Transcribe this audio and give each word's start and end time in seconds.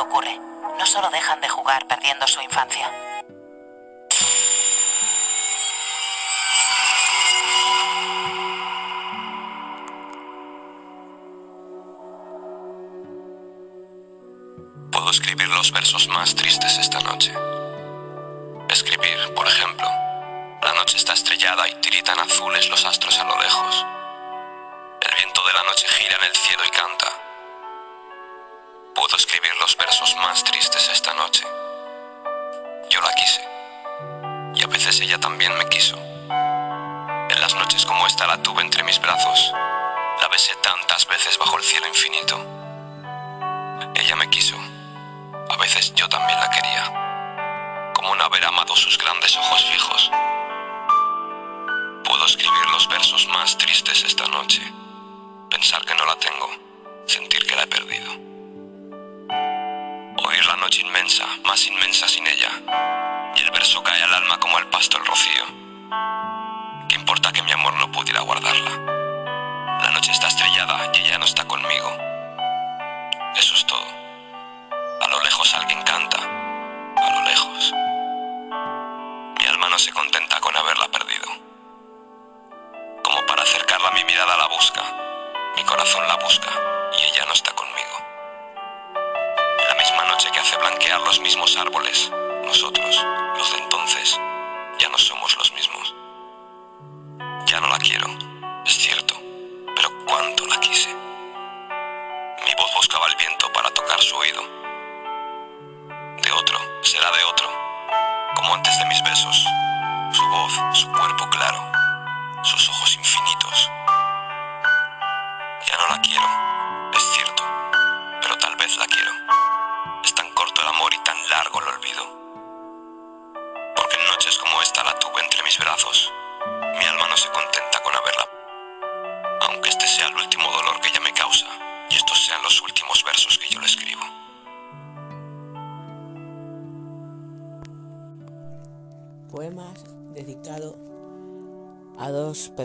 ocurre. 0.00 0.38
No 0.78 0.86
solo 0.86 1.10
dejan 1.10 1.40
de 1.40 1.48
jugar 1.48 1.86
perdiendo 1.86 2.26
su 2.26 2.40
infancia. 2.40 2.90
Puedo 14.90 15.10
escribir 15.10 15.48
los 15.48 15.72
versos 15.72 16.08
más 16.08 16.34
tristes 16.34 16.78
esta 16.78 17.00
noche. 17.00 17.32
Escribir, 18.68 19.34
por 19.34 19.46
ejemplo, 19.46 19.86
la 20.62 20.74
noche 20.74 20.96
está 20.96 21.12
estrellada 21.12 21.68
y 21.68 21.74
tiritan 21.80 22.18
azules 22.20 22.68
los 22.70 22.84
astros 22.84 23.18
a 23.18 23.24
lo 23.24 23.41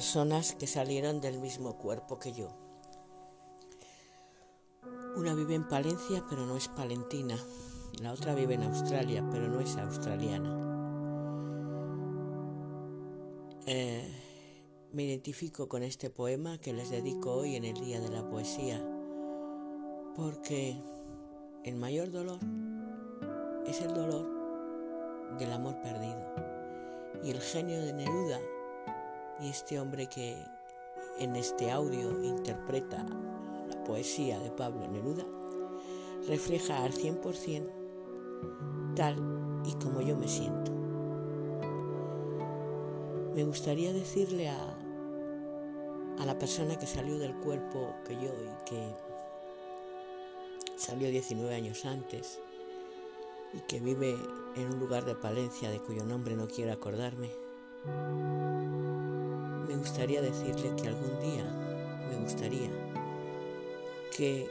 personas 0.07 0.55
que 0.55 0.67
salieron 0.67 1.19
del 1.19 1.37
mismo 1.37 1.77
cuerpo 1.77 2.17
que 2.17 2.31
yo. 2.31 2.47
Una 5.17 5.33
vive 5.33 5.53
en 5.53 5.67
Palencia 5.67 6.23
pero 6.29 6.45
no 6.45 6.55
es 6.55 6.69
palentina. 6.69 7.35
La 8.01 8.13
otra 8.13 8.33
vive 8.33 8.53
en 8.53 8.63
Australia 8.63 9.21
pero 9.29 9.49
no 9.49 9.59
es 9.59 9.75
australiana. 9.75 10.49
Eh, 13.65 14.09
me 14.93 15.03
identifico 15.03 15.67
con 15.67 15.83
este 15.83 16.09
poema 16.09 16.57
que 16.57 16.71
les 16.71 16.89
dedico 16.89 17.33
hoy 17.33 17.57
en 17.57 17.65
el 17.65 17.73
Día 17.73 17.99
de 17.99 18.07
la 18.07 18.25
Poesía 18.29 18.81
porque 20.15 20.77
el 21.65 21.75
mayor 21.75 22.11
dolor 22.11 22.39
es 23.65 23.81
el 23.81 23.93
dolor 23.93 24.25
del 25.37 25.51
amor 25.51 25.81
perdido. 25.81 26.33
Y 27.25 27.31
el 27.31 27.41
genio 27.41 27.81
de 27.81 27.91
Neruda 27.91 28.39
y 29.41 29.49
este 29.49 29.79
hombre 29.79 30.07
que 30.07 30.43
en 31.19 31.35
este 31.35 31.71
audio 31.71 32.23
interpreta 32.23 33.05
la 33.69 33.83
poesía 33.83 34.39
de 34.39 34.51
Pablo 34.51 34.87
Neruda 34.87 35.25
refleja 36.27 36.83
al 36.83 36.93
100% 36.93 38.95
tal 38.95 39.15
y 39.65 39.73
como 39.83 40.01
yo 40.01 40.15
me 40.15 40.27
siento. 40.27 40.71
Me 43.35 43.43
gustaría 43.43 43.93
decirle 43.93 44.49
a, 44.49 44.77
a 46.19 46.25
la 46.25 46.39
persona 46.39 46.77
que 46.77 46.87
salió 46.87 47.19
del 47.19 47.35
cuerpo 47.35 47.93
que 48.05 48.15
yo 48.15 48.33
y 48.33 48.65
que 48.65 48.95
salió 50.75 51.09
19 51.09 51.53
años 51.53 51.85
antes 51.85 52.39
y 53.53 53.59
que 53.61 53.79
vive 53.79 54.17
en 54.55 54.73
un 54.73 54.79
lugar 54.79 55.05
de 55.05 55.15
Palencia 55.15 55.69
de 55.69 55.79
cuyo 55.79 56.03
nombre 56.03 56.35
no 56.35 56.47
quiero 56.47 56.73
acordarme, 56.73 57.29
me 59.67 59.75
gustaría 59.75 60.21
decirle 60.21 60.75
que 60.75 60.87
algún 60.87 61.19
día, 61.19 61.45
me 62.09 62.17
gustaría 62.23 62.69
que 64.15 64.49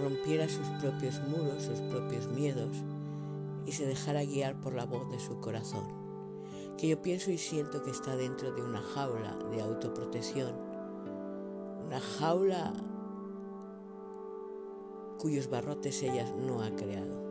rompiera 0.00 0.48
sus 0.48 0.66
propios 0.80 1.20
muros, 1.28 1.64
sus 1.64 1.80
propios 1.80 2.28
miedos 2.28 2.76
y 3.66 3.72
se 3.72 3.86
dejara 3.86 4.24
guiar 4.24 4.60
por 4.60 4.74
la 4.74 4.86
voz 4.86 5.10
de 5.10 5.18
su 5.18 5.40
corazón, 5.40 5.84
que 6.78 6.88
yo 6.88 7.02
pienso 7.02 7.30
y 7.30 7.38
siento 7.38 7.82
que 7.82 7.90
está 7.90 8.16
dentro 8.16 8.52
de 8.52 8.62
una 8.62 8.80
jaula 8.80 9.36
de 9.50 9.60
autoprotección, 9.60 10.54
una 11.86 12.00
jaula 12.00 12.72
cuyos 15.18 15.50
barrotes 15.50 16.02
ella 16.02 16.24
no 16.36 16.62
ha 16.62 16.70
creado. 16.70 17.27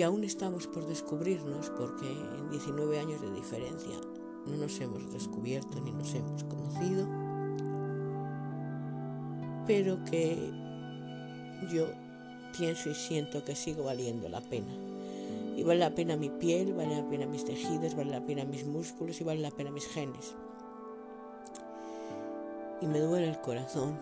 Que 0.00 0.04
aún 0.04 0.24
estamos 0.24 0.66
por 0.66 0.86
descubrirnos 0.86 1.68
porque 1.76 2.10
en 2.10 2.48
19 2.48 2.98
años 2.98 3.20
de 3.20 3.30
diferencia 3.32 3.94
no 4.46 4.56
nos 4.56 4.80
hemos 4.80 5.12
descubierto 5.12 5.78
ni 5.78 5.92
nos 5.92 6.14
hemos 6.14 6.42
conocido, 6.44 7.06
pero 9.66 10.02
que 10.06 10.38
yo 11.70 11.84
pienso 12.56 12.88
y 12.88 12.94
siento 12.94 13.44
que 13.44 13.54
sigo 13.54 13.84
valiendo 13.84 14.30
la 14.30 14.40
pena. 14.40 14.72
Y 15.54 15.64
vale 15.64 15.80
la 15.80 15.94
pena 15.94 16.16
mi 16.16 16.30
piel, 16.30 16.72
vale 16.72 16.96
la 16.96 17.06
pena 17.06 17.26
mis 17.26 17.44
tejidos, 17.44 17.94
vale 17.94 18.10
la 18.10 18.24
pena 18.24 18.46
mis 18.46 18.64
músculos 18.64 19.20
y 19.20 19.24
vale 19.24 19.42
la 19.42 19.50
pena 19.50 19.70
mis 19.70 19.86
genes. 19.86 20.34
Y 22.80 22.86
me 22.86 23.00
duele 23.00 23.28
el 23.28 23.40
corazón 23.42 23.98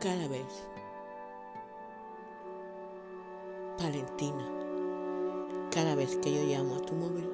cada 0.00 0.26
vez. 0.26 0.77
Valentina, 3.78 4.44
cada 5.70 5.94
vez 5.94 6.16
que 6.16 6.34
yo 6.34 6.42
llamo 6.42 6.74
a 6.74 6.82
tu 6.82 6.94
móvil 6.94 7.30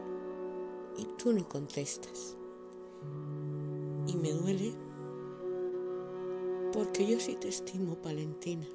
y 0.99 1.07
tú 1.17 1.33
no 1.33 1.49
contestas. 1.49 2.37
Y 4.07 4.15
me 4.17 4.31
duele 4.33 4.75
porque 6.75 7.07
yo 7.07 7.19
sí 7.19 7.37
te 7.41 7.49
estimo, 7.49 7.97
Valentina, 8.05 8.67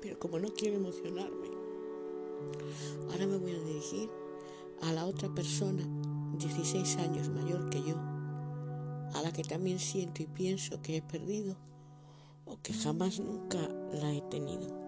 pero 0.00 0.16
como 0.20 0.38
no 0.38 0.50
quiero 0.54 0.76
emocionarme, 0.76 1.48
ahora 3.10 3.26
me 3.26 3.36
voy 3.36 3.50
a 3.50 3.64
dirigir 3.64 4.08
a 4.82 4.92
la 4.92 5.04
otra 5.04 5.28
persona, 5.34 5.82
16 6.38 6.98
años 6.98 7.30
mayor 7.30 7.68
que 7.68 7.82
yo, 7.82 7.96
a 7.96 9.22
la 9.24 9.32
que 9.32 9.42
también 9.42 9.80
siento 9.80 10.22
y 10.22 10.26
pienso 10.26 10.80
que 10.82 10.98
he 10.98 11.02
perdido 11.02 11.56
o 12.44 12.60
que 12.62 12.72
jamás 12.72 13.18
nunca 13.18 13.58
la 13.92 14.12
he 14.12 14.20
tenido. 14.22 14.81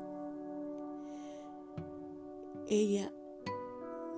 Ella 2.76 3.08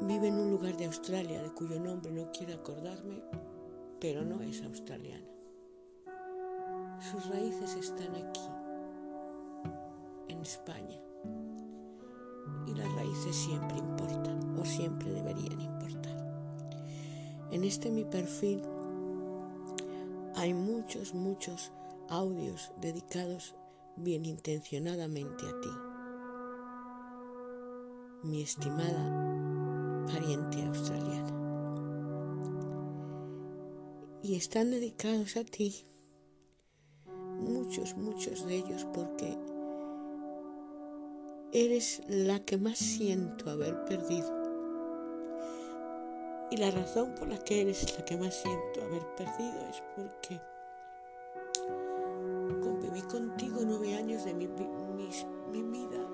vive 0.00 0.28
en 0.28 0.38
un 0.38 0.50
lugar 0.50 0.78
de 0.78 0.86
Australia 0.86 1.42
de 1.42 1.52
cuyo 1.52 1.78
nombre 1.78 2.10
no 2.10 2.32
quiero 2.32 2.54
acordarme, 2.54 3.22
pero 4.00 4.24
no 4.24 4.40
es 4.40 4.62
australiana. 4.62 5.28
Sus 6.98 7.28
raíces 7.28 7.74
están 7.74 8.14
aquí, 8.14 8.48
en 10.28 10.40
España. 10.40 10.98
y 12.66 12.74
las 12.74 12.90
raíces 12.94 13.36
siempre 13.36 13.76
importan 13.76 14.58
o 14.58 14.64
siempre 14.64 15.10
deberían 15.10 15.60
importar. 15.60 16.16
En 17.50 17.62
este 17.62 17.90
mi 17.90 18.06
perfil 18.06 18.62
hay 20.34 20.54
muchos, 20.54 21.12
muchos 21.12 21.72
audios 22.08 22.72
dedicados 22.80 23.54
bien 23.96 24.24
intencionadamente 24.24 25.46
a 25.46 25.60
ti, 25.60 25.68
mi 28.22 28.42
estimada 28.42 30.06
pariente 30.06 30.62
australiana. 30.64 31.32
Y 34.22 34.36
están 34.36 34.70
dedicados 34.70 35.36
a 35.36 35.44
ti, 35.44 35.86
muchos, 37.40 37.96
muchos 37.96 38.46
de 38.46 38.56
ellos, 38.56 38.86
porque 38.92 39.36
eres 41.52 42.02
la 42.08 42.40
que 42.40 42.56
más 42.56 42.78
siento 42.78 43.50
haber 43.50 43.84
perdido. 43.84 44.34
Y 46.50 46.58
la 46.58 46.70
razón 46.70 47.14
por 47.14 47.28
la 47.28 47.38
que 47.38 47.62
eres 47.62 47.96
la 47.98 48.04
que 48.04 48.16
más 48.16 48.34
siento 48.34 48.82
haber 48.82 49.02
perdido 49.16 49.68
es 49.68 49.82
porque 49.96 50.40
conviví 52.62 53.02
contigo 53.02 53.60
nueve 53.64 53.94
años 53.94 54.24
de 54.24 54.34
mi, 54.34 54.46
vida, 54.46 56.05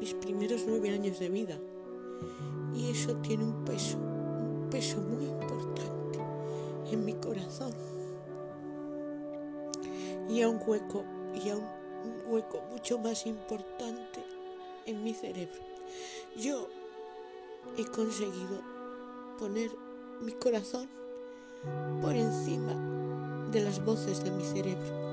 mis 0.00 0.14
primeros 0.14 0.64
nueve 0.66 0.90
años 0.90 1.18
de 1.18 1.28
vida. 1.28 1.58
Y 2.74 2.90
eso 2.90 3.14
tiene 3.16 3.44
un 3.44 3.64
peso, 3.64 3.96
un 3.96 4.68
peso 4.70 4.98
muy 4.98 5.26
importante 5.26 6.18
en 6.90 7.04
mi 7.04 7.14
corazón. 7.14 7.72
Y 10.28 10.42
a 10.42 10.48
un 10.48 10.60
hueco, 10.66 11.04
y 11.34 11.50
a 11.50 11.56
un 11.56 11.66
hueco 12.26 12.60
mucho 12.70 12.98
más 12.98 13.26
importante 13.26 14.24
en 14.84 15.02
mi 15.02 15.14
cerebro. 15.14 15.60
Yo 16.36 16.68
he 17.76 17.84
conseguido 17.84 18.60
poner 19.38 19.70
mi 20.20 20.32
corazón 20.32 20.88
por 22.02 22.14
encima 22.14 22.74
de 23.50 23.60
las 23.60 23.84
voces 23.84 24.22
de 24.24 24.30
mi 24.30 24.44
cerebro. 24.44 25.05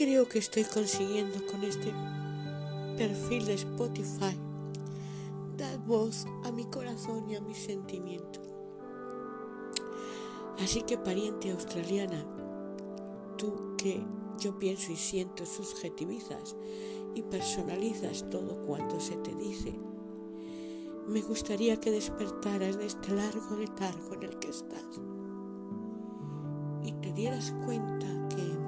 Creo 0.00 0.26
que 0.26 0.38
estoy 0.38 0.64
consiguiendo 0.64 1.44
con 1.44 1.62
este 1.62 1.92
perfil 2.96 3.44
de 3.44 3.52
Spotify 3.52 4.34
dar 5.58 5.78
voz 5.80 6.24
a 6.44 6.50
mi 6.50 6.64
corazón 6.64 7.28
y 7.28 7.36
a 7.36 7.42
mis 7.42 7.58
sentimientos. 7.58 8.42
Así 10.58 10.80
que 10.80 10.96
pariente 10.96 11.50
australiana, 11.50 12.24
tú 13.36 13.76
que 13.76 14.02
yo 14.38 14.58
pienso 14.58 14.90
y 14.90 14.96
siento, 14.96 15.44
subjetivizas 15.44 16.56
y 17.14 17.20
personalizas 17.20 18.24
todo 18.30 18.64
cuanto 18.64 18.98
se 19.00 19.16
te 19.18 19.34
dice. 19.34 19.78
Me 21.08 21.20
gustaría 21.20 21.78
que 21.78 21.90
despertaras 21.90 22.78
de 22.78 22.86
este 22.86 23.14
largo 23.14 23.54
letargo 23.54 24.14
en 24.14 24.22
el 24.22 24.38
que 24.38 24.48
estás 24.48 24.98
y 26.84 26.92
te 27.02 27.12
dieras 27.12 27.52
cuenta 27.66 28.06
que 28.30 28.59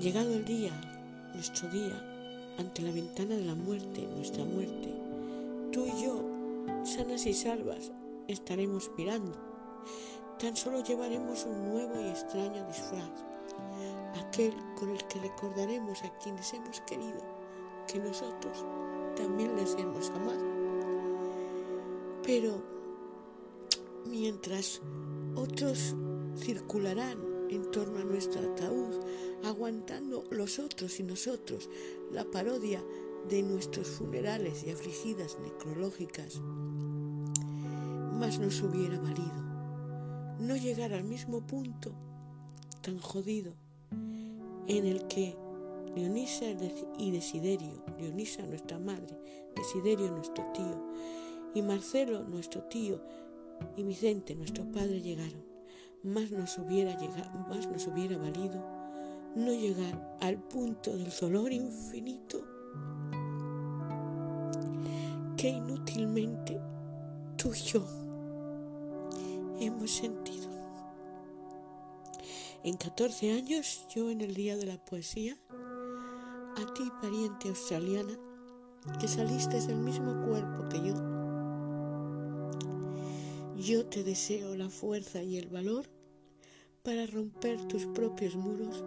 llegado 0.00 0.32
el 0.32 0.44
día, 0.44 0.72
nuestro 1.34 1.68
día, 1.70 1.94
ante 2.58 2.82
la 2.82 2.92
ventana 2.92 3.34
de 3.34 3.44
la 3.44 3.54
muerte, 3.54 4.08
nuestra 4.14 4.44
muerte, 4.44 4.94
tú 5.72 5.86
y 5.86 6.02
yo, 6.02 6.22
sanas 6.84 7.26
y 7.26 7.34
salvas, 7.34 7.90
estaremos 8.28 8.90
mirando 8.96 9.54
Tan 10.38 10.56
solo 10.56 10.82
llevaremos 10.82 11.46
un 11.46 11.70
nuevo 11.70 12.00
y 12.00 12.08
extraño 12.08 12.66
disfraz, 12.66 13.08
aquel 14.20 14.52
con 14.76 14.90
el 14.90 15.02
que 15.06 15.20
recordaremos 15.20 16.02
a 16.02 16.18
quienes 16.18 16.52
hemos 16.52 16.80
querido 16.80 17.22
que 17.86 18.00
nosotros 18.00 18.64
también 19.16 19.54
les 19.54 19.74
hemos 19.76 20.10
amado. 20.10 20.44
Pero 22.24 22.60
mientras 24.06 24.82
otros 25.36 25.94
circularán 26.36 27.33
en 27.54 27.70
torno 27.70 27.98
a 27.98 28.04
nuestro 28.04 28.52
ataúd, 28.52 28.94
aguantando 29.44 30.24
los 30.30 30.58
otros 30.58 31.00
y 31.00 31.02
nosotros 31.02 31.68
la 32.12 32.24
parodia 32.24 32.82
de 33.28 33.42
nuestros 33.42 33.88
funerales 33.88 34.64
y 34.64 34.70
afligidas 34.70 35.38
necrológicas, 35.40 36.40
más 38.18 38.38
nos 38.38 38.62
hubiera 38.62 38.98
valido 38.98 39.44
no 40.38 40.56
llegar 40.56 40.92
al 40.92 41.04
mismo 41.04 41.46
punto 41.46 41.94
tan 42.82 42.98
jodido 42.98 43.54
en 44.66 44.86
el 44.86 45.06
que 45.06 45.36
Leonisa 45.94 46.46
y 46.98 47.10
Desiderio, 47.12 47.84
Leonisa 47.98 48.44
nuestra 48.46 48.78
madre, 48.78 49.16
Desiderio 49.54 50.10
nuestro 50.10 50.44
tío, 50.52 50.92
y 51.54 51.62
Marcelo 51.62 52.24
nuestro 52.24 52.64
tío, 52.64 53.00
y 53.76 53.84
Vicente 53.84 54.34
nuestro 54.34 54.70
padre 54.72 55.00
llegaron. 55.00 55.53
Más 56.04 56.30
nos 56.30 56.58
hubiera, 56.58 56.96
llegado, 56.98 57.38
más 57.48 57.66
nos 57.66 57.86
hubiera 57.86 58.18
valido 58.18 58.62
no 59.34 59.52
llegar 59.52 60.16
al 60.20 60.36
punto 60.36 60.96
del 60.96 61.10
dolor 61.18 61.50
infinito 61.50 62.44
que 65.36 65.48
inútilmente 65.48 66.60
tú 67.36 67.52
y 67.52 67.58
yo 67.58 67.84
hemos 69.60 69.90
sentido. 69.90 70.48
En 72.62 72.76
14 72.76 73.32
años, 73.32 73.86
yo 73.94 74.10
en 74.10 74.20
el 74.20 74.34
Día 74.34 74.56
de 74.56 74.66
la 74.66 74.76
Poesía, 74.76 75.36
a 75.50 76.74
ti, 76.74 76.90
pariente 77.00 77.48
australiana, 77.48 78.18
que 79.00 79.08
saliste 79.08 79.60
del 79.60 79.78
mismo 79.78 80.26
cuerpo 80.26 80.68
que 80.68 80.82
yo, 80.86 81.13
yo 83.64 83.86
te 83.86 84.04
deseo 84.04 84.54
la 84.56 84.68
fuerza 84.68 85.22
y 85.22 85.38
el 85.38 85.48
valor 85.48 85.86
para 86.82 87.06
romper 87.06 87.66
tus 87.66 87.86
propios 87.86 88.36
muros 88.36 88.84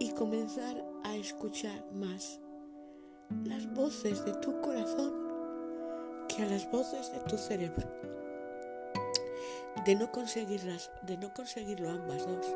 y 0.00 0.10
comenzar 0.10 0.84
a 1.04 1.14
escuchar 1.14 1.86
más 1.92 2.40
las 3.44 3.72
voces 3.74 4.24
de 4.24 4.32
tu 4.40 4.60
corazón 4.60 5.14
que 6.28 6.42
a 6.42 6.46
las 6.46 6.68
voces 6.72 7.12
de 7.12 7.20
tu 7.30 7.38
cerebro. 7.38 7.88
De 9.84 9.94
no 9.94 10.10
conseguirlas, 10.10 10.90
de 11.02 11.16
no 11.18 11.32
conseguirlo 11.32 11.88
ambas 11.88 12.26
dos, 12.26 12.46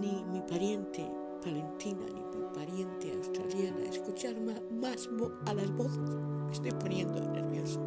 ni 0.00 0.24
mi 0.24 0.40
pariente 0.40 1.08
Valentina 1.44 2.04
ni 2.04 2.36
mi 2.36 2.52
pariente 2.52 3.12
australiana 3.12 3.84
escuchar 3.84 4.34
más, 4.72 5.08
a 5.46 5.54
las 5.54 5.70
voces, 5.76 5.98
me 6.00 6.52
estoy 6.52 6.72
poniendo 6.72 7.20
nerviosa, 7.20 7.78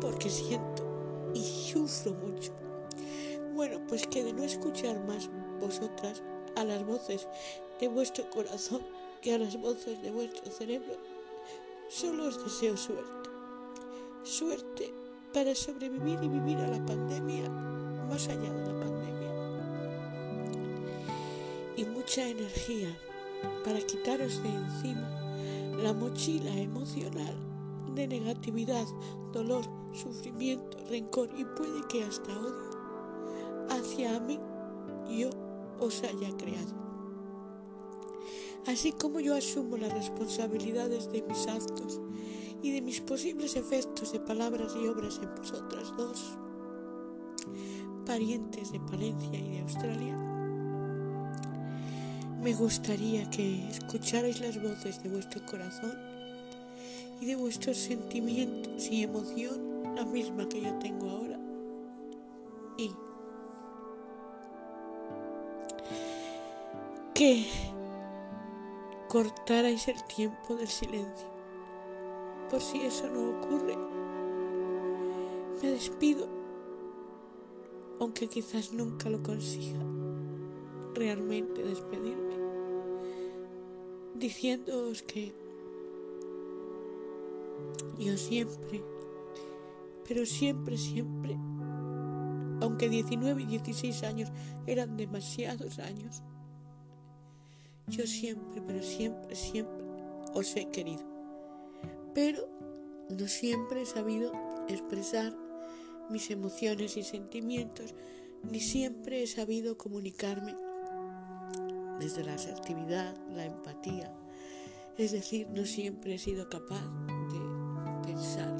porque 0.00 0.30
siento 0.30 0.89
y 1.34 1.42
sufro 1.42 2.14
mucho. 2.14 2.52
Bueno, 3.54 3.80
pues 3.88 4.06
que 4.06 4.24
de 4.24 4.32
no 4.32 4.44
escuchar 4.44 5.04
más 5.06 5.28
vosotras 5.60 6.22
a 6.56 6.64
las 6.64 6.84
voces 6.84 7.28
de 7.80 7.88
vuestro 7.88 8.28
corazón 8.30 8.82
que 9.20 9.34
a 9.34 9.38
las 9.38 9.60
voces 9.60 10.00
de 10.02 10.10
vuestro 10.10 10.50
cerebro, 10.50 10.96
solo 11.88 12.26
os 12.26 12.42
deseo 12.42 12.76
suerte. 12.76 13.30
Suerte 14.22 14.94
para 15.32 15.54
sobrevivir 15.54 16.18
y 16.22 16.28
vivir 16.28 16.58
a 16.58 16.68
la 16.68 16.84
pandemia, 16.84 17.48
más 17.48 18.28
allá 18.28 18.52
de 18.52 18.72
la 18.72 18.80
pandemia. 18.80 19.30
Y 21.76 21.84
mucha 21.84 22.26
energía 22.28 22.96
para 23.64 23.80
quitaros 23.80 24.42
de 24.42 24.48
encima 24.48 25.08
la 25.82 25.92
mochila 25.92 26.52
emocional 26.52 27.49
de 27.94 28.06
negatividad, 28.06 28.86
dolor, 29.32 29.64
sufrimiento, 29.92 30.78
rencor 30.88 31.30
y 31.36 31.44
puede 31.44 31.86
que 31.88 32.04
hasta 32.04 32.38
odio 32.38 32.70
hacia 33.70 34.18
mí 34.20 34.38
yo 35.08 35.30
os 35.78 36.02
haya 36.02 36.36
creado. 36.36 36.74
Así 38.66 38.92
como 38.92 39.20
yo 39.20 39.34
asumo 39.34 39.76
las 39.76 39.92
responsabilidades 39.92 41.10
de 41.10 41.22
mis 41.22 41.46
actos 41.46 42.00
y 42.62 42.72
de 42.72 42.82
mis 42.82 43.00
posibles 43.00 43.56
efectos 43.56 44.12
de 44.12 44.20
palabras 44.20 44.74
y 44.76 44.86
obras 44.86 45.18
en 45.22 45.34
vosotras 45.34 45.92
dos, 45.96 46.38
parientes 48.04 48.70
de 48.70 48.80
Palencia 48.80 49.38
y 49.38 49.50
de 49.52 49.60
Australia. 49.60 50.16
Me 52.42 52.54
gustaría 52.54 53.28
que 53.30 53.68
escucharais 53.68 54.40
las 54.40 54.62
voces 54.62 55.02
de 55.02 55.08
vuestro 55.08 55.44
corazón 55.46 56.19
y 57.20 57.26
de 57.26 57.36
vuestros 57.36 57.76
sentimientos 57.76 58.88
y 58.90 59.02
emoción, 59.02 59.94
la 59.94 60.04
misma 60.04 60.48
que 60.48 60.62
yo 60.62 60.74
tengo 60.78 61.10
ahora. 61.10 61.38
Y 62.78 62.90
que 67.14 67.46
cortarais 69.08 69.88
el 69.88 70.02
tiempo 70.04 70.56
del 70.56 70.68
silencio 70.68 71.28
por 72.50 72.60
si 72.60 72.80
eso 72.80 73.08
no 73.08 73.38
ocurre. 73.38 73.76
Me 75.62 75.70
despido, 75.70 76.26
aunque 78.00 78.26
quizás 78.26 78.72
nunca 78.72 79.08
lo 79.08 79.22
consiga 79.22 79.78
realmente 80.94 81.62
despedirme, 81.62 82.34
diciéndoos 84.14 85.02
que 85.02 85.32
yo 87.98 88.16
siempre, 88.16 88.82
pero 90.08 90.26
siempre, 90.26 90.76
siempre, 90.76 91.36
aunque 92.60 92.88
19 92.88 93.42
y 93.42 93.46
16 93.46 94.02
años 94.04 94.32
eran 94.66 94.96
demasiados 94.96 95.78
años, 95.78 96.22
yo 97.86 98.06
siempre, 98.06 98.62
pero 98.66 98.82
siempre, 98.82 99.34
siempre 99.34 99.84
os 100.34 100.56
he 100.56 100.68
querido. 100.70 101.02
Pero 102.14 102.48
no 103.08 103.26
siempre 103.26 103.82
he 103.82 103.86
sabido 103.86 104.32
expresar 104.68 105.36
mis 106.10 106.30
emociones 106.30 106.96
y 106.96 107.02
sentimientos, 107.02 107.94
ni 108.42 108.60
siempre 108.60 109.22
he 109.22 109.26
sabido 109.26 109.76
comunicarme 109.76 110.54
desde 111.98 112.24
la 112.24 112.34
asertividad, 112.34 113.14
la 113.34 113.44
empatía. 113.44 114.12
Es 114.96 115.12
decir, 115.12 115.48
no 115.50 115.64
siempre 115.64 116.14
he 116.14 116.18
sido 116.18 116.48
capaz 116.48 116.82
de 117.32 117.59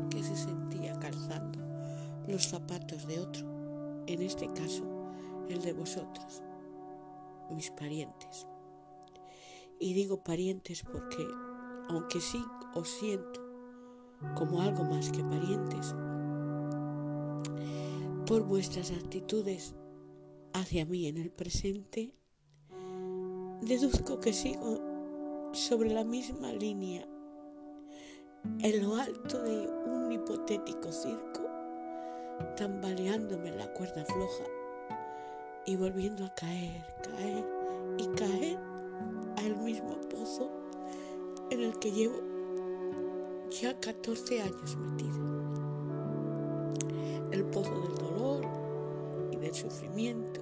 que 0.08 0.22
se 0.22 0.36
sentía 0.36 0.98
calzando 0.98 1.58
los 2.26 2.48
zapatos 2.48 3.06
de 3.06 3.20
otro, 3.20 3.46
en 4.06 4.22
este 4.22 4.46
caso 4.54 4.84
el 5.50 5.60
de 5.60 5.74
vosotros, 5.74 6.42
mis 7.50 7.70
parientes. 7.70 8.46
Y 9.78 9.92
digo 9.92 10.24
parientes 10.24 10.82
porque, 10.82 11.26
aunque 11.90 12.20
sí 12.20 12.42
os 12.74 12.88
siento 12.88 13.40
como 14.34 14.62
algo 14.62 14.84
más 14.84 15.10
que 15.10 15.22
parientes, 15.22 15.94
por 18.26 18.44
vuestras 18.44 18.92
actitudes 18.92 19.74
hacia 20.54 20.86
mí 20.86 21.06
en 21.06 21.18
el 21.18 21.30
presente, 21.30 22.14
deduzco 23.60 24.20
que 24.20 24.32
sigo 24.32 24.80
sobre 25.52 25.92
la 25.92 26.04
misma 26.04 26.50
línea 26.50 27.09
en 28.62 28.82
lo 28.82 28.96
alto 28.96 29.42
de 29.42 29.68
un 29.86 30.10
hipotético 30.12 30.92
circo, 30.92 31.42
tambaleándome 32.56 33.50
la 33.52 33.72
cuerda 33.72 34.04
floja 34.04 34.44
y 35.66 35.76
volviendo 35.76 36.24
a 36.24 36.34
caer, 36.34 36.84
caer 37.02 37.44
y 37.98 38.06
caer 38.16 38.58
al 39.44 39.56
mismo 39.56 40.00
pozo 40.08 40.50
en 41.50 41.60
el 41.60 41.78
que 41.78 41.92
llevo 41.92 42.20
ya 43.50 43.78
14 43.78 44.42
años 44.42 44.76
metido. 44.76 45.30
El 47.32 47.44
pozo 47.44 47.80
del 47.80 47.94
dolor 47.94 48.46
y 49.32 49.36
del 49.36 49.54
sufrimiento, 49.54 50.40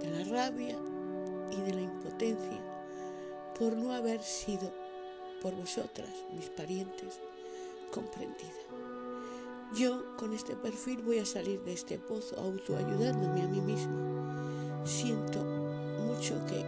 de 0.00 0.10
la 0.10 0.24
rabia 0.24 0.78
y 1.50 1.60
de 1.60 1.74
la 1.74 1.80
impotencia 1.82 2.62
por 3.58 3.76
no 3.76 3.92
haber 3.92 4.22
sido 4.22 4.81
por 5.42 5.54
vosotras, 5.56 6.08
mis 6.34 6.48
parientes, 6.50 7.18
comprendida. 7.92 8.62
Yo 9.74 10.16
con 10.16 10.32
este 10.32 10.54
perfil 10.54 11.02
voy 11.02 11.18
a 11.18 11.26
salir 11.26 11.60
de 11.62 11.72
este 11.72 11.98
pozo 11.98 12.38
autoayudándome 12.38 13.42
a 13.42 13.48
mí 13.48 13.60
misma. 13.60 14.84
Siento 14.84 15.42
mucho 15.42 16.34
que 16.46 16.64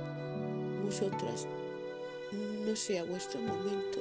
vosotras 0.84 1.46
no 2.66 2.74
sea 2.74 3.04
vuestro 3.04 3.40
momento 3.40 4.00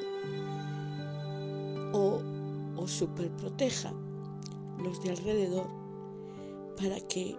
o 1.94 2.22
os 2.82 2.92
superproteja 2.92 3.94
los 4.80 5.04
de 5.04 5.12
alrededor 5.12 5.68
para 6.82 7.00
que 7.02 7.38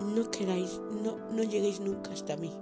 no 0.00 0.30
queráis, 0.30 0.80
no, 1.02 1.18
no 1.32 1.42
lleguéis 1.42 1.80
nunca 1.80 2.12
hasta 2.12 2.36
mí. 2.36 2.52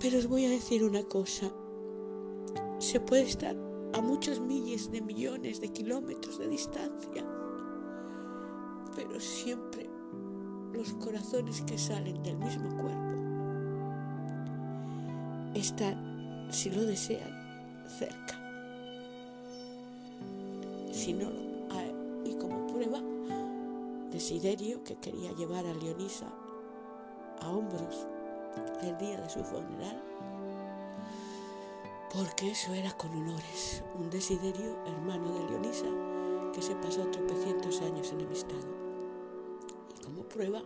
Pero 0.00 0.18
os 0.18 0.26
voy 0.26 0.44
a 0.44 0.50
decir 0.50 0.84
una 0.84 1.02
cosa, 1.04 1.50
se 2.78 3.00
puede 3.00 3.22
estar 3.22 3.56
a 3.94 4.00
muchos 4.00 4.40
miles 4.40 4.90
de 4.92 5.00
millones 5.00 5.60
de 5.60 5.68
kilómetros 5.68 6.38
de 6.38 6.48
distancia, 6.48 7.24
pero 8.94 9.18
siempre 9.18 9.88
los 10.72 10.92
corazones 10.94 11.62
que 11.62 11.78
salen 11.78 12.22
del 12.22 12.36
mismo 12.36 12.68
cuerpo 12.76 13.16
están, 15.54 16.48
si 16.50 16.70
lo 16.70 16.82
desean, 16.82 17.30
cerca. 17.98 18.42
Si 20.92 21.14
no, 21.14 21.30
y 22.24 22.34
como 22.34 22.66
prueba, 22.66 23.00
Desiderio, 24.10 24.84
que 24.84 24.96
quería 24.96 25.32
llevar 25.32 25.66
a 25.66 25.74
Leonisa 25.74 26.26
a 27.40 27.50
hombros 27.50 28.06
el 28.82 28.98
día 28.98 29.20
de 29.20 29.28
su 29.28 29.42
funeral, 29.44 30.02
porque 32.12 32.52
eso 32.52 32.72
era 32.72 32.96
con 32.96 33.10
honores. 33.10 33.82
Un 33.98 34.10
Desiderio, 34.10 34.76
hermano 34.86 35.34
de 35.34 35.50
Leonisa, 35.50 35.86
que 36.52 36.62
se 36.62 36.74
pasó 36.76 37.06
tropecientos 37.08 37.82
años 37.82 38.12
enemistado. 38.12 38.66
Y 39.98 40.04
como 40.04 40.22
prueba 40.22 40.62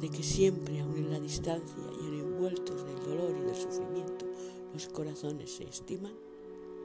de 0.00 0.08
que 0.08 0.22
siempre, 0.22 0.80
aun 0.80 0.96
en 0.96 1.10
la 1.10 1.20
distancia 1.20 1.84
y 2.00 2.06
en 2.06 2.20
envueltos 2.20 2.84
del 2.84 3.00
dolor 3.00 3.34
y 3.36 3.44
del 3.44 3.56
sufrimiento, 3.56 4.26
los 4.72 4.88
corazones 4.88 5.54
se 5.54 5.64
estiman, 5.64 6.14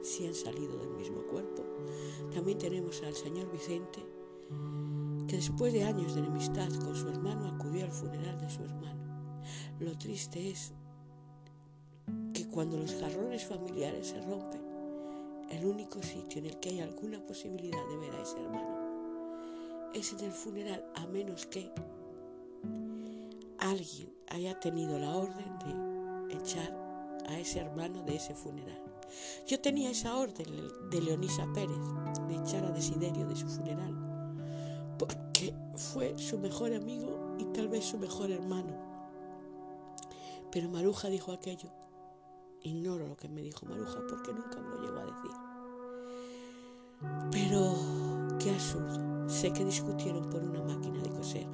si 0.02 0.26
han 0.26 0.34
salido 0.34 0.76
del 0.78 0.90
mismo 0.90 1.22
cuerpo, 1.22 1.62
también 2.32 2.58
tenemos 2.58 3.02
al 3.02 3.14
señor 3.14 3.50
Vicente, 3.52 4.00
que 5.28 5.36
después 5.36 5.72
de 5.72 5.84
años 5.84 6.14
de 6.14 6.20
enemistad 6.20 6.68
con 6.84 6.96
su 6.96 7.08
hermano 7.08 7.46
acudió 7.46 7.84
al 7.84 7.92
funeral 7.92 8.40
de 8.40 8.50
su 8.50 8.62
hermano. 8.62 9.09
Lo 9.78 9.96
triste 9.98 10.50
es 10.50 10.72
que 12.34 12.48
cuando 12.48 12.76
los 12.76 12.94
jarrones 12.94 13.44
familiares 13.44 14.08
se 14.08 14.20
rompen, 14.20 14.62
el 15.50 15.64
único 15.64 16.02
sitio 16.02 16.38
en 16.38 16.46
el 16.46 16.60
que 16.60 16.70
hay 16.70 16.80
alguna 16.80 17.20
posibilidad 17.26 17.86
de 17.88 17.96
ver 17.98 18.14
a 18.14 18.22
ese 18.22 18.40
hermano 18.40 18.80
es 19.94 20.12
en 20.12 20.20
el 20.20 20.32
funeral, 20.32 20.84
a 20.94 21.06
menos 21.06 21.46
que 21.46 21.70
alguien 23.58 24.12
haya 24.28 24.58
tenido 24.60 24.98
la 24.98 25.16
orden 25.16 25.58
de 26.28 26.34
echar 26.36 26.72
a 27.28 27.38
ese 27.38 27.60
hermano 27.60 28.02
de 28.04 28.16
ese 28.16 28.34
funeral. 28.34 28.80
Yo 29.46 29.60
tenía 29.60 29.90
esa 29.90 30.16
orden 30.16 30.46
de 30.90 31.00
Leonisa 31.00 31.46
Pérez 31.52 31.78
de 32.28 32.36
echar 32.36 32.64
a 32.64 32.70
Desiderio 32.70 33.26
de 33.26 33.34
su 33.34 33.48
funeral, 33.48 34.96
porque 34.98 35.54
fue 35.74 36.16
su 36.16 36.38
mejor 36.38 36.72
amigo 36.72 37.36
y 37.38 37.44
tal 37.46 37.68
vez 37.68 37.84
su 37.84 37.98
mejor 37.98 38.30
hermano. 38.30 38.89
Pero 40.52 40.68
Maruja 40.68 41.08
dijo 41.08 41.32
aquello. 41.32 41.70
Ignoro 42.62 43.08
lo 43.08 43.16
que 43.16 43.28
me 43.28 43.40
dijo 43.40 43.64
Maruja 43.66 44.00
porque 44.08 44.32
nunca 44.32 44.60
me 44.60 44.68
lo 44.68 44.82
llegó 44.82 44.98
a 44.98 45.06
decir. 45.06 45.30
Pero 47.30 48.38
qué 48.38 48.50
absurdo. 48.50 49.28
Sé 49.28 49.52
que 49.52 49.64
discutieron 49.64 50.28
por 50.28 50.42
una 50.42 50.62
máquina 50.62 51.00
de 51.00 51.10
coser, 51.10 51.46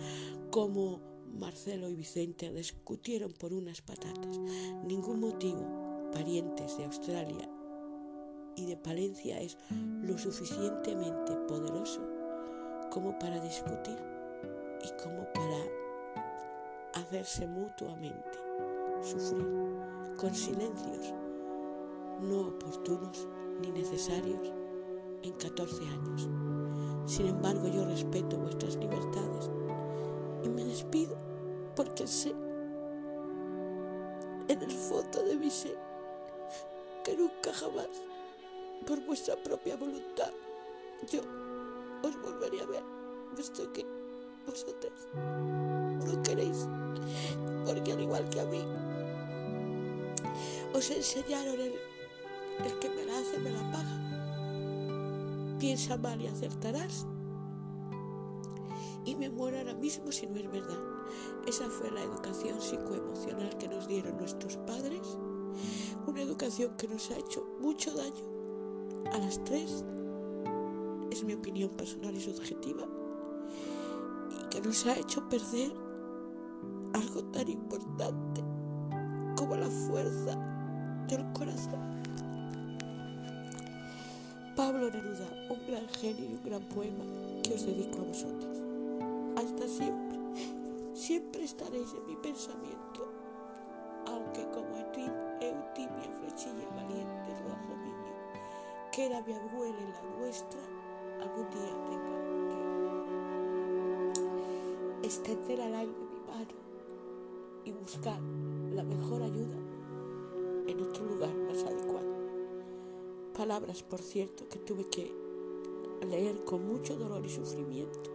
como 0.50 1.00
Marcelo 1.38 1.88
y 1.88 1.94
Vicente 1.94 2.52
discutieron 2.52 3.32
por 3.32 3.52
unas 3.52 3.82
patatas. 3.82 4.38
Ningún 4.84 5.20
motivo 5.20 6.10
parientes 6.12 6.78
de 6.78 6.84
Australia 6.86 7.50
y 8.56 8.64
de 8.64 8.76
Palencia 8.76 9.38
es 9.40 9.58
lo 10.02 10.16
suficientemente 10.16 11.36
poderoso 11.46 12.00
como 12.90 13.18
para 13.18 13.38
discutir 13.40 13.98
y 14.82 15.02
como 15.02 15.30
para 15.32 15.58
hacerse 16.94 17.46
mutuamente 17.46 18.45
sufrir 19.02 19.46
con 20.16 20.34
silencios 20.34 21.14
no 22.20 22.48
oportunos 22.48 23.28
ni 23.60 23.70
necesarios 23.70 24.52
en 25.22 25.32
14 25.32 25.82
años. 25.86 26.28
Sin 27.06 27.26
embargo, 27.26 27.68
yo 27.68 27.84
respeto 27.84 28.36
vuestras 28.38 28.76
libertades 28.76 29.50
y 30.42 30.48
me 30.48 30.64
despido 30.64 31.16
porque 31.74 32.06
sé 32.06 32.34
en 34.48 34.62
el 34.62 34.70
fondo 34.70 35.22
de 35.24 35.36
mi 35.36 35.50
ser 35.50 35.78
que 37.04 37.16
nunca 37.16 37.52
jamás, 37.52 37.88
por 38.86 39.04
vuestra 39.06 39.36
propia 39.36 39.76
voluntad, 39.76 40.32
yo 41.10 41.20
os 42.02 42.22
volvería 42.22 42.62
a 42.62 42.66
ver, 42.66 42.82
puesto 43.34 43.72
que 43.72 43.86
vosotras 44.46 45.08
no 45.14 46.22
queréis, 46.22 46.68
porque 47.64 47.92
al 47.92 48.00
igual 48.00 48.28
que 48.30 48.40
a 48.40 48.44
mí, 48.44 48.64
os 50.76 50.90
enseñaron 50.90 51.61
el, 51.61 51.73
que 52.78 52.90
me 52.90 53.04
la 53.04 53.18
hace, 53.18 53.38
me 53.38 53.50
la 53.50 53.71
paga. 53.73 55.59
Piensa 55.59 55.97
mal 55.97 56.21
y 56.21 56.26
acertarás. 56.26 57.06
Y 59.04 59.14
me 59.14 59.30
muero 59.30 59.59
ahora 59.59 59.75
mismo 59.75 60.12
si 60.12 60.26
no 60.26 60.37
es 60.37 60.50
verdad. 60.50 60.78
Esa 61.47 61.68
fue 61.71 61.90
la 61.90 62.02
educación 62.02 62.61
psicoemocional 62.61 63.56
que 63.56 63.68
nos 63.68 63.87
dieron 63.87 64.16
nuestros 64.16 64.56
padres 64.59 65.16
una 66.06 66.23
educación 66.23 66.76
que 66.76 66.88
nos 66.88 67.11
ha 67.11 67.18
hecho 67.18 67.45
mucho 67.61 67.92
daño 67.95 69.11
a 69.12 69.18
las 69.18 69.42
tres, 69.45 69.85
es 71.11 71.25
mi 71.25 71.35
opinión 71.35 71.71
personal 71.71 72.14
y 72.16 72.21
subjetiva, 72.21 72.87
y 74.30 74.49
que 74.49 74.61
nos 74.61 74.87
ha 74.87 74.97
hecho 74.97 75.28
perder 75.28 75.73
algo 76.95 77.25
tan 77.25 77.49
importante 77.49 78.45
como 79.37 79.56
la 79.56 79.68
fuerza 79.68 80.55
del 81.06 81.25
corazón. 81.32 82.02
Pablo 84.56 84.90
Neruda, 84.90 85.28
un 85.50 85.66
gran 85.66 85.88
genio 85.88 86.25
y 86.25 86.34
un 86.34 86.42
gran 86.42 86.62
poema 86.62 87.04
que 87.42 87.54
os 87.54 87.64
dedico 87.64 87.98
a 88.00 88.04
vosotros. 88.04 88.58
Hasta 89.36 89.68
siempre, 89.68 90.18
siempre 90.94 91.44
estaréis 91.44 91.92
en 91.92 92.06
mi 92.06 92.16
pensamiento, 92.16 93.12
aunque 94.06 94.42
como 94.50 94.76
Eutimia 94.76 96.10
flechilla 96.20 96.68
valiente 96.75 97.34
rojo 97.44 97.76
niño, 97.84 98.12
que 98.90 99.06
era 99.06 99.20
mi 99.22 99.32
abuela 99.34 99.78
y 99.78 99.92
la 99.92 100.02
nuestra, 100.18 100.60
algún 101.20 101.48
día 101.50 101.72
tenga 101.88 102.16
que 105.00 105.06
extender 105.06 105.60
al 105.60 105.75
aire 105.75 105.92
mi 105.92 106.20
mano 106.32 106.54
y 107.64 107.70
buscar 107.72 108.20
la 108.75 108.82
mejor 108.82 109.22
ayuda 109.22 109.65
en 110.66 110.80
otro 110.80 111.04
lugar 111.04 111.35
más 111.35 111.62
adecuado. 111.64 112.06
Palabras, 113.37 113.82
por 113.82 114.00
cierto, 114.00 114.49
que 114.49 114.58
tuve 114.58 114.85
que 114.87 115.12
leer 116.08 116.44
con 116.44 116.66
mucho 116.66 116.96
dolor 116.96 117.25
y 117.25 117.28
sufrimiento 117.28 118.11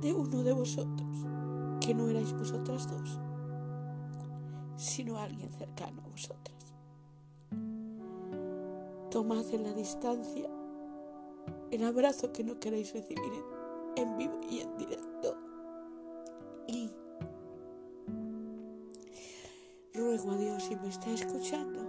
de 0.00 0.12
uno 0.12 0.42
de 0.42 0.52
vosotros, 0.52 1.26
que 1.80 1.94
no 1.94 2.08
erais 2.08 2.32
vosotras 2.32 2.90
dos, 2.90 3.18
sino 4.76 5.18
alguien 5.18 5.52
cercano 5.52 6.02
a 6.02 6.08
vosotras. 6.08 6.74
Tomad 9.10 9.46
en 9.54 9.62
la 9.62 9.72
distancia 9.72 10.50
el 11.70 11.84
abrazo 11.84 12.32
que 12.32 12.44
no 12.44 12.58
queréis 12.58 12.92
recibir 12.92 13.44
en 13.96 14.16
vivo 14.16 14.40
y 14.48 14.60
en 14.60 14.76
directo. 14.76 15.36
Y 16.66 16.90
ruego 20.04 20.32
a 20.32 20.36
Dios, 20.36 20.64
si 20.64 20.76
me 20.76 20.88
está 20.88 21.10
escuchando, 21.12 21.80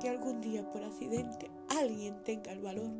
que 0.00 0.08
algún 0.08 0.40
día 0.40 0.66
por 0.72 0.82
accidente 0.82 1.50
alguien 1.78 2.22
tenga 2.24 2.50
el 2.52 2.60
valor 2.60 2.90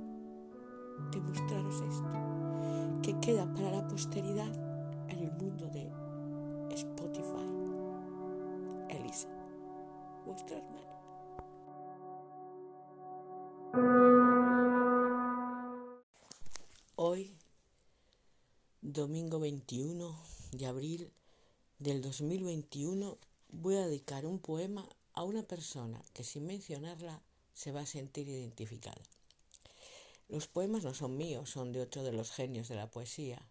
de 1.10 1.20
mostraros 1.22 1.80
esto, 1.80 3.00
que 3.02 3.18
queda 3.18 3.50
para 3.54 3.70
la 3.70 3.88
posteridad 3.88 4.52
en 5.08 5.20
el 5.20 5.32
mundo 5.32 5.68
de 5.68 5.90
Spotify. 6.75 7.48
Elisa, 8.90 9.28
vuestra 10.26 10.58
hermana. 10.58 10.87
Hoy, 16.96 17.34
domingo 18.82 19.40
21 19.40 20.14
de 20.52 20.66
abril 20.66 21.10
del 21.78 22.02
2021, 22.02 23.16
voy 23.50 23.76
a 23.76 23.86
dedicar 23.86 24.26
un 24.26 24.38
poema 24.38 24.88
a 25.14 25.22
una 25.24 25.42
persona 25.42 26.02
que 26.12 26.24
sin 26.24 26.46
mencionarla 26.46 27.22
se 27.54 27.72
va 27.72 27.80
a 27.80 27.86
sentir 27.86 28.28
identificada. 28.28 29.02
Los 30.28 30.46
poemas 30.46 30.84
no 30.84 30.94
son 30.94 31.16
míos, 31.16 31.50
son 31.50 31.72
de 31.72 31.80
otro 31.80 32.02
de 32.04 32.12
los 32.12 32.30
genios 32.30 32.68
de 32.68 32.76
la 32.76 32.90
poesía. 32.90 33.42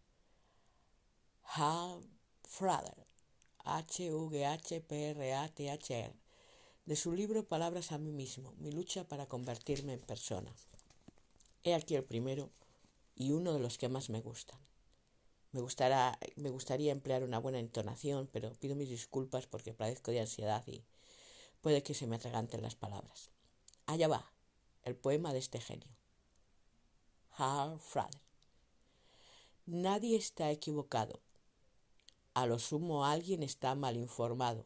Hal 1.44 2.02
Frader, 2.44 3.08
H-V-H-P-R-A-T-H-R, 3.66 4.54
de 6.86 6.96
su 6.96 7.12
libro 7.14 7.48
Palabras 7.48 7.92
a 7.92 7.98
mí 7.98 8.12
mismo, 8.12 8.54
mi 8.60 8.72
lucha 8.72 9.08
para 9.08 9.26
convertirme 9.26 9.94
en 9.94 10.00
persona. 10.00 10.56
He 11.64 11.74
aquí 11.74 11.96
el 11.96 12.04
primero 12.04 12.52
y 13.16 13.32
uno 13.32 13.54
de 13.54 13.60
los 13.60 13.78
que 13.78 13.90
más 13.90 14.10
me 14.10 14.22
gustan. 14.22 14.67
Me, 16.36 16.50
gustaría 16.50 16.92
emplear 16.92 17.24
una 17.24 17.40
buena 17.40 17.60
entonación, 17.60 18.30
pero 18.32 18.52
pido 18.54 18.76
mis 18.76 18.90
disculpas 18.90 19.48
porque 19.48 19.74
padezco 19.74 20.12
de 20.12 20.22
ansiedad 20.22 20.64
y 20.68 20.84
puede 21.62 21.84
que 21.84 21.94
se 21.94 22.08
me 22.08 22.16
atraganten 22.16 22.62
las 22.62 22.76
palabras. 22.76 23.32
Allá 23.86 24.08
va, 24.08 24.32
el 24.84 24.96
poema 24.96 25.34
de 25.34 25.40
este 25.40 25.60
genio. 25.60 25.90
Hal 27.38 27.80
Frader. 27.80 28.22
Nadie 29.66 30.16
está 30.16 30.50
equivocado. 30.52 31.20
A 32.34 32.46
lo 32.46 32.60
sumo 32.60 33.06
alguien 33.06 33.44
está 33.44 33.76
mal 33.76 33.98
informado. 33.98 34.64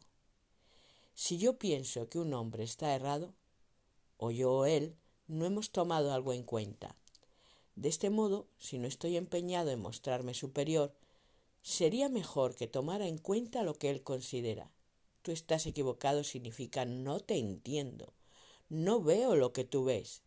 Si 1.14 1.38
yo 1.38 1.58
pienso 1.58 2.08
que 2.08 2.18
un 2.18 2.32
hombre 2.34 2.64
está 2.64 2.94
errado, 2.94 3.34
o 4.16 4.30
yo 4.30 4.52
o 4.52 4.66
él 4.66 4.96
no 5.26 5.46
hemos 5.46 5.70
tomado 5.70 6.12
algo 6.12 6.32
en 6.32 6.42
cuenta. 6.42 6.96
De 7.74 7.88
este 7.88 8.10
modo, 8.10 8.46
si 8.58 8.78
no 8.78 8.86
estoy 8.86 9.16
empeñado 9.16 9.70
en 9.70 9.80
mostrarme 9.80 10.34
superior, 10.34 10.94
sería 11.62 12.08
mejor 12.08 12.54
que 12.54 12.66
tomara 12.66 13.06
en 13.06 13.18
cuenta 13.18 13.62
lo 13.62 13.74
que 13.74 13.90
él 13.90 14.02
considera. 14.02 14.70
Tú 15.22 15.30
estás 15.30 15.66
equivocado 15.66 16.24
significa 16.24 16.84
no 16.84 17.20
te 17.20 17.38
entiendo, 17.38 18.12
no 18.68 19.00
veo 19.00 19.36
lo 19.36 19.52
que 19.52 19.64
tú 19.64 19.84
ves, 19.84 20.22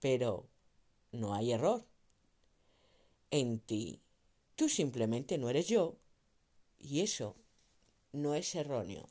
pero 0.00 0.48
no 1.12 1.34
hay 1.34 1.52
error. 1.52 1.84
En 3.30 3.58
ti, 3.58 4.00
tú 4.54 4.68
simplemente 4.68 5.36
no 5.36 5.50
eres 5.50 5.66
yo, 5.66 5.96
y 6.78 7.00
eso 7.00 7.34
no 8.12 8.34
es 8.34 8.54
erróneo. 8.54 9.08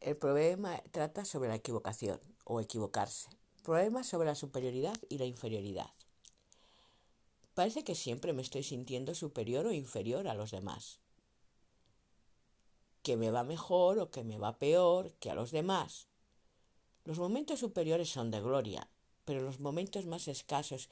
El 0.00 0.16
problema 0.16 0.82
trata 0.90 1.24
sobre 1.24 1.48
la 1.48 1.56
equivocación 1.56 2.20
o 2.44 2.60
equivocarse. 2.60 3.30
Problemas 3.64 4.06
sobre 4.06 4.26
la 4.26 4.34
superioridad 4.34 4.94
y 5.08 5.16
la 5.16 5.24
inferioridad. 5.24 5.88
Parece 7.54 7.82
que 7.82 7.94
siempre 7.94 8.34
me 8.34 8.42
estoy 8.42 8.62
sintiendo 8.62 9.14
superior 9.14 9.64
o 9.64 9.72
inferior 9.72 10.28
a 10.28 10.34
los 10.34 10.50
demás. 10.50 10.98
Que 13.02 13.16
me 13.16 13.30
va 13.30 13.42
mejor 13.42 13.98
o 14.00 14.10
que 14.10 14.22
me 14.22 14.36
va 14.36 14.58
peor 14.58 15.14
que 15.14 15.30
a 15.30 15.34
los 15.34 15.50
demás. 15.50 16.08
Los 17.06 17.18
momentos 17.18 17.60
superiores 17.60 18.10
son 18.10 18.30
de 18.30 18.42
gloria, 18.42 18.86
pero 19.24 19.40
los 19.40 19.60
momentos 19.60 20.04
más 20.04 20.28
escasos 20.28 20.90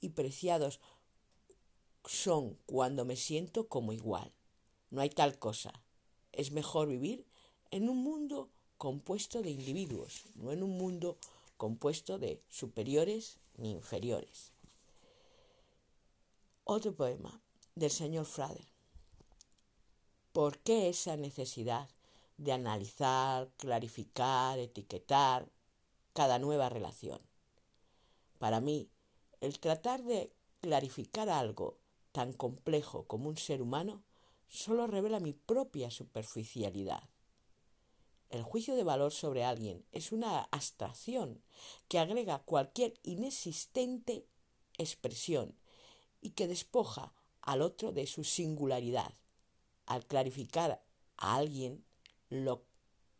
y 0.00 0.10
preciados 0.10 0.78
son 2.04 2.56
cuando 2.64 3.04
me 3.04 3.16
siento 3.16 3.66
como 3.66 3.92
igual. 3.92 4.32
No 4.90 5.00
hay 5.00 5.10
tal 5.10 5.40
cosa. 5.40 5.72
Es 6.30 6.52
mejor 6.52 6.86
vivir 6.86 7.26
en 7.72 7.88
un 7.88 8.04
mundo 8.04 8.50
compuesto 8.76 9.42
de 9.42 9.50
individuos, 9.50 10.26
no 10.36 10.52
en 10.52 10.62
un 10.62 10.78
mundo 10.78 11.18
compuesto 11.56 12.18
de 12.18 12.42
superiores 12.48 13.38
ni 13.56 13.70
inferiores. 13.70 14.52
Otro 16.64 16.94
poema 16.94 17.40
del 17.74 17.90
señor 17.90 18.26
Frader. 18.26 18.66
¿Por 20.32 20.58
qué 20.58 20.88
esa 20.88 21.16
necesidad 21.16 21.88
de 22.38 22.52
analizar, 22.52 23.50
clarificar, 23.56 24.58
etiquetar 24.58 25.48
cada 26.12 26.38
nueva 26.38 26.68
relación? 26.68 27.20
Para 28.38 28.60
mí, 28.60 28.90
el 29.40 29.60
tratar 29.60 30.02
de 30.02 30.32
clarificar 30.60 31.28
algo 31.28 31.78
tan 32.12 32.32
complejo 32.32 33.04
como 33.06 33.28
un 33.28 33.36
ser 33.36 33.60
humano 33.60 34.02
solo 34.48 34.86
revela 34.86 35.20
mi 35.20 35.32
propia 35.32 35.90
superficialidad. 35.90 37.08
El 38.30 38.42
juicio 38.42 38.74
de 38.74 38.84
valor 38.84 39.12
sobre 39.12 39.44
alguien 39.44 39.84
es 39.92 40.10
una 40.10 40.48
abstracción 40.50 41.42
que 41.88 41.98
agrega 41.98 42.42
cualquier 42.42 42.94
inexistente 43.02 44.26
expresión 44.76 45.56
y 46.20 46.30
que 46.30 46.48
despoja 46.48 47.14
al 47.42 47.62
otro 47.62 47.92
de 47.92 48.06
su 48.06 48.24
singularidad. 48.24 49.14
Al 49.86 50.06
clarificar 50.06 50.82
a 51.16 51.36
alguien, 51.36 51.84
lo 52.28 52.64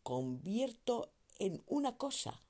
convierto 0.02 1.12
en 1.38 1.62
una 1.66 1.96
cosa. 1.96 2.42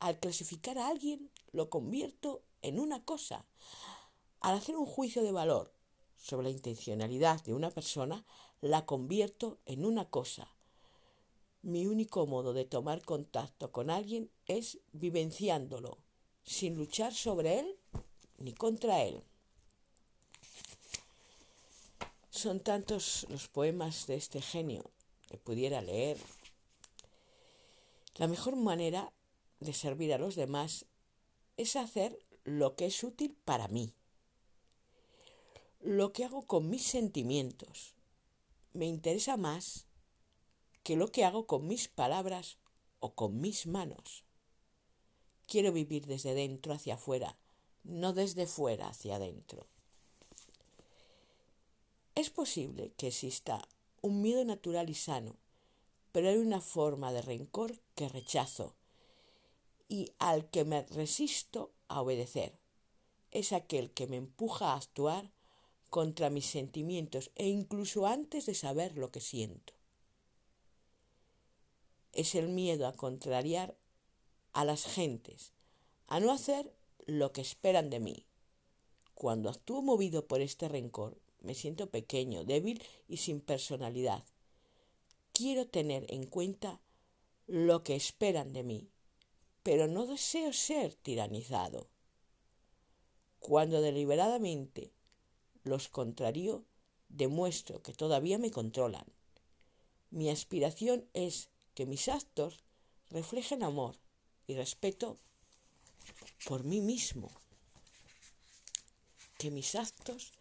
Al 0.00 0.18
clasificar 0.18 0.78
a 0.78 0.88
alguien, 0.88 1.30
lo 1.52 1.70
convierto 1.70 2.42
en 2.62 2.80
una 2.80 3.04
cosa. 3.04 3.46
Al 4.40 4.56
hacer 4.56 4.76
un 4.76 4.86
juicio 4.86 5.22
de 5.22 5.32
valor 5.32 5.72
sobre 6.16 6.44
la 6.44 6.50
intencionalidad 6.50 7.42
de 7.44 7.54
una 7.54 7.70
persona, 7.70 8.24
la 8.60 8.86
convierto 8.86 9.60
en 9.66 9.84
una 9.84 10.08
cosa 10.10 10.57
mi 11.62 11.86
único 11.86 12.26
modo 12.26 12.52
de 12.52 12.64
tomar 12.64 13.02
contacto 13.04 13.72
con 13.72 13.90
alguien 13.90 14.30
es 14.46 14.78
vivenciándolo, 14.92 15.98
sin 16.44 16.76
luchar 16.76 17.14
sobre 17.14 17.60
él 17.60 17.78
ni 18.38 18.52
contra 18.54 19.02
él. 19.02 19.22
Son 22.30 22.60
tantos 22.60 23.26
los 23.30 23.48
poemas 23.48 24.06
de 24.06 24.14
este 24.14 24.40
genio 24.40 24.90
que 25.28 25.38
pudiera 25.38 25.82
leer. 25.82 26.18
La 28.16 28.28
mejor 28.28 28.54
manera 28.56 29.12
de 29.60 29.72
servir 29.72 30.14
a 30.14 30.18
los 30.18 30.36
demás 30.36 30.86
es 31.56 31.74
hacer 31.74 32.18
lo 32.44 32.76
que 32.76 32.86
es 32.86 33.02
útil 33.02 33.36
para 33.44 33.66
mí, 33.68 33.92
lo 35.80 36.12
que 36.12 36.24
hago 36.24 36.46
con 36.46 36.70
mis 36.70 36.84
sentimientos. 36.84 37.94
Me 38.72 38.86
interesa 38.86 39.36
más 39.36 39.87
que 40.88 40.96
lo 40.96 41.12
que 41.12 41.26
hago 41.26 41.46
con 41.46 41.66
mis 41.66 41.86
palabras 41.86 42.56
o 42.98 43.14
con 43.14 43.42
mis 43.42 43.66
manos. 43.66 44.24
Quiero 45.46 45.70
vivir 45.70 46.06
desde 46.06 46.32
dentro 46.32 46.72
hacia 46.72 46.94
afuera, 46.94 47.36
no 47.84 48.14
desde 48.14 48.46
fuera 48.46 48.88
hacia 48.88 49.16
adentro. 49.16 49.66
Es 52.14 52.30
posible 52.30 52.94
que 52.96 53.08
exista 53.08 53.68
un 54.00 54.22
miedo 54.22 54.42
natural 54.46 54.88
y 54.88 54.94
sano 54.94 55.36
pero 56.10 56.30
hay 56.30 56.38
una 56.38 56.62
forma 56.62 57.12
de 57.12 57.20
rencor 57.20 57.78
que 57.94 58.08
rechazo 58.08 58.74
y 59.90 60.12
al 60.18 60.48
que 60.48 60.64
me 60.64 60.84
resisto 60.84 61.70
a 61.88 62.00
obedecer. 62.00 62.58
Es 63.30 63.52
aquel 63.52 63.90
que 63.90 64.06
me 64.06 64.16
empuja 64.16 64.72
a 64.72 64.76
actuar 64.76 65.30
contra 65.90 66.30
mis 66.30 66.46
sentimientos 66.46 67.30
e 67.34 67.48
incluso 67.48 68.06
antes 68.06 68.46
de 68.46 68.54
saber 68.54 68.96
lo 68.96 69.10
que 69.10 69.20
siento. 69.20 69.77
Es 72.18 72.34
el 72.34 72.48
miedo 72.48 72.88
a 72.88 72.94
contrariar 72.94 73.76
a 74.52 74.64
las 74.64 74.86
gentes, 74.86 75.52
a 76.08 76.18
no 76.18 76.32
hacer 76.32 76.74
lo 77.06 77.30
que 77.30 77.40
esperan 77.40 77.90
de 77.90 78.00
mí. 78.00 78.26
Cuando 79.14 79.48
actúo 79.48 79.82
movido 79.82 80.26
por 80.26 80.40
este 80.40 80.68
rencor, 80.68 81.16
me 81.38 81.54
siento 81.54 81.90
pequeño, 81.90 82.42
débil 82.42 82.82
y 83.06 83.18
sin 83.18 83.40
personalidad. 83.40 84.24
Quiero 85.32 85.68
tener 85.68 86.12
en 86.12 86.26
cuenta 86.26 86.80
lo 87.46 87.84
que 87.84 87.94
esperan 87.94 88.52
de 88.52 88.64
mí, 88.64 88.90
pero 89.62 89.86
no 89.86 90.04
deseo 90.04 90.52
ser 90.52 90.96
tiranizado. 90.96 91.86
Cuando 93.38 93.80
deliberadamente 93.80 94.90
los 95.62 95.88
contrarío, 95.88 96.64
demuestro 97.08 97.80
que 97.80 97.92
todavía 97.92 98.38
me 98.38 98.50
controlan. 98.50 99.06
Mi 100.10 100.30
aspiración 100.30 101.08
es 101.14 101.50
que 101.78 101.86
mis 101.86 102.08
actos 102.08 102.64
reflejen 103.08 103.62
amor 103.62 103.94
y 104.48 104.56
respeto 104.56 105.16
por 106.44 106.64
mí 106.64 106.80
mismo. 106.80 107.30
Que 109.38 109.52
mis 109.52 109.76
actos 109.76 110.32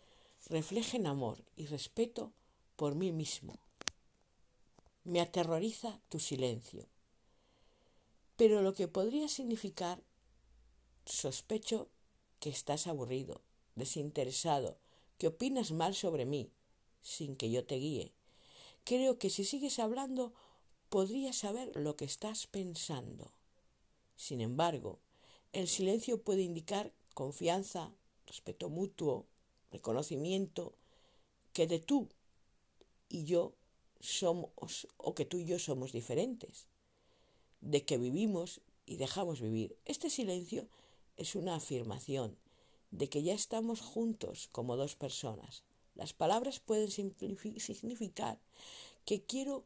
reflejen 0.47 1.05
amor 1.05 1.37
y 1.55 1.67
respeto 1.67 2.33
por 2.75 2.95
mí 2.95 3.11
mismo. 3.11 3.59
Me 5.03 5.21
aterroriza 5.21 6.01
tu 6.09 6.19
silencio. 6.19 6.87
Pero 8.35 8.63
lo 8.63 8.73
que 8.73 8.87
podría 8.87 9.27
significar, 9.27 10.01
sospecho 11.05 11.87
que 12.39 12.49
estás 12.49 12.87
aburrido, 12.87 13.41
desinteresado, 13.75 14.79
que 15.19 15.27
opinas 15.27 15.71
mal 15.71 15.93
sobre 15.93 16.25
mí, 16.25 16.49
sin 17.03 17.35
que 17.35 17.51
yo 17.51 17.63
te 17.63 17.75
guíe. 17.75 18.11
Creo 18.85 19.19
que 19.19 19.29
si 19.29 19.45
sigues 19.45 19.77
hablando, 19.77 20.33
podría 20.89 21.33
saber 21.33 21.71
lo 21.75 21.95
que 21.95 22.05
estás 22.05 22.47
pensando. 22.47 23.31
Sin 24.15 24.41
embargo, 24.41 24.99
el 25.53 25.67
silencio 25.67 26.21
puede 26.21 26.41
indicar 26.41 26.91
confianza, 27.13 27.91
respeto 28.25 28.69
mutuo, 28.69 29.25
reconocimiento, 29.71 30.73
que 31.53 31.67
de 31.67 31.79
tú 31.79 32.09
y 33.09 33.25
yo 33.25 33.53
somos, 33.99 34.87
o 34.97 35.15
que 35.15 35.25
tú 35.25 35.37
y 35.37 35.45
yo 35.45 35.59
somos 35.59 35.91
diferentes, 35.91 36.67
de 37.61 37.83
que 37.83 37.97
vivimos 37.97 38.61
y 38.85 38.97
dejamos 38.97 39.41
vivir. 39.41 39.75
Este 39.85 40.09
silencio 40.09 40.67
es 41.17 41.35
una 41.35 41.55
afirmación 41.55 42.37
de 42.91 43.09
que 43.09 43.23
ya 43.23 43.33
estamos 43.33 43.81
juntos 43.81 44.47
como 44.51 44.77
dos 44.77 44.95
personas. 44.95 45.63
Las 45.95 46.13
palabras 46.13 46.59
pueden 46.59 46.91
significar 46.91 48.39
que 49.05 49.23
quiero 49.23 49.63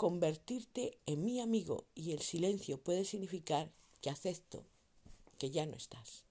convertirte 0.00 0.98
en 1.04 1.26
mi 1.26 1.42
amigo 1.42 1.84
y 1.94 2.12
el 2.12 2.20
silencio 2.20 2.82
puede 2.82 3.04
significar 3.04 3.70
que 4.00 4.08
acepto 4.08 4.64
que 5.36 5.50
ya 5.50 5.66
no 5.66 5.76
estás. 5.76 6.24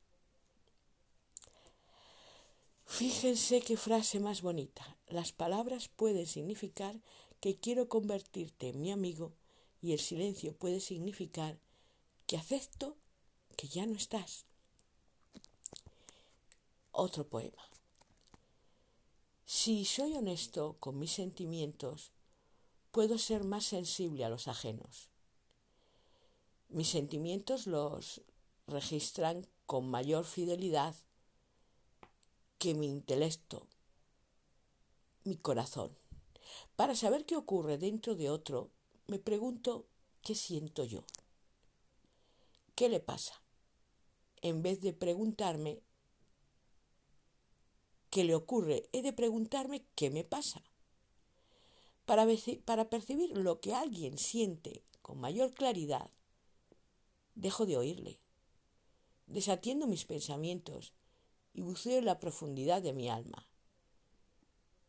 Fíjense 2.87 3.61
qué 3.61 3.77
frase 3.77 4.19
más 4.19 4.41
bonita. 4.41 4.97
Las 5.07 5.33
palabras 5.33 5.87
pueden 5.87 6.25
significar 6.25 6.99
que 7.41 7.57
quiero 7.57 7.87
convertirte 7.89 8.69
en 8.69 8.81
mi 8.81 8.91
amigo 8.91 9.33
y 9.83 9.93
el 9.93 9.99
silencio 9.99 10.57
puede 10.57 10.79
significar 10.79 11.59
que 12.25 12.37
acepto 12.37 12.97
que 13.55 13.67
ya 13.67 13.85
no 13.85 13.93
estás. 13.93 14.45
Otro 16.91 17.29
poema. 17.29 17.69
Si 19.45 19.85
soy 19.85 20.15
honesto 20.15 20.77
con 20.79 20.97
mis 20.97 21.11
sentimientos, 21.11 22.13
puedo 22.91 23.17
ser 23.17 23.43
más 23.43 23.65
sensible 23.65 24.25
a 24.25 24.29
los 24.29 24.47
ajenos. 24.47 25.09
Mis 26.69 26.89
sentimientos 26.89 27.67
los 27.67 28.21
registran 28.67 29.47
con 29.65 29.89
mayor 29.89 30.25
fidelidad 30.25 30.95
que 32.57 32.73
mi 32.73 32.87
intelecto, 32.87 33.67
mi 35.23 35.37
corazón. 35.37 35.97
Para 36.75 36.95
saber 36.95 37.25
qué 37.25 37.35
ocurre 37.35 37.77
dentro 37.77 38.15
de 38.15 38.29
otro, 38.29 38.71
me 39.07 39.19
pregunto 39.19 39.87
qué 40.21 40.35
siento 40.35 40.83
yo. 40.83 41.03
¿Qué 42.75 42.89
le 42.89 42.99
pasa? 42.99 43.41
En 44.41 44.61
vez 44.61 44.81
de 44.81 44.93
preguntarme 44.93 45.81
qué 48.09 48.23
le 48.23 48.35
ocurre, 48.35 48.89
he 48.91 49.01
de 49.01 49.13
preguntarme 49.13 49.85
qué 49.95 50.09
me 50.09 50.23
pasa. 50.23 50.63
Para, 52.09 52.89
percibir 52.89 53.37
lo 53.37 53.61
que 53.61 53.75
alguien 53.75 54.17
siente 54.17 54.83
con 55.03 55.19
mayor 55.19 55.53
claridad, 55.53 56.09
dejo 57.35 57.67
de 57.67 57.77
oírle, 57.77 58.19
desatiendo 59.27 59.85
mis 59.85 60.05
pensamientos 60.05 60.93
y 61.53 61.61
buceo 61.61 61.99
en 61.99 62.05
la 62.05 62.19
profundidad 62.19 62.81
de 62.81 62.93
mi 62.93 63.09
alma. 63.09 63.47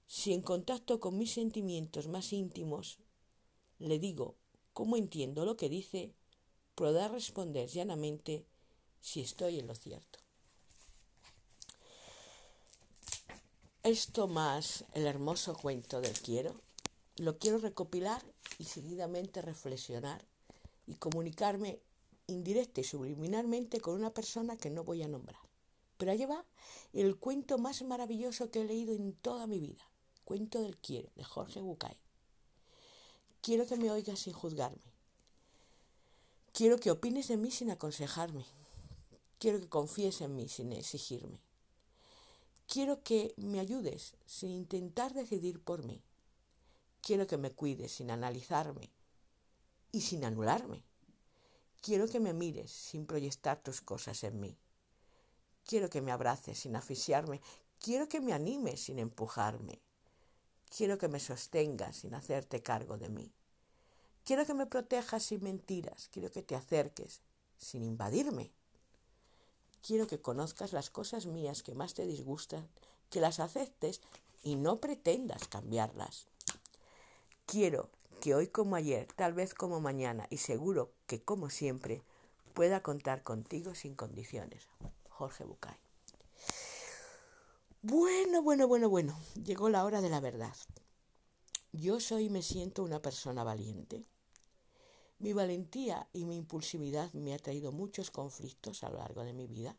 Si 0.07 0.33
en 0.33 0.41
contacto 0.41 0.99
con 0.99 1.19
mis 1.19 1.35
sentimientos 1.35 2.09
más 2.09 2.33
íntimos 2.33 3.01
le 3.79 3.99
digo 3.99 4.39
cómo 4.73 4.97
entiendo 4.97 5.45
lo 5.45 5.59
que 5.59 5.69
dice, 5.69 6.15
podrá 6.75 7.09
responder 7.09 7.69
llanamente 7.69 8.47
si 8.99 9.21
estoy 9.21 9.59
en 9.59 9.67
lo 9.67 9.75
cierto. 9.75 10.21
Esto 13.83 14.27
más 14.27 14.87
el 14.95 15.07
hermoso 15.07 15.55
cuento 15.55 16.01
del 16.01 16.19
quiero, 16.19 16.63
lo 17.17 17.39
quiero 17.39 17.59
recopilar 17.59 18.23
y 18.59 18.65
seguidamente 18.65 19.43
reflexionar 19.43 20.25
y 20.87 20.95
comunicarme 20.95 21.81
indirecta 22.27 22.81
y 22.81 22.85
subliminalmente 22.85 23.81
con 23.81 23.95
una 23.95 24.13
persona 24.15 24.57
que 24.57 24.71
no 24.71 24.85
voy 24.85 25.03
a 25.03 25.09
nombrar. 25.09 25.41
Pero 25.99 26.13
allá 26.13 26.27
va 26.27 26.45
el 26.93 27.17
cuento 27.17 27.59
más 27.59 27.83
maravilloso 27.83 28.51
que 28.51 28.63
he 28.63 28.65
leído 28.65 28.95
en 28.95 29.13
toda 29.13 29.47
mi 29.47 29.61
vida, 29.61 29.85
Cuento 30.25 30.63
del 30.63 30.77
Quiero, 30.79 31.11
de 31.17 31.25
Jorge 31.25 31.61
Bucay. 31.61 31.97
Quiero 33.43 33.67
que 33.67 33.77
me 33.77 33.91
oigas 33.91 34.21
sin 34.21 34.33
juzgarme. 34.33 34.83
Quiero 36.53 36.79
que 36.79 36.91
opines 36.91 37.29
de 37.29 37.37
mí 37.37 37.51
sin 37.51 37.71
aconsejarme. 37.71 38.45
Quiero 39.39 39.61
que 39.61 39.69
confíes 39.69 40.21
en 40.21 40.37
mí 40.37 40.49
sin 40.49 40.73
exigirme. 40.73 41.41
Quiero 42.67 43.03
que 43.03 43.35
me 43.37 43.61
ayudes 43.61 44.15
sin 44.27 44.51
intentar 44.51 45.15
decidir 45.15 45.61
por 45.61 45.85
mí. 45.85 46.03
Quiero 47.03 47.27
que 47.27 47.39
me 47.39 47.53
cuides 47.53 47.93
sin 47.93 48.11
analizarme 48.11 48.91
y 49.93 50.03
sin 50.03 50.25
anularme. 50.25 50.85
Quiero 51.81 52.07
que 52.09 52.21
me 52.21 52.35
mires 52.35 52.71
sin 52.71 53.07
proyectar 53.07 53.63
tus 53.63 53.81
cosas 53.81 54.23
en 54.25 54.39
mí. 54.39 54.59
Quiero 55.65 55.89
que 55.89 56.03
me 56.03 56.13
abraces 56.13 56.59
sin 56.59 56.77
asfixiarme. 56.77 57.41
Quiero 57.79 58.09
que 58.09 58.21
me 58.21 58.33
animes 58.33 58.85
sin 58.85 58.99
empujarme. 58.99 59.81
Quiero 60.77 60.99
que 60.99 61.09
me 61.09 61.21
sostengas 61.21 61.97
sin 61.97 62.15
hacerte 62.15 62.63
cargo 62.63 62.99
de 62.99 63.09
mí. 63.09 63.33
Quiero 64.25 64.45
que 64.45 64.55
me 64.55 64.67
protejas 64.67 65.23
sin 65.23 65.43
mentiras. 65.43 66.09
Quiero 66.13 66.31
que 66.31 66.43
te 66.43 66.55
acerques 66.55 67.23
sin 67.57 67.83
invadirme. 67.83 68.53
Quiero 69.83 70.07
que 70.07 70.21
conozcas 70.21 70.73
las 70.73 70.91
cosas 70.91 71.27
mías 71.27 71.63
que 71.63 71.75
más 71.75 71.95
te 71.95 72.07
disgustan, 72.07 72.69
que 73.09 73.21
las 73.21 73.41
aceptes 73.41 74.03
y 74.43 74.57
no 74.57 74.81
pretendas 74.81 75.49
cambiarlas. 75.49 76.30
Quiero 77.51 77.91
que 78.21 78.37
hoy 78.37 78.47
como 78.47 78.77
ayer, 78.77 79.09
tal 79.17 79.33
vez 79.33 79.55
como 79.55 79.81
mañana 79.81 80.29
y 80.31 80.37
seguro 80.37 80.93
que 81.09 81.21
como 81.21 81.51
siempre, 81.51 82.01
pueda 82.55 82.81
contar 82.81 83.25
contigo 83.25 83.75
sin 83.75 83.97
condiciones. 83.97 84.69
Jorge 85.09 85.43
Bucay. 85.43 85.75
Bueno, 87.83 88.41
bueno, 88.45 88.69
bueno, 88.69 88.89
bueno, 88.89 89.19
llegó 89.43 89.69
la 89.69 89.85
hora 89.85 90.01
de 90.01 90.11
la 90.11 90.21
verdad. 90.21 90.55
Yo 91.73 91.99
soy 91.99 92.27
y 92.27 92.31
me 92.31 92.43
siento 92.43 92.85
una 92.85 93.03
persona 93.03 93.43
valiente. 93.43 94.05
Mi 95.19 95.33
valentía 95.33 96.09
y 96.13 96.27
mi 96.27 96.37
impulsividad 96.37 97.13
me 97.15 97.35
ha 97.35 97.39
traído 97.41 97.73
muchos 97.73 98.13
conflictos 98.13 98.85
a 98.85 98.91
lo 98.91 98.99
largo 98.99 99.25
de 99.25 99.33
mi 99.33 99.49
vida, 99.49 99.77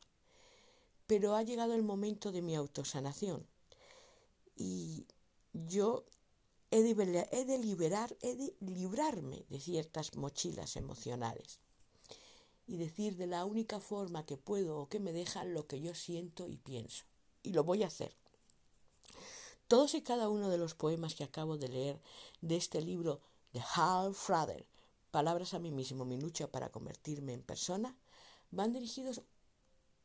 pero 1.07 1.35
ha 1.35 1.43
llegado 1.43 1.73
el 1.73 1.83
momento 1.83 2.33
de 2.33 2.41
mi 2.41 2.53
autosanación 2.53 3.47
y 4.57 5.07
yo 5.53 6.03
he 6.71 6.81
de, 6.83 7.57
liberar, 7.57 8.17
he 8.21 8.35
de 8.35 8.55
librarme 8.61 9.45
de 9.49 9.59
ciertas 9.59 10.15
mochilas 10.15 10.77
emocionales 10.77 11.59
y 12.65 12.77
decir 12.77 13.17
de 13.17 13.27
la 13.27 13.43
única 13.45 13.79
forma 13.79 14.25
que 14.25 14.37
puedo 14.37 14.79
o 14.79 14.89
que 14.89 14.99
me 14.99 15.11
dejan 15.11 15.53
lo 15.53 15.67
que 15.67 15.81
yo 15.81 15.93
siento 15.93 16.47
y 16.47 16.57
pienso. 16.57 17.03
Y 17.43 17.51
lo 17.51 17.63
voy 17.63 17.83
a 17.83 17.87
hacer. 17.87 18.15
Todos 19.67 19.93
y 19.95 20.01
cada 20.01 20.29
uno 20.29 20.49
de 20.49 20.57
los 20.57 20.73
poemas 20.73 21.15
que 21.15 21.23
acabo 21.23 21.57
de 21.57 21.67
leer 21.67 22.01
de 22.39 22.55
este 22.55 22.81
libro 22.81 23.21
de 23.51 23.61
Hal 23.75 24.13
Frader, 24.13 24.65
Palabras 25.11 25.53
a 25.53 25.59
mí 25.59 25.71
mismo, 25.71 26.05
mi 26.05 26.17
lucha 26.17 26.47
para 26.49 26.69
convertirme 26.69 27.33
en 27.33 27.43
persona, 27.43 27.97
van 28.49 28.71
dirigidos 28.71 29.21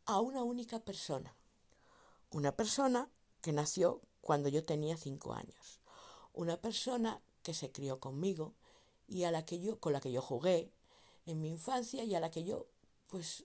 a 0.04 0.18
una 0.20 0.42
única 0.42 0.80
persona. 0.80 1.36
Una 2.30 2.56
persona 2.56 3.08
que 3.40 3.52
nació 3.52 4.00
cuando 4.20 4.48
yo 4.48 4.64
tenía 4.64 4.96
cinco 4.96 5.32
años. 5.32 5.80
Una 6.36 6.56
persona 6.58 7.20
que 7.42 7.54
se 7.54 7.72
crió 7.72 7.98
conmigo 7.98 8.54
y 9.08 9.24
a 9.24 9.30
la 9.30 9.44
que 9.44 9.58
yo, 9.58 9.80
con 9.80 9.92
la 9.92 10.00
que 10.00 10.12
yo 10.12 10.22
jugué 10.22 10.70
en 11.26 11.40
mi 11.40 11.50
infancia 11.50 12.04
y 12.04 12.14
a 12.14 12.20
la 12.20 12.30
que 12.30 12.44
yo, 12.44 12.66
pues, 13.08 13.44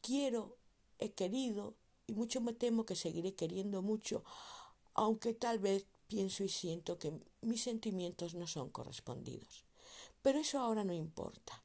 quiero, 0.00 0.56
he 0.98 1.12
querido 1.12 1.74
y 2.06 2.14
mucho 2.14 2.40
me 2.40 2.52
temo 2.52 2.84
que 2.86 2.96
seguiré 2.96 3.34
queriendo 3.34 3.82
mucho, 3.82 4.24
aunque 4.94 5.34
tal 5.34 5.58
vez 5.58 5.86
pienso 6.08 6.44
y 6.44 6.48
siento 6.48 6.98
que 6.98 7.12
mis 7.42 7.62
sentimientos 7.62 8.34
no 8.34 8.46
son 8.46 8.70
correspondidos. 8.70 9.64
Pero 10.22 10.38
eso 10.38 10.58
ahora 10.58 10.84
no 10.84 10.94
importa. 10.94 11.62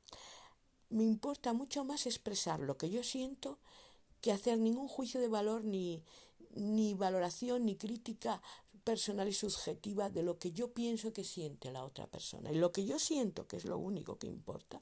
Me 0.89 1.04
importa 1.04 1.54
mucho 1.54 1.86
más 1.86 2.06
expresar 2.06 2.60
lo 2.60 2.78
que 2.78 2.89
yo 2.89 3.04
siento 3.04 3.60
que 4.22 4.34
hacer 4.34 4.58
ningún 4.58 4.89
juicio 4.89 5.22
de 5.22 5.30
valor 5.30 5.63
ni, 5.63 6.04
ni 6.56 6.93
valoración 6.93 7.65
ni 7.65 7.76
crítica 7.76 8.41
personal 8.83 9.27
y 9.27 9.33
subjetiva 9.33 10.09
de 10.09 10.23
lo 10.23 10.39
que 10.39 10.51
yo 10.51 10.73
pienso 10.73 11.13
que 11.13 11.23
siente 11.23 11.71
la 11.71 11.83
otra 11.83 12.07
persona. 12.07 12.51
Y 12.51 12.55
lo 12.55 12.71
que 12.71 12.85
yo 12.85 12.99
siento, 12.99 13.47
que 13.47 13.57
es 13.57 13.65
lo 13.65 13.77
único 13.77 14.17
que 14.17 14.27
importa, 14.27 14.81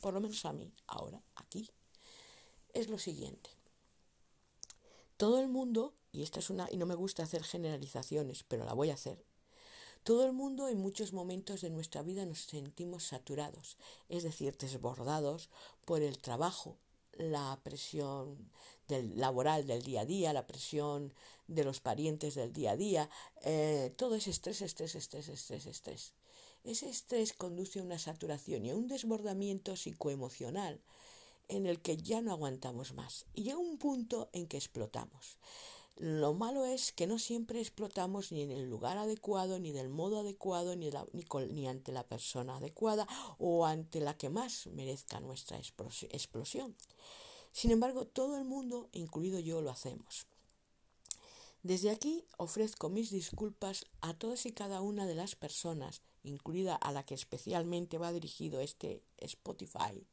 por 0.00 0.14
lo 0.14 0.20
menos 0.20 0.44
a 0.44 0.52
mí, 0.52 0.72
ahora, 0.86 1.22
aquí, 1.34 1.70
es 2.72 2.88
lo 2.88 2.98
siguiente. 2.98 3.50
Todo 5.16 5.40
el 5.40 5.48
mundo, 5.48 5.94
y 6.12 6.22
esta 6.22 6.40
es 6.40 6.50
una, 6.50 6.68
y 6.70 6.76
no 6.76 6.86
me 6.86 6.94
gusta 6.94 7.22
hacer 7.22 7.42
generalizaciones, 7.42 8.42
pero 8.42 8.64
la 8.64 8.74
voy 8.74 8.90
a 8.90 8.94
hacer. 8.94 9.24
Todo 10.02 10.26
el 10.26 10.32
mundo 10.32 10.68
en 10.68 10.78
muchos 10.78 11.12
momentos 11.12 11.62
de 11.62 11.70
nuestra 11.70 12.02
vida 12.02 12.26
nos 12.26 12.40
sentimos 12.40 13.04
saturados, 13.04 13.76
es 14.08 14.22
decir, 14.22 14.56
desbordados 14.56 15.48
por 15.84 16.02
el 16.02 16.18
trabajo, 16.18 16.76
la 17.12 17.58
presión 17.64 18.50
del 18.88 19.18
laboral 19.18 19.66
del 19.66 19.82
día 19.82 20.02
a 20.02 20.06
día, 20.06 20.32
la 20.32 20.46
presión 20.46 21.12
de 21.46 21.64
los 21.64 21.80
parientes 21.80 22.34
del 22.34 22.52
día 22.52 22.72
a 22.72 22.76
día, 22.76 23.10
eh, 23.42 23.92
todo 23.96 24.16
ese 24.16 24.30
estrés, 24.30 24.62
estrés, 24.62 24.94
estrés, 24.94 25.28
estrés, 25.28 25.66
estrés. 25.66 26.12
Ese 26.64 26.88
estrés 26.88 27.32
conduce 27.32 27.78
a 27.78 27.82
una 27.82 27.98
saturación 27.98 28.64
y 28.64 28.70
a 28.70 28.76
un 28.76 28.88
desbordamiento 28.88 29.76
psicoemocional 29.76 30.80
en 31.48 31.66
el 31.66 31.80
que 31.80 31.96
ya 31.96 32.20
no 32.20 32.32
aguantamos 32.32 32.92
más 32.92 33.26
y 33.34 33.44
llega 33.44 33.58
un 33.58 33.78
punto 33.78 34.28
en 34.32 34.48
que 34.48 34.56
explotamos. 34.56 35.38
Lo 35.96 36.34
malo 36.34 36.66
es 36.66 36.92
que 36.92 37.06
no 37.06 37.18
siempre 37.18 37.58
explotamos 37.58 38.30
ni 38.30 38.42
en 38.42 38.50
el 38.50 38.68
lugar 38.68 38.98
adecuado, 38.98 39.58
ni 39.58 39.72
del 39.72 39.88
modo 39.88 40.20
adecuado, 40.20 40.76
ni, 40.76 40.90
ni, 41.52 41.68
ante 41.68 41.90
la 41.90 42.06
persona 42.06 42.56
adecuada 42.56 43.06
o 43.38 43.64
ante 43.64 44.00
la 44.00 44.14
que 44.18 44.28
más 44.28 44.66
merezca 44.66 45.20
nuestra 45.20 45.58
explosión. 45.58 46.76
Sin 47.56 47.70
embargo, 47.70 48.06
todo 48.06 48.36
el 48.36 48.44
mundo, 48.44 48.90
incluido 48.92 49.40
yo, 49.40 49.62
lo 49.62 49.70
hacemos. 49.70 50.26
Desde 51.62 51.88
aquí 51.88 52.26
ofrezco 52.36 52.90
mis 52.90 53.10
disculpas 53.10 53.86
a 54.02 54.12
todas 54.12 54.44
y 54.44 54.52
cada 54.52 54.82
una 54.82 55.06
de 55.06 55.14
las 55.14 55.36
personas, 55.36 56.02
incluida 56.22 56.76
a 56.76 56.92
la 56.92 57.06
que 57.06 57.14
especialmente 57.14 57.96
va 57.96 58.12
dirigido 58.12 58.60
este 58.60 59.02
Spotify, 59.16 60.06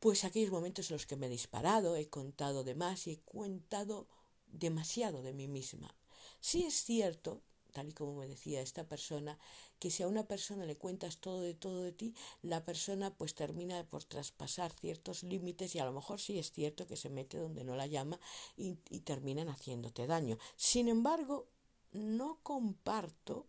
pues 0.00 0.24
aquellos 0.24 0.50
momentos 0.50 0.88
en 0.90 0.94
los 0.94 1.04
que 1.04 1.16
me 1.16 1.26
he 1.26 1.28
disparado, 1.28 1.96
he 1.96 2.08
contado 2.08 2.64
de 2.64 2.74
más 2.74 3.06
y 3.06 3.10
he 3.10 3.20
contado 3.20 4.08
demasiado 4.46 5.20
de 5.20 5.34
mí 5.34 5.48
misma. 5.48 5.94
Sí 6.40 6.64
es 6.64 6.82
cierto, 6.82 7.42
tal 7.72 7.90
y 7.90 7.92
como 7.92 8.14
me 8.14 8.26
decía 8.26 8.62
esta 8.62 8.88
persona, 8.88 9.38
que 9.78 9.90
si 9.90 10.02
a 10.02 10.08
una 10.08 10.26
persona 10.26 10.64
le 10.64 10.76
cuentas 10.76 11.18
todo 11.18 11.40
de 11.40 11.54
todo 11.54 11.82
de 11.82 11.92
ti, 11.92 12.14
la 12.42 12.64
persona 12.64 13.14
pues 13.14 13.34
termina 13.34 13.84
por 13.84 14.04
traspasar 14.04 14.72
ciertos 14.72 15.22
límites 15.22 15.74
y 15.74 15.78
a 15.78 15.84
lo 15.84 15.92
mejor 15.92 16.20
sí 16.20 16.38
es 16.38 16.52
cierto 16.52 16.86
que 16.86 16.96
se 16.96 17.10
mete 17.10 17.38
donde 17.38 17.64
no 17.64 17.76
la 17.76 17.86
llama 17.86 18.18
y, 18.56 18.74
terminan 19.00 19.48
haciéndote 19.48 20.06
daño. 20.06 20.38
Sin 20.56 20.88
embargo, 20.88 21.48
no 21.92 22.38
comparto 22.42 23.46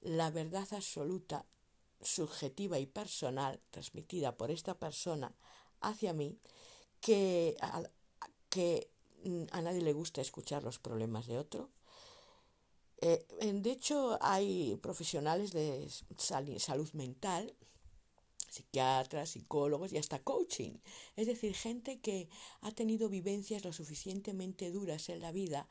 la 0.00 0.30
verdad 0.30 0.66
absoluta, 0.72 1.46
subjetiva 2.00 2.78
y 2.78 2.86
personal 2.86 3.60
transmitida 3.70 4.36
por 4.36 4.50
esta 4.50 4.78
persona 4.78 5.34
hacia 5.80 6.12
mí 6.12 6.38
que, 7.00 7.56
que 8.48 8.90
a 9.52 9.60
nadie 9.62 9.82
le 9.82 9.92
gusta 9.92 10.20
escuchar 10.20 10.62
los 10.62 10.78
problemas 10.78 11.26
de 11.26 11.38
otro. 11.38 11.70
Eh, 13.02 13.26
de 13.54 13.72
hecho, 13.72 14.18
hay 14.20 14.76
profesionales 14.82 15.52
de 15.52 15.88
salud 16.58 16.90
mental, 16.92 17.54
psiquiatras, 18.50 19.30
psicólogos 19.30 19.92
y 19.92 19.98
hasta 19.98 20.22
coaching. 20.22 20.72
Es 21.16 21.26
decir, 21.26 21.54
gente 21.54 22.00
que 22.00 22.28
ha 22.60 22.72
tenido 22.72 23.08
vivencias 23.08 23.64
lo 23.64 23.72
suficientemente 23.72 24.70
duras 24.70 25.08
en 25.08 25.20
la 25.20 25.32
vida 25.32 25.68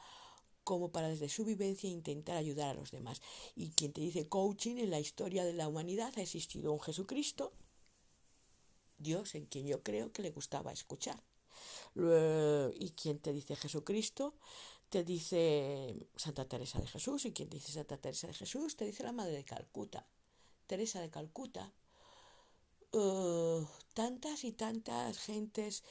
como 0.63 0.91
para 0.91 1.09
desde 1.09 1.29
su 1.29 1.45
vivencia 1.45 1.89
intentar 1.89 2.37
ayudar 2.37 2.69
a 2.69 2.73
los 2.73 2.91
demás. 2.91 3.21
Y 3.55 3.71
quien 3.71 3.91
te 3.91 4.01
dice 4.01 4.27
coaching 4.27 4.77
en 4.77 4.91
la 4.91 4.99
historia 4.99 5.43
de 5.43 5.53
la 5.53 5.67
humanidad 5.67 6.13
ha 6.17 6.21
existido 6.21 6.71
un 6.71 6.79
Jesucristo, 6.79 7.53
Dios 8.97 9.35
en 9.35 9.45
quien 9.45 9.65
yo 9.65 9.81
creo 9.81 10.11
que 10.11 10.21
le 10.21 10.31
gustaba 10.31 10.71
escuchar. 10.71 11.23
Y 11.95 12.91
quien 12.91 13.19
te 13.19 13.33
dice 13.33 13.55
Jesucristo, 13.55 14.35
te 14.89 15.04
dice 15.04 16.08
Santa 16.15 16.45
Teresa 16.45 16.80
de 16.80 16.88
Jesús, 16.88 17.25
y 17.25 17.32
quien 17.32 17.49
dice 17.49 17.71
Santa 17.71 17.97
Teresa 17.97 18.28
de 18.28 18.34
Jesús, 18.34 18.75
te 18.75 18.86
dice 18.86 19.04
la 19.04 19.12
Madre 19.12 19.34
de 19.34 19.45
Calcuta, 19.45 20.06
Teresa 20.67 20.99
de 21.02 21.10
Calcuta. 21.10 21.73
Uh, 22.91 23.65
tantas 23.93 24.43
y 24.43 24.52
tantas 24.52 25.19
gentes 25.19 25.84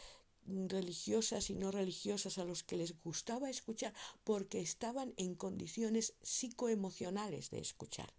religiosas 0.48 1.50
y 1.50 1.54
no 1.54 1.70
religiosas 1.70 2.38
a 2.38 2.44
los 2.44 2.64
que 2.64 2.76
les 2.76 3.00
gustaba 3.02 3.50
escuchar 3.50 3.94
porque 4.24 4.60
estaban 4.60 5.14
en 5.16 5.34
condiciones 5.34 6.14
psicoemocionales 6.22 7.50
de 7.50 7.60
escuchar. 7.60 8.12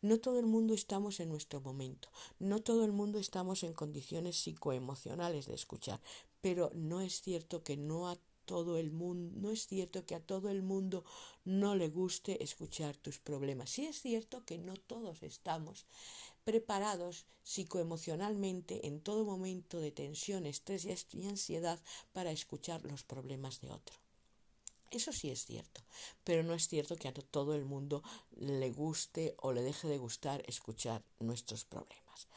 No 0.00 0.18
todo 0.18 0.38
el 0.40 0.46
mundo 0.46 0.74
estamos 0.74 1.20
en 1.20 1.28
nuestro 1.28 1.60
momento, 1.60 2.08
no 2.38 2.60
todo 2.60 2.84
el 2.84 2.92
mundo 2.92 3.18
estamos 3.18 3.62
en 3.62 3.74
condiciones 3.74 4.36
psicoemocionales 4.36 5.46
de 5.46 5.54
escuchar, 5.54 6.00
pero 6.40 6.70
no 6.74 7.02
es 7.02 7.20
cierto 7.20 7.62
que 7.62 7.76
no 7.76 8.08
a 8.08 8.16
todo 8.48 8.78
el 8.78 8.90
mundo, 8.90 9.38
no 9.42 9.50
es 9.50 9.66
cierto 9.66 10.06
que 10.06 10.14
a 10.14 10.20
todo 10.20 10.48
el 10.48 10.62
mundo 10.62 11.04
no 11.44 11.76
le 11.76 11.88
guste 11.90 12.42
escuchar 12.42 12.96
tus 12.96 13.18
problemas. 13.18 13.68
Sí 13.68 13.84
es 13.86 14.00
cierto 14.00 14.44
que 14.46 14.56
no 14.56 14.74
todos 14.76 15.22
estamos 15.22 15.84
preparados 16.44 17.26
psicoemocionalmente 17.44 18.86
en 18.86 19.00
todo 19.00 19.26
momento 19.26 19.80
de 19.80 19.92
tensión, 19.92 20.46
estrés 20.46 20.86
y 21.12 21.26
ansiedad 21.26 21.78
para 22.14 22.30
escuchar 22.30 22.84
los 22.84 23.02
problemas 23.04 23.60
de 23.60 23.70
otro. 23.70 23.96
Eso 24.90 25.12
sí 25.12 25.28
es 25.30 25.44
cierto, 25.44 25.82
pero 26.24 26.42
no 26.42 26.54
es 26.54 26.66
cierto 26.66 26.96
que 26.96 27.08
a 27.08 27.12
todo 27.12 27.54
el 27.54 27.66
mundo 27.66 28.02
le 28.30 28.70
guste 28.70 29.34
o 29.36 29.52
le 29.52 29.60
deje 29.60 29.88
de 29.88 29.98
gustar 29.98 30.42
escuchar 30.46 31.04
nuestros 31.20 31.66
problemas. 31.66 32.28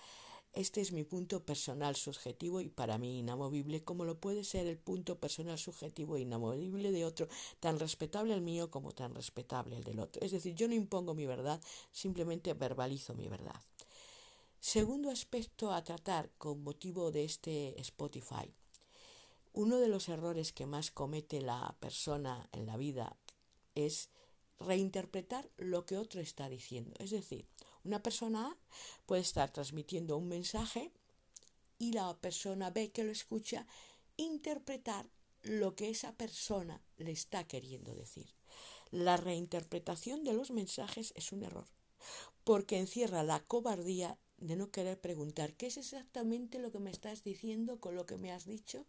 Este 0.53 0.81
es 0.81 0.91
mi 0.91 1.03
punto 1.03 1.45
personal 1.45 1.95
subjetivo 1.95 2.59
y 2.59 2.69
para 2.69 2.97
mí 2.97 3.19
inamovible, 3.19 3.83
como 3.83 4.03
lo 4.03 4.19
puede 4.19 4.43
ser 4.43 4.67
el 4.67 4.77
punto 4.77 5.19
personal 5.19 5.57
subjetivo 5.57 6.17
e 6.17 6.21
inamovible 6.21 6.91
de 6.91 7.05
otro, 7.05 7.29
tan 7.59 7.79
respetable 7.79 8.33
el 8.33 8.41
mío 8.41 8.69
como 8.69 8.91
tan 8.91 9.15
respetable 9.15 9.77
el 9.77 9.83
del 9.83 9.99
otro. 9.99 10.21
Es 10.21 10.31
decir, 10.31 10.53
yo 10.55 10.67
no 10.67 10.73
impongo 10.73 11.13
mi 11.13 11.25
verdad, 11.25 11.61
simplemente 11.91 12.53
verbalizo 12.53 13.13
mi 13.13 13.27
verdad. 13.27 13.61
Segundo 14.59 15.09
aspecto 15.09 15.71
a 15.71 15.83
tratar 15.83 16.29
con 16.37 16.63
motivo 16.63 17.11
de 17.11 17.23
este 17.23 17.79
Spotify 17.79 18.53
uno 19.53 19.79
de 19.79 19.87
los 19.87 20.09
errores 20.09 20.53
que 20.53 20.65
más 20.65 20.91
comete 20.91 21.41
la 21.41 21.75
persona 21.79 22.47
en 22.53 22.65
la 22.65 22.77
vida 22.77 23.17
es 23.75 24.09
reinterpretar 24.59 25.49
lo 25.57 25.85
que 25.85 25.97
otro 25.97 26.21
está 26.21 26.47
diciendo. 26.47 26.93
Es 26.99 27.11
decir, 27.11 27.45
una 27.83 28.01
persona 28.01 28.57
puede 29.05 29.21
estar 29.21 29.51
transmitiendo 29.51 30.17
un 30.17 30.27
mensaje 30.27 30.91
y 31.77 31.93
la 31.93 32.15
persona 32.17 32.69
B 32.69 32.91
que 32.91 33.03
lo 33.03 33.11
escucha 33.11 33.65
interpretar 34.17 35.09
lo 35.43 35.75
que 35.75 35.89
esa 35.89 36.13
persona 36.13 36.81
le 36.97 37.11
está 37.11 37.47
queriendo 37.47 37.95
decir. 37.95 38.27
La 38.91 39.17
reinterpretación 39.17 40.23
de 40.23 40.33
los 40.33 40.51
mensajes 40.51 41.13
es 41.15 41.31
un 41.31 41.43
error, 41.43 41.67
porque 42.43 42.77
encierra 42.77 43.23
la 43.23 43.39
cobardía 43.39 44.17
de 44.37 44.55
no 44.55 44.69
querer 44.69 44.99
preguntar 44.99 45.53
qué 45.53 45.67
es 45.67 45.77
exactamente 45.77 46.59
lo 46.59 46.71
que 46.71 46.79
me 46.79 46.91
estás 46.91 47.23
diciendo 47.23 47.79
con 47.79 47.95
lo 47.95 48.05
que 48.05 48.17
me 48.17 48.31
has 48.31 48.45
dicho 48.45 48.85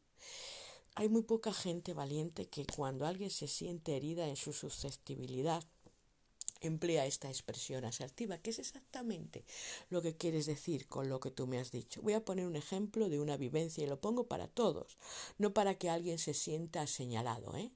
hay 0.94 1.08
muy 1.08 1.22
poca 1.22 1.52
gente 1.52 1.94
valiente 1.94 2.48
que 2.48 2.66
cuando 2.66 3.06
alguien 3.06 3.30
se 3.30 3.48
siente 3.48 3.96
herida 3.96 4.28
en 4.28 4.36
su 4.36 4.52
susceptibilidad 4.52 5.64
emplea 6.62 7.06
esta 7.06 7.28
expresión 7.28 7.84
asertiva, 7.84 8.38
que 8.38 8.50
es 8.50 8.58
exactamente 8.58 9.44
lo 9.90 10.02
que 10.02 10.16
quieres 10.16 10.46
decir 10.46 10.88
con 10.88 11.08
lo 11.08 11.20
que 11.20 11.30
tú 11.30 11.46
me 11.46 11.58
has 11.58 11.70
dicho. 11.70 12.02
Voy 12.02 12.14
a 12.14 12.24
poner 12.24 12.46
un 12.46 12.56
ejemplo 12.56 13.08
de 13.08 13.20
una 13.20 13.36
vivencia 13.36 13.84
y 13.84 13.86
lo 13.86 14.00
pongo 14.00 14.28
para 14.28 14.48
todos, 14.48 14.98
no 15.38 15.52
para 15.52 15.76
que 15.76 15.90
alguien 15.90 16.18
se 16.18 16.34
sienta 16.34 16.86
señalado. 16.86 17.56
¿eh? 17.56 17.72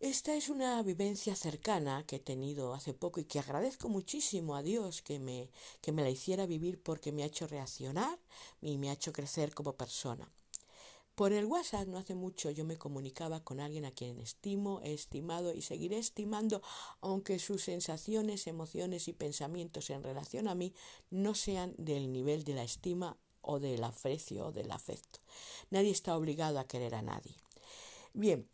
Esta 0.00 0.36
es 0.36 0.48
una 0.48 0.80
vivencia 0.84 1.34
cercana 1.34 2.04
que 2.06 2.16
he 2.16 2.20
tenido 2.20 2.72
hace 2.72 2.94
poco 2.94 3.18
y 3.18 3.24
que 3.24 3.40
agradezco 3.40 3.88
muchísimo 3.88 4.54
a 4.54 4.62
Dios 4.62 5.02
que 5.02 5.18
me, 5.18 5.50
que 5.80 5.90
me 5.90 6.02
la 6.02 6.10
hiciera 6.10 6.46
vivir 6.46 6.80
porque 6.80 7.10
me 7.10 7.24
ha 7.24 7.26
hecho 7.26 7.48
reaccionar 7.48 8.18
y 8.60 8.78
me 8.78 8.90
ha 8.90 8.92
hecho 8.92 9.12
crecer 9.12 9.54
como 9.54 9.76
persona. 9.76 10.30
Por 11.18 11.32
el 11.32 11.46
WhatsApp 11.46 11.88
no 11.88 11.98
hace 11.98 12.14
mucho 12.14 12.52
yo 12.52 12.64
me 12.64 12.78
comunicaba 12.78 13.42
con 13.42 13.58
alguien 13.58 13.84
a 13.84 13.90
quien 13.90 14.20
estimo, 14.20 14.80
he 14.84 14.94
estimado 14.94 15.52
y 15.52 15.62
seguiré 15.62 15.98
estimando, 15.98 16.62
aunque 17.00 17.40
sus 17.40 17.64
sensaciones, 17.64 18.46
emociones 18.46 19.08
y 19.08 19.12
pensamientos 19.14 19.90
en 19.90 20.04
relación 20.04 20.46
a 20.46 20.54
mí 20.54 20.72
no 21.10 21.34
sean 21.34 21.74
del 21.76 22.12
nivel 22.12 22.44
de 22.44 22.54
la 22.54 22.62
estima 22.62 23.16
o 23.40 23.58
del 23.58 23.82
aprecio 23.82 24.46
o 24.46 24.52
del 24.52 24.70
afecto. 24.70 25.18
Nadie 25.70 25.90
está 25.90 26.16
obligado 26.16 26.60
a 26.60 26.68
querer 26.68 26.94
a 26.94 27.02
nadie. 27.02 27.34
Bien, 28.12 28.48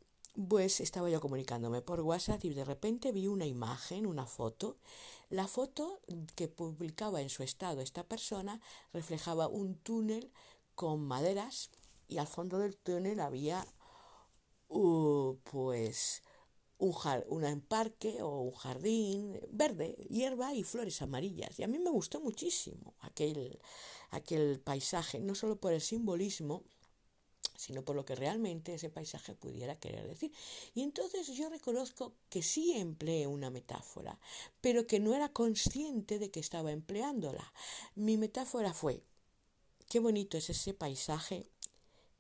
pues 0.49 0.81
estaba 0.81 1.11
yo 1.11 1.21
comunicándome 1.21 1.83
por 1.83 2.01
WhatsApp 2.01 2.43
y 2.47 2.55
de 2.55 2.65
repente 2.65 3.13
vi 3.13 3.27
una 3.27 3.45
imagen, 3.45 4.07
una 4.07 4.25
foto. 4.25 4.79
La 5.29 5.49
foto 5.49 6.01
que 6.35 6.49
publicaba 6.49 7.21
en 7.21 7.29
su 7.29 7.43
estado 7.43 7.83
esta 7.83 8.05
persona 8.05 8.63
reflejaba 8.95 9.49
un 9.49 9.75
túnel 9.75 10.33
con 10.75 11.03
maderas 11.03 11.71
y 12.15 12.19
al 12.19 12.29
fondo 12.29 12.59
del 12.59 12.77
túnel 12.77 13.19
había 13.19 13.67
uh, 14.69 15.37
pues 15.51 16.23
un, 16.79 16.95
un 17.29 17.61
parque 17.61 18.23
o 18.23 18.43
un 18.43 18.53
jardín 18.53 19.41
verde, 19.51 19.97
hierba 20.09 20.55
y 20.55 20.63
flores 20.63 21.03
amarillas. 21.03 21.59
Y 21.59 21.65
a 21.65 21.67
mí 21.67 21.79
me 21.79 21.91
gustó 21.91 22.21
muchísimo 22.21 22.95
aquel, 23.01 23.59
aquel 24.11 24.61
paisaje, 24.61 25.19
no 25.19 25.35
solo 25.35 25.57
por 25.57 25.73
el 25.73 25.81
simbolismo, 25.81 26.63
sino 27.57 27.85
por 27.85 27.97
lo 27.97 28.05
que 28.05 28.15
realmente 28.15 28.75
ese 28.75 28.91
paisaje 28.91 29.35
pudiera 29.35 29.79
querer 29.79 30.07
decir. 30.07 30.33
Y 30.75 30.83
entonces 30.83 31.27
yo 31.29 31.49
reconozco 31.49 32.15
que 32.29 32.43
sí 32.43 32.75
empleé 32.75 33.27
una 33.27 33.51
metáfora, 33.51 34.21
pero 34.61 34.87
que 34.87 35.01
no 35.01 35.15
era 35.15 35.33
consciente 35.33 36.19
de 36.19 36.31
que 36.31 36.41
estaba 36.41 36.71
empleándola. 36.71 37.53
Mi 37.97 38.17
metáfora 38.19 38.73
fue, 38.73 39.03
qué 39.89 40.01
bonito 40.01 40.37
es 40.37 40.51
ese 40.51 40.75
paisaje 40.75 41.49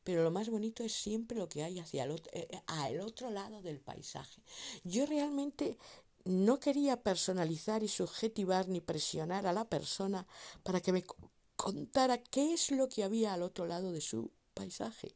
pero 0.04 0.22
lo 0.22 0.30
más 0.30 0.48
bonito 0.48 0.84
es 0.84 0.92
siempre 0.92 1.38
lo 1.38 1.48
que 1.48 1.62
hay 1.64 1.80
hacia 1.80 2.04
el 2.04 2.12
otro, 2.12 2.30
eh, 2.34 2.48
eh, 2.50 3.00
otro 3.00 3.30
lado 3.30 3.62
del 3.62 3.80
paisaje. 3.80 4.42
Yo 4.84 5.06
realmente 5.06 5.78
no 6.24 6.60
quería 6.60 7.02
personalizar 7.02 7.82
y 7.82 7.88
subjetivar 7.88 8.68
ni 8.68 8.80
presionar 8.80 9.46
a 9.46 9.52
la 9.52 9.68
persona 9.68 10.26
para 10.62 10.80
que 10.80 10.92
me 10.92 11.04
contara 11.56 12.18
qué 12.18 12.52
es 12.52 12.70
lo 12.70 12.88
que 12.88 13.04
había 13.04 13.34
al 13.34 13.42
otro 13.42 13.66
lado 13.66 13.92
de 13.92 14.00
su 14.00 14.30
paisaje. 14.54 15.14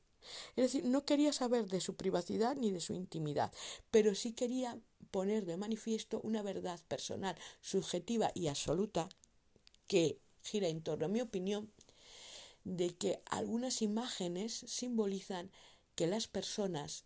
Es 0.56 0.72
decir, 0.72 0.84
no 0.84 1.04
quería 1.04 1.32
saber 1.32 1.68
de 1.68 1.80
su 1.80 1.94
privacidad 1.96 2.56
ni 2.56 2.70
de 2.70 2.80
su 2.80 2.92
intimidad, 2.92 3.52
pero 3.90 4.14
sí 4.14 4.32
quería 4.32 4.78
poner 5.10 5.46
de 5.46 5.56
manifiesto 5.56 6.20
una 6.22 6.42
verdad 6.42 6.80
personal, 6.88 7.36
subjetiva 7.60 8.30
y 8.34 8.48
absoluta 8.48 9.08
que 9.86 10.18
gira 10.42 10.68
en 10.68 10.82
torno 10.82 11.06
a 11.06 11.08
mi 11.08 11.20
opinión 11.20 11.70
de 12.64 12.94
que 12.96 13.22
algunas 13.26 13.82
imágenes 13.82 14.64
simbolizan 14.66 15.50
que 15.94 16.06
las 16.06 16.26
personas 16.26 17.04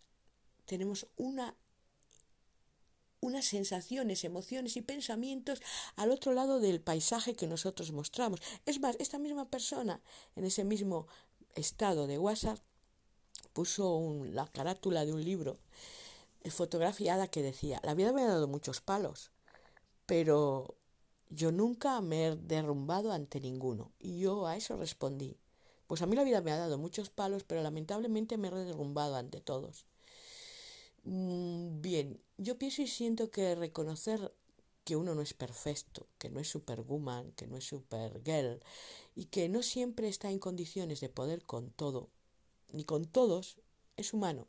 tenemos 0.66 1.06
una 1.16 1.56
unas 3.22 3.44
sensaciones, 3.44 4.24
emociones 4.24 4.76
y 4.76 4.82
pensamientos 4.82 5.62
al 5.94 6.10
otro 6.10 6.32
lado 6.32 6.58
del 6.58 6.80
paisaje 6.80 7.34
que 7.34 7.46
nosotros 7.46 7.92
mostramos. 7.92 8.40
Es 8.66 8.80
más, 8.80 8.96
esta 8.98 9.18
misma 9.18 9.48
persona, 9.48 10.00
en 10.34 10.44
ese 10.44 10.64
mismo 10.64 11.06
estado 11.54 12.08
de 12.08 12.18
WhatsApp, 12.18 12.58
puso 13.52 14.24
la 14.24 14.46
carátula 14.48 15.04
de 15.04 15.12
un 15.12 15.24
libro 15.24 15.58
eh, 16.42 16.50
fotografiada 16.50 17.28
que 17.28 17.42
decía, 17.42 17.80
la 17.84 17.94
vida 17.94 18.12
me 18.12 18.22
ha 18.22 18.28
dado 18.28 18.48
muchos 18.48 18.80
palos, 18.80 19.30
pero 20.04 20.74
yo 21.30 21.52
nunca 21.52 22.00
me 22.00 22.26
he 22.26 22.36
derrumbado 22.36 23.12
ante 23.12 23.40
ninguno. 23.40 23.92
Y 24.00 24.18
yo 24.18 24.46
a 24.46 24.56
eso 24.56 24.76
respondí, 24.76 25.36
pues 25.92 26.00
a 26.00 26.06
mí 26.06 26.16
la 26.16 26.24
vida 26.24 26.40
me 26.40 26.52
ha 26.52 26.56
dado 26.56 26.78
muchos 26.78 27.10
palos, 27.10 27.44
pero 27.44 27.62
lamentablemente 27.62 28.38
me 28.38 28.48
he 28.48 28.64
derrumbado 28.64 29.14
ante 29.14 29.42
todos. 29.42 29.84
Mm, 31.04 31.82
bien, 31.82 32.18
yo 32.38 32.56
pienso 32.56 32.80
y 32.80 32.86
siento 32.86 33.30
que 33.30 33.54
reconocer 33.54 34.32
que 34.84 34.96
uno 34.96 35.14
no 35.14 35.20
es 35.20 35.34
perfecto, 35.34 36.06
que 36.16 36.30
no 36.30 36.40
es 36.40 36.48
superwoman, 36.48 37.32
que 37.32 37.46
no 37.46 37.58
es 37.58 37.66
supergirl 37.66 38.62
y 39.14 39.26
que 39.26 39.50
no 39.50 39.62
siempre 39.62 40.08
está 40.08 40.30
en 40.30 40.38
condiciones 40.38 41.00
de 41.00 41.10
poder 41.10 41.44
con 41.44 41.68
todo, 41.68 42.08
ni 42.72 42.84
con 42.84 43.04
todos, 43.04 43.58
es 43.98 44.14
humano, 44.14 44.48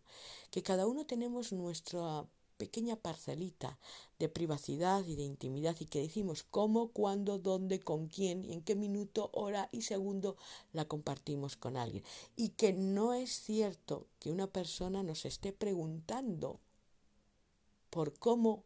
que 0.50 0.64
cada 0.64 0.88
uno 0.88 1.06
tenemos 1.06 1.52
nuestra 1.52 2.26
pequeña 2.64 2.96
parcelita 2.96 3.78
de 4.20 4.30
privacidad 4.30 5.04
y 5.06 5.18
de 5.18 5.24
intimidad 5.24 5.76
y 5.82 5.86
que 5.86 6.00
decimos 6.00 6.46
cómo, 6.50 6.94
cuándo, 6.94 7.38
dónde, 7.38 7.82
con 7.82 8.08
quién 8.08 8.46
y 8.46 8.54
en 8.54 8.62
qué 8.62 8.74
minuto, 8.74 9.30
hora 9.34 9.68
y 9.74 9.82
segundo 9.82 10.38
la 10.72 10.86
compartimos 10.86 11.58
con 11.58 11.76
alguien. 11.76 12.06
Y 12.38 12.50
que 12.60 12.72
no 12.72 13.14
es 13.14 13.42
cierto 13.42 14.08
que 14.20 14.32
una 14.32 14.48
persona 14.48 15.04
nos 15.04 15.26
esté 15.26 15.52
preguntando 15.52 16.62
por 17.90 18.18
cómo 18.18 18.64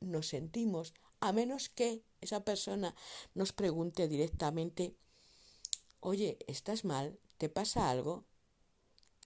nos 0.00 0.26
sentimos, 0.26 0.92
a 1.20 1.30
menos 1.32 1.68
que 1.68 2.02
esa 2.20 2.40
persona 2.44 2.96
nos 3.34 3.52
pregunte 3.52 4.08
directamente, 4.08 4.96
oye, 6.00 6.36
¿estás 6.48 6.84
mal? 6.84 7.16
¿Te 7.38 7.48
pasa 7.48 7.90
algo? 7.90 8.24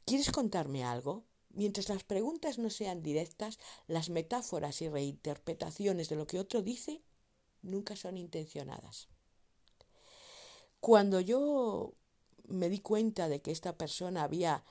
¿Quieres 0.05 0.31
contarme 0.31 0.85
algo? 0.85 1.25
Mientras 1.55 1.89
las 1.89 2.03
preguntas 2.03 2.59
no 2.59 2.69
sean 2.69 3.03
directas, 3.03 3.61
las 3.87 4.11
metáforas 4.11 4.83
y 4.83 4.89
reinterpretaciones 4.89 6.09
de 6.09 6.17
lo 6.17 6.27
que 6.27 6.41
otro 6.41 6.63
dice 6.63 7.03
nunca 7.63 7.95
son 7.95 8.17
intencionadas. 8.17 9.09
Cuando 10.81 11.21
yo 11.21 11.95
me 12.49 12.69
di 12.69 12.81
cuenta 12.81 13.29
de 13.29 13.41
que 13.41 13.53
esta 13.53 13.79
persona 13.79 14.25
había 14.25 14.65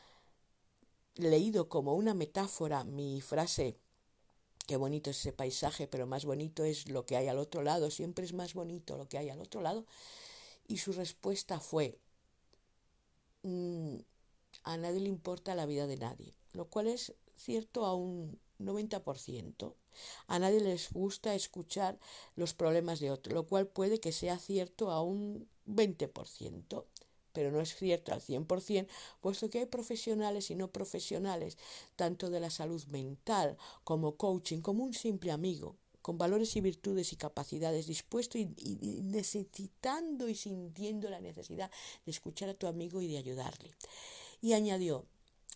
leído 1.15 1.69
como 1.69 1.95
una 1.95 2.13
metáfora 2.13 2.83
mi 2.83 3.21
frase, 3.21 3.79
qué 4.67 4.75
bonito 4.75 5.09
es 5.09 5.19
ese 5.19 5.31
paisaje, 5.31 5.87
pero 5.87 6.05
más 6.05 6.25
bonito 6.25 6.65
es 6.65 6.89
lo 6.89 7.05
que 7.05 7.15
hay 7.15 7.29
al 7.29 7.39
otro 7.39 7.63
lado, 7.63 7.91
siempre 7.91 8.25
es 8.25 8.33
más 8.33 8.53
bonito 8.53 8.97
lo 8.97 9.07
que 9.07 9.17
hay 9.17 9.29
al 9.29 9.39
otro 9.39 9.61
lado, 9.61 9.85
y 10.67 10.77
su 10.77 10.91
respuesta 10.91 11.59
fue, 11.59 11.97
mm, 13.43 13.95
a 14.63 14.77
nadie 14.77 14.99
le 14.99 15.09
importa 15.09 15.55
la 15.55 15.65
vida 15.65 15.87
de 15.87 15.97
nadie 15.97 16.42
lo 16.53 16.65
cual 16.65 16.87
es 16.87 17.13
cierto 17.35 17.85
a 17.85 17.95
un 17.95 18.39
90%. 18.59 19.73
A 20.27 20.39
nadie 20.39 20.59
les 20.59 20.91
gusta 20.91 21.35
escuchar 21.35 21.99
los 22.35 22.53
problemas 22.53 22.99
de 22.99 23.11
otro, 23.11 23.33
lo 23.33 23.45
cual 23.45 23.67
puede 23.67 23.99
que 23.99 24.11
sea 24.11 24.39
cierto 24.39 24.89
a 24.91 25.01
un 25.01 25.47
20%, 25.67 26.85
pero 27.31 27.51
no 27.51 27.61
es 27.61 27.75
cierto 27.75 28.13
al 28.13 28.21
100%, 28.21 28.87
puesto 29.21 29.49
que 29.49 29.59
hay 29.59 29.65
profesionales 29.65 30.49
y 30.51 30.55
no 30.55 30.71
profesionales, 30.71 31.57
tanto 31.95 32.29
de 32.29 32.39
la 32.39 32.49
salud 32.49 32.83
mental 32.85 33.57
como 33.83 34.15
coaching, 34.15 34.61
como 34.61 34.83
un 34.83 34.93
simple 34.93 35.31
amigo, 35.31 35.75
con 36.01 36.17
valores 36.17 36.55
y 36.55 36.61
virtudes 36.61 37.13
y 37.13 37.15
capacidades, 37.15 37.87
dispuesto 37.87 38.37
y, 38.37 38.53
y, 38.57 39.01
necesitando 39.03 40.27
y 40.27 40.35
sintiendo 40.35 41.09
la 41.09 41.21
necesidad 41.21 41.71
de 42.05 42.11
escuchar 42.11 42.49
a 42.49 42.53
tu 42.53 42.67
amigo 42.67 43.01
y 43.01 43.07
de 43.07 43.17
ayudarle. 43.17 43.71
Y 44.41 44.51
añadió, 44.51 45.05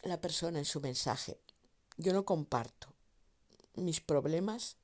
la 0.04 0.22
persona 0.22 0.60
en 0.60 0.66
su 0.66 0.82
mensaje. 0.82 1.40
Yo 1.98 2.14
no 2.14 2.26
comparto 2.26 2.88
mis 3.76 4.02
problemas 4.02 4.78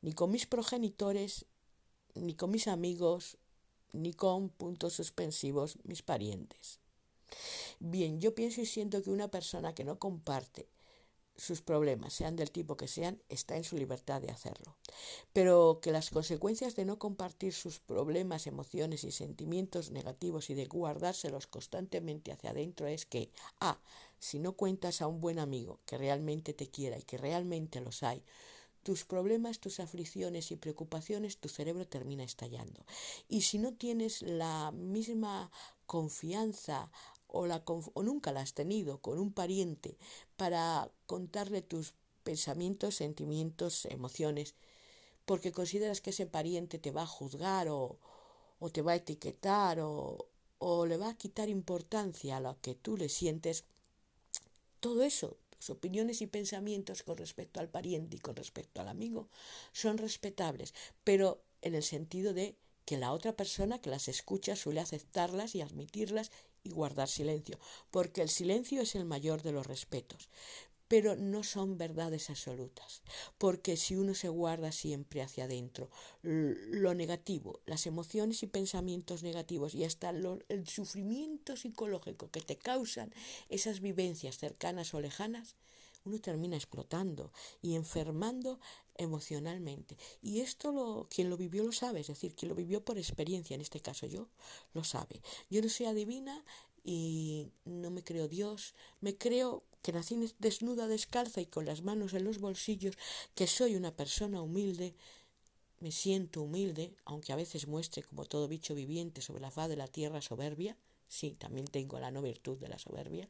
ni 0.00 0.12
con 0.12 0.30
mis 0.30 0.46
progenitores, 0.46 1.46
ni 2.14 2.34
con 2.34 2.50
mis 2.50 2.68
amigos, 2.68 3.38
ni 3.92 4.12
con 4.12 4.48
puntos 4.48 4.94
suspensivos 4.94 5.78
mis 5.84 6.02
parientes. 6.02 6.78
Bien, 7.78 8.20
yo 8.20 8.34
pienso 8.34 8.60
y 8.60 8.66
siento 8.66 9.02
que 9.02 9.10
una 9.10 9.28
persona 9.28 9.74
que 9.74 9.84
no 9.84 9.98
comparte 9.98 10.68
sus 11.38 11.62
problemas, 11.62 12.12
sean 12.12 12.36
del 12.36 12.50
tipo 12.50 12.76
que 12.76 12.88
sean, 12.88 13.22
está 13.28 13.56
en 13.56 13.64
su 13.64 13.76
libertad 13.76 14.20
de 14.20 14.30
hacerlo. 14.30 14.76
Pero 15.32 15.78
que 15.80 15.92
las 15.92 16.10
consecuencias 16.10 16.74
de 16.74 16.84
no 16.84 16.98
compartir 16.98 17.54
sus 17.54 17.78
problemas, 17.78 18.48
emociones 18.48 19.04
y 19.04 19.12
sentimientos 19.12 19.92
negativos 19.92 20.50
y 20.50 20.54
de 20.54 20.66
guardárselos 20.66 21.46
constantemente 21.46 22.32
hacia 22.32 22.50
adentro 22.50 22.88
es 22.88 23.06
que, 23.06 23.30
a, 23.60 23.80
si 24.18 24.40
no 24.40 24.54
cuentas 24.54 25.00
a 25.00 25.06
un 25.06 25.20
buen 25.20 25.38
amigo 25.38 25.78
que 25.86 25.96
realmente 25.96 26.52
te 26.52 26.68
quiera 26.68 26.98
y 26.98 27.02
que 27.02 27.16
realmente 27.16 27.80
los 27.80 28.02
hay, 28.02 28.24
tus 28.82 29.04
problemas, 29.04 29.60
tus 29.60 29.80
aflicciones 29.80 30.50
y 30.50 30.56
preocupaciones, 30.56 31.38
tu 31.38 31.48
cerebro 31.48 31.86
termina 31.86 32.24
estallando. 32.24 32.84
Y 33.28 33.42
si 33.42 33.58
no 33.58 33.74
tienes 33.74 34.22
la 34.22 34.72
misma 34.72 35.50
confianza 35.86 36.90
o, 37.28 38.02
nunca 38.02 38.32
la 38.32 38.40
has 38.40 38.54
tenido 38.54 38.98
con 38.98 39.18
un 39.18 39.32
pariente 39.32 39.96
para 40.36 40.90
contarle 41.06 41.62
tus 41.62 41.94
pensamientos, 42.24 42.96
sentimientos, 42.96 43.86
emociones, 43.86 44.54
porque 45.24 45.52
consideras 45.52 46.00
que 46.00 46.10
ese 46.10 46.26
pariente 46.26 46.78
te 46.78 46.90
va 46.90 47.02
a 47.02 47.06
juzgar 47.06 47.68
o, 47.68 47.98
o 48.60 48.70
te 48.70 48.82
va 48.82 48.92
a 48.92 48.96
etiquetar 48.96 49.80
o, 49.80 50.26
o 50.58 50.86
le 50.86 50.96
va 50.96 51.10
a 51.10 51.16
quitar 51.16 51.48
importancia 51.48 52.36
a 52.36 52.40
lo 52.40 52.60
que 52.60 52.74
tú 52.74 52.96
le 52.96 53.08
sientes, 53.08 53.64
todo 54.80 55.02
eso 55.02 55.36
Las 55.58 55.70
opiniones 55.70 56.22
y 56.22 56.26
pensamientos 56.26 57.02
con 57.02 57.16
respecto 57.16 57.60
al 57.60 57.68
pariente 57.68 58.16
y 58.16 58.20
con 58.20 58.36
respecto 58.36 58.80
al 58.80 58.88
amigo 58.88 59.28
son 59.72 59.98
respetables, 59.98 60.74
pero 61.04 61.42
en 61.62 61.74
el 61.74 61.82
sentido 61.82 62.32
de 62.32 62.56
que 62.84 62.96
la 62.96 63.12
otra 63.12 63.32
persona 63.36 63.80
que 63.80 63.90
las 63.90 64.08
escucha 64.08 64.56
suele 64.56 64.80
aceptarlas 64.80 65.54
y 65.54 65.60
admitirlas 65.60 66.30
y 66.62 66.70
guardar 66.70 67.08
silencio, 67.08 67.58
porque 67.90 68.22
el 68.22 68.28
silencio 68.28 68.82
es 68.82 68.94
el 68.94 69.04
mayor 69.04 69.42
de 69.42 69.52
los 69.52 69.66
respetos. 69.66 70.28
Pero 70.88 71.16
no 71.16 71.44
son 71.44 71.76
verdades 71.76 72.30
absolutas, 72.30 73.02
porque 73.36 73.76
si 73.76 73.94
uno 73.94 74.14
se 74.14 74.30
guarda 74.30 74.72
siempre 74.72 75.20
hacia 75.20 75.44
adentro 75.44 75.90
lo 76.22 76.94
negativo, 76.94 77.60
las 77.66 77.86
emociones 77.86 78.42
y 78.42 78.46
pensamientos 78.46 79.22
negativos 79.22 79.74
y 79.74 79.84
hasta 79.84 80.08
el 80.08 80.66
sufrimiento 80.66 81.58
psicológico 81.58 82.30
que 82.30 82.40
te 82.40 82.56
causan 82.56 83.12
esas 83.50 83.80
vivencias 83.80 84.38
cercanas 84.38 84.94
o 84.94 85.00
lejanas, 85.00 85.56
uno 86.06 86.20
termina 86.20 86.56
explotando 86.56 87.32
y 87.60 87.74
enfermando 87.74 88.58
emocionalmente. 88.98 89.96
Y 90.20 90.40
esto 90.40 90.72
lo, 90.72 91.08
quien 91.08 91.30
lo 91.30 91.36
vivió 91.36 91.64
lo 91.64 91.72
sabe, 91.72 92.00
es 92.00 92.08
decir, 92.08 92.34
quien 92.34 92.50
lo 92.50 92.54
vivió 92.54 92.84
por 92.84 92.98
experiencia, 92.98 93.54
en 93.54 93.62
este 93.62 93.80
caso 93.80 94.06
yo, 94.06 94.28
lo 94.74 94.84
sabe. 94.84 95.22
Yo 95.48 95.62
no 95.62 95.68
soy 95.68 95.86
adivina 95.86 96.44
y 96.84 97.48
no 97.64 97.90
me 97.90 98.04
creo 98.04 98.28
Dios, 98.28 98.74
me 99.00 99.16
creo 99.16 99.62
que 99.82 99.92
nací 99.92 100.16
desnuda, 100.38 100.86
descalza 100.86 101.40
y 101.40 101.46
con 101.46 101.64
las 101.64 101.82
manos 101.82 102.12
en 102.12 102.24
los 102.24 102.38
bolsillos, 102.38 102.98
que 103.34 103.46
soy 103.46 103.76
una 103.76 103.96
persona 103.96 104.42
humilde, 104.42 104.94
me 105.80 105.92
siento 105.92 106.42
humilde, 106.42 106.94
aunque 107.04 107.32
a 107.32 107.36
veces 107.36 107.68
muestre 107.68 108.02
como 108.02 108.24
todo 108.24 108.48
bicho 108.48 108.74
viviente 108.74 109.22
sobre 109.22 109.40
la 109.40 109.50
faz 109.50 109.68
de 109.68 109.76
la 109.76 109.86
tierra 109.86 110.20
soberbia, 110.20 110.76
sí, 111.06 111.36
también 111.38 111.66
tengo 111.66 112.00
la 112.00 112.10
no 112.10 112.20
virtud 112.20 112.58
de 112.58 112.68
la 112.68 112.78
soberbia. 112.78 113.28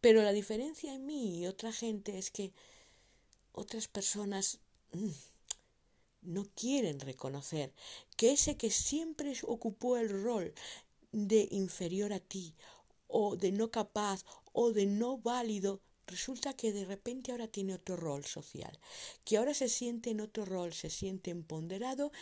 Pero 0.00 0.22
la 0.22 0.32
diferencia 0.32 0.94
en 0.94 1.04
mí 1.04 1.40
y 1.40 1.46
otra 1.46 1.72
gente 1.72 2.18
es 2.18 2.30
que 2.30 2.52
otras 3.52 3.88
personas 3.88 4.58
mm, 4.92 5.08
no 6.22 6.44
quieren 6.54 7.00
reconocer 7.00 7.72
que 8.16 8.32
ese 8.32 8.56
que 8.56 8.70
siempre 8.70 9.32
ocupó 9.42 9.96
el 9.96 10.10
rol 10.10 10.52
de 11.12 11.48
inferior 11.50 12.12
a 12.12 12.20
ti 12.20 12.54
o 13.06 13.36
de 13.36 13.52
no 13.52 13.70
capaz 13.70 14.24
o 14.52 14.72
de 14.72 14.86
no 14.86 15.18
válido, 15.18 15.80
resulta 16.06 16.54
que 16.54 16.72
de 16.72 16.84
repente 16.84 17.30
ahora 17.30 17.48
tiene 17.48 17.74
otro 17.74 17.96
rol 17.96 18.24
social, 18.24 18.78
que 19.24 19.36
ahora 19.36 19.54
se 19.54 19.68
siente 19.68 20.10
en 20.10 20.20
otro 20.20 20.44
rol, 20.44 20.72
se 20.72 20.90
siente 20.90 21.30
empoderado 21.30 22.12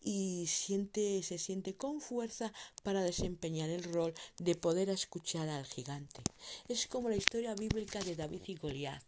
y 0.00 0.46
siente, 0.46 1.22
se 1.22 1.38
siente 1.38 1.74
con 1.76 2.00
fuerza 2.00 2.52
para 2.82 3.02
desempeñar 3.02 3.70
el 3.70 3.82
rol 3.82 4.14
de 4.38 4.54
poder 4.54 4.88
escuchar 4.88 5.48
al 5.48 5.66
gigante. 5.66 6.22
Es 6.68 6.86
como 6.86 7.08
la 7.08 7.16
historia 7.16 7.54
bíblica 7.54 8.00
de 8.00 8.14
David 8.14 8.42
y 8.46 8.54
Goliat 8.54 9.02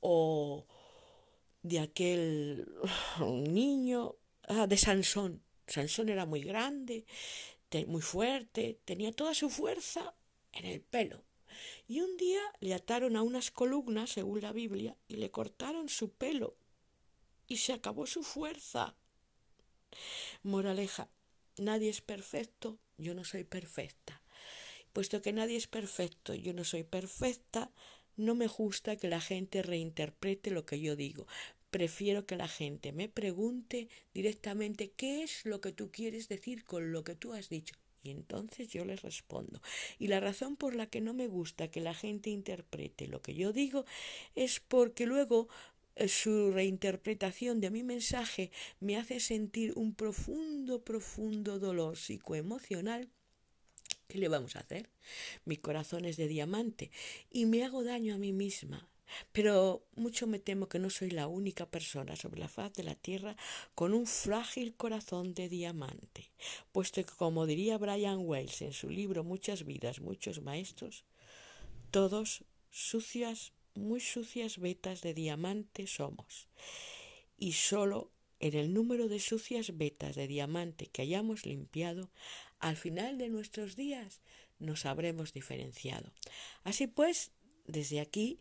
o 0.00 0.64
de 1.62 1.80
aquel 1.80 2.68
niño 3.20 4.16
ah, 4.48 4.66
de 4.66 4.76
Sansón. 4.76 5.42
Sansón 5.66 6.08
era 6.08 6.26
muy 6.26 6.42
grande, 6.42 7.04
muy 7.86 8.02
fuerte, 8.02 8.80
tenía 8.84 9.12
toda 9.12 9.34
su 9.34 9.50
fuerza 9.50 10.14
en 10.52 10.66
el 10.66 10.80
pelo. 10.80 11.24
Y 11.86 12.00
un 12.00 12.16
día 12.16 12.40
le 12.60 12.74
ataron 12.74 13.16
a 13.16 13.22
unas 13.22 13.50
columnas, 13.50 14.10
según 14.10 14.40
la 14.40 14.52
Biblia, 14.52 14.96
y 15.08 15.16
le 15.16 15.30
cortaron 15.30 15.88
su 15.88 16.10
pelo. 16.10 16.56
Y 17.46 17.58
se 17.58 17.72
acabó 17.72 18.06
su 18.06 18.22
fuerza. 18.22 18.96
Moraleja, 20.42 21.08
nadie 21.58 21.90
es 21.90 22.00
perfecto, 22.00 22.78
yo 22.96 23.14
no 23.14 23.24
soy 23.24 23.44
perfecta. 23.44 24.22
Puesto 24.92 25.22
que 25.22 25.32
nadie 25.32 25.56
es 25.56 25.66
perfecto, 25.66 26.34
yo 26.34 26.52
no 26.52 26.64
soy 26.64 26.82
perfecta, 26.82 27.70
no 28.20 28.34
me 28.34 28.46
gusta 28.46 28.96
que 28.96 29.08
la 29.08 29.20
gente 29.20 29.62
reinterprete 29.62 30.50
lo 30.50 30.64
que 30.64 30.80
yo 30.80 30.96
digo. 30.96 31.26
Prefiero 31.70 32.26
que 32.26 32.36
la 32.36 32.48
gente 32.48 32.92
me 32.92 33.08
pregunte 33.08 33.88
directamente 34.12 34.90
qué 34.90 35.22
es 35.22 35.44
lo 35.46 35.60
que 35.60 35.72
tú 35.72 35.90
quieres 35.90 36.28
decir 36.28 36.64
con 36.64 36.92
lo 36.92 37.04
que 37.04 37.14
tú 37.14 37.32
has 37.32 37.48
dicho. 37.48 37.74
Y 38.02 38.10
entonces 38.10 38.68
yo 38.68 38.84
les 38.84 39.02
respondo. 39.02 39.60
Y 39.98 40.08
la 40.08 40.20
razón 40.20 40.56
por 40.56 40.74
la 40.74 40.86
que 40.86 41.00
no 41.00 41.14
me 41.14 41.28
gusta 41.28 41.70
que 41.70 41.80
la 41.80 41.94
gente 41.94 42.30
interprete 42.30 43.06
lo 43.06 43.20
que 43.20 43.34
yo 43.34 43.52
digo 43.52 43.84
es 44.34 44.60
porque 44.60 45.06
luego 45.06 45.48
eh, 45.96 46.08
su 46.08 46.50
reinterpretación 46.50 47.60
de 47.60 47.70
mi 47.70 47.82
mensaje 47.82 48.50
me 48.80 48.96
hace 48.96 49.20
sentir 49.20 49.72
un 49.76 49.94
profundo, 49.94 50.82
profundo 50.82 51.58
dolor 51.58 51.96
psicoemocional. 51.96 53.10
¿Qué 54.10 54.18
le 54.18 54.26
vamos 54.26 54.56
a 54.56 54.60
hacer? 54.60 54.90
Mi 55.44 55.56
corazón 55.56 56.04
es 56.04 56.16
de 56.16 56.26
diamante 56.26 56.90
y 57.30 57.46
me 57.46 57.62
hago 57.62 57.84
daño 57.84 58.16
a 58.16 58.18
mí 58.18 58.32
misma. 58.32 58.88
Pero 59.30 59.86
mucho 59.94 60.26
me 60.26 60.40
temo 60.40 60.68
que 60.68 60.80
no 60.80 60.90
soy 60.90 61.10
la 61.10 61.28
única 61.28 61.70
persona 61.70 62.16
sobre 62.16 62.40
la 62.40 62.48
faz 62.48 62.72
de 62.72 62.82
la 62.82 62.96
tierra 62.96 63.36
con 63.76 63.94
un 63.94 64.08
frágil 64.08 64.74
corazón 64.74 65.32
de 65.34 65.48
diamante, 65.48 66.32
puesto 66.72 67.04
que, 67.04 67.12
como 67.14 67.46
diría 67.46 67.78
Brian 67.78 68.18
Wells 68.26 68.62
en 68.62 68.72
su 68.72 68.90
libro 68.90 69.22
Muchas 69.22 69.64
vidas, 69.64 70.00
muchos 70.00 70.42
maestros, 70.42 71.04
todos 71.92 72.44
sucias, 72.70 73.52
muy 73.74 74.00
sucias 74.00 74.58
vetas 74.58 75.02
de 75.02 75.14
diamante 75.14 75.86
somos. 75.86 76.48
Y 77.36 77.52
sólo 77.52 78.10
en 78.40 78.54
el 78.54 78.72
número 78.72 79.08
de 79.08 79.20
sucias 79.20 79.76
vetas 79.76 80.16
de 80.16 80.26
diamante 80.26 80.86
que 80.86 81.02
hayamos 81.02 81.46
limpiado, 81.46 82.10
al 82.60 82.76
final 82.76 83.18
de 83.18 83.28
nuestros 83.28 83.74
días 83.74 84.20
nos 84.58 84.86
habremos 84.86 85.32
diferenciado. 85.32 86.12
Así 86.64 86.86
pues, 86.86 87.32
desde 87.66 88.00
aquí 88.00 88.38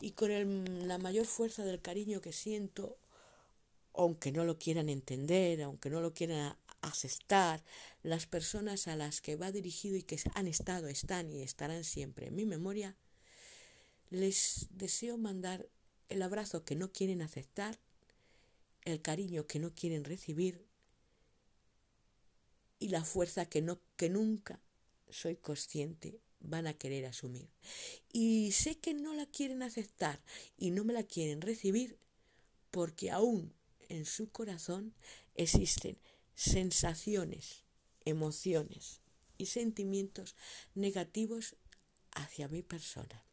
y 0.00 0.12
con 0.12 0.86
la 0.86 0.98
mayor 0.98 1.26
fuerza 1.26 1.64
del 1.64 1.80
cariño 1.80 2.20
que 2.20 2.32
siento, 2.32 2.98
aunque 3.94 4.30
no 4.30 4.44
lo 4.44 4.58
quieran 4.58 4.88
entender, 4.88 5.62
aunque 5.62 5.90
no 5.90 6.00
lo 6.00 6.12
quieran 6.12 6.56
aceptar, 6.82 7.64
las 8.02 8.26
personas 8.26 8.86
a 8.86 8.96
las 8.96 9.20
que 9.20 9.36
va 9.36 9.50
dirigido 9.50 9.96
y 9.96 10.02
que 10.02 10.20
han 10.34 10.46
estado, 10.46 10.86
están 10.88 11.32
y 11.32 11.42
estarán 11.42 11.84
siempre 11.84 12.28
en 12.28 12.36
mi 12.36 12.46
memoria, 12.46 12.96
les 14.10 14.68
deseo 14.70 15.18
mandar 15.18 15.68
el 16.08 16.22
abrazo 16.22 16.64
que 16.64 16.76
no 16.76 16.92
quieren 16.92 17.22
aceptar, 17.22 17.78
el 18.84 19.02
cariño 19.02 19.46
que 19.46 19.58
no 19.58 19.74
quieren 19.74 20.04
recibir 20.04 20.67
y 22.78 22.88
la 22.88 23.04
fuerza 23.04 23.46
que 23.46 23.62
no 23.62 23.80
que 23.96 24.08
nunca 24.08 24.60
soy 25.10 25.36
consciente 25.36 26.20
van 26.40 26.66
a 26.66 26.74
querer 26.74 27.06
asumir. 27.06 27.48
Y 28.12 28.52
sé 28.52 28.78
que 28.78 28.94
no 28.94 29.14
la 29.14 29.26
quieren 29.26 29.62
aceptar 29.62 30.22
y 30.56 30.70
no 30.70 30.84
me 30.84 30.92
la 30.92 31.02
quieren 31.02 31.40
recibir 31.40 31.98
porque 32.70 33.10
aún 33.10 33.52
en 33.88 34.04
su 34.04 34.30
corazón 34.30 34.94
existen 35.34 35.98
sensaciones, 36.34 37.64
emociones 38.04 39.00
y 39.38 39.46
sentimientos 39.46 40.36
negativos 40.74 41.56
hacia 42.12 42.48
mi 42.48 42.62
persona. 42.62 43.24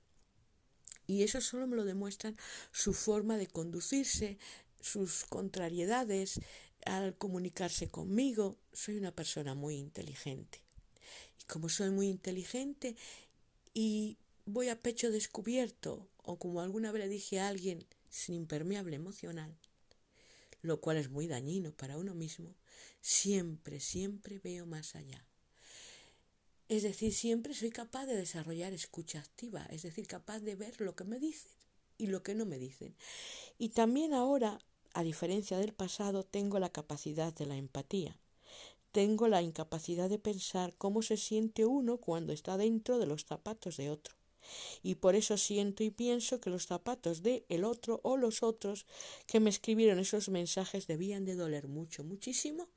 Y 1.08 1.24
eso 1.24 1.42
solo 1.42 1.68
me 1.68 1.76
lo 1.76 1.86
demuestran 1.86 2.36
su 2.72 2.94
forma 2.94 3.38
de 3.38 3.48
conducirse, 3.48 4.38
sus 4.82 5.26
contrariedades 5.26 6.40
al 6.86 7.16
comunicarse 7.18 7.90
conmigo. 7.90 8.58
Soy 8.76 8.98
una 8.98 9.12
persona 9.12 9.56
muy 9.56 9.78
inteligente 9.78 10.66
como 11.48 11.70
soy 11.70 11.92
muy 11.92 12.08
inteligente 12.08 12.96
y 13.74 14.18
voy 14.46 14.70
a 14.70 14.82
pecho 14.82 15.12
descubierto, 15.12 16.08
o 16.24 16.38
como 16.38 16.62
alguna 16.62 16.92
vez 16.92 17.04
le 17.04 17.10
dije 17.10 17.40
a 17.40 17.48
alguien, 17.48 17.86
sin 18.10 18.36
impermeable 18.36 18.96
emocional, 18.96 19.56
lo 20.62 20.82
cual 20.82 20.98
es 20.98 21.10
muy 21.10 21.28
dañino 21.28 21.72
para 21.72 21.98
uno 21.98 22.16
mismo, 22.16 22.56
siempre, 23.02 23.80
siempre 23.80 24.40
veo 24.40 24.66
más 24.66 24.96
allá. 24.96 25.26
Es 26.68 26.82
decir, 26.82 27.14
siempre 27.14 27.54
soy 27.54 27.70
capaz 27.70 28.08
de 28.08 28.16
desarrollar 28.16 28.74
escucha 28.74 29.20
activa, 29.20 29.68
es 29.70 29.84
decir, 29.84 30.08
capaz 30.08 30.40
de 30.40 30.56
ver 30.56 30.82
lo 30.82 30.96
que 30.96 31.04
me 31.04 31.20
dicen 31.20 31.52
y 31.98 32.08
lo 32.08 32.24
que 32.24 32.34
no 32.34 32.46
me 32.46 32.58
dicen. 32.58 32.96
Y 33.60 33.70
también 33.70 34.14
ahora, 34.16 34.60
a 34.94 35.04
diferencia 35.04 35.60
del 35.60 35.74
pasado, 35.74 36.24
tengo 36.24 36.58
la 36.58 36.72
capacidad 36.72 37.34
de 37.34 37.46
la 37.46 37.58
empatía. 37.58 38.18
Tengo 38.96 39.28
la 39.28 39.42
incapacidad 39.42 40.10
de 40.10 40.20
pensar 40.20 40.74
cómo 40.78 41.02
se 41.02 41.18
siente 41.18 41.66
uno 41.66 41.98
cuando 41.98 42.32
está 42.32 42.56
dentro 42.56 42.98
de 42.98 43.06
los 43.06 43.26
zapatos 43.26 43.76
de 43.76 43.90
otro. 43.90 44.16
Y 44.84 44.96
por 44.96 45.16
eso 45.16 45.36
siento 45.36 45.84
y 45.84 45.90
pienso 45.90 46.40
que 46.40 46.50
los 46.50 46.68
zapatos 46.68 47.22
de 47.22 47.46
el 47.50 47.66
otro 47.66 48.00
o 48.04 48.16
los 48.16 48.42
otros 48.42 48.86
que 49.28 49.42
me 49.42 49.50
escribieron 49.50 50.00
esos 50.00 50.30
mensajes 50.30 50.88
debían 50.88 51.26
de 51.26 51.36
doler 51.36 51.68
mucho, 51.68 52.06
muchísimo 52.06 52.70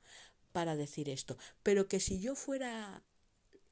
para 0.51 0.75
decir 0.75 1.07
esto. 1.07 1.37
Pero 1.63 1.87
que 1.87 2.01
si 2.01 2.19
yo 2.19 2.35
fuera 2.35 3.01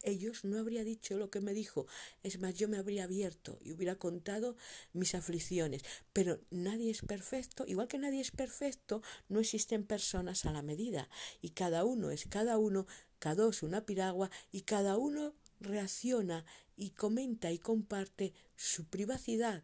ellos 0.03 0.43
no 0.45 0.59
habría 0.59 0.83
dicho 0.83 1.17
lo 1.17 1.29
que 1.29 1.41
me 1.41 1.53
dijo. 1.53 1.87
Es 2.23 2.39
más, 2.39 2.55
yo 2.55 2.67
me 2.67 2.77
habría 2.77 3.05
abierto 3.05 3.59
y 3.61 3.71
hubiera 3.71 3.95
contado 3.95 4.55
mis 4.93 5.15
aflicciones. 5.15 5.83
Pero 6.13 6.39
nadie 6.49 6.91
es 6.91 7.01
perfecto. 7.01 7.65
Igual 7.67 7.87
que 7.87 7.97
nadie 7.97 8.21
es 8.21 8.31
perfecto, 8.31 9.01
no 9.29 9.39
existen 9.39 9.85
personas 9.85 10.45
a 10.45 10.51
la 10.51 10.61
medida. 10.61 11.09
Y 11.41 11.49
cada 11.49 11.85
uno 11.85 12.11
es 12.11 12.25
cada 12.25 12.57
uno, 12.57 12.87
cada 13.19 13.35
dos 13.35 13.63
una 13.63 13.85
piragua, 13.85 14.29
y 14.51 14.61
cada 14.61 14.97
uno 14.97 15.33
reacciona 15.59 16.45
y 16.75 16.91
comenta 16.91 17.51
y 17.51 17.57
comparte 17.57 18.33
su 18.55 18.85
privacidad 18.85 19.63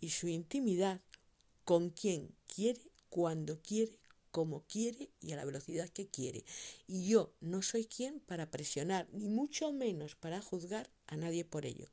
y 0.00 0.10
su 0.10 0.28
intimidad 0.28 1.00
con 1.64 1.90
quien 1.90 2.34
quiere, 2.46 2.80
cuando 3.08 3.60
quiere, 3.62 3.98
como 4.34 4.64
quiere 4.66 5.12
y 5.20 5.30
a 5.30 5.36
la 5.36 5.44
velocidad 5.44 5.88
que 5.90 6.08
quiere. 6.08 6.44
Y 6.88 7.06
yo 7.06 7.32
no 7.40 7.62
soy 7.62 7.84
quien 7.84 8.18
para 8.18 8.50
presionar, 8.50 9.08
ni 9.12 9.28
mucho 9.28 9.72
menos 9.72 10.16
para 10.16 10.42
juzgar 10.42 10.90
a 11.06 11.16
nadie 11.16 11.44
por 11.44 11.64
ello. 11.64 11.88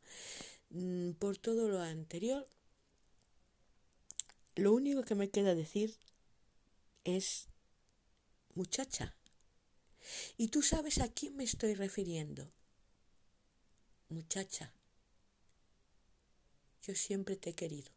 Mm, 0.72 1.12
por 1.12 1.38
todo 1.38 1.70
lo 1.70 1.80
anterior, 1.80 2.50
lo 4.56 4.74
único 4.74 5.04
que 5.04 5.14
me 5.14 5.30
queda 5.30 5.54
decir 5.54 5.96
es 7.04 7.48
muchacha. 8.56 9.16
Y 10.36 10.48
tú 10.48 10.64
sabes 10.64 10.98
a 11.00 11.10
quién 11.10 11.36
me 11.36 11.44
estoy 11.44 11.76
refiriendo. 11.76 12.52
Muchacha, 14.10 14.74
yo 16.82 16.96
siempre 16.96 17.36
te 17.36 17.52
he 17.52 17.54
querido. 17.54 17.92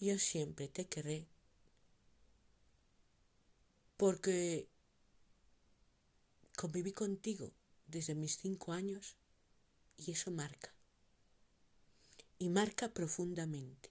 Yo 0.00 0.18
siempre 0.18 0.66
te 0.66 0.88
querré. 0.88 1.28
Porque 3.98 4.70
conviví 6.56 6.92
contigo 6.92 7.52
desde 7.86 8.14
mis 8.14 8.38
cinco 8.38 8.72
años 8.72 9.16
y 9.98 10.12
eso 10.12 10.30
marca. 10.30 10.72
Y 12.38 12.48
marca 12.48 12.88
profundamente. 12.94 13.90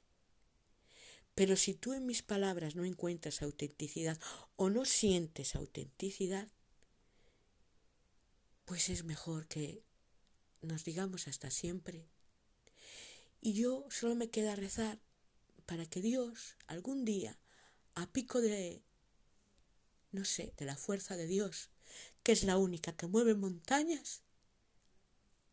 Pero 1.35 1.55
si 1.55 1.75
tú 1.75 1.93
en 1.93 2.07
mis 2.07 2.23
palabras 2.23 2.75
no 2.75 2.83
encuentras 2.83 3.43
autenticidad 3.43 4.19
o 4.55 4.71
no 4.71 4.85
sientes 4.85 5.55
autenticidad, 5.55 6.47
pues 8.65 8.89
es 8.89 9.03
mejor 9.03 9.47
que 9.47 9.83
nos 10.61 10.83
digamos 10.83 11.27
hasta 11.27 11.51
siempre. 11.51 12.07
Y 13.39 13.53
yo 13.53 13.85
solo 13.89 14.15
me 14.15 14.29
queda 14.29 14.55
rezar 14.55 14.99
para 15.65 15.85
que 15.85 16.01
Dios 16.01 16.55
algún 16.65 17.05
día, 17.05 17.37
a 17.93 18.11
pico 18.11 18.41
de, 18.41 18.81
no 20.17 20.25
sé, 20.25 20.53
de 20.57 20.65
la 20.65 20.75
fuerza 20.75 21.15
de 21.15 21.27
Dios, 21.27 21.69
que 22.23 22.31
es 22.31 22.43
la 22.43 22.57
única 22.57 22.95
que 22.97 23.05
mueve 23.05 23.35
montañas, 23.35 24.23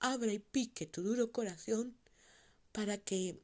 abra 0.00 0.32
y 0.32 0.38
pique 0.38 0.86
tu 0.86 1.02
duro 1.02 1.32
corazón 1.32 1.98
para 2.72 2.96
que 2.96 3.42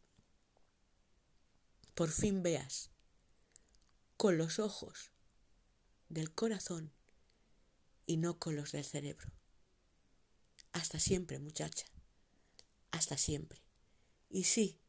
por 1.95 2.11
fin 2.11 2.43
veas 2.43 2.91
con 4.17 4.39
los 4.39 4.59
ojos 4.59 5.11
del 6.09 6.33
corazón 6.33 6.91
y 8.07 8.17
no 8.17 8.39
con 8.39 8.57
los 8.57 8.73
del 8.73 8.85
cerebro. 8.85 9.31
Hasta 10.73 10.99
siempre, 10.99 11.39
muchacha. 11.39 11.87
Hasta 12.93 13.19
siempre. 13.19 13.61
Y 14.31 14.45
sí, 14.45 14.81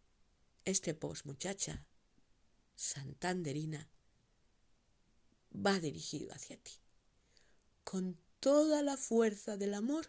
este 0.63 0.93
post, 0.93 1.25
muchacha, 1.25 1.85
santanderina, 2.75 3.89
va 5.53 5.79
dirigido 5.79 6.33
hacia 6.33 6.57
ti. 6.57 6.73
Con 7.83 8.17
toda 8.39 8.81
la 8.81 8.97
fuerza 8.97 9.57
del 9.57 9.73
amor 9.73 10.07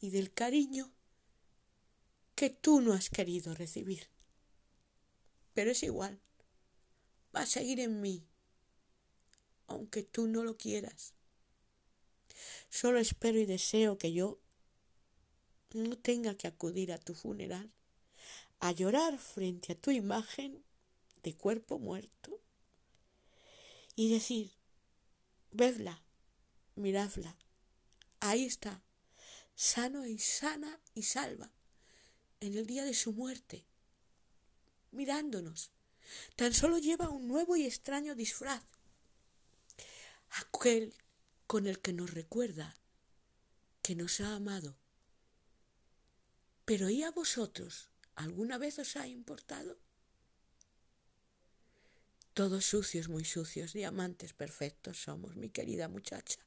y 0.00 0.10
del 0.10 0.32
cariño 0.32 0.90
que 2.34 2.50
tú 2.50 2.80
no 2.80 2.92
has 2.92 3.10
querido 3.10 3.54
recibir 3.54 4.08
pero 5.58 5.72
es 5.72 5.82
igual. 5.82 6.20
Va 7.34 7.40
a 7.40 7.46
seguir 7.46 7.80
en 7.80 8.00
mí, 8.00 8.24
aunque 9.66 10.04
tú 10.04 10.28
no 10.28 10.44
lo 10.44 10.56
quieras. 10.56 11.14
Solo 12.70 13.00
espero 13.00 13.40
y 13.40 13.44
deseo 13.44 13.98
que 13.98 14.12
yo 14.12 14.38
no 15.74 15.98
tenga 15.98 16.36
que 16.36 16.46
acudir 16.46 16.92
a 16.92 16.98
tu 16.98 17.12
funeral, 17.12 17.72
a 18.60 18.70
llorar 18.70 19.18
frente 19.18 19.72
a 19.72 19.74
tu 19.74 19.90
imagen 19.90 20.62
de 21.24 21.34
cuerpo 21.34 21.80
muerto 21.80 22.40
y 23.98 24.08
decir, 24.12 24.52
vedla, 25.50 26.00
miradla, 26.76 27.36
ahí 28.20 28.44
está, 28.44 28.80
sano 29.56 30.06
y 30.06 30.20
sana 30.20 30.80
y 30.94 31.02
salva, 31.02 31.50
en 32.38 32.56
el 32.56 32.64
día 32.64 32.84
de 32.84 32.94
su 32.94 33.12
muerte 33.12 33.66
mirándonos. 34.92 35.72
Tan 36.36 36.54
solo 36.54 36.78
lleva 36.78 37.08
un 37.08 37.26
nuevo 37.26 37.56
y 37.56 37.66
extraño 37.66 38.14
disfraz. 38.14 38.62
Aquel 40.30 40.94
con 41.48 41.66
el 41.66 41.80
que 41.80 41.92
nos 41.92 42.14
recuerda 42.14 42.76
que 43.82 43.96
nos 43.96 44.20
ha 44.20 44.36
amado. 44.36 44.76
Pero 46.64 46.88
¿y 46.88 47.02
a 47.02 47.10
vosotros? 47.10 47.88
¿Alguna 48.14 48.58
vez 48.58 48.78
os 48.78 48.94
ha 48.94 49.08
importado? 49.08 49.76
Todos 52.38 52.66
sucios, 52.66 53.08
muy 53.08 53.24
sucios, 53.24 53.72
diamantes 53.72 54.32
perfectos 54.32 55.02
somos, 55.02 55.34
mi 55.34 55.48
querida 55.48 55.88
muchacha. 55.88 56.38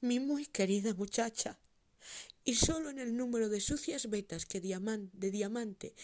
Mi 0.00 0.18
muy 0.18 0.46
querida 0.46 0.94
muchacha. 0.94 1.58
Y 2.42 2.54
solo 2.54 2.88
en 2.88 2.98
el 2.98 3.14
número 3.14 3.50
de 3.50 3.60
sucias 3.60 4.08
vetas 4.08 4.46
que 4.46 4.62
de 4.62 5.30
diamante 5.30 5.94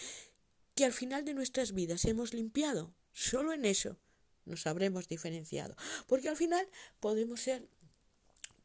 que 0.75 0.85
al 0.85 0.93
final 0.93 1.25
de 1.25 1.33
nuestras 1.33 1.73
vidas 1.73 2.05
hemos 2.05 2.35
limpiado. 2.35 2.93
Solo 3.15 3.55
en 3.55 3.65
eso 3.65 3.97
nos 4.45 4.67
habremos 4.67 5.09
diferenciado. 5.09 5.77
Porque 6.07 6.29
al 6.29 6.37
final 6.37 6.69
podemos 7.01 7.41
ser 7.41 7.67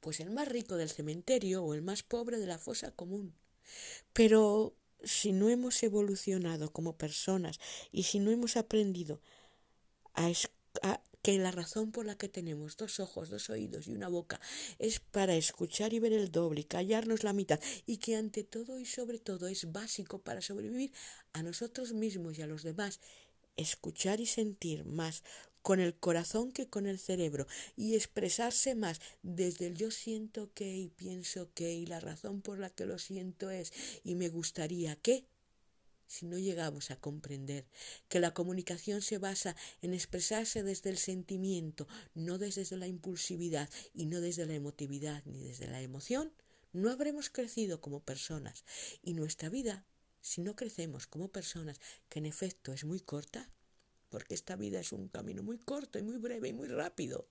pues 0.02 0.20
el 0.20 0.32
más 0.32 0.50
rico 0.50 0.76
del 0.76 0.90
cementerio 0.90 1.64
o 1.64 1.74
el 1.74 1.82
más 1.82 2.04
pobre 2.04 2.40
de 2.40 2.48
la 2.48 2.58
fosa 2.58 2.92
común. 2.92 3.34
Pero 4.12 4.76
si 5.02 5.32
no 5.32 5.50
hemos 5.50 5.82
evolucionado 5.82 6.74
como 6.74 6.98
personas 6.98 7.62
y 7.94 8.04
si 8.04 8.20
no 8.20 8.32
hemos 8.32 8.58
aprendido 8.58 9.22
a, 10.16 11.02
que 11.22 11.40
la 11.40 11.52
razón 11.52 11.92
por 11.92 12.06
la 12.06 12.18
que 12.18 12.30
tenemos 12.30 12.78
dos 12.78 13.00
ojos, 13.00 13.30
dos 13.30 13.50
oídos 13.50 13.88
y 13.88 13.94
una 13.94 14.10
boca 14.10 14.40
es 14.78 15.00
para 15.00 15.36
escuchar 15.36 15.94
y 15.94 16.00
ver 16.00 16.14
el 16.14 16.32
doble 16.32 16.62
y 16.62 16.66
callarnos 16.66 17.24
la 17.24 17.34
mitad 17.34 17.60
y 17.88 17.98
que 17.98 18.16
ante 18.16 18.44
todo 18.44 18.80
y 18.80 18.86
sobre 18.86 19.18
todo 19.18 19.48
es 19.48 19.72
básico 19.72 20.20
para 20.20 20.42
sobrevivir 20.42 20.92
a 21.34 21.42
nosotros 21.42 21.94
mismos 21.94 22.38
y 22.38 22.44
a 22.44 22.48
los 22.48 22.62
demás, 22.62 23.00
escuchar 23.58 24.20
y 24.20 24.28
sentir 24.28 24.86
más 24.86 25.24
con 25.64 25.80
el 25.80 25.96
corazón 25.96 26.52
que 26.52 26.70
con 26.70 26.86
el 26.86 27.00
cerebro 27.00 27.48
y 27.76 27.96
expresarse 27.96 28.76
más 28.76 29.02
desde 29.24 29.66
el 29.66 29.76
yo 29.76 29.90
siento 29.90 30.52
que 30.54 30.78
y 30.78 30.90
pienso 30.90 31.50
que 31.56 31.74
y 31.74 31.88
la 31.88 32.00
razón 32.00 32.44
por 32.44 32.60
la 32.60 32.70
que 32.70 32.86
lo 32.86 33.00
siento 33.00 33.50
es 33.50 33.74
y 34.04 34.14
me 34.14 34.30
gustaría 34.30 34.96
que 34.96 35.26
si 36.08 36.26
no 36.26 36.38
llegamos 36.38 36.92
a 36.92 37.00
comprender 37.00 37.66
que 38.08 38.20
la 38.20 38.34
comunicación 38.34 39.02
se 39.02 39.18
basa 39.18 39.56
en 39.82 39.94
expresarse 39.94 40.64
desde 40.64 40.90
el 40.90 40.98
sentimiento, 40.98 41.88
no 42.14 42.38
desde 42.38 42.78
la 42.78 42.88
impulsividad 42.88 43.70
y 43.94 44.06
no 44.06 44.22
desde 44.22 44.46
la 44.46 44.56
emotividad 44.56 45.24
ni 45.26 45.40
desde 45.40 45.68
la 45.68 45.82
emoción, 45.82 46.32
no 46.74 46.92
habremos 46.92 47.30
crecido 47.30 47.82
como 47.82 48.04
personas. 48.04 48.66
Y 49.02 49.14
nuestra 49.14 49.50
vida, 49.50 49.86
si 50.22 50.42
no 50.42 50.56
crecemos 50.56 51.08
como 51.08 51.30
personas, 51.30 51.80
que 52.10 52.20
en 52.20 52.26
efecto 52.26 52.74
es 52.74 52.84
muy 52.84 53.00
corta, 53.00 53.50
porque 54.10 54.34
esta 54.34 54.56
vida 54.56 54.80
es 54.80 54.92
un 54.92 55.08
camino 55.08 55.44
muy 55.44 55.58
corto 55.58 56.00
y 56.00 56.04
muy 56.04 56.18
breve 56.18 56.50
y 56.50 56.54
muy 56.54 56.68
rápido, 56.68 57.28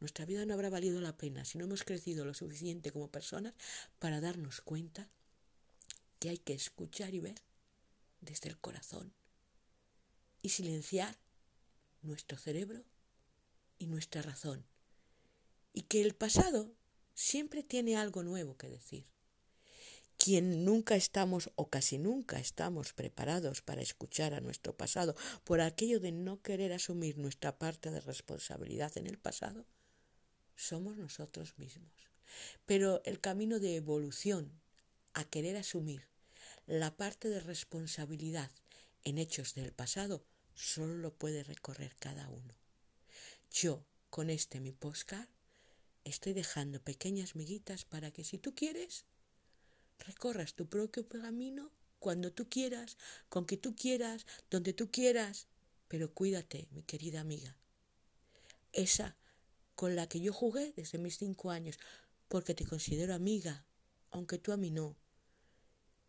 nuestra 0.00 0.26
vida 0.26 0.44
no 0.44 0.54
habrá 0.54 0.70
valido 0.70 1.00
la 1.00 1.16
pena 1.16 1.44
si 1.44 1.56
no 1.56 1.64
hemos 1.64 1.84
crecido 1.84 2.24
lo 2.24 2.34
suficiente 2.34 2.92
como 2.92 3.10
personas 3.10 3.54
para 3.98 4.20
darnos 4.20 4.60
cuenta 4.60 5.08
que 6.18 6.28
hay 6.28 6.38
que 6.38 6.52
escuchar 6.52 7.14
y 7.14 7.20
ver 7.20 7.40
desde 8.24 8.48
el 8.48 8.58
corazón 8.58 9.12
y 10.42 10.50
silenciar 10.50 11.16
nuestro 12.02 12.38
cerebro 12.38 12.84
y 13.78 13.86
nuestra 13.86 14.22
razón. 14.22 14.66
Y 15.72 15.82
que 15.82 16.02
el 16.02 16.14
pasado 16.14 16.74
siempre 17.14 17.62
tiene 17.62 17.96
algo 17.96 18.22
nuevo 18.22 18.56
que 18.56 18.68
decir. 18.68 19.06
Quien 20.16 20.64
nunca 20.64 20.94
estamos 20.94 21.50
o 21.56 21.68
casi 21.68 21.98
nunca 21.98 22.38
estamos 22.38 22.92
preparados 22.92 23.62
para 23.62 23.82
escuchar 23.82 24.32
a 24.32 24.40
nuestro 24.40 24.76
pasado 24.76 25.16
por 25.42 25.60
aquello 25.60 25.98
de 25.98 26.12
no 26.12 26.40
querer 26.40 26.72
asumir 26.72 27.18
nuestra 27.18 27.58
parte 27.58 27.90
de 27.90 28.00
responsabilidad 28.00 28.96
en 28.96 29.06
el 29.06 29.18
pasado, 29.18 29.66
somos 30.56 30.96
nosotros 30.96 31.58
mismos. 31.58 31.92
Pero 32.64 33.02
el 33.04 33.20
camino 33.20 33.58
de 33.58 33.76
evolución 33.76 34.60
a 35.14 35.24
querer 35.24 35.56
asumir 35.56 36.13
la 36.66 36.96
parte 36.96 37.28
de 37.28 37.40
responsabilidad 37.40 38.50
en 39.04 39.18
hechos 39.18 39.54
del 39.54 39.72
pasado 39.72 40.24
solo 40.54 40.94
lo 40.94 41.12
puede 41.14 41.44
recorrer 41.44 41.94
cada 41.96 42.28
uno. 42.28 42.54
Yo, 43.50 43.84
con 44.10 44.30
este 44.30 44.60
mi 44.60 44.72
postcard, 44.72 45.28
estoy 46.04 46.32
dejando 46.32 46.80
pequeñas 46.80 47.34
miguitas 47.34 47.84
para 47.84 48.10
que 48.10 48.24
si 48.24 48.38
tú 48.38 48.54
quieres, 48.54 49.04
recorras 49.98 50.54
tu 50.54 50.66
propio 50.66 51.06
camino 51.08 51.70
cuando 51.98 52.32
tú 52.32 52.48
quieras, 52.48 52.96
con 53.28 53.46
que 53.46 53.56
tú 53.56 53.74
quieras, 53.74 54.26
donde 54.50 54.72
tú 54.72 54.90
quieras, 54.90 55.46
pero 55.88 56.12
cuídate, 56.12 56.68
mi 56.70 56.82
querida 56.82 57.20
amiga. 57.20 57.56
Esa 58.72 59.16
con 59.74 59.96
la 59.96 60.08
que 60.08 60.20
yo 60.20 60.32
jugué 60.32 60.72
desde 60.76 60.98
mis 60.98 61.18
cinco 61.18 61.50
años, 61.50 61.78
porque 62.28 62.54
te 62.54 62.66
considero 62.66 63.14
amiga, 63.14 63.64
aunque 64.10 64.38
tú 64.38 64.52
a 64.52 64.56
mí 64.56 64.70
no, 64.70 64.96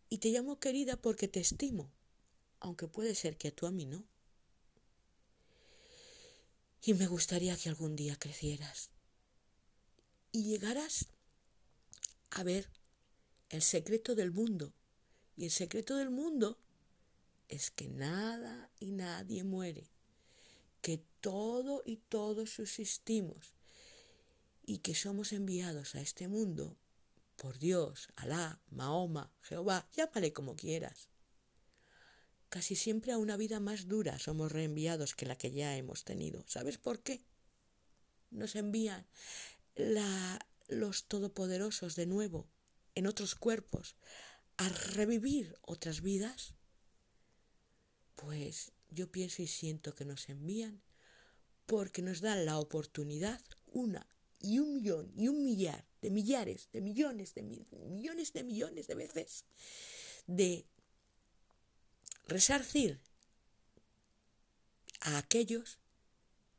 Y 0.08 0.18
te 0.18 0.30
llamo 0.30 0.58
querida 0.60 0.96
porque 0.96 1.28
te 1.28 1.40
estimo, 1.40 1.90
aunque 2.60 2.86
puede 2.86 3.14
ser 3.14 3.36
que 3.36 3.50
tú 3.50 3.66
a 3.66 3.70
mí 3.70 3.86
no. 3.86 4.04
Y 6.82 6.94
me 6.94 7.06
gustaría 7.06 7.56
que 7.56 7.68
algún 7.68 7.96
día 7.96 8.16
crecieras 8.16 8.90
y 10.36 10.44
llegaras 10.44 11.06
a 12.30 12.42
ver 12.42 12.68
el 13.48 13.62
secreto 13.62 14.14
del 14.14 14.32
mundo. 14.32 14.74
Y 15.36 15.44
el 15.46 15.50
secreto 15.50 15.96
del 15.96 16.10
mundo 16.10 16.58
es 17.48 17.70
que 17.70 17.88
nada 17.88 18.70
y 18.78 18.92
nadie 18.92 19.44
muere, 19.44 19.90
que 20.82 21.02
todo 21.20 21.82
y 21.86 21.96
todos 21.96 22.50
subsistimos 22.50 23.54
y 24.64 24.78
que 24.78 24.94
somos 24.94 25.32
enviados 25.32 25.94
a 25.94 26.00
este 26.00 26.28
mundo 26.28 26.76
por 27.36 27.58
Dios, 27.58 28.08
Alá, 28.16 28.60
Mahoma, 28.70 29.32
Jehová, 29.42 29.88
llámale 29.94 30.32
como 30.32 30.56
quieras. 30.56 31.08
Casi 32.48 32.76
siempre 32.76 33.12
a 33.12 33.18
una 33.18 33.36
vida 33.36 33.60
más 33.60 33.88
dura 33.88 34.18
somos 34.18 34.52
reenviados 34.52 35.14
que 35.14 35.26
la 35.26 35.36
que 35.36 35.52
ya 35.52 35.76
hemos 35.76 36.04
tenido. 36.04 36.44
¿Sabes 36.46 36.78
por 36.78 37.00
qué? 37.00 37.24
Nos 38.30 38.56
envían 38.56 39.06
los 40.68 41.04
todopoderosos 41.04 41.96
de 41.96 42.06
nuevo 42.06 42.48
en 42.94 43.06
otros 43.06 43.34
cuerpos 43.34 43.96
a 44.56 44.68
revivir 44.68 45.56
otras 45.62 46.00
vidas. 46.00 46.54
Pues 48.14 48.72
yo 48.90 49.10
pienso 49.10 49.42
y 49.42 49.46
siento 49.46 49.94
que 49.94 50.04
nos 50.04 50.28
envían 50.28 50.82
porque 51.66 52.00
nos 52.00 52.20
dan 52.20 52.46
la 52.46 52.58
oportunidad 52.58 53.42
una 53.66 54.06
y 54.40 54.60
un 54.60 54.74
millón 54.74 55.12
y 55.14 55.28
un 55.28 55.44
millar 55.44 55.84
de 56.06 56.10
millares, 56.12 56.68
de 56.72 56.80
millones, 56.82 57.34
de 57.34 57.42
millones 57.42 58.32
de 58.32 58.44
millones 58.44 58.86
de 58.86 58.94
veces 58.94 59.44
de 60.28 60.64
resarcir 62.28 63.00
a 65.00 65.18
aquellos 65.18 65.80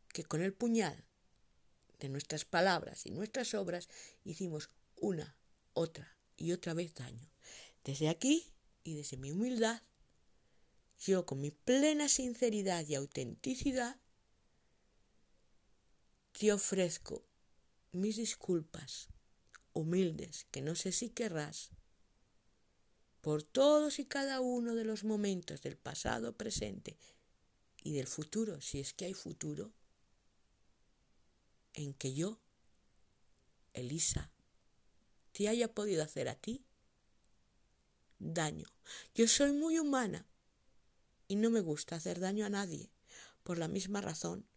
que 0.09 0.25
con 0.25 0.41
el 0.41 0.53
puñal 0.53 1.05
de 1.99 2.09
nuestras 2.09 2.43
palabras 2.43 3.05
y 3.05 3.11
nuestras 3.11 3.53
obras 3.53 3.87
hicimos 4.25 4.69
una, 4.97 5.37
otra 5.71 6.17
y 6.35 6.51
otra 6.51 6.73
vez 6.73 6.93
daño. 6.93 7.31
Desde 7.85 8.09
aquí 8.09 8.51
y 8.83 8.95
desde 8.95 9.15
mi 9.15 9.31
humildad, 9.31 9.81
yo 10.99 11.25
con 11.25 11.39
mi 11.39 11.51
plena 11.51 12.09
sinceridad 12.09 12.85
y 12.85 12.95
autenticidad, 12.95 13.95
te 16.37 16.51
ofrezco 16.51 17.25
mis 17.93 18.17
disculpas 18.17 19.07
humildes, 19.77 20.47
que 20.51 20.61
no 20.61 20.75
sé 20.75 20.91
si 20.91 21.09
querrás, 21.09 21.69
por 23.21 23.43
todos 23.43 23.99
y 23.99 24.05
cada 24.05 24.39
uno 24.39 24.75
de 24.75 24.85
los 24.85 25.03
momentos 25.03 25.61
del 25.61 25.77
pasado, 25.77 26.35
presente 26.35 26.97
y 27.83 27.93
del 27.93 28.07
futuro, 28.07 28.61
si 28.61 28.79
es 28.79 28.93
que 28.93 29.05
hay 29.05 29.13
futuro, 29.13 29.71
en 31.73 31.93
que 31.93 32.13
yo, 32.13 32.39
Elisa, 33.73 34.31
te 35.31 35.47
haya 35.47 35.73
podido 35.73 36.03
hacer 36.03 36.29
a 36.29 36.35
ti 36.35 36.65
daño. 38.17 38.67
Yo 39.13 39.27
soy 39.27 39.51
muy 39.51 39.77
humana 39.77 40.25
y 41.27 41.35
no 41.35 41.49
me 41.49 41.59
gusta 41.59 41.95
hacer 41.95 42.19
daño 42.19 42.45
a 42.45 42.49
nadie, 42.49 42.89
por 43.43 43.57
la 43.57 43.67
misma 43.67 44.01
razón 44.01 44.47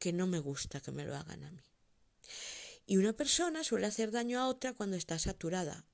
que 0.00 0.12
no 0.12 0.26
me 0.26 0.40
gusta 0.40 0.80
que 0.80 0.90
me 0.90 1.04
lo 1.04 1.14
hagan 1.16 1.44
a 1.44 1.52
mí. 1.52 1.75
Y 2.86 2.98
una 2.98 3.12
persona 3.12 3.64
suele 3.64 3.86
hacer 3.86 4.12
daño 4.12 4.40
a 4.40 4.46
otra 4.46 4.72
cuando 4.72 4.96
está 4.96 5.18
saturada, 5.18 5.84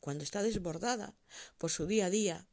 cuando 0.00 0.22
está 0.22 0.42
desbordada 0.42 1.16
por 1.58 1.70
su 1.70 1.86
día 1.86 2.06
a 2.06 2.10
día. 2.10 2.48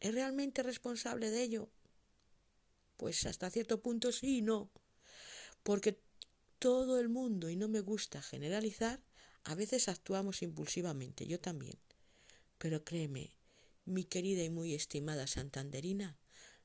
¿Es 0.00 0.14
realmente 0.14 0.62
responsable 0.62 1.30
de 1.30 1.42
ello? 1.42 1.70
Pues 2.96 3.26
hasta 3.26 3.50
cierto 3.50 3.82
punto 3.82 4.10
sí 4.10 4.38
y 4.38 4.42
no. 4.42 4.70
Porque 5.62 6.00
todo 6.58 6.98
el 6.98 7.08
mundo, 7.08 7.50
y 7.50 7.56
no 7.56 7.68
me 7.68 7.80
gusta 7.80 8.22
generalizar, 8.22 9.02
a 9.44 9.54
veces 9.54 9.88
actuamos 9.88 10.42
impulsivamente, 10.42 11.26
yo 11.26 11.40
también. 11.40 11.78
Pero 12.58 12.84
créeme, 12.84 13.36
mi 13.84 14.04
querida 14.04 14.42
y 14.42 14.50
muy 14.50 14.74
estimada 14.74 15.26
Santanderina, 15.26 16.16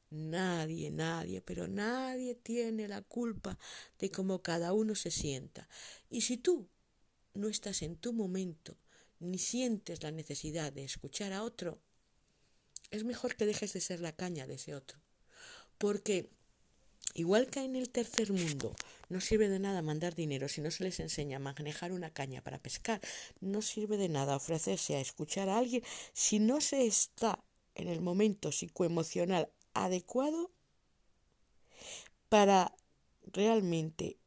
Nadie, 0.09 0.89
nadie, 0.89 1.41
pero 1.41 1.67
nadie 1.67 2.35
tiene 2.35 2.87
la 2.87 3.01
culpa 3.01 3.57
de 3.99 4.09
cómo 4.09 4.41
cada 4.41 4.71
uno 4.73 4.95
se 4.95 5.11
sienta. 5.11 5.67
Y 6.09 6.21
si 6.21 6.37
tú 6.37 6.69
no 7.33 7.49
estás 7.49 7.81
en 7.81 7.97
tu 7.97 8.13
momento, 8.13 8.77
ni 9.19 9.37
sientes 9.37 10.03
la 10.03 10.11
necesidad 10.11 10.71
de 10.71 10.85
escuchar 10.85 11.33
a 11.33 11.43
otro, 11.43 11.81
es 12.89 13.03
mejor 13.03 13.35
que 13.35 13.45
dejes 13.45 13.73
de 13.73 13.81
ser 13.81 13.99
la 13.99 14.15
caña 14.15 14.47
de 14.47 14.55
ese 14.55 14.75
otro. 14.75 14.97
Porque, 15.77 16.29
igual 17.13 17.47
que 17.47 17.59
en 17.59 17.75
el 17.75 17.89
tercer 17.89 18.31
mundo, 18.31 18.73
no 19.09 19.19
sirve 19.19 19.49
de 19.49 19.59
nada 19.59 19.81
mandar 19.81 20.15
dinero 20.15 20.47
si 20.47 20.61
no 20.61 20.71
se 20.71 20.83
les 20.83 20.99
enseña 21.01 21.37
a 21.37 21.39
manejar 21.41 21.91
una 21.91 22.13
caña 22.13 22.41
para 22.41 22.61
pescar, 22.61 23.01
no 23.41 23.61
sirve 23.61 23.97
de 23.97 24.07
nada 24.07 24.37
ofrecerse 24.37 24.95
a 24.95 25.01
escuchar 25.01 25.49
a 25.49 25.57
alguien 25.57 25.83
si 26.13 26.39
no 26.39 26.61
se 26.61 26.85
está 26.85 27.43
en 27.75 27.89
el 27.89 28.01
momento 28.01 28.51
psicoemocional 28.51 29.51
adecuado 29.85 30.51
para 32.29 32.75
realmente 33.25 34.17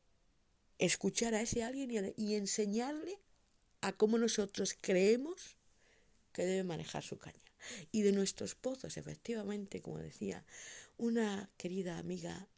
escuchar 0.78 1.34
a 1.34 1.42
ese 1.42 1.62
alguien 1.62 2.14
y, 2.16 2.34
enseñarle 2.34 3.18
a 3.80 3.92
cómo 3.92 4.18
nosotros 4.18 4.76
creemos 4.80 5.56
que 6.32 6.44
debe 6.44 6.64
manejar 6.64 7.02
su 7.02 7.18
caña. 7.18 7.38
Y 7.92 8.02
de 8.02 8.12
nuestros 8.12 8.54
pozos, 8.54 8.96
efectivamente, 8.96 9.82
como 9.82 9.98
decía 9.98 10.46
una 10.96 11.50
querida 11.58 11.98
amiga, 11.98 12.48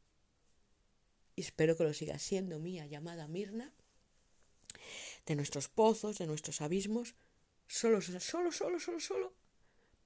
y 1.35 1.41
espero 1.41 1.77
que 1.77 1.85
lo 1.85 1.95
siga 1.95 2.19
siendo 2.19 2.61
mía, 2.61 2.87
llamada 2.87 3.27
Mirna, 3.27 3.73
de 5.27 5.35
nuestros 5.35 5.69
pozos, 5.69 6.19
de 6.19 6.27
nuestros 6.27 6.61
abismos, 6.61 7.15
solo, 7.67 8.01
solo, 8.01 8.53
solo, 8.53 8.79
solo, 8.79 9.01
solo 9.01 9.43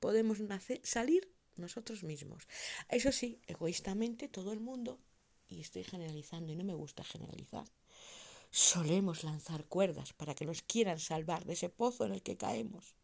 podemos 0.01 0.41
nacer, 0.41 0.81
salir 0.85 1.29
nosotros 1.59 2.03
mismos. 2.03 2.47
Eso 2.89 3.13
sí, 3.13 3.41
egoístamente 3.47 4.29
todo 4.29 4.53
el 4.53 4.61
mundo, 4.61 4.99
y 5.49 5.61
estoy 5.61 5.85
generalizando 5.85 6.53
y 6.53 6.57
no 6.57 6.65
me 6.65 6.75
gusta 6.75 7.05
generalizar, 7.05 7.67
solemos 8.51 9.25
lanzar 9.25 9.65
cuerdas 9.67 10.13
para 10.13 10.35
que 10.35 10.47
nos 10.47 10.63
quieran 10.63 10.99
salvar 10.99 11.45
de 11.45 11.55
ese 11.55 11.69
pozo 11.69 12.05
en 12.05 12.13
el 12.13 12.23
que 12.23 12.37
caemos. 12.37 12.95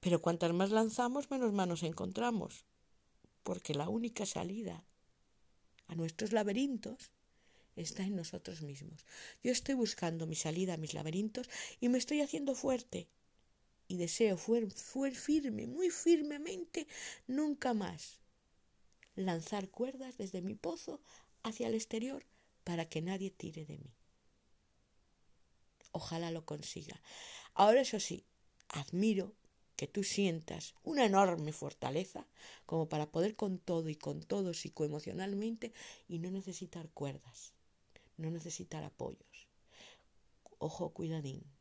Pero 0.00 0.20
cuantas 0.20 0.52
más 0.52 0.70
lanzamos, 0.70 1.30
menos 1.30 1.52
manos 1.52 1.82
encontramos, 1.82 2.64
porque 3.42 3.74
la 3.74 3.88
única 3.88 4.26
salida 4.26 4.84
a 5.88 5.94
nuestros 5.94 6.32
laberintos 6.32 7.10
está 7.76 8.02
en 8.02 8.16
nosotros 8.16 8.62
mismos. 8.62 9.04
Yo 9.42 9.52
estoy 9.52 9.74
buscando 9.74 10.26
mi 10.26 10.34
salida 10.34 10.74
a 10.74 10.78
mis 10.78 10.94
laberintos 10.94 11.48
y 11.80 11.88
me 11.88 11.98
estoy 11.98 12.20
haciendo 12.20 12.54
fuerte, 12.54 13.08
y 13.88 13.96
deseo 13.96 14.36
fue, 14.36 14.68
fue 14.70 15.12
firme, 15.12 15.66
muy 15.66 15.90
firmemente, 15.90 16.86
nunca 17.26 17.74
más 17.74 18.20
lanzar 19.14 19.70
cuerdas 19.70 20.18
desde 20.18 20.42
mi 20.42 20.54
pozo 20.54 21.00
hacia 21.42 21.68
el 21.68 21.74
exterior 21.74 22.24
para 22.64 22.88
que 22.88 23.02
nadie 23.02 23.30
tire 23.30 23.64
de 23.64 23.78
mí. 23.78 23.94
Ojalá 25.92 26.30
lo 26.30 26.44
consiga. 26.44 27.00
Ahora 27.54 27.80
eso 27.80 28.00
sí, 28.00 28.24
admiro 28.68 29.34
que 29.76 29.86
tú 29.86 30.04
sientas 30.04 30.74
una 30.82 31.04
enorme 31.04 31.52
fortaleza 31.52 32.26
como 32.66 32.88
para 32.88 33.10
poder 33.10 33.36
con 33.36 33.58
todo 33.58 33.88
y 33.88 33.94
con 33.94 34.20
todo 34.20 34.52
psicoemocionalmente 34.52 35.72
y 36.08 36.18
no 36.18 36.30
necesitar 36.30 36.90
cuerdas, 36.90 37.52
no 38.16 38.30
necesitar 38.30 38.84
apoyos. 38.84 39.48
Ojo, 40.58 40.90
cuidadín 40.90 41.55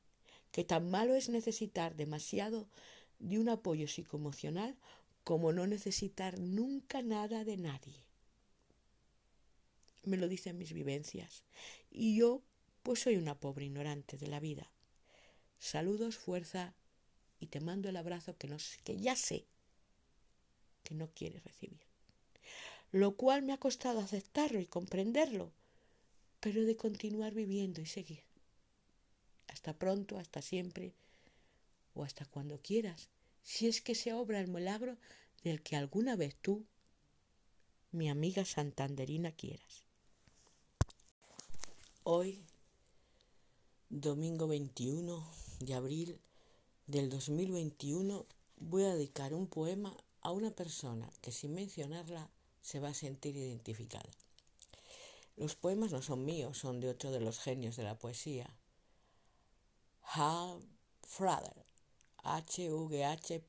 que 0.56 0.64
tan 0.64 0.90
malo 0.90 1.16
es 1.16 1.28
necesitar 1.28 1.98
demasiado 1.98 2.70
de 3.20 3.40
un 3.40 3.50
apoyo 3.50 3.90
psicoemocional 3.90 4.78
como 5.26 5.52
no 5.52 5.68
necesitar 5.68 6.40
nunca 6.40 7.02
nada 7.02 7.44
de 7.44 7.58
nadie. 7.58 8.06
Me 10.04 10.16
lo 10.16 10.30
dicen 10.30 10.58
mis 10.58 10.72
vivencias. 10.72 11.44
Y 11.92 12.16
yo, 12.16 12.42
pues 12.84 13.02
soy 13.02 13.18
una 13.18 13.38
pobre 13.38 13.66
ignorante 13.66 14.16
de 14.16 14.28
la 14.28 14.40
vida. 14.40 14.72
Saludos, 15.60 16.16
fuerza, 16.16 16.74
y 17.42 17.48
te 17.48 17.60
mando 17.60 17.90
el 17.90 17.98
abrazo 17.98 18.38
que, 18.38 18.48
no, 18.48 18.56
que 18.86 18.96
ya 18.96 19.18
sé 19.18 19.44
que 20.84 20.96
no 20.96 21.10
quieres 21.10 21.44
recibir. 21.44 21.82
Lo 22.94 23.18
cual 23.18 23.42
me 23.42 23.52
ha 23.52 23.58
costado 23.58 24.00
aceptarlo 24.00 24.62
y 24.62 24.68
comprenderlo, 24.68 25.52
pero 26.40 26.64
de 26.64 26.78
continuar 26.78 27.34
viviendo 27.34 27.82
y 27.82 27.88
seguir. 27.88 28.25
Hasta 29.48 29.74
pronto, 29.74 30.18
hasta 30.18 30.42
siempre 30.42 30.94
o 31.94 32.04
hasta 32.04 32.26
cuando 32.26 32.60
quieras, 32.62 33.10
si 33.44 33.68
es 33.68 33.82
que 33.82 33.96
se 33.96 34.14
obra 34.14 34.40
el 34.40 34.48
milagro 34.48 34.98
del 35.44 35.62
que 35.62 35.76
alguna 35.76 36.16
vez 36.16 36.36
tú, 36.42 36.66
mi 37.92 38.10
amiga 38.10 38.44
santanderina, 38.44 39.32
quieras. 39.32 39.86
Hoy, 42.04 42.44
domingo 43.90 44.48
21 44.48 45.26
de 45.60 45.74
abril 45.74 46.20
del 46.88 47.10
2021 47.10 48.26
voy 48.58 48.84
a 48.84 48.94
dedicar 48.94 49.34
un 49.34 49.48
poema 49.48 49.96
a 50.22 50.32
una 50.32 50.52
persona 50.52 51.10
que 51.22 51.32
sin 51.32 51.54
mencionarla 51.54 52.30
se 52.62 52.80
va 52.80 52.90
a 52.90 52.94
sentir 52.94 53.38
identificada. 53.38 54.10
Los 55.38 55.56
poemas 55.56 55.92
no 55.92 56.02
son 56.02 56.26
míos, 56.26 56.58
son 56.58 56.80
de 56.80 56.90
otro 56.90 57.12
de 57.12 57.20
los 57.20 57.40
genios 57.40 57.76
de 57.76 57.84
la 57.84 57.98
poesía. 58.00 58.50
Hal 60.14 60.62
Frader, 61.02 61.66
H-V-H-P-R-A-T-H-R, 62.24 63.42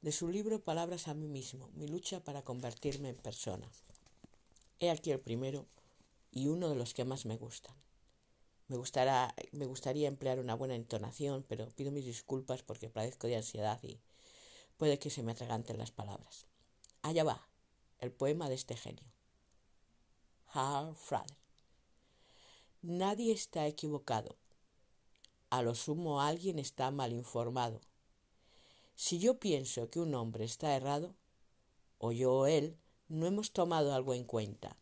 de 0.00 0.12
su 0.12 0.28
libro 0.28 0.62
Palabras 0.62 1.08
a 1.08 1.14
mí 1.14 1.26
mismo, 1.28 1.68
mi 1.74 1.88
lucha 1.88 2.22
para 2.24 2.42
convertirme 2.42 3.08
en 3.10 3.16
persona. 3.16 3.68
He 4.78 4.90
aquí 4.90 5.10
el 5.10 5.20
primero 5.20 5.66
y 6.30 6.46
uno 6.46 6.68
de 6.68 6.76
los 6.76 6.94
que 6.94 7.04
más 7.04 7.26
me 7.26 7.36
gustan. 7.36 7.74
Me, 8.68 8.78
me 9.52 9.66
gustaría 9.66 10.08
emplear 10.08 10.38
una 10.38 10.54
buena 10.54 10.76
entonación, 10.76 11.44
pero 11.48 11.68
pido 11.70 11.90
mis 11.92 12.06
disculpas 12.06 12.62
porque 12.62 12.88
padezco 12.88 13.26
de 13.26 13.36
ansiedad 13.36 13.78
y 13.82 14.00
puede 14.76 14.98
que 14.98 15.10
se 15.10 15.22
me 15.22 15.32
atraganten 15.32 15.76
las 15.76 15.90
palabras. 15.90 16.46
Allá 17.02 17.24
va, 17.24 17.46
el 17.98 18.12
poema 18.12 18.48
de 18.48 18.54
este 18.54 18.76
genio. 18.76 19.12
Hal 20.54 20.96
Frader. 20.96 21.36
Nadie 22.80 23.32
está 23.32 23.66
equivocado. 23.66 24.36
A 25.52 25.60
lo 25.60 25.74
sumo 25.74 26.22
alguien 26.22 26.58
está 26.58 26.90
mal 26.90 27.12
informado. 27.12 27.82
Si 28.94 29.18
yo 29.18 29.38
pienso 29.38 29.90
que 29.90 30.00
un 30.00 30.14
hombre 30.14 30.46
está 30.46 30.74
errado, 30.74 31.14
o 31.98 32.10
yo 32.10 32.32
o 32.32 32.46
él, 32.46 32.78
no 33.08 33.26
hemos 33.26 33.52
tomado 33.52 33.92
algo 33.92 34.14
en 34.14 34.24
cuenta. 34.24 34.78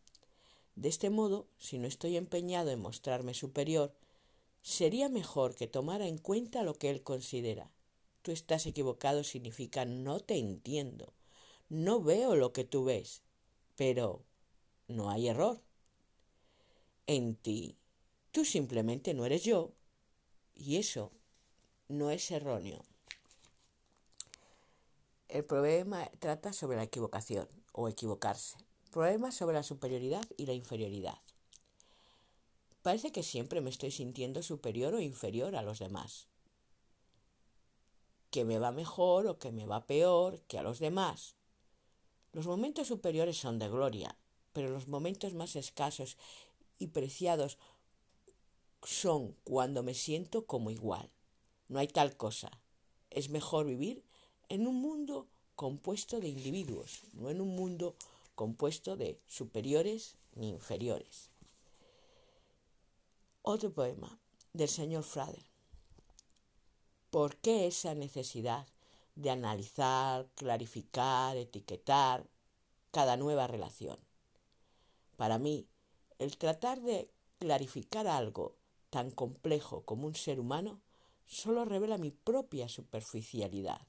De 0.77 0.87
este 0.87 1.09
modo, 1.09 1.45
si 1.57 1.77
no 1.77 1.89
estoy 1.89 2.15
empeñado 2.15 2.71
en 2.71 2.79
mostrarme 2.79 3.33
superior, 3.33 3.93
sería 4.61 5.09
mejor 5.09 5.55
que 5.55 5.67
tomara 5.67 6.07
en 6.07 6.17
cuenta 6.17 6.63
lo 6.63 6.75
que 6.75 6.89
él 6.89 7.03
considera. 7.03 7.69
Tú 8.21 8.31
estás 8.31 8.65
equivocado 8.65 9.25
significa 9.25 9.83
no 9.83 10.21
te 10.21 10.37
entiendo, 10.37 11.11
no 11.67 12.01
veo 12.01 12.37
lo 12.37 12.53
que 12.53 12.63
tú 12.63 12.85
ves, 12.85 13.23
pero 13.75 14.23
no 14.87 15.09
hay 15.09 15.27
error. 15.27 15.61
En 17.07 17.35
ti, 17.35 17.75
tú 18.31 18.45
simplemente 18.45 19.13
no 19.13 19.25
eres 19.25 19.43
yo, 19.43 19.73
y 20.61 20.77
eso 20.77 21.11
no 21.87 22.11
es 22.11 22.29
erróneo. 22.29 22.83
El 25.27 25.43
problema 25.43 26.09
trata 26.19 26.53
sobre 26.53 26.77
la 26.77 26.83
equivocación 26.83 27.47
o 27.71 27.87
equivocarse. 27.87 28.57
Problemas 28.91 29.35
sobre 29.35 29.55
la 29.55 29.63
superioridad 29.63 30.25
y 30.37 30.45
la 30.45 30.53
inferioridad. 30.53 31.17
Parece 32.83 33.11
que 33.11 33.23
siempre 33.23 33.61
me 33.61 33.69
estoy 33.69 33.91
sintiendo 33.91 34.43
superior 34.43 34.93
o 34.93 34.99
inferior 34.99 35.55
a 35.55 35.63
los 35.63 35.79
demás. 35.79 36.27
Que 38.29 38.45
me 38.45 38.59
va 38.59 38.71
mejor 38.71 39.27
o 39.27 39.39
que 39.39 39.51
me 39.51 39.65
va 39.65 39.87
peor 39.87 40.41
que 40.41 40.59
a 40.59 40.63
los 40.63 40.79
demás. 40.79 41.35
Los 42.33 42.45
momentos 42.45 42.87
superiores 42.87 43.37
son 43.37 43.57
de 43.57 43.69
gloria, 43.69 44.15
pero 44.53 44.69
los 44.69 44.87
momentos 44.87 45.33
más 45.33 45.55
escasos 45.55 46.17
y 46.77 46.87
preciados 46.87 47.57
son 48.83 49.35
cuando 49.43 49.83
me 49.83 49.93
siento 49.93 50.45
como 50.45 50.71
igual. 50.71 51.09
No 51.67 51.79
hay 51.79 51.87
tal 51.87 52.17
cosa. 52.17 52.51
Es 53.09 53.29
mejor 53.29 53.65
vivir 53.65 54.03
en 54.49 54.67
un 54.67 54.75
mundo 54.75 55.27
compuesto 55.55 56.19
de 56.19 56.27
individuos, 56.27 57.03
no 57.13 57.29
en 57.29 57.41
un 57.41 57.55
mundo 57.55 57.95
compuesto 58.35 58.97
de 58.97 59.19
superiores 59.27 60.17
ni 60.35 60.49
inferiores. 60.49 61.29
Otro 63.43 63.71
poema 63.71 64.19
del 64.53 64.69
señor 64.69 65.03
Frader. 65.03 65.45
¿Por 67.09 67.37
qué 67.37 67.67
esa 67.67 67.93
necesidad 67.95 68.67
de 69.15 69.29
analizar, 69.29 70.27
clarificar, 70.35 71.37
etiquetar 71.37 72.25
cada 72.91 73.17
nueva 73.17 73.47
relación? 73.47 73.99
Para 75.17 75.37
mí, 75.37 75.67
el 76.19 76.37
tratar 76.37 76.81
de 76.81 77.11
clarificar 77.39 78.07
algo 78.07 78.55
tan 78.91 79.09
complejo 79.09 79.83
como 79.85 80.05
un 80.05 80.13
ser 80.13 80.39
humano 80.39 80.81
solo 81.25 81.65
revela 81.65 81.97
mi 81.97 82.11
propia 82.11 82.69
superficialidad. 82.69 83.87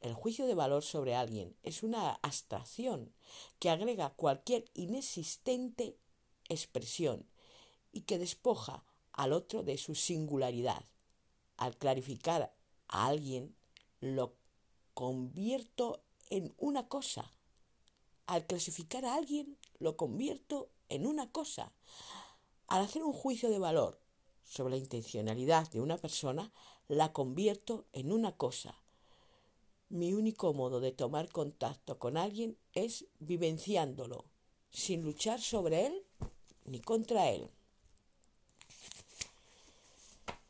El 0.00 0.14
juicio 0.14 0.46
de 0.46 0.54
valor 0.54 0.82
sobre 0.82 1.14
alguien 1.14 1.56
es 1.62 1.82
una 1.82 2.14
abstracción 2.22 3.14
que 3.58 3.70
agrega 3.70 4.10
cualquier 4.10 4.64
inexistente 4.74 5.96
expresión 6.48 7.26
y 7.92 8.02
que 8.02 8.18
despoja 8.18 8.84
al 9.12 9.32
otro 9.32 9.62
de 9.62 9.78
su 9.78 9.94
singularidad. 9.94 10.84
Al 11.56 11.76
clarificar 11.76 12.54
a 12.88 13.06
alguien, 13.06 13.54
lo 14.00 14.34
convierto 14.94 16.02
en 16.30 16.54
una 16.58 16.88
cosa. 16.88 17.32
Al 18.26 18.46
clasificar 18.46 19.04
a 19.04 19.14
alguien, 19.14 19.58
lo 19.78 19.96
convierto 19.96 20.70
en 20.88 21.06
una 21.06 21.30
cosa. 21.30 21.72
Al 22.74 22.82
hacer 22.82 23.04
un 23.04 23.12
juicio 23.12 23.50
de 23.50 23.60
valor 23.60 24.00
sobre 24.42 24.72
la 24.72 24.78
intencionalidad 24.78 25.70
de 25.70 25.80
una 25.80 25.96
persona, 25.96 26.50
la 26.88 27.12
convierto 27.12 27.84
en 27.92 28.10
una 28.10 28.36
cosa 28.36 28.74
mi 29.90 30.12
único 30.12 30.52
modo 30.54 30.80
de 30.80 30.90
tomar 30.90 31.30
contacto 31.30 32.00
con 32.00 32.16
alguien 32.16 32.58
es 32.72 33.06
vivenciándolo, 33.20 34.24
sin 34.72 35.02
luchar 35.02 35.40
sobre 35.40 35.86
él 35.86 36.02
ni 36.64 36.80
contra 36.80 37.30
él. 37.30 37.48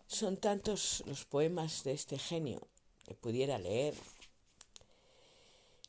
Son 0.06 0.38
tantos 0.38 1.02
los 1.04 1.26
poemas 1.26 1.84
de 1.84 1.92
este 1.92 2.16
genio 2.16 2.66
que 3.04 3.14
pudiera 3.14 3.58
leer. 3.58 3.94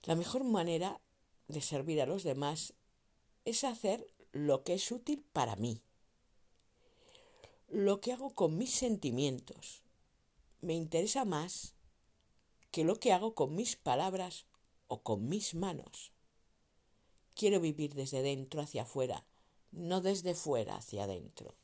La 0.03 0.15
mejor 0.15 0.43
manera 0.43 0.99
de 1.47 1.61
servir 1.61 2.01
a 2.01 2.05
los 2.05 2.23
demás 2.23 2.73
es 3.45 3.63
hacer 3.63 4.05
lo 4.33 4.65
que 4.65 4.73
es 4.73 4.91
útil 4.91 5.23
para 5.31 5.55
mí, 5.55 5.81
lo 7.67 8.01
que 8.01 8.13
hago 8.13 8.33
con 8.33 8.57
mis 8.57 8.71
sentimientos. 8.71 9.83
Me 10.61 10.73
interesa 10.73 11.25
más 11.25 11.73
que 12.71 12.83
lo 12.83 12.99
que 12.99 13.13
hago 13.13 13.35
con 13.35 13.55
mis 13.55 13.75
palabras 13.75 14.45
o 14.87 15.01
con 15.01 15.27
mis 15.27 15.55
manos. 15.55 16.11
Quiero 17.33 17.59
vivir 17.59 17.93
desde 17.93 18.21
dentro 18.21 18.61
hacia 18.61 18.83
afuera, 18.83 19.25
no 19.71 20.01
desde 20.01 20.35
fuera 20.35 20.75
hacia 20.75 21.03
adentro. 21.03 21.55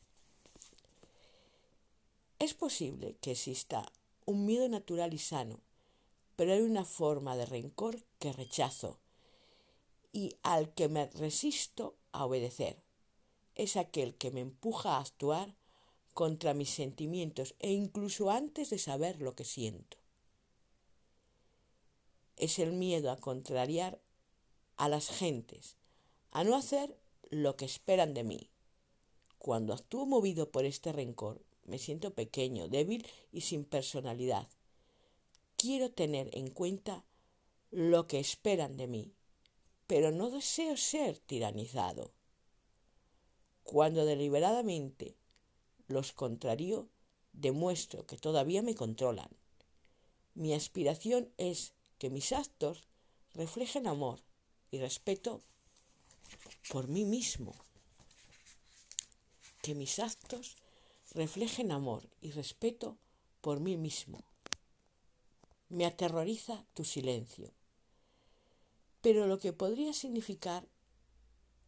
Es 2.40 2.54
posible 2.54 3.18
que 3.22 3.32
exista 3.32 3.92
un 4.26 4.46
miedo 4.46 4.68
natural 4.68 5.14
y 5.14 5.20
sano, 5.20 5.60
pero 6.36 6.54
hay 6.54 6.62
una 6.62 6.86
forma 6.86 7.38
de 7.38 7.46
rencor 7.46 8.04
que 8.20 8.34
rechazo 8.34 9.00
y 10.12 10.36
al 10.44 10.74
que 10.74 10.90
me 10.90 11.08
resisto 11.08 11.96
a 12.12 12.26
obedecer. 12.26 12.82
Es 13.56 13.78
aquel 13.78 14.16
que 14.16 14.32
me 14.32 14.42
empuja 14.42 14.98
a 14.98 15.02
actuar 15.02 15.56
contra 16.14 16.54
mis 16.54 16.70
sentimientos 16.70 17.56
e 17.60 17.72
incluso 17.72 18.30
antes 18.30 18.70
de 18.70 18.78
saber 18.78 19.22
lo 19.22 19.36
que 19.36 19.46
siento 19.46 20.02
es 22.42 22.58
el 22.58 22.74
miedo 22.74 23.12
a 23.12 23.18
contrariar 23.18 24.02
a 24.76 24.90
las 24.90 25.10
gentes, 25.10 25.78
a 26.32 26.44
no 26.44 26.56
hacer 26.56 26.98
lo 27.30 27.56
que 27.56 27.66
esperan 27.66 28.16
de 28.16 28.24
mí. 28.24 28.50
Cuando 29.38 29.74
actúo 29.74 30.08
movido 30.08 30.52
por 30.52 30.66
este 30.66 30.92
rencor, 30.92 31.46
me 31.66 31.78
siento 31.78 32.16
pequeño, 32.16 32.68
débil 32.68 33.06
y 33.32 33.42
sin 33.42 33.64
personalidad. 33.64 34.50
Quiero 35.56 35.92
tener 35.92 36.36
en 36.36 36.50
cuenta 36.50 37.06
lo 37.70 38.08
que 38.08 38.20
esperan 38.20 38.76
de 38.76 38.88
mí, 38.88 39.14
pero 39.86 40.12
no 40.12 40.32
deseo 40.32 40.78
ser 40.78 41.20
tiranizado. 41.20 42.12
Cuando 43.62 44.04
deliberadamente 44.04 45.16
los 45.92 46.12
contrarío, 46.14 46.88
demuestro 47.34 48.06
que 48.06 48.18
todavía 48.18 48.62
me 48.62 48.76
controlan. 48.76 49.30
Mi 50.34 50.54
aspiración 50.54 51.30
es 51.38 51.74
que 51.98 52.10
mis 52.10 52.32
actos 52.32 52.88
reflejen 53.34 53.88
amor 53.88 54.20
y 54.72 54.80
respeto 54.80 55.42
por 56.70 56.88
mí 56.88 57.06
mismo. 57.06 57.54
Que 59.62 59.76
mis 59.76 60.00
actos 60.00 60.58
reflejen 61.14 61.72
amor 61.72 62.10
y 62.22 62.32
respeto 62.32 62.98
por 63.42 63.60
mí 63.60 63.78
mismo. 63.78 64.24
Me 65.70 65.86
aterroriza 65.86 66.66
tu 66.74 66.84
silencio. 66.84 67.52
Pero 69.02 69.28
lo 69.28 69.40
que 69.40 69.54
podría 69.54 69.94
significar, 69.94 70.68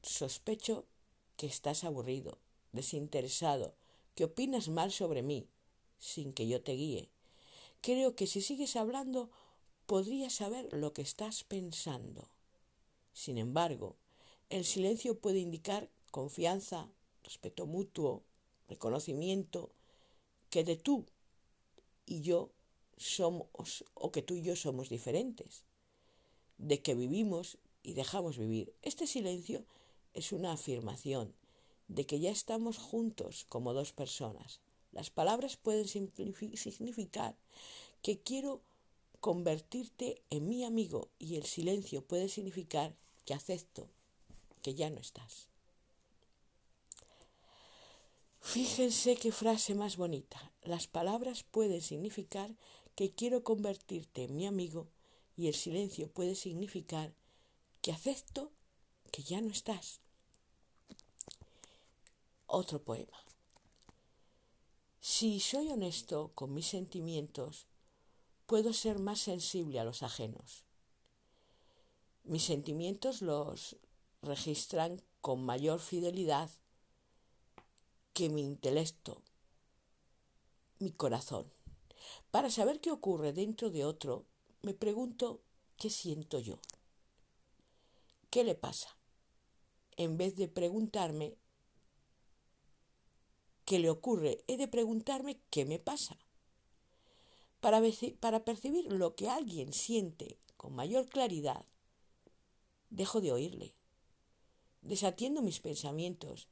sospecho 0.02 0.86
que 1.36 1.48
estás 1.48 1.84
aburrido, 1.84 2.38
desinteresado, 2.72 3.76
que 4.16 4.26
opinas 4.26 4.70
mal 4.70 4.92
sobre 4.92 5.22
mí, 5.22 5.48
sin 6.00 6.34
que 6.34 6.48
yo 6.48 6.62
te 6.62 6.74
guíe. 6.74 7.10
Creo 7.82 8.16
que 8.16 8.28
si 8.28 8.42
sigues 8.42 8.76
hablando 8.76 9.32
podría 9.86 10.30
saber 10.30 10.72
lo 10.72 10.94
que 10.94 11.02
estás 11.02 11.44
pensando. 11.44 12.30
Sin 13.14 13.38
embargo, 13.38 13.96
el 14.50 14.66
silencio 14.66 15.20
puede 15.20 15.40
indicar 15.40 15.90
confianza, 16.12 16.90
respeto 17.24 17.66
mutuo, 17.66 18.24
reconocimiento, 18.68 19.72
que 20.50 20.64
de 20.64 20.76
tú 20.76 21.06
y 22.06 22.22
yo 22.22 22.52
somos, 22.98 23.86
o 23.94 24.12
que 24.12 24.22
tú 24.22 24.36
y 24.36 24.44
yo 24.44 24.56
somos 24.56 24.90
diferentes, 24.90 25.64
de 26.58 26.82
que 26.82 26.96
vivimos 26.96 27.58
y 27.82 27.94
dejamos 27.94 28.38
vivir. 28.38 28.74
Este 28.82 29.08
silencio 29.08 29.66
es 30.14 30.32
una 30.32 30.54
afirmación 30.54 31.34
de 31.88 32.06
que 32.06 32.20
ya 32.20 32.32
estamos 32.32 32.78
juntos 32.78 33.46
como 33.50 33.74
dos 33.74 33.94
personas. 33.94 34.60
Las 34.92 35.10
palabras 35.10 35.58
pueden 35.58 35.88
significar 35.88 37.36
que 38.02 38.20
quiero 38.20 38.62
convertirte 39.20 40.22
en 40.30 40.48
mi 40.48 40.66
amigo 40.66 41.10
y 41.18 41.36
el 41.36 41.46
silencio 41.46 42.04
puede 42.06 42.30
significar 42.30 42.96
que 43.26 43.34
acepto 43.34 43.90
que 44.62 44.76
ya 44.76 44.90
no 44.90 45.00
estás. 45.00 45.48
Fíjense 48.42 49.16
qué 49.16 49.32
frase 49.32 49.74
más 49.74 49.96
bonita. 49.96 50.52
Las 50.64 50.88
palabras 50.88 51.44
pueden 51.44 51.82
significar 51.82 52.54
que 52.96 53.12
quiero 53.12 53.44
convertirte 53.44 54.26
en 54.26 54.36
mi 54.36 54.46
amigo 54.46 54.90
y 55.38 55.48
el 55.48 55.56
silencio 55.56 56.10
puede 56.10 56.36
significar 56.36 57.14
que 57.82 57.92
acepto 57.92 58.52
que 59.12 59.24
ya 59.24 59.42
no 59.42 59.50
estás. 59.50 60.03
Otro 62.56 62.84
poema. 62.84 63.18
Si 65.00 65.40
soy 65.40 65.70
honesto 65.70 66.34
con 66.36 66.54
mis 66.54 66.68
sentimientos, 66.68 67.66
puedo 68.46 68.74
ser 68.74 69.00
más 69.00 69.20
sensible 69.22 69.80
a 69.80 69.84
los 69.84 70.04
ajenos. 70.04 70.64
Mis 72.24 72.44
sentimientos 72.44 73.24
los 73.24 73.78
registran 74.22 75.02
con 75.20 75.44
mayor 75.44 75.80
fidelidad 75.80 76.52
que 78.14 78.30
mi 78.30 78.44
intelecto, 78.44 79.24
mi 80.78 80.92
corazón. 80.92 81.52
Para 82.30 82.52
saber 82.52 82.82
qué 82.82 82.92
ocurre 82.92 83.34
dentro 83.34 83.72
de 83.72 83.84
otro, 83.84 84.28
me 84.62 84.76
pregunto 84.76 85.42
qué 85.76 85.90
siento 85.90 86.38
yo. 86.40 86.60
¿Qué 88.30 88.44
le 88.44 88.54
pasa? 88.54 88.96
En 89.98 90.18
vez 90.18 90.36
de 90.36 90.48
preguntarme 90.48 91.36
qué 93.66 93.80
le 93.80 93.90
ocurre, 93.90 94.44
he 94.48 94.58
de 94.58 94.68
preguntarme 94.68 95.40
qué 95.50 95.66
me 95.66 95.80
pasa. 95.80 96.18
Para, 97.60 97.82
para 98.20 98.44
percibir 98.44 98.92
lo 98.92 99.16
que 99.16 99.30
alguien 99.30 99.74
siente 99.74 100.38
con 100.58 100.74
mayor 100.74 101.08
claridad, 101.08 101.66
dejo 102.90 103.22
de 103.22 103.32
oírle, 103.32 103.74
desatiendo 104.82 105.42
mis 105.42 105.60
pensamientos 105.60 106.48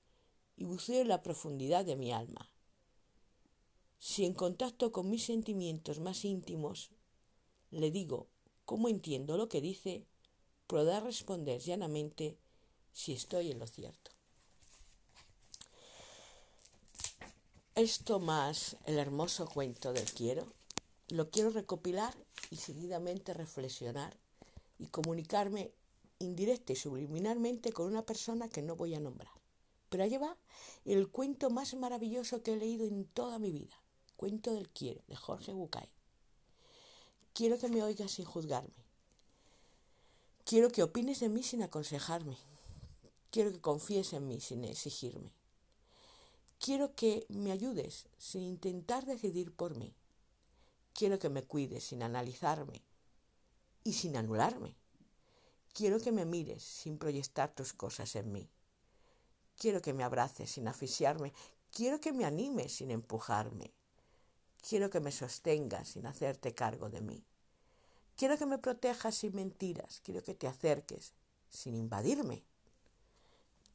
y 0.58 0.66
buceo 0.66 1.02
en 1.02 1.10
la 1.10 1.22
profundidad 1.22 1.86
de 1.86 1.96
mi 1.96 2.12
alma. 2.12 2.50
Si 4.00 4.26
en 4.26 4.34
contacto 4.34 4.92
con 4.92 5.10
mis 5.10 5.26
sentimientos 5.26 6.00
más 6.00 6.26
íntimos 6.26 6.92
le 7.72 7.92
digo 7.92 8.28
cómo 8.66 8.90
entiendo 8.90 9.38
lo 9.38 9.48
que 9.48 9.62
dice, 9.62 10.06
podrá 10.68 11.00
responder 11.00 11.62
llanamente 11.62 12.38
si 12.92 13.14
estoy 13.14 13.52
en 13.52 13.60
lo 13.60 13.68
cierto. 13.68 14.12
Esto 17.76 18.20
más 18.20 18.76
el 18.86 19.00
hermoso 19.00 19.48
cuento 19.48 19.94
del 19.94 20.12
quiero 20.12 20.46
lo 21.08 21.30
quiero 21.30 21.52
recopilar 21.52 22.14
y 22.50 22.58
seguidamente 22.58 23.34
reflexionar 23.34 24.14
y 24.78 24.88
comunicarme 24.88 25.72
indirecta 26.20 26.74
y 26.74 26.76
subliminalmente 26.76 27.72
con 27.72 27.88
una 27.88 28.06
persona 28.06 28.50
que 28.50 28.62
no 28.62 28.76
voy 28.76 28.94
a 28.94 29.00
nombrar. 29.00 29.32
Pero 29.88 30.04
allá 30.04 30.20
va 30.20 30.38
el 30.84 31.08
cuento 31.10 31.50
más 31.50 31.74
maravilloso 31.76 32.44
que 32.44 32.54
he 32.54 32.58
leído 32.58 32.86
en 32.86 33.06
toda 33.06 33.40
mi 33.40 33.54
vida. 33.54 33.82
Cuento 34.18 34.54
del 34.54 34.68
quiero, 34.68 35.02
de 35.08 35.16
Jorge 35.16 35.54
Bucay. 35.54 35.90
Quiero 37.34 37.58
que 37.58 37.70
me 37.70 37.84
oigas 37.84 38.12
sin 38.12 38.26
juzgarme. 38.26 38.76
Quiero 40.44 40.70
que 40.72 40.84
opines 40.84 41.22
de 41.22 41.30
mí 41.30 41.42
sin 41.42 41.64
aconsejarme. 41.64 42.38
Quiero 43.30 43.50
que 43.54 43.62
confíes 43.62 44.12
en 44.12 44.28
mí 44.28 44.42
sin 44.42 44.66
exigirme. 44.66 45.32
Quiero 46.64 46.94
que 46.94 47.26
me 47.28 47.52
ayudes 47.52 48.08
sin 48.20 48.44
intentar 48.44 49.08
decidir 49.08 49.52
por 49.52 49.76
mí. 49.76 49.96
Quiero 50.94 51.18
que 51.18 51.28
me 51.28 51.44
cuides 51.44 51.86
sin 51.86 52.04
analizarme 52.04 52.84
y 53.84 53.94
sin 53.94 54.16
anularme. 54.16 54.76
Quiero 55.74 56.00
que 56.00 56.12
me 56.12 56.24
mires 56.24 56.62
sin 56.62 57.00
proyectar 57.00 57.52
tus 57.56 57.74
cosas 57.74 58.16
en 58.16 58.32
mí. 58.32 58.48
Quiero 59.58 59.82
que 59.82 59.96
me 59.96 60.04
abraces 60.04 60.52
sin 60.52 60.68
asfixiarme. 60.68 61.34
Quiero 61.72 62.00
que 62.00 62.14
me 62.14 62.26
animes 62.26 62.74
sin 62.74 62.92
empujarme. 62.92 63.74
Quiero 64.62 64.92
que 64.92 65.00
me 65.00 65.12
sostengas 65.12 65.88
sin 65.88 66.06
hacerte 66.06 66.54
cargo 66.54 66.92
de 66.92 67.02
mí. 67.02 67.26
Quiero 68.16 68.38
que 68.38 68.46
me 68.46 68.60
protejas 68.60 69.16
sin 69.16 69.34
mentiras. 69.34 70.00
Quiero 70.04 70.22
que 70.22 70.36
te 70.36 70.48
acerques 70.48 71.16
sin 71.50 71.74
invadirme. 71.74 72.46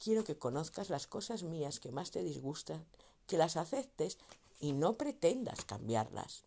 Quiero 0.03 0.25
que 0.25 0.39
conozcas 0.39 0.91
las 0.91 1.07
cosas 1.07 1.43
mías 1.43 1.81
que 1.81 1.91
más 1.91 2.11
te 2.11 2.23
disgustan, 2.23 2.85
que 3.27 3.39
las 3.39 3.57
aceptes 3.57 4.19
y 4.61 4.73
no 4.73 4.97
pretendas 4.97 5.65
cambiarlas. 5.65 6.45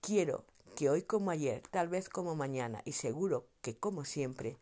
Quiero 0.00 0.44
que 0.76 0.90
hoy 0.90 1.02
como 1.02 1.30
ayer, 1.30 1.62
tal 1.70 1.88
vez 1.88 2.08
como 2.08 2.34
mañana 2.34 2.82
y 2.84 2.92
seguro 2.92 3.46
que 3.62 3.76
como 3.76 4.04
siempre, 4.04 4.58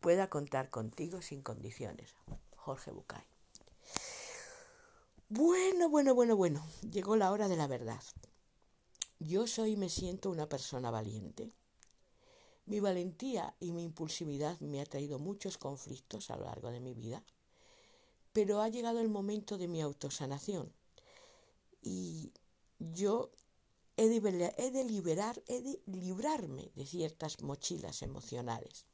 pueda 0.00 0.30
contar 0.30 0.70
contigo 0.70 1.20
sin 1.22 1.42
condiciones. 1.42 2.14
Jorge 2.56 2.92
Bucay. 2.92 3.22
Bueno, 5.28 5.88
bueno, 5.88 6.14
bueno, 6.14 6.36
bueno, 6.36 6.64
llegó 6.88 7.16
la 7.16 7.32
hora 7.32 7.48
de 7.48 7.56
la 7.56 7.66
verdad. 7.66 8.00
Yo 9.18 9.46
soy 9.46 9.72
y 9.72 9.76
me 9.76 9.88
siento 9.88 10.30
una 10.30 10.48
persona 10.48 10.90
valiente. 10.90 11.52
Mi 12.66 12.80
valentía 12.80 13.54
y 13.60 13.72
mi 13.72 13.84
impulsividad 13.84 14.58
me 14.60 14.80
ha 14.80 14.86
traído 14.86 15.18
muchos 15.18 15.56
conflictos 15.56 16.30
a 16.30 16.36
lo 16.36 16.44
largo 16.44 16.70
de 16.70 16.80
mi 16.80 16.94
vida, 16.94 17.22
pero 18.32 18.60
ha 18.60 18.68
llegado 18.68 19.00
el 19.00 19.08
momento 19.08 19.56
de 19.56 19.68
mi 19.68 19.80
autosanación. 19.80 20.72
Y 21.80 22.32
yo 22.78 23.30
he 23.96 24.08
de, 24.08 24.84
liberar, 24.84 25.42
he 25.46 25.62
de 25.62 25.80
librarme 25.86 26.70
de 26.74 26.86
ciertas 26.86 27.40
mochilas 27.42 28.02
emocionales 28.02 28.84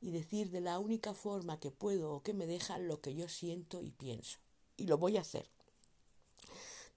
y 0.00 0.10
decir 0.10 0.50
de 0.50 0.60
la 0.60 0.78
única 0.78 1.14
forma 1.14 1.58
que 1.58 1.70
puedo 1.70 2.12
o 2.12 2.22
que 2.22 2.34
me 2.34 2.46
dejan 2.46 2.88
lo 2.88 3.00
que 3.00 3.14
yo 3.14 3.28
siento 3.28 3.80
y 3.80 3.90
pienso. 3.90 4.38
Y 4.76 4.86
lo 4.86 4.98
voy 4.98 5.16
a 5.16 5.22
hacer. 5.22 5.48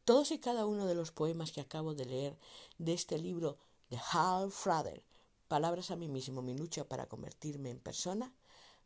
Todos 0.04 0.32
y 0.32 0.40
cada 0.40 0.66
uno 0.66 0.86
de 0.86 0.96
los 0.96 1.12
poemas 1.12 1.52
que 1.52 1.62
acabo 1.62 1.94
de 1.94 2.06
leer 2.06 2.38
de 2.78 2.94
este 2.94 3.18
libro 3.18 3.58
de 3.90 4.00
Hal 4.12 4.52
Frader, 4.52 5.04
Palabras 5.48 5.92
a 5.92 5.96
mí 5.96 6.08
mismo, 6.08 6.42
mi 6.42 6.58
lucha 6.58 6.88
para 6.88 7.08
convertirme 7.08 7.70
en 7.70 7.80
persona, 7.80 8.34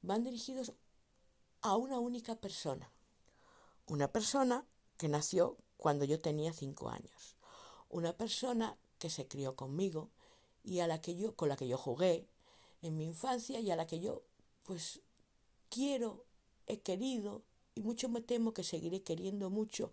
van 0.01 0.23
dirigidos 0.23 0.73
a 1.61 1.75
una 1.75 1.99
única 1.99 2.35
persona. 2.35 2.91
Una 3.87 4.11
persona 4.11 4.65
que 4.97 5.07
nació 5.07 5.57
cuando 5.77 6.05
yo 6.05 6.19
tenía 6.19 6.53
cinco 6.53 6.89
años 6.89 7.35
una 7.91 8.13
persona 8.13 8.77
que 8.97 9.09
se 9.09 9.27
crió 9.27 9.55
conmigo 9.55 10.09
y 10.63 10.79
a 10.79 10.87
la 10.87 11.01
que 11.01 11.15
yo, 11.15 11.35
con 11.35 11.49
la 11.49 11.57
que 11.57 11.67
yo 11.67 11.77
jugué 11.77 12.27
en 12.81 12.97
mi 12.97 13.05
infancia 13.05 13.59
y 13.59 13.69
a 13.69 13.75
la 13.75 13.85
que 13.85 13.99
yo 13.99 14.23
pues 14.63 15.01
quiero, 15.69 16.25
he 16.67 16.79
querido 16.79 17.43
y 17.75 17.81
mucho 17.81 18.09
me 18.09 18.21
temo 18.21 18.53
que 18.53 18.63
seguiré 18.63 19.01
queriendo 19.01 19.49
mucho, 19.49 19.91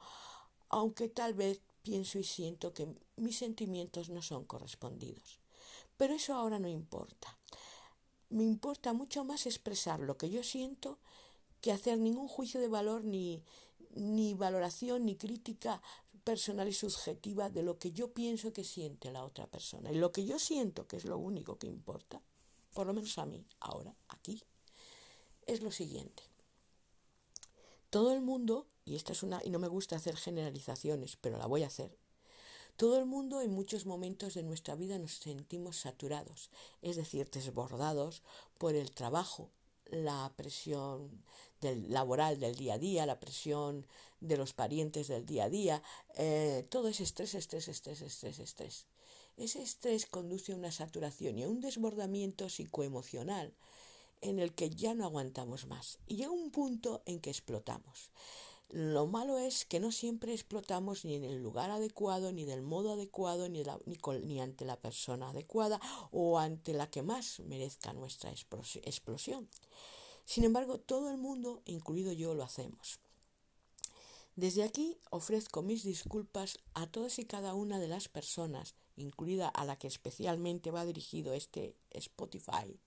aunque 0.68 1.08
tal 1.08 1.34
vez 1.34 1.60
pienso 1.82 2.18
y 2.18 2.24
siento 2.24 2.72
que 2.72 2.88
mis 3.16 3.38
sentimientos 3.38 4.08
no 4.10 4.22
son 4.22 4.44
correspondidos. 4.44 5.40
Pero 5.98 6.14
eso 6.14 6.34
ahora 6.34 6.58
no 6.58 6.68
importa. 6.68 7.36
Me 8.30 8.44
importa 8.44 8.94
mucho 8.94 9.24
más 9.24 9.44
expresar 9.44 10.00
lo 10.00 10.16
que 10.16 10.30
yo 10.30 10.42
siento 10.42 10.98
que 11.60 11.72
hacer 11.72 11.98
ningún 11.98 12.28
juicio 12.28 12.60
de 12.60 12.68
valor 12.68 13.04
ni, 13.04 13.42
ni 13.94 14.34
valoración 14.34 15.04
ni 15.04 15.16
crítica 15.16 15.82
personal 16.24 16.68
y 16.68 16.72
subjetiva 16.72 17.50
de 17.50 17.62
lo 17.62 17.78
que 17.78 17.90
yo 17.92 18.12
pienso 18.12 18.52
que 18.52 18.64
siente 18.64 19.10
la 19.10 19.24
otra 19.24 19.46
persona. 19.46 19.90
Y 19.90 19.96
lo 19.96 20.12
que 20.12 20.24
yo 20.24 20.38
siento, 20.38 20.86
que 20.86 20.96
es 20.96 21.04
lo 21.04 21.18
único 21.18 21.58
que 21.58 21.66
importa, 21.66 22.22
por 22.74 22.86
lo 22.86 22.94
menos 22.94 23.18
a 23.18 23.26
mí, 23.26 23.44
ahora, 23.60 23.94
aquí, 24.08 24.42
es 25.46 25.62
lo 25.62 25.72
siguiente. 25.72 26.22
Todo 27.90 28.12
el 28.12 28.20
mundo, 28.20 28.66
y 28.84 28.94
esta 28.94 29.12
es 29.12 29.22
una, 29.22 29.40
y 29.42 29.50
no 29.50 29.58
me 29.58 29.68
gusta 29.68 29.96
hacer 29.96 30.16
generalizaciones, 30.16 31.16
pero 31.16 31.38
la 31.38 31.46
voy 31.46 31.62
a 31.64 31.68
hacer. 31.68 31.96
Todo 32.78 32.96
el 32.96 33.06
mundo 33.06 33.40
en 33.40 33.50
muchos 33.50 33.86
momentos 33.86 34.34
de 34.34 34.44
nuestra 34.44 34.76
vida 34.76 35.00
nos 35.00 35.14
sentimos 35.14 35.78
saturados, 35.78 36.48
es 36.80 36.94
decir, 36.94 37.28
desbordados 37.28 38.22
por 38.56 38.76
el 38.76 38.92
trabajo, 38.92 39.50
la 39.86 40.32
presión 40.36 41.10
laboral 41.60 42.38
del 42.38 42.54
día 42.54 42.74
a 42.74 42.78
día, 42.78 43.04
la 43.04 43.18
presión 43.18 43.84
de 44.20 44.36
los 44.36 44.52
parientes 44.52 45.08
del 45.08 45.26
día 45.26 45.46
a 45.46 45.50
día, 45.50 45.82
eh, 46.14 46.68
todo 46.70 46.86
ese 46.86 47.02
estrés, 47.02 47.34
estrés, 47.34 47.66
estrés, 47.66 48.00
estrés, 48.00 48.38
estrés. 48.38 48.86
Ese 49.36 49.60
estrés 49.60 50.06
conduce 50.06 50.52
a 50.52 50.56
una 50.56 50.70
saturación 50.70 51.36
y 51.36 51.42
a 51.42 51.48
un 51.48 51.60
desbordamiento 51.60 52.48
psicoemocional 52.48 53.52
en 54.20 54.38
el 54.38 54.54
que 54.54 54.70
ya 54.70 54.94
no 54.94 55.04
aguantamos 55.04 55.66
más 55.66 55.98
y 56.06 56.14
llega 56.14 56.30
un 56.30 56.52
punto 56.52 57.02
en 57.06 57.18
que 57.18 57.30
explotamos. 57.30 58.12
Lo 58.70 59.06
malo 59.06 59.38
es 59.38 59.64
que 59.64 59.80
no 59.80 59.90
siempre 59.90 60.34
explotamos 60.34 61.06
ni 61.06 61.14
en 61.14 61.24
el 61.24 61.42
lugar 61.42 61.70
adecuado, 61.70 62.32
ni 62.32 62.44
del 62.44 62.60
modo 62.60 62.92
adecuado, 62.92 63.48
ni, 63.48 63.62
ni, 64.24 64.40
ante 64.40 64.66
la 64.66 64.78
persona 64.78 65.30
adecuada 65.30 65.80
o 66.12 66.38
ante 66.38 66.74
la 66.74 66.90
que 66.90 67.02
más 67.02 67.40
merezca 67.40 67.94
nuestra 67.94 68.30
explosión. 68.30 69.48
Sin 70.26 70.44
embargo, 70.44 70.78
todo 70.78 71.10
el 71.10 71.16
mundo, 71.16 71.62
incluido 71.64 72.12
yo, 72.12 72.34
lo 72.34 72.44
hacemos. 72.44 73.00
Desde 74.36 74.62
aquí 74.62 74.98
ofrezco 75.10 75.62
mis 75.62 75.82
disculpas 75.82 76.58
a 76.74 76.86
todas 76.86 77.18
y 77.18 77.24
cada 77.24 77.54
una 77.54 77.80
de 77.80 77.88
las 77.88 78.08
personas, 78.08 78.74
incluida 78.96 79.48
a 79.48 79.64
la 79.64 79.78
que 79.78 79.88
especialmente 79.88 80.70
va 80.70 80.84
dirigido 80.84 81.32
este 81.32 81.74
Spotify, 81.90 82.78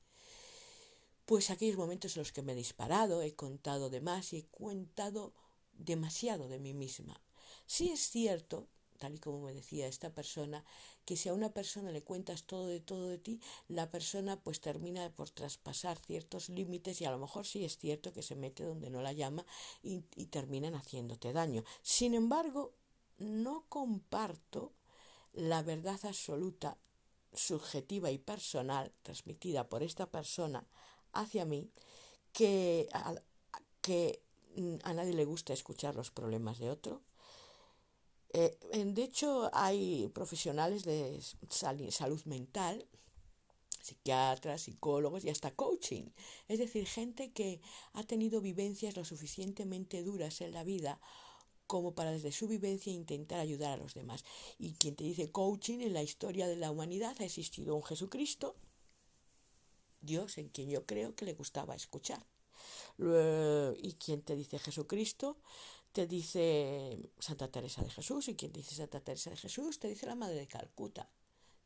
pues 1.25 1.49
aquellos 1.49 1.77
momentos 1.77 2.15
en 2.15 2.21
los 2.21 2.31
que 2.31 2.43
me 2.43 2.51
he 2.51 2.55
disparado, 2.55 3.23
he 3.23 3.35
contado 3.35 3.89
de 3.89 4.01
más 4.01 4.31
y 4.33 4.37
he 4.37 4.45
contado 4.45 5.33
demasiado 5.81 6.47
de 6.47 6.59
mí 6.59 6.73
misma. 6.73 7.21
Sí 7.65 7.89
es 7.91 8.09
cierto, 8.09 8.67
tal 9.01 9.15
y 9.15 9.19
como 9.19 9.41
me 9.41 9.53
decía 9.53 9.87
esta 9.87 10.13
persona, 10.13 10.63
que 11.05 11.17
si 11.17 11.29
a 11.29 11.33
una 11.33 11.49
persona 11.49 11.91
le 11.91 12.03
cuentas 12.03 12.43
todo 12.43 12.67
de 12.67 12.79
todo 12.79 13.09
de 13.09 13.17
ti, 13.17 13.41
la 13.67 13.89
persona 13.89 14.39
pues 14.39 14.61
termina 14.61 15.09
por 15.09 15.29
traspasar 15.31 15.97
ciertos 15.97 16.49
límites 16.49 17.01
y 17.01 17.05
a 17.05 17.11
lo 17.11 17.17
mejor 17.17 17.45
sí 17.47 17.65
es 17.65 17.77
cierto 17.77 18.13
que 18.13 18.21
se 18.21 18.35
mete 18.35 18.63
donde 18.63 18.89
no 18.89 19.01
la 19.01 19.13
llama 19.13 19.45
y, 19.81 20.01
terminan 20.27 20.75
haciéndote 20.75 21.33
daño. 21.33 21.63
Sin 21.81 22.13
embargo, 22.13 22.73
no 23.17 23.65
comparto 23.69 24.73
la 25.33 25.63
verdad 25.63 25.99
absoluta, 26.03 26.77
subjetiva 27.33 28.11
y 28.11 28.17
personal 28.17 28.93
transmitida 29.01 29.67
por 29.67 29.81
esta 29.81 30.05
persona 30.05 30.67
hacia 31.13 31.45
mí, 31.45 31.71
que, 32.33 32.87
que 33.81 34.21
a 34.83 34.93
nadie 34.93 35.13
le 35.13 35.25
gusta 35.25 35.53
escuchar 35.53 35.95
los 35.95 36.11
problemas 36.11 36.59
de 36.59 36.69
otro. 36.69 37.01
Eh, 38.33 38.57
de 38.85 39.03
hecho, 39.03 39.49
hay 39.53 40.09
profesionales 40.13 40.83
de 40.83 41.21
salud 41.89 42.23
mental, 42.25 42.87
psiquiatras, 43.81 44.61
psicólogos 44.61 45.25
y 45.25 45.29
hasta 45.29 45.51
coaching. 45.51 46.05
Es 46.47 46.59
decir, 46.59 46.87
gente 46.87 47.31
que 47.31 47.61
ha 47.93 48.03
tenido 48.03 48.41
vivencias 48.41 48.95
lo 48.95 49.05
suficientemente 49.05 50.03
duras 50.03 50.41
en 50.41 50.53
la 50.53 50.63
vida 50.63 50.99
como 51.67 51.95
para 51.95 52.11
desde 52.11 52.33
su 52.33 52.47
vivencia 52.47 52.91
intentar 52.91 53.39
ayudar 53.39 53.71
a 53.71 53.77
los 53.77 53.93
demás. 53.93 54.25
Y 54.57 54.73
quien 54.73 54.95
te 54.95 55.03
dice 55.03 55.31
coaching 55.31 55.79
en 55.79 55.93
la 55.93 56.03
historia 56.03 56.47
de 56.47 56.57
la 56.57 56.71
humanidad 56.71 57.15
ha 57.19 57.25
existido 57.25 57.75
un 57.75 57.83
Jesucristo, 57.83 58.55
Dios 60.01 60.37
en 60.37 60.49
quien 60.49 60.69
yo 60.69 60.85
creo 60.85 61.15
que 61.15 61.25
le 61.25 61.33
gustaba 61.33 61.75
escuchar. 61.75 62.25
¿Y 63.81 63.93
quién 63.93 64.21
te 64.21 64.35
dice 64.35 64.59
Jesucristo? 64.59 65.37
Te 65.91 66.07
dice 66.07 67.11
Santa 67.19 67.49
Teresa 67.49 67.83
de 67.83 67.89
Jesús. 67.89 68.27
¿Y 68.27 68.35
quién 68.35 68.53
dice 68.53 68.75
Santa 68.75 68.99
Teresa 69.01 69.31
de 69.31 69.37
Jesús? 69.37 69.79
Te 69.79 69.87
dice 69.87 70.05
la 70.05 70.15
Madre 70.15 70.35
de 70.35 70.47
Calcuta. 70.47 71.09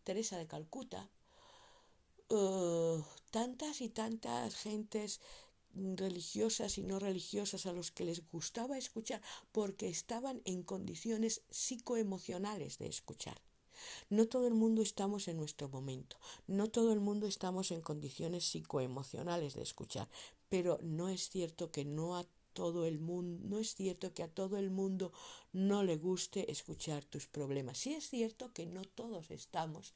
Teresa 0.04 0.38
de 0.38 0.48
Calcuta. 0.48 1.10
Uh, 2.30 3.04
tantas 3.32 3.82
y 3.82 3.90
tantas 3.90 4.56
gentes 4.56 5.20
religiosas 5.76 6.78
y 6.78 6.84
no 6.84 7.00
religiosas 7.00 7.66
a 7.66 7.74
los 7.74 7.92
que 7.92 8.06
les 8.06 8.28
gustaba 8.32 8.78
escuchar 8.78 9.22
porque 9.52 9.90
estaban 9.90 10.42
en 10.46 10.64
condiciones 10.64 11.42
psicoemocionales 11.50 12.78
de 12.78 12.88
escuchar. 12.88 13.42
No 14.10 14.28
todo 14.28 14.48
el 14.48 14.54
mundo 14.54 14.82
estamos 14.82 15.28
en 15.28 15.38
nuestro 15.38 15.68
momento, 15.68 16.18
no 16.48 16.70
todo 16.70 16.94
el 16.94 17.02
mundo 17.02 17.28
estamos 17.28 17.72
en 17.72 17.82
condiciones 17.82 18.46
psicoemocionales 18.46 19.54
de 19.54 19.64
escuchar, 19.64 20.10
pero 20.50 20.80
no 20.82 21.10
es 21.10 21.30
cierto 21.30 21.72
que 21.72 21.86
no 21.86 22.18
a 22.18 22.26
todo 22.54 22.86
el 22.86 23.00
mundo, 23.00 23.46
no 23.50 23.60
es 23.60 23.76
cierto 23.76 24.14
que 24.14 24.24
a 24.24 24.30
todo 24.30 24.58
el 24.58 24.72
mundo 24.72 25.12
no 25.52 25.84
le 25.84 25.98
guste 25.98 26.50
escuchar 26.52 27.04
tus 27.04 27.28
problemas. 27.28 27.78
Sí 27.78 27.94
es 27.94 28.10
cierto 28.10 28.54
que 28.54 28.66
no 28.66 28.84
todos 28.86 29.30
estamos 29.30 29.94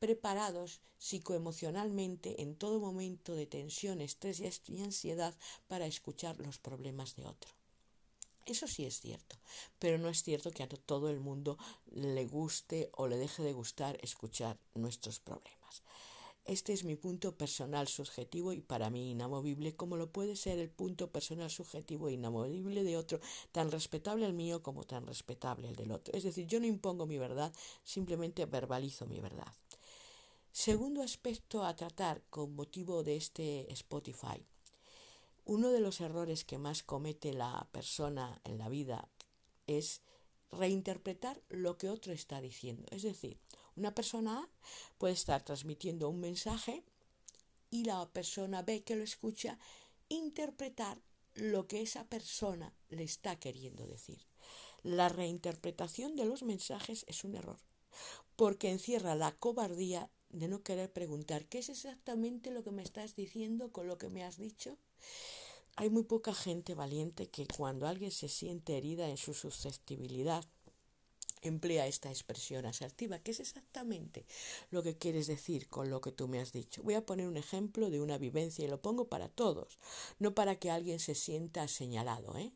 preparados 0.00 0.80
psicoemocionalmente 0.98 2.42
en 2.42 2.56
todo 2.56 2.80
momento 2.80 3.34
de 3.34 3.46
tensión, 3.46 4.00
estrés 4.00 4.40
y 4.68 4.82
ansiedad 4.82 5.34
para 5.68 5.86
escuchar 5.86 6.38
los 6.40 6.58
problemas 6.58 7.14
de 7.14 7.24
otro. 7.24 7.50
Eso 8.46 8.66
sí 8.66 8.84
es 8.84 9.00
cierto, 9.00 9.36
pero 9.78 9.98
no 9.98 10.08
es 10.08 10.24
cierto 10.24 10.50
que 10.50 10.64
a 10.64 10.68
todo 10.68 11.08
el 11.08 11.20
mundo 11.20 11.56
le 11.86 12.26
guste 12.26 12.90
o 12.94 13.06
le 13.06 13.16
deje 13.16 13.44
de 13.44 13.52
gustar 13.52 13.96
escuchar 14.02 14.58
nuestros 14.74 15.20
problemas. 15.20 15.82
Este 16.44 16.72
es 16.72 16.82
mi 16.82 16.96
punto 16.96 17.36
personal 17.36 17.86
subjetivo 17.86 18.52
y 18.52 18.60
para 18.60 18.90
mí 18.90 19.12
inamovible, 19.12 19.76
como 19.76 19.96
lo 19.96 20.10
puede 20.10 20.34
ser 20.34 20.58
el 20.58 20.70
punto 20.70 21.10
personal 21.10 21.50
subjetivo 21.50 22.08
e 22.08 22.14
inamovible 22.14 22.82
de 22.82 22.96
otro, 22.96 23.20
tan 23.52 23.70
respetable 23.70 24.26
el 24.26 24.32
mío 24.32 24.60
como 24.60 24.82
tan 24.84 25.06
respetable 25.06 25.68
el 25.68 25.76
del 25.76 25.92
otro. 25.92 26.12
Es 26.14 26.24
decir, 26.24 26.46
yo 26.48 26.58
no 26.58 26.66
impongo 26.66 27.06
mi 27.06 27.16
verdad, 27.16 27.52
simplemente 27.84 28.44
verbalizo 28.46 29.06
mi 29.06 29.20
verdad. 29.20 29.52
Segundo 30.50 31.02
aspecto 31.02 31.64
a 31.64 31.76
tratar 31.76 32.22
con 32.28 32.54
motivo 32.54 33.04
de 33.04 33.16
este 33.16 33.72
Spotify. 33.72 34.44
Uno 35.44 35.70
de 35.70 35.80
los 35.80 36.00
errores 36.00 36.44
que 36.44 36.58
más 36.58 36.82
comete 36.82 37.32
la 37.32 37.68
persona 37.72 38.40
en 38.44 38.58
la 38.58 38.68
vida 38.68 39.08
es 39.66 40.02
reinterpretar 40.50 41.40
lo 41.48 41.78
que 41.78 41.88
otro 41.88 42.12
está 42.12 42.40
diciendo. 42.40 42.86
Es 42.90 43.02
decir, 43.02 43.38
una 43.76 43.94
persona 43.94 44.48
puede 44.98 45.14
estar 45.14 45.42
transmitiendo 45.44 46.08
un 46.08 46.20
mensaje 46.20 46.82
y 47.70 47.84
la 47.84 48.08
persona 48.10 48.62
B 48.62 48.82
que 48.82 48.96
lo 48.96 49.02
escucha 49.02 49.58
interpretar 50.08 51.00
lo 51.34 51.66
que 51.66 51.80
esa 51.80 52.04
persona 52.04 52.74
le 52.90 53.02
está 53.02 53.38
queriendo 53.38 53.86
decir. 53.86 54.26
La 54.82 55.08
reinterpretación 55.08 56.16
de 56.16 56.26
los 56.26 56.42
mensajes 56.42 57.04
es 57.08 57.24
un 57.24 57.34
error, 57.34 57.58
porque 58.36 58.70
encierra 58.70 59.14
la 59.14 59.32
cobardía 59.32 60.10
de 60.30 60.48
no 60.48 60.62
querer 60.62 60.92
preguntar 60.92 61.46
qué 61.46 61.58
es 61.58 61.68
exactamente 61.68 62.50
lo 62.50 62.64
que 62.64 62.72
me 62.72 62.82
estás 62.82 63.14
diciendo 63.14 63.70
con 63.70 63.86
lo 63.86 63.98
que 63.98 64.08
me 64.08 64.24
has 64.24 64.38
dicho. 64.38 64.76
Hay 65.76 65.88
muy 65.88 66.02
poca 66.02 66.34
gente 66.34 66.74
valiente 66.74 67.28
que 67.28 67.46
cuando 67.46 67.86
alguien 67.86 68.10
se 68.10 68.28
siente 68.28 68.76
herida 68.76 69.08
en 69.08 69.16
su 69.16 69.32
susceptibilidad 69.32 70.44
emplea 71.42 71.86
esta 71.86 72.10
expresión 72.10 72.66
asertiva, 72.66 73.18
que 73.18 73.32
es 73.32 73.40
exactamente 73.40 74.24
lo 74.70 74.82
que 74.82 74.96
quieres 74.96 75.26
decir 75.26 75.68
con 75.68 75.90
lo 75.90 76.00
que 76.00 76.12
tú 76.12 76.28
me 76.28 76.40
has 76.40 76.52
dicho. 76.52 76.82
Voy 76.82 76.94
a 76.94 77.04
poner 77.04 77.26
un 77.26 77.36
ejemplo 77.36 77.90
de 77.90 78.00
una 78.00 78.18
vivencia 78.18 78.64
y 78.64 78.68
lo 78.68 78.80
pongo 78.80 79.08
para 79.08 79.28
todos, 79.28 79.78
no 80.18 80.34
para 80.34 80.56
que 80.56 80.70
alguien 80.70 81.00
se 81.00 81.14
sienta 81.14 81.68
señalado. 81.68 82.36
¿eh? 82.36 82.52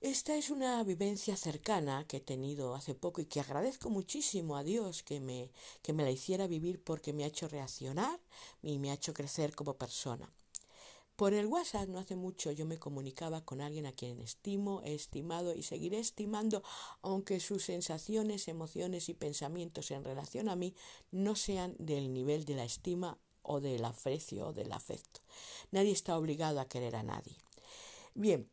Esta 0.00 0.36
es 0.36 0.50
una 0.50 0.84
vivencia 0.84 1.36
cercana 1.36 2.06
que 2.06 2.18
he 2.18 2.20
tenido 2.20 2.76
hace 2.76 2.94
poco 2.94 3.20
y 3.20 3.26
que 3.26 3.40
agradezco 3.40 3.90
muchísimo 3.90 4.56
a 4.56 4.62
Dios 4.62 5.02
que 5.02 5.18
me, 5.18 5.50
que 5.82 5.92
me 5.92 6.04
la 6.04 6.12
hiciera 6.12 6.46
vivir 6.46 6.80
porque 6.82 7.12
me 7.12 7.24
ha 7.24 7.26
hecho 7.26 7.48
reaccionar 7.48 8.20
y 8.62 8.78
me 8.78 8.90
ha 8.90 8.94
hecho 8.94 9.12
crecer 9.12 9.56
como 9.56 9.76
persona. 9.76 10.32
Por 11.18 11.34
el 11.34 11.46
WhatsApp 11.46 11.88
no 11.88 11.98
hace 11.98 12.14
mucho 12.14 12.52
yo 12.52 12.64
me 12.64 12.78
comunicaba 12.78 13.40
con 13.40 13.60
alguien 13.60 13.86
a 13.86 13.92
quien 13.92 14.20
estimo, 14.20 14.82
he 14.84 14.94
estimado 14.94 15.52
y 15.52 15.64
seguiré 15.64 15.98
estimando, 15.98 16.62
aunque 17.02 17.40
sus 17.40 17.64
sensaciones, 17.64 18.46
emociones 18.46 19.08
y 19.08 19.14
pensamientos 19.14 19.90
en 19.90 20.04
relación 20.04 20.48
a 20.48 20.54
mí 20.54 20.76
no 21.10 21.34
sean 21.34 21.74
del 21.80 22.12
nivel 22.12 22.44
de 22.44 22.54
la 22.54 22.62
estima 22.62 23.18
o 23.42 23.58
del 23.58 23.84
aprecio 23.84 24.46
o 24.46 24.52
del 24.52 24.70
afecto. 24.70 25.20
Nadie 25.72 25.90
está 25.90 26.16
obligado 26.16 26.60
a 26.60 26.68
querer 26.68 26.94
a 26.94 27.02
nadie. 27.02 27.36
Bien, 28.14 28.48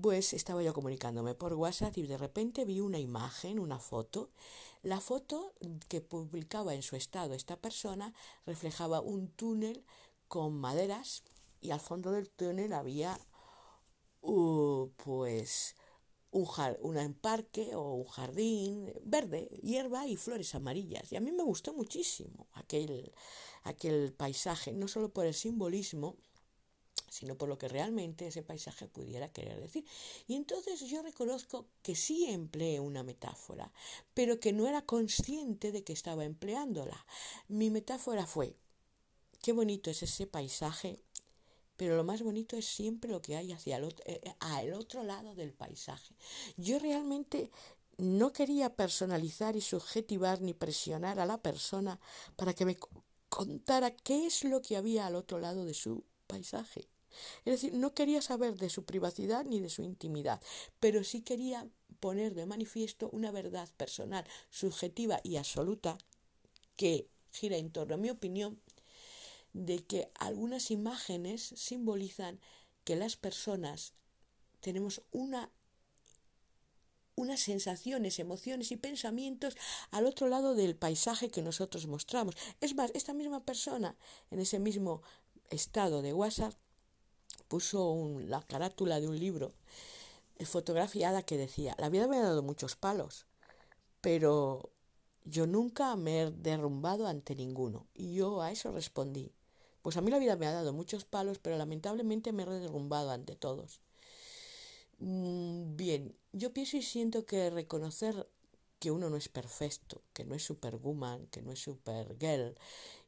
pues 0.00 0.32
estaba 0.32 0.62
yo 0.62 0.72
comunicándome 0.72 1.34
por 1.34 1.52
WhatsApp 1.52 1.98
y 1.98 2.06
de 2.06 2.16
repente 2.16 2.64
vi 2.64 2.80
una 2.80 2.98
imagen, 2.98 3.58
una 3.58 3.78
foto. 3.78 4.30
La 4.82 5.02
foto 5.02 5.52
que 5.88 6.00
publicaba 6.00 6.74
en 6.74 6.82
su 6.82 6.96
estado 6.96 7.34
esta 7.34 7.58
persona 7.58 8.14
reflejaba 8.46 9.02
un 9.02 9.28
túnel 9.28 9.84
con 10.28 10.54
maderas 10.54 11.22
y 11.60 11.70
al 11.70 11.80
fondo 11.80 12.12
del 12.12 12.30
túnel 12.30 12.72
había 12.72 13.18
uh, 14.22 14.88
pues 15.04 15.74
un, 16.30 16.48
un 16.80 17.14
parque 17.14 17.74
o 17.74 17.94
un 17.94 18.06
jardín 18.06 18.92
verde, 19.04 19.48
hierba 19.62 20.06
y 20.06 20.16
flores 20.16 20.54
amarillas. 20.54 21.12
Y 21.12 21.16
a 21.16 21.20
mí 21.20 21.32
me 21.32 21.42
gustó 21.42 21.72
muchísimo 21.72 22.48
aquel, 22.52 23.12
aquel 23.62 24.12
paisaje, 24.12 24.72
no 24.72 24.88
solo 24.88 25.12
por 25.12 25.26
el 25.26 25.34
simbolismo, 25.34 26.16
sino 27.08 27.36
por 27.36 27.48
lo 27.48 27.56
que 27.56 27.68
realmente 27.68 28.26
ese 28.26 28.42
paisaje 28.42 28.88
pudiera 28.88 29.32
querer 29.32 29.60
decir. 29.60 29.86
Y 30.26 30.34
entonces 30.34 30.80
yo 30.80 31.02
reconozco 31.02 31.68
que 31.82 31.94
sí 31.94 32.26
empleé 32.26 32.80
una 32.80 33.02
metáfora, 33.02 33.72
pero 34.12 34.40
que 34.40 34.52
no 34.52 34.66
era 34.66 34.82
consciente 34.82 35.72
de 35.72 35.84
que 35.84 35.92
estaba 35.92 36.24
empleándola. 36.24 37.06
Mi 37.48 37.70
metáfora 37.70 38.26
fue, 38.26 38.56
qué 39.40 39.52
bonito 39.52 39.90
es 39.90 40.02
ese 40.02 40.26
paisaje 40.26 41.05
pero 41.76 41.96
lo 41.96 42.04
más 42.04 42.22
bonito 42.22 42.56
es 42.56 42.66
siempre 42.66 43.10
lo 43.10 43.22
que 43.22 43.36
hay 43.36 43.52
hacia 43.52 43.76
el 43.76 43.84
otro, 43.84 44.04
eh, 44.06 44.20
eh, 44.24 44.72
otro 44.72 45.02
lado 45.02 45.34
del 45.34 45.52
paisaje. 45.52 46.14
Yo 46.56 46.78
realmente 46.78 47.50
no 47.98 48.32
quería 48.32 48.74
personalizar 48.74 49.56
y 49.56 49.60
subjetivar 49.60 50.40
ni 50.40 50.54
presionar 50.54 51.18
a 51.18 51.26
la 51.26 51.38
persona 51.38 51.98
para 52.36 52.54
que 52.54 52.66
me 52.66 52.76
contara 53.28 53.90
qué 53.90 54.26
es 54.26 54.44
lo 54.44 54.62
que 54.62 54.76
había 54.76 55.06
al 55.06 55.14
otro 55.14 55.38
lado 55.38 55.64
de 55.64 55.74
su 55.74 56.04
paisaje. 56.26 56.88
Es 57.44 57.52
decir, 57.54 57.74
no 57.74 57.94
quería 57.94 58.20
saber 58.20 58.56
de 58.56 58.68
su 58.68 58.84
privacidad 58.84 59.44
ni 59.44 59.60
de 59.60 59.70
su 59.70 59.82
intimidad, 59.82 60.40
pero 60.80 61.02
sí 61.04 61.22
quería 61.22 61.66
poner 62.00 62.34
de 62.34 62.46
manifiesto 62.46 63.08
una 63.10 63.30
verdad 63.30 63.68
personal, 63.76 64.26
subjetiva 64.50 65.20
y 65.22 65.36
absoluta 65.36 65.96
que 66.76 67.08
gira 67.32 67.56
en 67.56 67.70
torno 67.70 67.94
a 67.94 67.98
mi 67.98 68.10
opinión 68.10 68.60
de 69.56 69.78
que 69.78 70.10
algunas 70.18 70.70
imágenes 70.70 71.54
simbolizan 71.56 72.38
que 72.84 72.94
las 72.94 73.16
personas 73.16 73.94
tenemos 74.60 75.00
una 75.12 75.50
unas 77.18 77.40
sensaciones, 77.40 78.18
emociones 78.18 78.70
y 78.72 78.76
pensamientos 78.76 79.56
al 79.90 80.04
otro 80.04 80.28
lado 80.28 80.54
del 80.54 80.76
paisaje 80.76 81.30
que 81.30 81.40
nosotros 81.40 81.86
mostramos. 81.86 82.36
Es 82.60 82.74
más, 82.74 82.90
esta 82.94 83.14
misma 83.14 83.42
persona, 83.42 83.96
en 84.30 84.38
ese 84.40 84.58
mismo 84.58 85.00
estado 85.48 86.02
de 86.02 86.12
WhatsApp, 86.12 86.52
puso 87.48 88.18
la 88.20 88.42
carátula 88.42 89.00
de 89.00 89.08
un 89.08 89.18
libro 89.18 89.54
eh, 90.36 90.44
fotografiada 90.44 91.22
que 91.22 91.38
decía, 91.38 91.74
la 91.78 91.88
vida 91.88 92.06
me 92.06 92.18
ha 92.18 92.22
dado 92.22 92.42
muchos 92.42 92.76
palos, 92.76 93.24
pero 94.02 94.70
yo 95.24 95.46
nunca 95.46 95.96
me 95.96 96.20
he 96.20 96.30
derrumbado 96.30 97.06
ante 97.06 97.34
ninguno. 97.34 97.86
Y 97.94 98.14
yo 98.14 98.42
a 98.42 98.52
eso 98.52 98.72
respondí, 98.72 99.32
pues 99.86 99.96
a 99.96 100.00
mí 100.00 100.10
la 100.10 100.18
vida 100.18 100.34
me 100.34 100.48
ha 100.48 100.52
dado 100.52 100.72
muchos 100.72 101.04
palos, 101.04 101.38
pero 101.38 101.56
lamentablemente 101.56 102.32
me 102.32 102.42
he 102.42 102.46
derrumbado 102.46 103.12
ante 103.12 103.36
todos. 103.36 103.80
Mm, 104.98 105.76
bien, 105.76 106.16
yo 106.32 106.52
pienso 106.52 106.76
y 106.76 106.82
siento 106.82 107.24
que 107.24 107.50
reconocer 107.50 108.28
que 108.80 108.90
uno 108.90 109.10
no 109.10 109.16
es 109.16 109.28
perfecto, 109.28 110.02
que 110.12 110.24
no 110.24 110.34
es 110.34 110.42
superwoman, 110.42 111.28
que 111.28 111.40
no 111.40 111.52
es 111.52 111.60
supergirl 111.60 112.58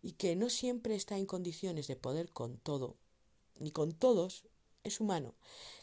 y 0.03 0.13
que 0.13 0.37
no 0.37 0.49
siempre 0.51 0.95
está 0.95 1.19
en 1.19 1.27
condiciones 1.27 1.89
de 1.89 1.97
poder 1.97 2.31
con 2.31 2.59
todo, 2.59 2.95
ni 3.59 3.73
con 3.73 3.91
todos, 3.91 4.45
es 4.85 5.01
humano, 5.01 5.35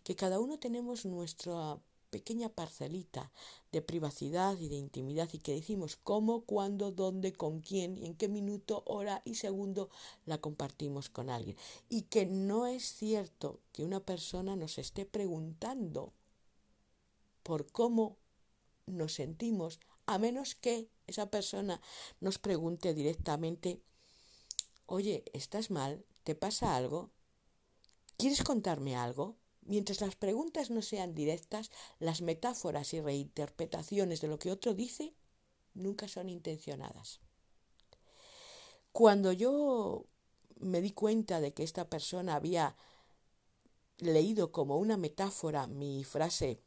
que 0.06 0.16
cada 0.16 0.40
uno 0.40 0.60
tenemos 0.60 1.04
nuestra 1.04 1.78
pequeña 2.10 2.50
parcelita 2.50 3.32
de 3.72 3.82
privacidad 3.82 4.58
y 4.58 4.70
de 4.70 4.76
intimidad 4.76 5.30
y 5.34 5.40
que 5.40 5.54
decimos 5.54 5.98
cómo, 5.98 6.42
cuándo, 6.42 6.92
dónde, 6.92 7.34
con 7.34 7.62
quién 7.62 7.98
y 7.98 8.06
en 8.06 8.16
qué 8.16 8.28
minuto, 8.28 8.84
hora 8.86 9.22
y 9.26 9.36
segundo 9.36 9.90
la 10.26 10.38
compartimos 10.38 11.10
con 11.10 11.30
alguien. 11.30 11.58
Y 11.90 12.04
que 12.04 12.26
no 12.26 12.68
es 12.68 12.94
cierto 12.94 13.60
que 13.72 13.84
una 13.84 14.00
persona 14.00 14.56
nos 14.56 14.78
esté 14.78 15.06
preguntando 15.06 16.14
por 17.44 17.72
cómo 17.72 18.18
nos 18.86 19.14
sentimos, 19.14 19.80
a 20.06 20.18
menos 20.18 20.56
que 20.56 20.90
esa 21.08 21.30
persona 21.30 21.82
nos 22.20 22.40
pregunte 22.40 22.94
directamente, 22.94 23.82
oye, 24.86 25.24
¿estás 25.34 25.72
mal? 25.72 26.06
¿Te 26.24 26.36
pasa 26.36 26.76
algo? 26.76 27.12
¿Quieres 28.18 28.44
contarme 28.44 28.96
algo? 28.96 29.36
Mientras 29.66 30.00
las 30.00 30.16
preguntas 30.16 30.70
no 30.70 30.84
sean 30.84 31.16
directas, 31.16 31.72
las 31.98 32.22
metáforas 32.22 32.94
y 32.94 33.02
reinterpretaciones 33.02 34.22
de 34.22 34.28
lo 34.28 34.38
que 34.38 34.52
otro 34.52 34.76
dice 34.76 35.16
nunca 35.74 36.08
son 36.08 36.30
intencionadas. 36.30 37.20
Cuando 38.92 39.32
yo 39.32 40.06
me 40.58 40.82
di 40.82 40.92
cuenta 40.92 41.42
de 41.42 41.54
que 41.54 41.64
esta 41.64 41.90
persona 41.90 42.36
había 42.36 42.78
leído 43.98 44.52
como 44.52 44.78
una 44.78 44.98
metáfora 44.98 45.66
mi 45.66 46.04
frase, 46.04 46.62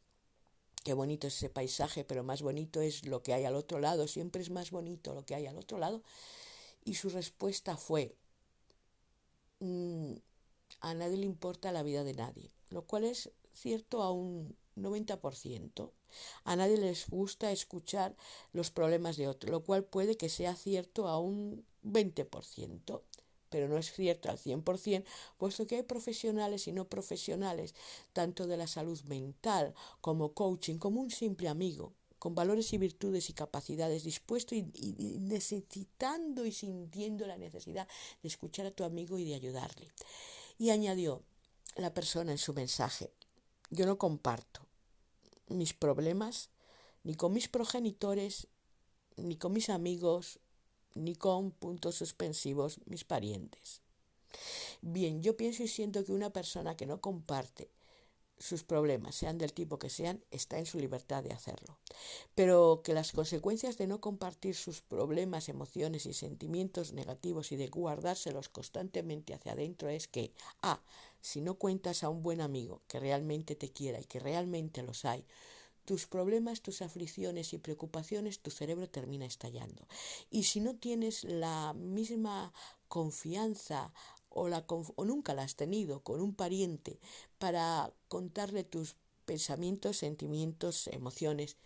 qué 0.83 0.93
bonito 0.93 1.27
es 1.27 1.37
ese 1.37 1.49
paisaje, 1.49 2.03
pero 2.03 2.23
más 2.23 2.41
bonito 2.41 2.81
es 2.81 3.05
lo 3.05 3.23
que 3.23 3.33
hay 3.33 3.45
al 3.45 3.55
otro 3.55 3.79
lado, 3.79 4.07
siempre 4.09 4.41
es 4.41 4.49
más 4.49 4.71
bonito 4.71 5.15
lo 5.15 5.25
que 5.25 5.35
hay 5.35 5.47
al 5.47 5.57
otro 5.57 5.77
lado, 5.77 6.03
y 6.83 6.95
su 6.95 7.09
respuesta 7.09 7.77
fue, 7.77 8.17
mm, 9.59 10.15
a 10.81 10.93
nadie 10.93 11.17
le 11.17 11.25
importa 11.25 11.71
la 11.71 11.81
vida 11.81 12.03
de 12.03 12.13
nadie 12.13 12.58
lo 12.69 12.83
cual 12.83 13.03
es 13.03 13.31
cierto 13.53 14.01
a 14.01 14.11
un 14.11 14.55
90%. 14.75 15.91
A 16.43 16.55
nadie 16.55 16.77
les 16.77 17.07
gusta 17.09 17.51
escuchar 17.51 18.15
los 18.53 18.71
problemas 18.71 19.17
de 19.17 19.27
otro, 19.27 19.51
lo 19.51 19.63
cual 19.63 19.83
puede 19.83 20.17
que 20.17 20.29
sea 20.29 20.55
cierto 20.55 21.07
a 21.07 21.19
un 21.19 21.65
20%, 21.83 23.01
pero 23.49 23.67
no 23.67 23.77
es 23.77 23.91
cierto 23.91 24.29
al 24.29 24.37
100%, 24.37 25.03
puesto 25.37 25.67
que 25.67 25.77
hay 25.77 25.83
profesionales 25.83 26.67
y 26.67 26.71
no 26.71 26.87
profesionales, 26.87 27.75
tanto 28.13 28.47
de 28.47 28.57
la 28.57 28.67
salud 28.67 28.99
mental 29.03 29.73
como 30.01 30.33
coaching, 30.33 30.77
como 30.77 31.01
un 31.01 31.11
simple 31.11 31.47
amigo, 31.47 31.93
con 32.17 32.35
valores 32.35 32.73
y 32.73 32.77
virtudes 32.77 33.29
y 33.29 33.33
capacidades, 33.33 34.03
dispuesto 34.03 34.53
y, 34.53 34.67
y, 34.73 35.19
necesitando 35.19 36.45
y 36.45 36.51
sintiendo 36.51 37.25
la 37.25 37.37
necesidad 37.37 37.87
de 38.21 38.27
escuchar 38.27 38.65
a 38.65 38.71
tu 38.71 38.83
amigo 38.83 39.17
y 39.17 39.23
de 39.23 39.35
ayudarle. 39.35 39.87
Y 40.57 40.71
añadió, 40.71 41.23
la 41.75 41.93
persona 41.93 42.31
en 42.31 42.37
su 42.37 42.53
mensaje. 42.53 43.11
Yo 43.69 43.85
no 43.85 43.97
comparto 43.97 44.61
mis 45.47 45.73
problemas 45.73 46.49
ni 47.03 47.15
con 47.15 47.33
mis 47.33 47.47
progenitores, 47.47 48.47
ni 49.15 49.37
con 49.37 49.53
mis 49.53 49.69
amigos, 49.69 50.39
ni 50.95 51.15
con 51.15 51.51
puntos 51.51 51.95
suspensivos 51.95 52.79
mis 52.85 53.03
parientes. 53.03 53.81
Bien, 54.81 55.21
yo 55.21 55.35
pienso 55.37 55.63
y 55.63 55.67
siento 55.67 56.03
que 56.03 56.11
una 56.11 56.31
persona 56.31 56.75
que 56.75 56.85
no 56.85 57.01
comparte 57.01 57.71
sus 58.39 58.63
problemas, 58.63 59.15
sean 59.15 59.37
del 59.37 59.53
tipo 59.53 59.77
que 59.77 59.89
sean, 59.89 60.23
está 60.31 60.57
en 60.57 60.65
su 60.65 60.79
libertad 60.79 61.23
de 61.23 61.33
hacerlo. 61.33 61.77
Pero 62.35 62.81
que 62.83 62.93
las 62.93 63.11
consecuencias 63.11 63.77
de 63.77 63.87
no 63.87 63.99
compartir 63.99 64.55
sus 64.55 64.81
problemas, 64.81 65.49
emociones 65.49 66.05
y 66.05 66.13
sentimientos 66.13 66.93
negativos 66.93 67.51
y 67.51 67.57
de 67.57 67.67
guardárselos 67.67 68.47
constantemente 68.49 69.33
hacia 69.33 69.51
adentro 69.51 69.89
es 69.89 70.07
que, 70.07 70.31
a, 70.61 70.81
si 71.21 71.41
no 71.41 71.55
cuentas 71.55 72.03
a 72.03 72.09
un 72.09 72.23
buen 72.23 72.41
amigo 72.41 72.81
que 72.87 72.99
realmente 72.99 73.55
te 73.55 73.71
quiera 73.71 73.99
y 73.99 74.05
que 74.05 74.19
realmente 74.19 74.83
los 74.83 75.05
hay, 75.05 75.25
tus 75.85 76.05
problemas, 76.05 76.61
tus 76.61 76.81
aflicciones 76.81 77.53
y 77.53 77.57
preocupaciones, 77.57 78.39
tu 78.39 78.51
cerebro 78.51 78.87
termina 78.87 79.25
estallando. 79.25 79.87
Y 80.29 80.43
si 80.43 80.59
no 80.59 80.75
tienes 80.75 81.23
la 81.23 81.73
misma 81.73 82.53
confianza 82.87 83.91
o, 84.29 84.49
la, 84.49 84.65
o 84.67 85.05
nunca 85.05 85.33
la 85.33 85.43
has 85.43 85.55
tenido 85.55 86.01
con 86.01 86.21
un 86.21 86.35
pariente 86.35 86.99
para 87.39 87.91
contarle 88.07 88.63
tus 88.63 88.95
pensamientos, 89.25 89.97
sentimientos, 89.97 90.87
emociones, 90.87 91.57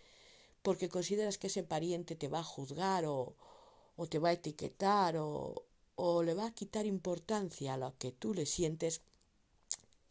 porque 0.62 0.88
consideras 0.88 1.36
que 1.36 1.48
ese 1.48 1.62
pariente 1.62 2.16
te 2.16 2.28
va 2.28 2.38
a 2.38 2.44
juzgar 2.44 3.04
o, 3.04 3.36
o 3.96 4.06
te 4.06 4.18
va 4.18 4.30
a 4.30 4.32
etiquetar 4.32 5.18
o, 5.18 5.66
o 5.96 6.22
le 6.22 6.34
va 6.34 6.46
a 6.46 6.54
quitar 6.54 6.86
importancia 6.86 7.74
a 7.74 7.76
lo 7.76 7.94
que 7.98 8.12
tú 8.12 8.34
le 8.34 8.46
sientes, 8.46 9.02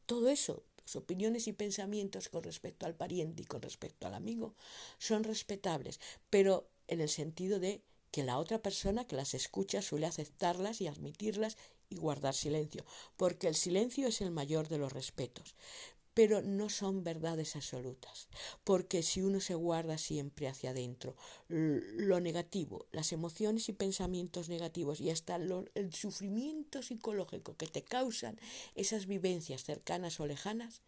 todo 0.06 0.30
eso, 0.30 0.64
tus 0.76 0.96
opiniones 0.96 1.48
y 1.48 1.54
pensamientos 1.54 2.30
con 2.30 2.44
respecto 2.44 2.86
al 2.86 2.96
pariente 2.96 3.44
y 3.44 3.46
con 3.46 3.62
respecto 3.62 4.08
al 4.08 4.14
amigo, 4.14 4.56
son 4.98 5.24
respetables, 5.24 6.00
pero 6.30 6.70
en 6.88 7.02
el 7.02 7.10
sentido 7.10 7.60
de 7.60 7.82
que 8.12 8.24
la 8.24 8.38
otra 8.38 8.62
persona 8.62 9.06
que 9.06 9.16
las 9.16 9.34
escucha 9.34 9.82
suele 9.82 10.06
aceptarlas 10.06 10.82
y 10.82 10.88
admitirlas 10.88 11.58
y 11.90 11.96
guardar 11.96 12.34
silencio, 12.34 12.86
porque 13.18 13.48
el 13.48 13.56
silencio 13.56 14.08
es 14.08 14.22
el 14.22 14.32
mayor 14.32 14.68
de 14.68 14.78
los 14.78 14.94
respetos. 14.94 15.56
Pero 16.14 16.42
no 16.42 16.70
son 16.70 17.04
verdades 17.04 17.56
absolutas, 17.56 18.28
porque 18.64 19.02
si 19.02 19.22
uno 19.22 19.40
se 19.40 19.56
guarda 19.56 19.98
siempre 19.98 20.48
hacia 20.48 20.72
adentro 20.72 21.16
lo 21.48 22.20
negativo, 22.20 22.86
las 22.92 23.12
emociones 23.12 23.68
y 23.70 23.74
pensamientos 23.74 24.50
negativos 24.50 25.02
y 25.02 25.10
hasta 25.10 25.36
el 25.36 25.94
sufrimiento 25.94 26.84
psicológico 26.84 27.56
que 27.58 27.68
te 27.68 27.84
causan 27.84 28.40
esas 28.76 29.08
vivencias 29.08 29.64
cercanas 29.64 30.20
o 30.20 30.28
lejanas, 30.28 30.82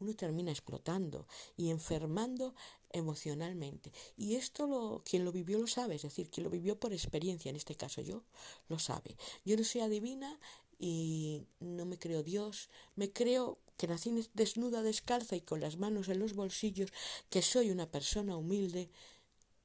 uno 0.00 0.14
termina 0.14 0.50
explotando 0.50 1.26
y 1.56 1.70
enfermando 1.70 2.54
emocionalmente. 2.90 3.92
Y 4.16 4.34
esto 4.34 4.66
lo, 4.66 5.02
quien 5.04 5.24
lo 5.24 5.32
vivió 5.32 5.58
lo 5.58 5.66
sabe, 5.66 5.94
es 5.94 6.02
decir, 6.02 6.28
quien 6.28 6.44
lo 6.44 6.50
vivió 6.50 6.78
por 6.78 6.92
experiencia, 6.92 7.50
en 7.50 7.56
este 7.56 7.76
caso 7.76 8.02
yo, 8.02 8.24
lo 8.68 8.78
sabe. 8.78 9.16
Yo 9.44 9.56
no 9.56 9.64
soy 9.64 9.80
adivina 9.80 10.38
y 10.78 11.46
no 11.60 11.86
me 11.86 11.98
creo 11.98 12.22
Dios, 12.22 12.68
me 12.96 13.12
creo 13.12 13.58
que 13.76 13.86
nací 13.86 14.10
desnuda, 14.34 14.82
descalza 14.82 15.36
y 15.36 15.40
con 15.40 15.60
las 15.60 15.76
manos 15.76 16.08
en 16.08 16.18
los 16.18 16.34
bolsillos, 16.34 16.92
que 17.30 17.42
soy 17.42 17.70
una 17.70 17.90
persona 17.90 18.36
humilde, 18.36 18.90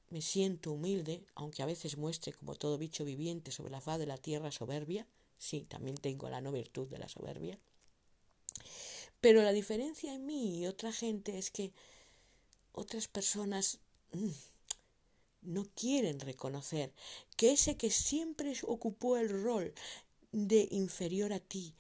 me 0.10 0.22
siento 0.22 0.72
humilde, 0.72 1.26
aunque 1.36 1.64
a 1.64 1.66
veces 1.66 1.98
muestre 1.98 2.34
como 2.34 2.56
todo 2.56 2.78
bicho 2.78 3.04
viviente 3.06 3.52
sobre 3.52 3.72
la 3.72 3.82
faz 3.82 4.00
de 4.00 4.06
la 4.06 4.18
tierra 4.18 4.52
soberbia, 4.52 5.06
sí, 5.38 5.66
también 5.68 5.98
tengo 5.98 6.30
la 6.30 6.42
no 6.42 6.52
virtud 6.52 6.88
de 6.88 6.98
la 6.98 7.10
soberbia. 7.10 7.60
Pero 9.20 9.42
la 9.42 9.52
diferencia 9.52 10.14
en 10.14 10.26
mí 10.26 10.60
y 10.60 10.68
otra 10.68 10.92
gente 10.92 11.38
es 11.38 11.52
que 11.52 11.74
otras 12.72 13.08
personas 13.08 13.80
mm, 14.14 14.30
no 15.42 15.66
quieren 15.76 16.20
reconocer 16.20 16.94
que 17.36 17.52
ese 17.52 17.78
que 17.78 17.90
siempre 17.90 18.54
ocupó 18.64 19.18
el 19.18 19.30
rol 19.30 19.74
de 20.32 20.68
inferior 20.72 21.34
a 21.34 21.40
ti 21.40 21.74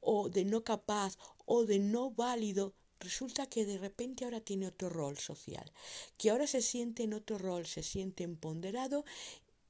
o 0.00 0.28
de 0.28 0.44
no 0.44 0.64
capaz 0.64 1.16
o 1.52 1.66
de 1.66 1.80
no 1.80 2.12
válido, 2.12 2.74
resulta 3.00 3.50
que 3.52 3.64
de 3.64 3.76
repente 3.76 4.24
ahora 4.24 4.40
tiene 4.40 4.68
otro 4.68 4.88
rol 4.88 5.18
social, 5.18 5.68
que 6.16 6.30
ahora 6.30 6.46
se 6.46 6.62
siente 6.62 7.02
en 7.02 7.12
otro 7.12 7.38
rol, 7.38 7.66
se 7.66 7.82
siente 7.82 8.22
empoderado 8.22 9.04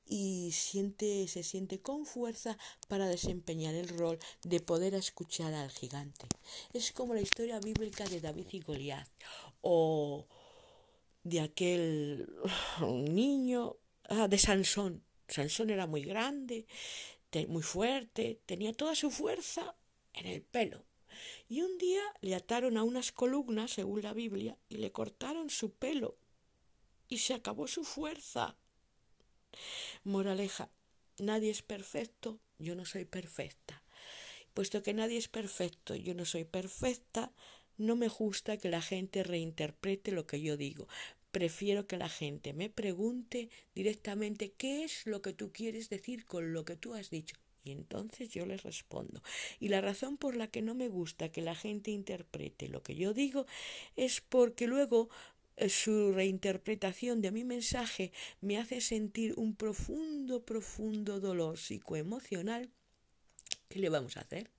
y 0.04 0.50
siente, 0.52 1.26
se 1.26 1.42
siente 1.42 1.80
con 1.80 2.04
fuerza 2.04 2.58
para 2.86 3.08
desempeñar 3.08 3.74
el 3.74 3.88
rol 3.88 4.18
de 4.42 4.60
poder 4.60 4.92
escuchar 4.92 5.54
al 5.54 5.70
gigante. 5.70 6.26
Es 6.74 6.92
como 6.92 7.14
la 7.14 7.22
historia 7.22 7.58
bíblica 7.60 8.04
de 8.04 8.20
David 8.20 8.48
y 8.52 8.60
Goliat 8.60 9.08
o 9.62 10.26
de 11.22 11.40
aquel 11.40 12.28
niño 12.82 13.76
ah, 14.10 14.28
de 14.28 14.36
Sansón. 14.36 15.02
Sansón 15.28 15.70
era 15.70 15.86
muy 15.86 16.02
grande, 16.02 16.66
muy 17.48 17.62
fuerte, 17.62 18.42
tenía 18.44 18.74
toda 18.74 18.94
su 18.94 19.10
fuerza 19.10 19.74
en 20.12 20.26
el 20.26 20.42
pelo. 20.42 20.89
Y 21.48 21.62
un 21.62 21.78
día 21.78 22.02
le 22.20 22.34
ataron 22.34 22.76
a 22.76 22.82
unas 22.82 23.12
columnas, 23.12 23.72
según 23.72 24.02
la 24.02 24.12
Biblia, 24.12 24.56
y 24.68 24.76
le 24.76 24.92
cortaron 24.92 25.50
su 25.50 25.72
pelo. 25.72 26.16
Y 27.08 27.18
se 27.18 27.34
acabó 27.34 27.66
su 27.66 27.84
fuerza. 27.84 28.56
Moraleja, 30.04 30.70
nadie 31.18 31.50
es 31.50 31.62
perfecto, 31.62 32.38
yo 32.58 32.74
no 32.74 32.84
soy 32.84 33.04
perfecta. 33.04 33.82
Puesto 34.54 34.82
que 34.82 34.94
nadie 34.94 35.18
es 35.18 35.28
perfecto, 35.28 35.94
yo 35.94 36.14
no 36.14 36.24
soy 36.24 36.44
perfecta, 36.44 37.32
no 37.76 37.96
me 37.96 38.08
gusta 38.08 38.58
que 38.58 38.68
la 38.68 38.82
gente 38.82 39.22
reinterprete 39.22 40.12
lo 40.12 40.26
que 40.26 40.40
yo 40.40 40.56
digo. 40.56 40.88
Prefiero 41.30 41.86
que 41.86 41.96
la 41.96 42.08
gente 42.08 42.52
me 42.52 42.68
pregunte 42.68 43.48
directamente 43.74 44.52
qué 44.52 44.84
es 44.84 45.06
lo 45.06 45.22
que 45.22 45.32
tú 45.32 45.52
quieres 45.52 45.88
decir 45.88 46.26
con 46.26 46.52
lo 46.52 46.64
que 46.64 46.76
tú 46.76 46.94
has 46.94 47.10
dicho. 47.10 47.36
Y 47.64 47.72
entonces 47.72 48.30
yo 48.30 48.46
les 48.46 48.62
respondo. 48.62 49.22
Y 49.58 49.68
la 49.68 49.80
razón 49.80 50.16
por 50.16 50.36
la 50.36 50.46
que 50.46 50.62
no 50.62 50.74
me 50.74 50.88
gusta 50.88 51.30
que 51.30 51.42
la 51.42 51.54
gente 51.54 51.90
interprete 51.90 52.68
lo 52.68 52.82
que 52.82 52.94
yo 52.94 53.12
digo 53.12 53.46
es 53.96 54.20
porque 54.20 54.66
luego 54.66 55.08
eh, 55.56 55.68
su 55.68 56.12
reinterpretación 56.12 57.20
de 57.20 57.32
mi 57.32 57.44
mensaje 57.44 58.12
me 58.40 58.58
hace 58.58 58.80
sentir 58.80 59.34
un 59.36 59.54
profundo, 59.54 60.44
profundo 60.44 61.20
dolor 61.20 61.58
psicoemocional. 61.58 62.70
¿Qué 63.68 63.78
le 63.78 63.88
vamos 63.88 64.16
a 64.16 64.20
hacer? 64.20 64.50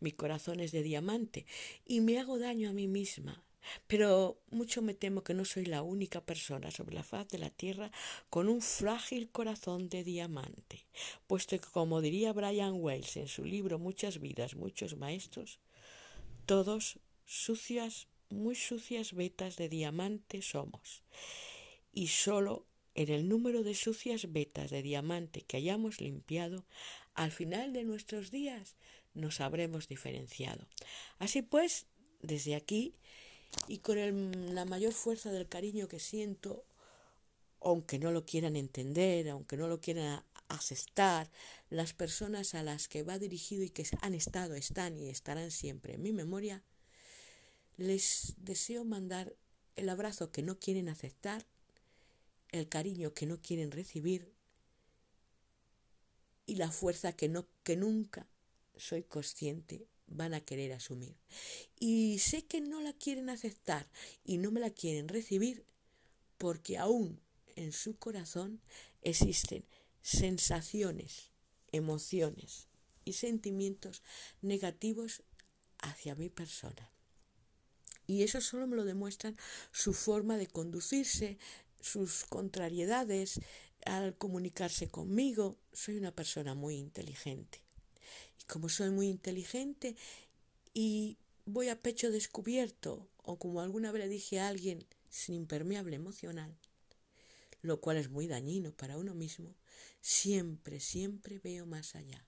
Mi 0.00 0.12
corazón 0.12 0.60
es 0.60 0.72
de 0.72 0.82
diamante 0.82 1.44
y 1.84 2.00
me 2.00 2.18
hago 2.18 2.38
daño 2.38 2.70
a 2.70 2.72
mí 2.72 2.86
misma. 2.86 3.43
Pero 3.86 4.40
mucho 4.50 4.82
me 4.82 4.94
temo 4.94 5.22
que 5.22 5.34
no 5.34 5.44
soy 5.44 5.66
la 5.66 5.82
única 5.82 6.20
persona 6.20 6.70
sobre 6.70 6.94
la 6.94 7.02
faz 7.02 7.28
de 7.28 7.38
la 7.38 7.50
tierra 7.50 7.90
con 8.30 8.48
un 8.48 8.62
frágil 8.62 9.30
corazón 9.30 9.88
de 9.88 10.04
diamante, 10.04 10.86
puesto 11.26 11.58
que, 11.58 11.68
como 11.68 12.00
diría 12.00 12.32
Brian 12.32 12.74
Wells 12.74 13.16
en 13.16 13.28
su 13.28 13.44
libro 13.44 13.78
Muchas 13.78 14.20
vidas, 14.20 14.54
muchos 14.54 14.96
maestros, 14.96 15.60
todos 16.46 16.98
sucias, 17.24 18.08
muy 18.30 18.54
sucias 18.54 19.12
vetas 19.12 19.56
de 19.56 19.68
diamante 19.68 20.42
somos. 20.42 21.02
Y 21.92 22.08
sólo 22.08 22.66
en 22.94 23.10
el 23.10 23.28
número 23.28 23.62
de 23.62 23.74
sucias 23.74 24.32
vetas 24.32 24.70
de 24.70 24.82
diamante 24.82 25.42
que 25.42 25.56
hayamos 25.56 26.00
limpiado, 26.00 26.64
al 27.14 27.32
final 27.32 27.72
de 27.72 27.84
nuestros 27.84 28.30
días 28.30 28.76
nos 29.14 29.40
habremos 29.40 29.88
diferenciado. 29.88 30.66
Así 31.18 31.42
pues, 31.42 31.86
desde 32.20 32.54
aquí 32.54 32.94
y 33.68 33.78
con 33.78 34.54
la 34.54 34.64
mayor 34.64 34.92
fuerza 34.92 35.30
del 35.32 35.48
cariño 35.48 35.88
que 35.88 35.98
siento, 35.98 36.64
aunque 37.60 37.98
no 37.98 38.12
lo 38.12 38.24
quieran 38.24 38.56
entender, 38.56 39.28
aunque 39.28 39.56
no 39.56 39.68
lo 39.68 39.80
quieran 39.80 40.22
aceptar, 40.48 41.30
las 41.70 41.92
personas 41.92 42.54
a 42.54 42.62
las 42.62 42.88
que 42.88 43.02
va 43.02 43.18
dirigido 43.18 43.62
y 43.64 43.70
que 43.70 43.86
han 44.00 44.14
estado, 44.14 44.54
están 44.54 44.98
y 44.98 45.08
estarán 45.08 45.50
siempre 45.50 45.94
en 45.94 46.02
mi 46.02 46.12
memoria, 46.12 46.62
les 47.76 48.34
deseo 48.38 48.84
mandar 48.84 49.34
el 49.76 49.88
abrazo 49.88 50.30
que 50.30 50.42
no 50.42 50.58
quieren 50.58 50.88
aceptar, 50.88 51.46
el 52.52 52.68
cariño 52.68 53.14
que 53.14 53.26
no 53.26 53.40
quieren 53.40 53.72
recibir 53.72 54.32
y 56.46 56.56
la 56.56 56.70
fuerza 56.70 57.12
que 57.12 57.28
no 57.28 57.46
que 57.64 57.76
nunca 57.76 58.26
soy 58.76 59.02
consciente 59.02 59.86
van 60.06 60.34
a 60.34 60.40
querer 60.40 60.72
asumir. 60.72 61.16
Y 61.78 62.18
sé 62.18 62.44
que 62.46 62.60
no 62.60 62.80
la 62.80 62.92
quieren 62.92 63.30
aceptar 63.30 63.88
y 64.24 64.38
no 64.38 64.50
me 64.50 64.60
la 64.60 64.70
quieren 64.70 65.08
recibir 65.08 65.64
porque 66.38 66.78
aún 66.78 67.20
en 67.56 67.72
su 67.72 67.96
corazón 67.96 68.60
existen 69.02 69.64
sensaciones, 70.02 71.30
emociones 71.72 72.68
y 73.04 73.14
sentimientos 73.14 74.02
negativos 74.42 75.22
hacia 75.78 76.14
mi 76.14 76.28
persona. 76.28 76.90
Y 78.06 78.22
eso 78.22 78.40
solo 78.40 78.66
me 78.66 78.76
lo 78.76 78.84
demuestran 78.84 79.36
su 79.72 79.94
forma 79.94 80.36
de 80.36 80.46
conducirse, 80.46 81.38
sus 81.80 82.24
contrariedades 82.24 83.40
al 83.86 84.16
comunicarse 84.16 84.88
conmigo. 84.88 85.58
Soy 85.72 85.96
una 85.96 86.14
persona 86.14 86.54
muy 86.54 86.76
inteligente 86.76 87.63
como 88.46 88.68
soy 88.68 88.90
muy 88.90 89.08
inteligente 89.08 89.96
y 90.72 91.16
voy 91.46 91.68
a 91.68 91.80
pecho 91.80 92.10
descubierto, 92.10 93.08
o 93.22 93.38
como 93.38 93.60
alguna 93.60 93.92
vez 93.92 94.04
le 94.04 94.08
dije 94.08 94.40
a 94.40 94.48
alguien, 94.48 94.84
sin 95.08 95.34
impermeable 95.34 95.96
emocional, 95.96 96.54
lo 97.62 97.80
cual 97.80 97.96
es 97.96 98.10
muy 98.10 98.26
dañino 98.26 98.72
para 98.72 98.98
uno 98.98 99.14
mismo, 99.14 99.54
siempre, 100.00 100.80
siempre 100.80 101.38
veo 101.38 101.66
más 101.66 101.94
allá. 101.94 102.24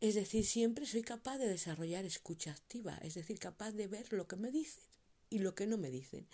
Es 0.00 0.14
decir, 0.14 0.44
siempre 0.44 0.84
soy 0.84 1.02
capaz 1.02 1.38
de 1.38 1.48
desarrollar 1.48 2.04
escucha 2.04 2.50
activa, 2.50 2.98
es 3.02 3.14
decir, 3.14 3.38
capaz 3.38 3.72
de 3.72 3.86
ver 3.86 4.12
lo 4.12 4.26
que 4.26 4.36
me 4.36 4.50
dicen 4.50 4.84
y 5.30 5.38
lo 5.38 5.54
que 5.54 5.66
no 5.66 5.78
me 5.78 5.90
dicen. 5.90 6.26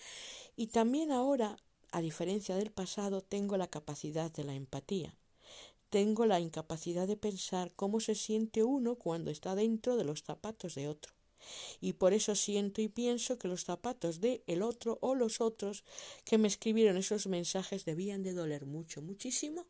Y 0.56 0.68
también 0.68 1.12
ahora, 1.12 1.56
a 1.92 2.00
diferencia 2.00 2.56
del 2.56 2.72
pasado, 2.72 3.22
tengo 3.22 3.56
la 3.56 3.68
capacidad 3.68 4.32
de 4.32 4.44
la 4.44 4.54
empatía. 4.54 5.14
Tengo 5.92 6.24
la 6.24 6.40
incapacidad 6.40 7.06
de 7.06 7.18
pensar 7.18 7.70
cómo 7.76 8.00
se 8.00 8.14
siente 8.14 8.64
uno 8.64 8.94
cuando 8.94 9.30
está 9.30 9.54
dentro 9.54 9.98
de 9.98 10.04
los 10.04 10.22
zapatos 10.22 10.74
de 10.74 10.88
otro. 10.88 11.12
Y 11.82 11.92
por 11.92 12.14
eso 12.14 12.34
siento 12.34 12.80
y 12.80 12.88
pienso 12.88 13.38
que 13.38 13.46
los 13.46 13.64
zapatos 13.66 14.18
de 14.22 14.42
el 14.46 14.62
otro 14.62 14.96
o 15.02 15.14
los 15.14 15.42
otros 15.42 15.84
que 16.24 16.38
me 16.38 16.48
escribieron 16.48 16.96
esos 16.96 17.26
mensajes 17.26 17.84
debían 17.84 18.22
de 18.22 18.32
doler 18.32 18.64
mucho, 18.64 19.02
muchísimo 19.02 19.66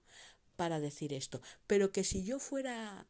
para 0.55 0.78
decir 0.78 1.12
esto. 1.12 1.43
Pero 1.66 1.90
que 1.90 2.05
si 2.05 2.23
yo 2.23 2.39
fuera 2.39 3.09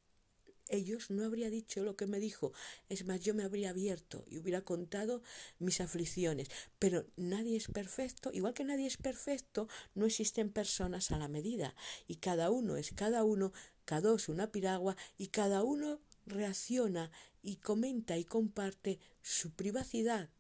ellos 0.73 1.11
no 1.11 1.25
habría 1.25 1.51
dicho 1.51 1.85
lo 1.85 1.97
que 1.97 2.07
me 2.07 2.19
dijo. 2.19 2.53
Es 2.89 3.07
más, 3.07 3.21
yo 3.21 3.35
me 3.35 3.45
habría 3.45 3.71
abierto 3.71 4.25
y 4.29 4.39
hubiera 4.39 4.63
contado 4.63 5.23
mis 5.59 5.81
aflicciones. 5.81 6.49
Pero 6.79 7.07
nadie 7.17 7.57
es 7.57 7.69
perfecto. 7.69 8.31
Igual 8.33 8.55
que 8.55 8.65
nadie 8.65 8.87
es 8.87 8.97
perfecto, 8.97 9.69
no 9.95 10.07
existen 10.07 10.51
personas 10.51 11.13
a 11.13 11.19
la 11.19 11.29
medida. 11.29 11.75
Y 12.09 12.17
cada 12.17 12.51
uno 12.51 12.77
es 12.77 12.91
cada 12.93 13.23
uno, 13.23 13.53
cada 13.85 14.01
dos 14.01 14.29
una 14.29 14.51
piragua, 14.51 14.97
y 15.19 15.29
cada 15.29 15.63
uno 15.63 16.01
reacciona 16.27 17.11
y 17.43 17.57
comenta 17.57 18.17
y 18.17 18.25
comparte 18.25 18.99
su 19.21 19.51
privacidad 19.51 20.31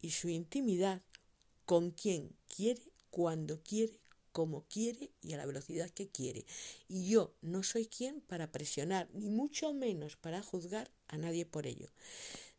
y 0.00 0.10
su 0.10 0.28
intimidad 0.28 1.02
con 1.64 1.90
quien 1.90 2.36
quiere, 2.48 2.82
cuando 3.10 3.62
quiere 3.62 4.00
como 4.34 4.64
quiere 4.64 5.12
y 5.22 5.32
a 5.32 5.36
la 5.36 5.46
velocidad 5.46 5.88
que 5.90 6.08
quiere. 6.08 6.44
Y 6.88 7.08
yo 7.08 7.36
no 7.40 7.62
soy 7.62 7.86
quien 7.86 8.20
para 8.20 8.50
presionar, 8.50 9.08
ni 9.14 9.30
mucho 9.30 9.72
menos 9.72 10.16
para 10.16 10.42
juzgar 10.42 10.90
a 11.06 11.16
nadie 11.16 11.46
por 11.46 11.68
ello. 11.68 11.88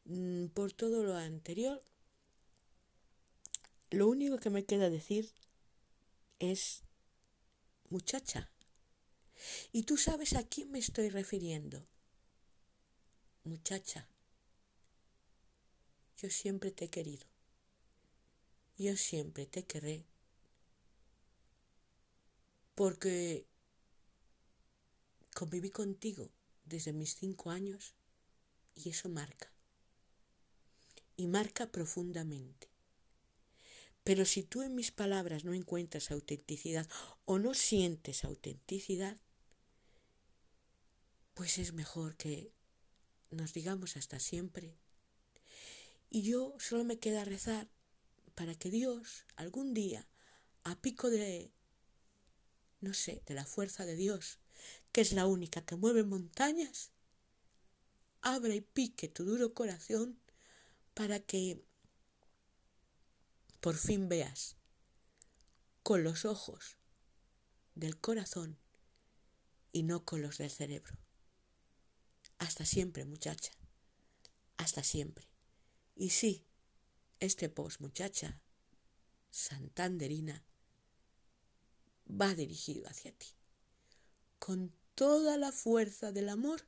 Mm, 0.06 0.46
por 0.48 0.72
todo 0.72 1.04
lo 1.04 1.16
anterior, 1.18 1.84
lo 3.92 4.08
único 4.08 4.38
que 4.38 4.50
me 4.50 4.64
queda 4.64 4.90
decir 4.90 5.34
es, 6.40 6.84
muchacha, 7.90 8.50
y 9.74 9.84
tú 9.84 9.98
sabes 9.98 10.34
a 10.34 10.48
quién 10.48 10.72
me 10.72 10.80
estoy 10.80 11.10
refiriendo. 11.10 11.86
Muchacha, 13.44 14.08
yo 16.20 16.30
siempre 16.30 16.72
te 16.72 16.86
he 16.86 16.90
querido. 16.90 17.28
Yo 18.78 18.96
siempre 18.96 19.46
te 19.46 19.66
querré 19.66 20.06
porque 22.76 23.48
conviví 25.34 25.70
contigo 25.70 26.30
desde 26.66 26.94
mis 26.94 27.16
cinco 27.16 27.50
años 27.50 27.96
y 28.76 28.90
eso 28.90 29.10
marca. 29.10 29.52
Y 31.18 31.28
marca 31.28 31.72
profundamente. 31.72 32.70
Pero 34.04 34.26
si 34.26 34.44
tú 34.44 34.62
en 34.62 34.76
mis 34.76 34.92
palabras 34.92 35.46
no 35.46 35.54
encuentras 35.54 36.12
autenticidad 36.12 36.88
o 37.24 37.40
no 37.40 37.54
sientes 37.54 38.24
autenticidad, 38.24 39.18
pues 41.34 41.58
es 41.58 41.74
mejor 41.74 42.16
que 42.16 42.52
nos 43.32 43.54
digamos 43.54 43.98
hasta 43.98 44.20
siempre. 44.20 44.78
Y 46.10 46.22
yo 46.22 46.56
solo 46.60 46.84
me 46.84 47.00
queda 47.00 47.26
rezar 47.26 47.68
para 48.36 48.54
que 48.56 48.70
Dios 48.70 49.26
algún 49.36 49.74
día, 49.74 50.08
a 50.64 50.80
pico 50.82 51.10
de 51.10 51.52
no 52.86 52.94
sé, 52.94 53.24
de 53.26 53.34
la 53.34 53.46
fuerza 53.46 53.84
de 53.84 53.96
Dios, 53.96 54.38
que 54.92 55.02
es 55.02 55.12
la 55.12 55.26
única 55.26 55.66
que 55.66 55.76
mueve 55.76 56.04
montañas, 56.04 56.92
abra 58.22 58.54
y 58.54 58.62
pique 58.62 59.08
tu 59.10 59.26
duro 59.26 59.56
corazón 59.56 60.20
para 60.94 61.20
que 61.20 61.66
por 63.60 63.76
fin 63.76 64.08
veas 64.08 64.56
con 65.82 66.04
los 66.04 66.26
ojos 66.26 66.78
del 67.74 68.00
corazón 68.00 68.60
y 69.72 69.82
no 69.82 70.06
con 70.06 70.22
los 70.22 70.38
del 70.38 70.52
cerebro. 70.52 70.96
Hasta 72.38 72.66
siempre, 72.66 73.04
muchacha. 73.04 73.52
Hasta 74.58 74.84
siempre. 74.84 75.28
Y 75.96 76.12
sí, 76.12 76.46
este 77.20 77.50
post, 77.50 77.82
muchacha, 77.82 78.40
santanderina, 79.32 80.46
va 82.10 82.34
dirigido 82.36 82.88
hacia 82.88 83.12
ti, 83.12 83.28
con 84.40 84.74
toda 84.96 85.38
la 85.38 85.52
fuerza 85.52 86.12
del 86.12 86.30
amor 86.30 86.68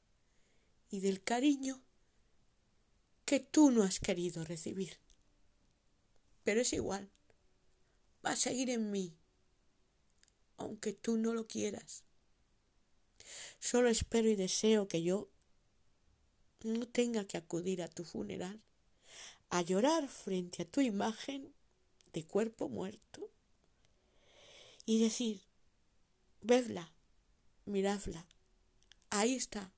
y 0.89 0.99
del 0.99 1.23
cariño 1.23 1.81
que 3.25 3.39
tú 3.39 3.71
no 3.71 3.83
has 3.83 3.99
querido 3.99 4.43
recibir. 4.43 4.99
Pero 6.43 6.61
es 6.61 6.73
igual, 6.73 7.09
va 8.25 8.31
a 8.31 8.35
seguir 8.35 8.69
en 8.69 8.91
mí, 8.91 9.17
aunque 10.57 10.93
tú 10.93 11.17
no 11.17 11.33
lo 11.33 11.47
quieras. 11.47 12.03
Solo 13.59 13.89
espero 13.89 14.29
y 14.29 14.35
deseo 14.35 14.87
que 14.87 15.03
yo 15.03 15.29
no 16.63 16.87
tenga 16.87 17.25
que 17.25 17.37
acudir 17.37 17.81
a 17.81 17.87
tu 17.87 18.03
funeral 18.03 18.61
a 19.49 19.61
llorar 19.61 20.07
frente 20.07 20.63
a 20.63 20.69
tu 20.69 20.81
imagen 20.81 21.53
de 22.13 22.25
cuerpo 22.25 22.69
muerto 22.69 23.29
y 24.87 24.99
decir, 24.99 25.41
vedla, 26.41 26.93
miradla, 27.65 28.25
ahí 29.09 29.35
está, 29.35 29.73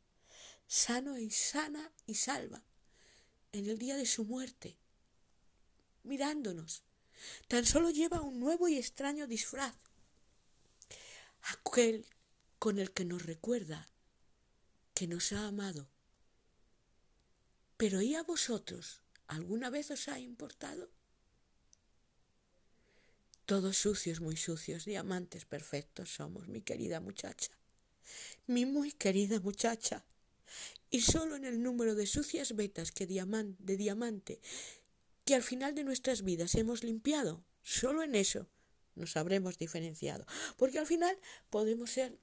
sano 0.67 1.17
y 1.17 1.31
sana 1.31 1.91
y 2.05 2.13
salva, 2.13 2.63
en 3.51 3.67
el 3.67 3.79
día 3.79 3.97
de 3.97 4.05
su 4.05 4.23
muerte, 4.23 4.77
mirándonos. 6.03 6.83
Tan 7.47 7.65
solo 7.65 7.89
lleva 7.89 8.21
un 8.21 8.39
nuevo 8.39 8.67
y 8.67 8.77
extraño 8.77 9.25
disfraz, 9.25 9.75
aquel 11.41 12.05
con 12.59 12.77
el 12.77 12.91
que 12.91 13.03
nos 13.03 13.25
recuerda 13.25 13.87
que 14.93 15.07
nos 15.07 15.33
ha 15.33 15.47
amado. 15.47 15.89
Pero 17.77 18.03
¿y 18.03 18.13
a 18.13 18.21
vosotros? 18.21 19.01
¿Alguna 19.25 19.71
vez 19.71 19.89
os 19.89 20.07
ha 20.07 20.19
importado? 20.19 20.91
Todos 23.49 23.77
sucios, 23.77 24.21
muy 24.21 24.37
sucios, 24.37 24.85
diamantes 24.85 25.45
perfectos 25.45 26.13
somos, 26.13 26.47
mi 26.47 26.61
querida 26.61 26.99
muchacha, 26.99 27.49
mi 28.45 28.67
muy 28.67 28.91
querida 28.91 29.39
muchacha. 29.39 30.05
Y 30.91 31.01
solo 31.01 31.35
en 31.35 31.45
el 31.45 31.63
número 31.63 31.95
de 31.95 32.05
sucias 32.05 32.55
vetas 32.55 32.91
que 32.91 33.07
de 33.07 33.75
diamante 33.75 34.39
que 35.25 35.33
al 35.33 35.41
final 35.41 35.73
de 35.73 35.83
nuestras 35.83 36.21
vidas 36.21 36.53
hemos 36.53 36.83
limpiado, 36.83 37.43
solo 37.63 38.03
en 38.03 38.13
eso 38.13 38.47
nos 38.93 39.17
habremos 39.17 39.57
diferenciado. 39.57 40.27
Porque 40.55 40.77
al 40.77 40.85
final 40.85 41.17
podemos 41.49 41.89
ser 41.89 42.19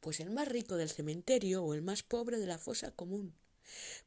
pues 0.00 0.18
el 0.18 0.30
más 0.30 0.48
rico 0.48 0.76
del 0.76 0.90
cementerio 0.90 1.62
o 1.62 1.74
el 1.74 1.82
más 1.82 2.02
pobre 2.02 2.40
de 2.40 2.46
la 2.48 2.58
fosa 2.58 2.90
común. 2.90 3.36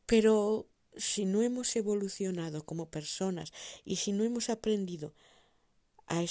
Pero 0.05 0.67
si 0.97 1.23
no 1.23 1.41
hemos 1.41 1.73
evolucionado 1.77 2.65
como 2.65 2.89
personas 2.89 3.53
y 3.85 3.95
si 3.95 4.11
no 4.11 4.25
hemos 4.25 4.49
aprendido 4.49 5.13
a, 6.07 6.25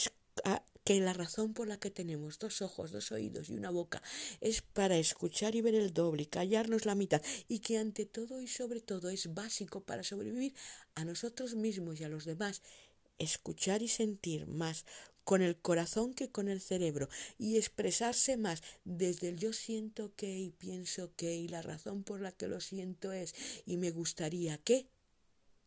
que 0.85 1.01
la 1.01 1.12
razón 1.12 1.53
por 1.53 1.66
la 1.66 1.78
que 1.78 1.90
tenemos 1.90 2.39
dos 2.39 2.62
ojos, 2.62 2.93
dos 2.93 3.11
oídos 3.11 3.48
y 3.48 3.55
una 3.55 3.70
boca 3.70 4.03
es 4.40 4.62
para 4.62 4.97
escuchar 4.97 5.57
y 5.57 5.61
ver 5.61 5.74
el 5.74 5.93
doble 5.93 6.23
y 6.23 6.27
callarnos 6.27 6.86
la 6.86 6.94
mitad 6.94 7.23
y 7.48 7.59
que 7.59 7.78
ante 7.78 8.07
todo 8.07 8.40
y 8.40 8.47
sobre 8.47 8.81
todo 8.81 9.11
es 9.11 9.35
básico 9.35 9.81
para 9.82 10.05
sobrevivir 10.05 10.55
a 10.94 11.05
nosotros 11.05 11.57
mismos 11.57 12.01
y 12.01 12.05
a 12.05 12.09
los 12.09 12.24
demás, 12.24 12.62
escuchar 13.19 13.82
y 13.82 13.89
sentir 13.89 14.47
más 14.47 14.85
con 15.24 15.43
el 15.43 15.57
corazón 15.57 16.15
que 16.15 16.31
con 16.31 16.48
el 16.48 16.61
cerebro 16.61 17.09
y 17.36 17.57
expresarse 17.57 18.36
más 18.36 18.62
desde 18.85 19.28
el 19.31 19.39
yo 19.39 19.53
siento 19.53 20.15
que 20.15 20.39
y 20.39 20.51
pienso 20.51 21.11
que 21.16 21.35
y 21.35 21.48
la 21.48 21.62
razón 21.62 22.05
por 22.05 22.20
la 22.20 22.31
que 22.31 22.47
lo 22.47 22.61
siento 22.61 23.12
es 23.12 23.35
y 23.65 23.77
me 23.77 23.90
gustaría 23.90 24.57
que 24.59 24.86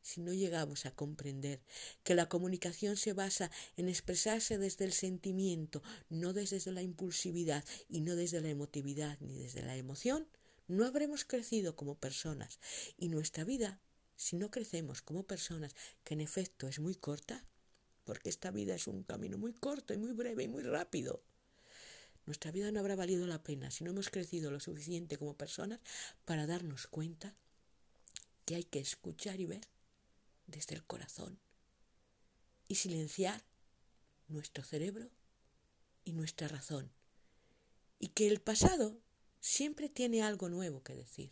si 0.02 0.22
no 0.22 0.34
llegamos 0.34 0.86
a 0.86 0.92
comprender 0.92 1.62
que 2.04 2.16
la 2.16 2.30
comunicación 2.30 2.98
se 2.98 3.14
basa 3.14 3.52
en 3.78 3.90
expresarse 3.90 4.58
desde 4.58 4.86
el 4.86 4.94
sentimiento, 4.94 5.82
no 6.10 6.34
desde 6.34 6.72
la 6.72 6.82
impulsividad 6.82 7.64
y 7.90 8.02
no 8.02 8.16
desde 8.16 8.42
la 8.42 8.50
emotividad 8.50 9.18
ni 9.20 9.40
desde 9.40 9.62
la 9.62 9.76
emoción, 9.76 10.28
no 10.68 10.86
habremos 10.86 11.26
crecido 11.26 11.76
como 11.76 11.96
personas 11.96 12.60
y 12.98 13.10
nuestra 13.10 13.44
vida, 13.44 13.80
si 14.16 14.36
no 14.36 14.52
crecemos 14.52 15.02
como 15.02 15.24
personas, 15.24 15.76
que 16.04 16.14
en 16.14 16.22
efecto 16.22 16.68
es 16.68 16.80
muy 16.80 16.96
corta, 16.96 17.44
porque 18.04 18.30
esta 18.30 18.52
vida 18.52 18.76
es 18.76 18.88
un 18.88 19.04
camino 19.04 19.38
muy 19.38 19.54
corto 19.54 19.94
y 19.94 19.98
muy 19.98 20.14
breve 20.14 20.44
y 20.44 20.48
muy 20.48 20.64
rápido. 20.64 21.24
Nuestra 22.26 22.52
vida 22.52 22.72
no 22.72 22.80
habrá 22.80 22.96
valido 22.96 23.26
la 23.26 23.42
pena 23.42 23.72
si 23.72 23.84
no 23.84 23.90
hemos 23.90 24.10
crecido 24.10 24.52
lo 24.52 24.60
suficiente 24.60 25.18
como 25.18 25.36
personas 25.36 25.80
para 26.26 26.46
darnos 26.46 26.86
cuenta 26.86 27.36
que 28.46 28.56
hay 28.56 28.64
que 28.64 28.80
escuchar 28.80 29.40
y 29.40 29.48
ver 29.48 29.62
desde 30.50 30.76
el 30.76 30.84
corazón 30.84 31.40
y 32.68 32.76
silenciar 32.76 33.44
nuestro 34.28 34.64
cerebro 34.64 35.10
y 36.06 36.14
nuestra 36.14 36.48
razón. 36.48 36.92
Y 38.00 38.10
que 38.10 38.28
el 38.28 38.40
pasado 38.40 39.02
siempre 39.40 39.90
tiene 39.90 40.22
algo 40.22 40.50
nuevo 40.50 40.84
que 40.84 40.96
decir. 40.96 41.32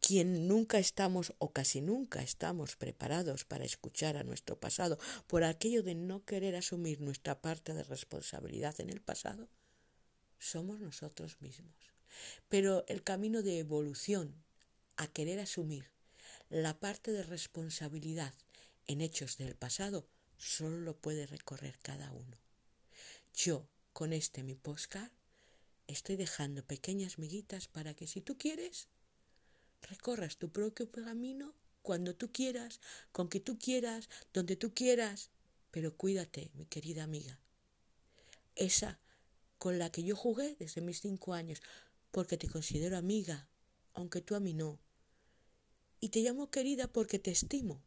Quien 0.00 0.46
nunca 0.46 0.78
estamos 0.78 1.32
o 1.38 1.52
casi 1.52 1.80
nunca 1.80 2.22
estamos 2.22 2.76
preparados 2.76 3.44
para 3.44 3.64
escuchar 3.64 4.16
a 4.16 4.24
nuestro 4.24 4.60
pasado 4.60 4.98
por 5.26 5.42
aquello 5.42 5.82
de 5.82 5.94
no 5.94 6.24
querer 6.24 6.54
asumir 6.54 7.00
nuestra 7.00 7.40
parte 7.40 7.72
de 7.74 7.82
responsabilidad 7.82 8.78
en 8.80 8.90
el 8.90 9.00
pasado, 9.00 9.48
somos 10.38 10.80
nosotros 10.80 11.40
mismos. 11.40 11.74
Pero 12.48 12.84
el 12.88 13.02
camino 13.02 13.42
de 13.42 13.58
evolución 13.58 14.44
a 14.96 15.08
querer 15.08 15.40
asumir 15.40 15.95
la 16.48 16.78
parte 16.78 17.12
de 17.12 17.22
responsabilidad 17.22 18.34
en 18.86 19.00
hechos 19.00 19.36
del 19.36 19.56
pasado 19.56 20.06
solo 20.38 20.78
lo 20.78 20.96
puede 20.96 21.26
recorrer 21.26 21.78
cada 21.80 22.12
uno. 22.12 22.36
Yo, 23.34 23.68
con 23.92 24.12
este 24.12 24.42
mi 24.42 24.54
postcard, 24.54 25.10
estoy 25.86 26.16
dejando 26.16 26.64
pequeñas 26.64 27.18
miguitas 27.18 27.68
para 27.68 27.94
que 27.94 28.06
si 28.06 28.20
tú 28.20 28.38
quieres, 28.38 28.88
recorras 29.82 30.36
tu 30.36 30.50
propio 30.50 30.90
camino 30.90 31.54
cuando 31.82 32.14
tú 32.14 32.32
quieras, 32.32 32.80
con 33.12 33.28
que 33.28 33.40
tú 33.40 33.58
quieras, 33.58 34.08
donde 34.32 34.56
tú 34.56 34.74
quieras, 34.74 35.30
pero 35.70 35.96
cuídate, 35.96 36.50
mi 36.54 36.66
querida 36.66 37.04
amiga. 37.04 37.38
Esa 38.54 38.98
con 39.58 39.78
la 39.78 39.90
que 39.90 40.02
yo 40.02 40.16
jugué 40.16 40.56
desde 40.58 40.80
mis 40.80 41.00
cinco 41.00 41.34
años, 41.34 41.62
porque 42.10 42.36
te 42.36 42.48
considero 42.48 42.96
amiga, 42.96 43.48
aunque 43.94 44.20
tú 44.20 44.34
a 44.34 44.40
mí 44.40 44.54
no, 44.54 44.78
y 46.00 46.10
te 46.10 46.20
llamo 46.20 46.50
querida 46.50 46.88
porque 46.88 47.18
te 47.18 47.30
estimo, 47.30 47.82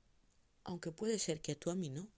aunque 0.64 0.92
puede 0.92 1.20
ser 1.20 1.42
que 1.42 1.56
tú 1.56 1.70
a 1.70 1.76
mí 1.76 1.90
no. 1.90 2.10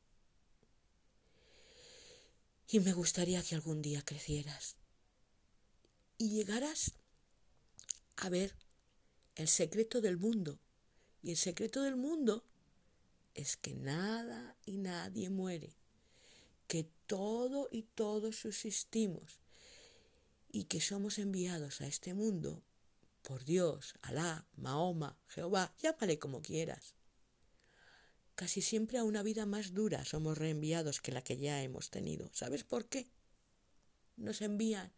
Y 2.68 2.80
me 2.80 2.94
gustaría 2.94 3.44
que 3.44 3.56
algún 3.56 3.82
día 3.82 4.02
crecieras 4.04 4.78
y 6.18 6.30
llegaras 6.30 6.94
a 8.16 8.30
ver 8.30 8.56
el 9.36 9.48
secreto 9.48 10.02
del 10.02 10.18
mundo. 10.18 10.60
Y 11.24 11.32
el 11.32 11.38
secreto 11.38 11.82
del 11.82 11.96
mundo 11.96 12.46
es 13.34 13.58
que 13.58 13.74
nada 13.74 14.56
y 14.66 14.78
nadie 14.78 15.30
muere, 15.30 15.76
que 16.68 16.88
todo 17.08 17.68
y 17.72 17.84
todos 17.84 18.38
subsistimos 18.38 19.40
y 20.52 20.66
que 20.66 20.82
somos 20.82 21.18
enviados 21.18 21.82
a 21.82 21.88
este 21.88 22.14
mundo 22.14 22.64
por 23.22 23.46
Dios, 23.46 23.96
Alá, 24.02 24.48
Mahoma, 24.56 25.20
Jehová, 25.28 25.74
llámale 25.82 26.20
como 26.20 26.42
quieras. 26.42 26.96
Casi 28.36 28.62
siempre 28.62 28.98
a 28.98 29.04
una 29.04 29.24
vida 29.24 29.46
más 29.46 29.74
dura 29.74 30.06
somos 30.06 30.38
reenviados 30.38 31.02
que 31.02 31.12
la 31.12 31.24
que 31.24 31.38
ya 31.38 31.62
hemos 31.62 31.90
tenido. 31.90 32.30
¿Sabes 32.34 32.64
por 32.64 32.88
qué? 32.88 33.12
Nos 34.18 34.42
envían 34.42 34.94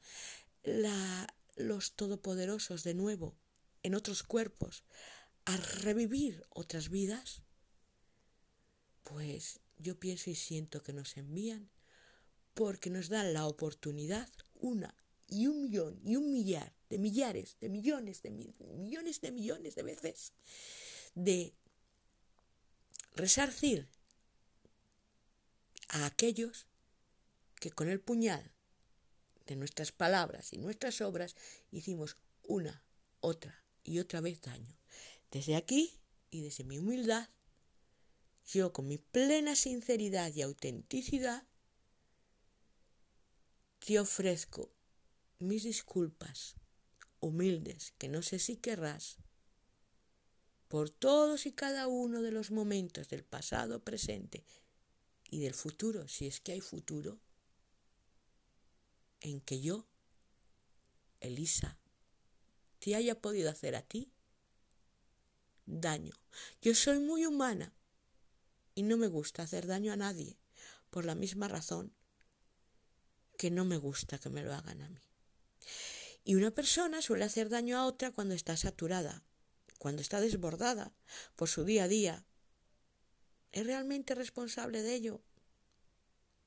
la, 0.64 1.28
los 1.56 1.94
todopoderosos 1.94 2.84
de 2.84 2.94
nuevo 2.94 3.36
en 3.82 3.96
otros 3.96 4.24
cuerpos 4.24 4.84
a 5.46 5.58
revivir 5.58 6.46
otras 6.50 6.90
vidas. 6.90 7.42
Pues 9.04 9.60
yo 9.78 10.00
pienso 10.00 10.30
y 10.30 10.36
siento 10.36 10.82
que 10.82 10.94
nos 10.94 11.18
envían 11.18 11.70
porque 12.54 12.90
nos 12.90 13.10
dan 13.10 13.34
la 13.34 13.46
oportunidad 13.48 14.30
una 14.54 14.96
y 15.28 15.48
un 15.48 15.64
millón 15.64 16.00
y 16.04 16.16
un 16.16 16.32
millar 16.32 16.74
de 16.94 17.00
millares, 17.00 17.58
de 17.60 17.70
millones, 17.70 18.22
de 18.22 18.30
millones 18.30 19.20
de 19.20 19.32
millones 19.32 19.74
de 19.74 19.82
veces 19.82 20.34
de 21.16 21.56
resarcir 23.16 23.90
a 25.90 26.06
aquellos 26.06 26.68
que 27.56 27.72
con 27.72 27.90
el 27.90 28.00
puñal 28.00 28.54
de 29.48 29.56
nuestras 29.56 29.92
palabras 29.92 30.54
y 30.54 30.60
nuestras 30.60 31.02
obras 31.02 31.36
hicimos 31.72 32.18
una, 32.44 32.84
otra 33.22 33.64
y 33.84 33.98
otra 33.98 34.22
vez 34.22 34.40
daño. 34.42 34.78
Desde 35.32 35.56
aquí 35.56 36.00
y 36.30 36.42
desde 36.42 36.64
mi 36.64 36.78
humildad, 36.78 37.28
yo 38.46 38.72
con 38.72 38.88
mi 38.88 39.00
plena 39.00 39.56
sinceridad 39.56 40.32
y 40.32 40.44
autenticidad 40.44 41.48
te 43.80 44.00
ofrezco 44.00 44.72
mis 45.40 45.64
disculpas 45.64 46.56
humildes 47.24 47.94
que 47.98 48.10
no 48.10 48.22
sé 48.22 48.38
si 48.38 48.58
querrás 48.58 49.18
por 50.68 50.90
todos 50.90 51.46
y 51.46 51.52
cada 51.52 51.88
uno 51.88 52.22
de 52.22 52.32
los 52.32 52.52
momentos 52.52 53.08
del 53.08 53.24
pasado, 53.24 53.84
presente 53.84 54.44
y 55.30 55.40
del 55.40 55.54
futuro, 55.54 56.08
si 56.08 56.28
es 56.28 56.42
que 56.42 56.52
hay 56.52 56.62
futuro, 56.62 57.20
en 59.22 59.40
que 59.40 59.62
yo, 59.62 59.88
Elisa, 61.22 61.78
te 62.80 62.96
haya 62.96 63.22
podido 63.22 63.50
hacer 63.50 63.76
a 63.76 63.84
ti 63.84 64.12
daño. 65.66 66.14
Yo 66.62 66.76
soy 66.76 67.00
muy 67.00 67.26
humana 67.26 67.72
y 68.76 68.84
no 68.84 68.98
me 68.98 69.08
gusta 69.08 69.44
hacer 69.44 69.68
daño 69.68 69.94
a 69.94 69.98
nadie, 69.98 70.38
por 70.90 71.06
la 71.06 71.16
misma 71.16 71.48
razón 71.48 71.94
que 73.38 73.50
no 73.52 73.64
me 73.64 73.78
gusta 73.78 74.18
que 74.18 74.30
me 74.30 74.44
lo 74.44 74.54
hagan 74.54 74.82
a 74.82 74.90
mí. 74.90 75.13
Y 76.24 76.36
una 76.36 76.52
persona 76.52 77.02
suele 77.02 77.26
hacer 77.26 77.50
daño 77.50 77.78
a 77.78 77.86
otra 77.86 78.12
cuando 78.12 78.34
está 78.34 78.56
saturada, 78.56 79.24
cuando 79.78 80.02
está 80.02 80.22
desbordada 80.22 80.94
por 81.36 81.50
su 81.50 81.66
día 81.66 81.84
a 81.84 81.88
día. 81.88 82.26
¿Es 83.52 83.66
realmente 83.66 84.16
responsable 84.16 84.82
de 84.82 84.96
ello? 84.96 85.22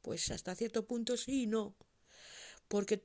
Pues 0.03 0.31
hasta 0.31 0.55
cierto 0.55 0.87
punto 0.87 1.17
sí 1.17 1.43
y 1.43 1.47
no. 1.47 1.77
Porque 2.69 3.05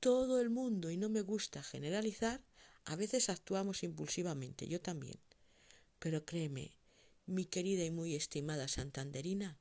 todo 0.00 0.40
el 0.40 0.50
mundo, 0.50 0.90
y 0.90 0.96
no 0.96 1.08
me 1.08 1.22
gusta 1.22 1.62
generalizar, 1.62 2.44
a 2.84 2.96
veces 2.96 3.28
actuamos 3.28 3.82
impulsivamente, 3.82 4.68
yo 4.68 4.80
también. 4.80 5.18
Pero 5.98 6.24
créeme, 6.24 6.76
mi 7.26 7.44
querida 7.46 7.84
y 7.84 7.90
muy 7.90 8.14
estimada 8.14 8.68
Santanderina, 8.68 9.58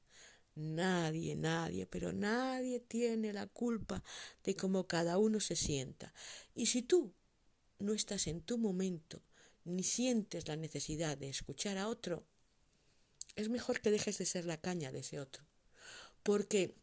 Nadie, 0.55 1.35
nadie, 1.35 1.85
pero 1.85 2.11
nadie 2.11 2.79
tiene 2.79 3.31
la 3.31 3.47
culpa 3.47 4.03
de 4.43 4.55
cómo 4.55 4.85
cada 4.87 5.17
uno 5.17 5.39
se 5.39 5.55
sienta. 5.55 6.13
Y 6.53 6.65
si 6.65 6.81
tú 6.81 7.13
no 7.79 7.93
estás 7.93 8.27
en 8.27 8.41
tu 8.41 8.57
momento 8.57 9.21
ni 9.63 9.83
sientes 9.83 10.47
la 10.47 10.55
necesidad 10.55 11.17
de 11.17 11.29
escuchar 11.29 11.77
a 11.77 11.87
otro, 11.87 12.25
es 13.35 13.49
mejor 13.49 13.79
que 13.79 13.91
dejes 13.91 14.17
de 14.17 14.25
ser 14.25 14.45
la 14.45 14.57
caña 14.57 14.91
de 14.91 14.99
ese 14.99 15.19
otro. 15.19 15.43
Porque 16.23 16.75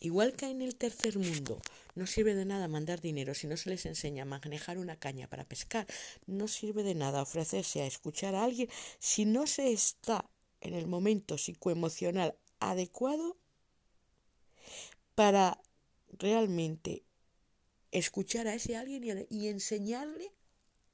igual 0.00 0.34
que 0.34 0.46
en 0.46 0.62
el 0.62 0.76
tercer 0.76 1.18
mundo 1.18 1.60
no 1.94 2.06
sirve 2.06 2.34
de 2.34 2.44
nada 2.44 2.68
mandar 2.68 3.00
dinero 3.00 3.34
si 3.34 3.46
no 3.46 3.56
se 3.56 3.70
les 3.70 3.86
enseña 3.86 4.22
a 4.22 4.26
manejar 4.26 4.78
una 4.78 4.98
caña 4.98 5.28
para 5.28 5.44
pescar, 5.44 5.86
no 6.26 6.48
sirve 6.48 6.82
de 6.82 6.94
nada 6.94 7.22
ofrecerse 7.22 7.82
a 7.82 7.86
escuchar 7.86 8.34
a 8.34 8.44
alguien 8.44 8.68
si 8.98 9.24
no 9.24 9.46
se 9.46 9.72
está 9.72 10.28
en 10.60 10.74
el 10.74 10.86
momento 10.86 11.38
psicoemocional 11.38 12.36
adecuado 12.70 13.36
para 15.14 15.60
realmente 16.18 17.04
escuchar 17.90 18.46
a 18.46 18.54
ese 18.54 18.76
alguien 18.76 19.26
y, 19.28 19.48
enseñarle 19.48 20.32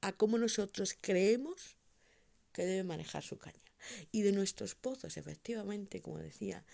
a 0.01 0.13
cómo 0.13 0.37
nosotros 0.37 0.97
creemos 0.99 1.77
que 2.51 2.65
debe 2.65 2.83
manejar 2.83 3.23
su 3.23 3.37
caña. 3.37 3.59
Y 4.11 4.23
de 4.23 4.33
nuestros 4.33 4.75
pozos, 4.75 5.15
efectivamente, 5.15 6.01
como 6.01 6.19
decía 6.19 6.65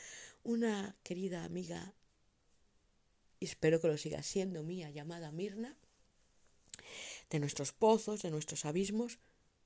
una 0.43 0.95
querida 1.03 1.43
amiga, 1.43 1.93
y 3.39 3.45
espero 3.45 3.79
que 3.79 3.87
lo 3.87 3.97
siga 3.97 4.23
siendo 4.23 4.63
mía, 4.63 4.89
llamada 4.89 5.31
Mirna, 5.31 5.77
de 7.29 7.39
nuestros 7.39 7.73
pozos, 7.73 8.23
de 8.23 8.31
nuestros 8.31 8.65
abismos, 8.65 9.19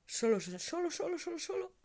solo, 0.06 0.40
solo, 0.40 0.90
solo, 0.90 1.18
solo, 1.18 1.38
solo 1.38 1.80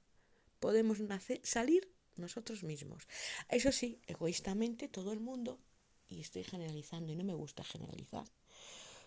podemos 0.66 1.00
nacer, 1.00 1.40
salir 1.44 1.88
nosotros 2.18 2.64
mismos. 2.64 3.08
Eso 3.50 3.72
sí, 3.72 4.00
egoístamente 4.08 4.88
todo 4.88 5.12
el 5.12 5.20
mundo, 5.20 5.60
y 6.08 6.22
estoy 6.22 6.44
generalizando 6.44 7.12
y 7.12 7.16
no 7.16 7.24
me 7.24 7.34
gusta 7.34 7.64
generalizar, 7.64 8.26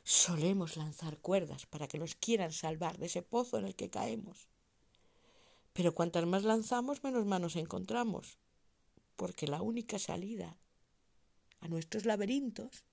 solemos 0.05 0.77
lanzar 0.77 1.19
cuerdas 1.19 1.67
para 1.67 1.87
que 1.89 1.99
nos 1.99 2.15
quieran 2.15 2.53
salvar 2.53 2.99
de 2.99 3.07
ese 3.07 3.23
pozo 3.23 3.59
en 3.59 3.67
el 3.67 3.75
que 3.75 3.91
caemos. 3.91 4.49
Pero 5.73 5.95
cuantas 5.95 6.27
más 6.27 6.45
lanzamos, 6.45 7.05
menos 7.05 7.27
manos 7.27 7.57
encontramos, 7.57 8.39
porque 9.17 9.47
la 9.47 9.63
única 9.63 9.99
salida 9.99 10.57
a 11.61 11.69
nuestros 11.69 12.05
laberintos 12.05 12.85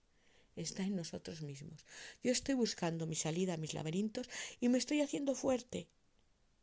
está 0.55 0.83
en 0.83 0.95
nosotros 0.95 1.41
mismos. 1.41 1.85
Yo 2.23 2.31
estoy 2.31 2.55
buscando 2.55 3.07
mi 3.07 3.15
salida 3.15 3.53
a 3.53 3.57
mis 3.57 3.73
laberintos 3.73 4.29
y 4.59 4.69
me 4.69 4.77
estoy 4.77 5.01
haciendo 5.01 5.35
fuerte, 5.35 5.87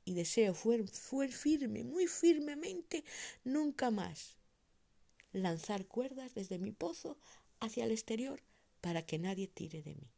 y 0.05 0.15
deseo 0.15 0.55
fue, 0.55 0.87
fue 0.87 1.29
firme, 1.29 1.85
muy 1.85 2.07
firmemente, 2.07 3.05
nunca 3.45 3.91
más 3.91 4.37
lanzar 5.33 5.87
cuerdas 5.87 6.35
desde 6.35 6.59
mi 6.59 6.73
pozo 6.73 7.19
hacia 7.61 7.85
el 7.85 7.93
exterior 7.93 8.43
para 8.81 9.03
que 9.07 9.19
nadie 9.19 9.47
tire 9.47 9.83
de 9.83 9.95
mí. 9.95 10.11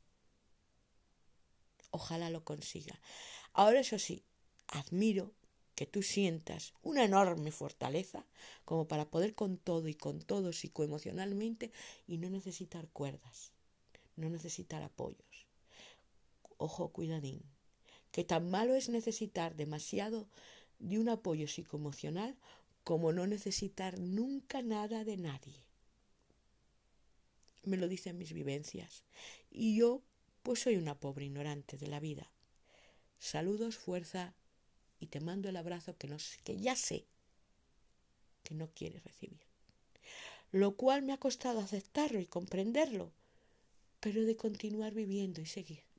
Ojalá 1.91 2.31
lo 2.31 2.45
consiga. 2.45 3.01
Ahora 3.53 3.81
eso 3.81 3.99
sí, 3.99 4.25
admiro 4.69 5.33
que 5.75 5.87
tú 5.87 6.03
sientas 6.03 6.73
una 6.83 7.05
enorme 7.05 7.51
fortaleza 7.51 8.25
como 8.65 8.87
para 8.87 9.11
poder 9.11 9.35
con 9.35 9.59
todo 9.59 9.89
y 9.89 9.95
con 9.95 10.21
todo 10.21 10.53
psicoemocionalmente 10.53 11.73
y 12.07 12.19
no 12.19 12.31
necesitar 12.31 12.89
cuerdas, 12.89 13.53
no 14.17 14.31
necesitar 14.31 14.83
apoyos. 14.83 15.47
Ojo, 16.57 16.89
cuidadín, 16.91 17.43
que 18.15 18.23
tan 18.23 18.49
malo 18.49 18.77
es 18.77 18.89
necesitar 18.89 19.57
demasiado 19.57 20.29
de 20.79 21.01
un 21.01 21.09
apoyo 21.09 21.49
psicoemocional 21.49 22.37
como 22.85 23.13
no 23.13 23.27
necesitar 23.27 23.99
nunca 23.99 24.63
nada 24.63 25.03
de 25.03 25.17
nadie. 25.17 25.59
Me 27.65 27.77
lo 27.77 27.89
dicen 27.89 28.17
mis 28.17 28.33
vivencias. 28.33 29.03
Y 29.51 29.75
yo, 29.75 30.01
pues 30.45 30.61
soy 30.61 30.77
una 30.77 30.95
pobre 30.95 31.25
ignorante 31.25 31.77
de 31.77 31.89
la 31.89 31.99
vida. 31.99 32.31
Saludos, 33.19 33.79
fuerza, 33.79 34.33
y 35.01 35.09
te 35.09 35.19
mando 35.19 35.49
el 35.49 35.57
abrazo 35.57 35.97
que, 35.97 36.07
no, 36.07 36.19
que 36.45 36.57
ya 36.57 36.77
sé 36.77 37.09
que 38.45 38.55
no 38.55 38.69
quieres 38.69 39.03
recibir. 39.03 39.41
Lo 40.53 40.77
cual 40.77 41.03
me 41.03 41.15
ha 41.15 41.19
costado 41.19 41.59
aceptarlo 41.59 42.21
y 42.21 42.27
comprenderlo, 42.27 43.11
pero 43.99 44.23
de 44.23 44.37
continuar 44.37 44.95
viviendo 44.95 45.41
y 45.41 45.47
seguir. 45.47 45.94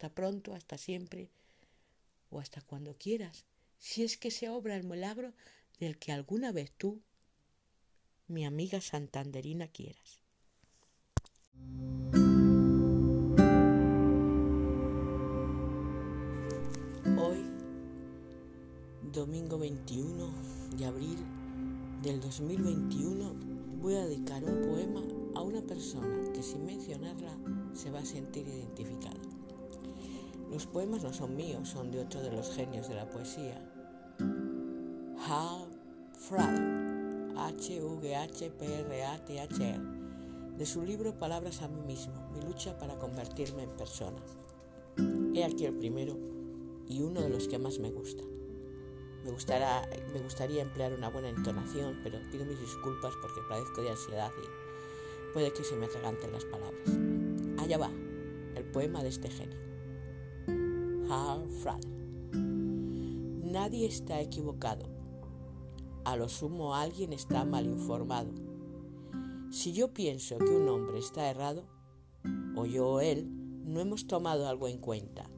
Hasta 0.00 0.14
pronto, 0.14 0.54
hasta 0.54 0.78
siempre 0.78 1.28
o 2.30 2.40
hasta 2.40 2.62
cuando 2.62 2.96
quieras, 2.96 3.44
si 3.78 4.02
es 4.02 4.16
que 4.16 4.30
se 4.30 4.48
obra 4.48 4.74
el 4.74 4.84
milagro 4.84 5.34
del 5.78 5.98
que 5.98 6.10
alguna 6.10 6.52
vez 6.52 6.72
tú, 6.72 7.02
mi 8.26 8.46
amiga 8.46 8.80
santanderina, 8.80 9.68
quieras. 9.68 10.22
Hoy, 17.18 17.44
domingo 19.12 19.58
21 19.58 20.78
de 20.78 20.86
abril 20.86 21.18
del 22.00 22.22
2021, 22.22 23.34
voy 23.82 23.96
a 23.96 24.06
dedicar 24.06 24.42
un 24.44 24.62
poema 24.62 25.02
a 25.38 25.42
una 25.42 25.60
persona 25.60 26.32
que 26.32 26.42
sin 26.42 26.64
mencionarla 26.64 27.36
se 27.74 27.90
va 27.90 27.98
a 27.98 28.06
sentir 28.06 28.48
identificada. 28.48 29.29
Los 30.50 30.66
poemas 30.66 31.02
no 31.04 31.12
son 31.12 31.36
míos, 31.36 31.68
son 31.68 31.92
de 31.92 32.00
otro 32.00 32.20
de 32.20 32.32
los 32.32 32.50
genios 32.50 32.88
de 32.88 32.96
la 32.96 33.08
poesía. 33.08 33.64
Hal 34.18 35.68
Frader, 36.18 37.36
H-V-H-P-R-A-T-H-R, 37.36 38.50
de 40.58 40.66
su 40.66 40.82
libro 40.82 41.16
Palabras 41.16 41.62
a 41.62 41.68
mí 41.68 41.80
mismo, 41.82 42.28
mi 42.34 42.42
lucha 42.42 42.76
para 42.78 42.98
convertirme 42.98 43.62
en 43.62 43.70
persona. 43.76 44.18
He 45.34 45.44
aquí 45.44 45.66
el 45.66 45.78
primero 45.78 46.16
y 46.88 47.02
uno 47.02 47.20
de 47.20 47.28
los 47.30 47.46
que 47.46 47.60
más 47.60 47.78
me 47.78 47.92
gusta. 47.92 48.24
Me, 49.24 49.30
me 50.12 50.20
gustaría 50.20 50.62
emplear 50.62 50.92
una 50.92 51.10
buena 51.10 51.28
entonación, 51.28 52.00
pero 52.02 52.18
pido 52.32 52.44
mis 52.44 52.58
disculpas 52.58 53.14
porque 53.22 53.40
padezco 53.48 53.82
de 53.82 53.90
ansiedad 53.90 54.32
y 54.42 54.46
puede 55.32 55.52
que 55.52 55.62
se 55.62 55.76
me 55.76 55.86
atraganten 55.86 56.32
las 56.32 56.44
palabras. 56.44 56.90
Allá 57.58 57.78
va, 57.78 57.92
el 58.56 58.64
poema 58.64 59.04
de 59.04 59.10
este 59.10 59.30
genio. 59.30 59.69
Nadie 63.42 63.86
está 63.86 64.20
equivocado. 64.20 64.86
A 66.04 66.14
lo 66.14 66.28
sumo 66.28 66.76
alguien 66.76 67.12
está 67.12 67.44
mal 67.44 67.66
informado. 67.66 68.30
Si 69.50 69.72
yo 69.72 69.92
pienso 69.92 70.38
que 70.38 70.54
un 70.56 70.68
hombre 70.68 71.00
está 71.00 71.28
errado, 71.28 71.64
o 72.54 72.64
yo 72.64 72.88
o 72.88 73.00
él, 73.00 73.28
no 73.64 73.80
hemos 73.80 74.06
tomado 74.06 74.48
algo 74.48 74.68
en 74.68 74.78
cuenta. 74.78 75.28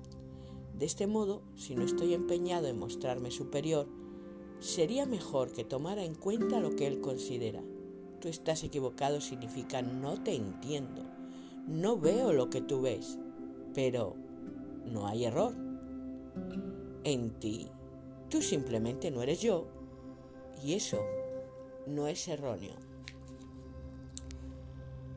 De 0.79 0.85
este 0.85 1.07
modo, 1.07 1.43
si 1.57 1.75
no 1.75 1.85
estoy 1.85 2.13
empeñado 2.13 2.67
en 2.67 2.79
mostrarme 2.79 3.31
superior, 3.31 3.89
sería 4.61 5.07
mejor 5.07 5.53
que 5.53 5.65
tomara 5.65 6.05
en 6.05 6.15
cuenta 6.15 6.61
lo 6.61 6.77
que 6.77 6.87
él 6.87 7.01
considera. 7.01 7.63
Tú 8.21 8.29
estás 8.29 8.63
equivocado 8.63 9.23
significa 9.23 9.81
no 9.81 10.23
te 10.23 10.35
entiendo, 10.35 11.03
no 11.67 11.99
veo 11.99 12.35
lo 12.35 12.51
que 12.51 12.61
tú 12.61 12.83
ves, 12.83 13.19
pero 13.73 14.17
no 14.85 15.07
hay 15.07 15.25
error. 15.25 15.62
En 17.05 17.39
ti, 17.39 17.69
tú 18.29 18.43
simplemente 18.43 19.11
no 19.11 19.23
eres 19.23 19.41
yo 19.41 19.67
y 20.63 20.75
eso 20.75 20.99
no 21.87 22.07
es 22.07 22.29
erróneo. 22.29 22.75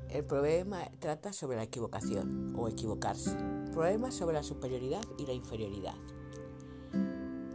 El 0.09 0.23
problema 0.23 0.89
trata 0.99 1.33
sobre 1.33 1.57
la 1.57 1.63
equivocación 1.63 2.55
o 2.57 2.67
equivocarse. 2.67 3.35
Problema 3.73 4.11
sobre 4.11 4.35
la 4.35 4.43
superioridad 4.43 5.03
y 5.17 5.25
la 5.25 5.33
inferioridad. 5.33 5.95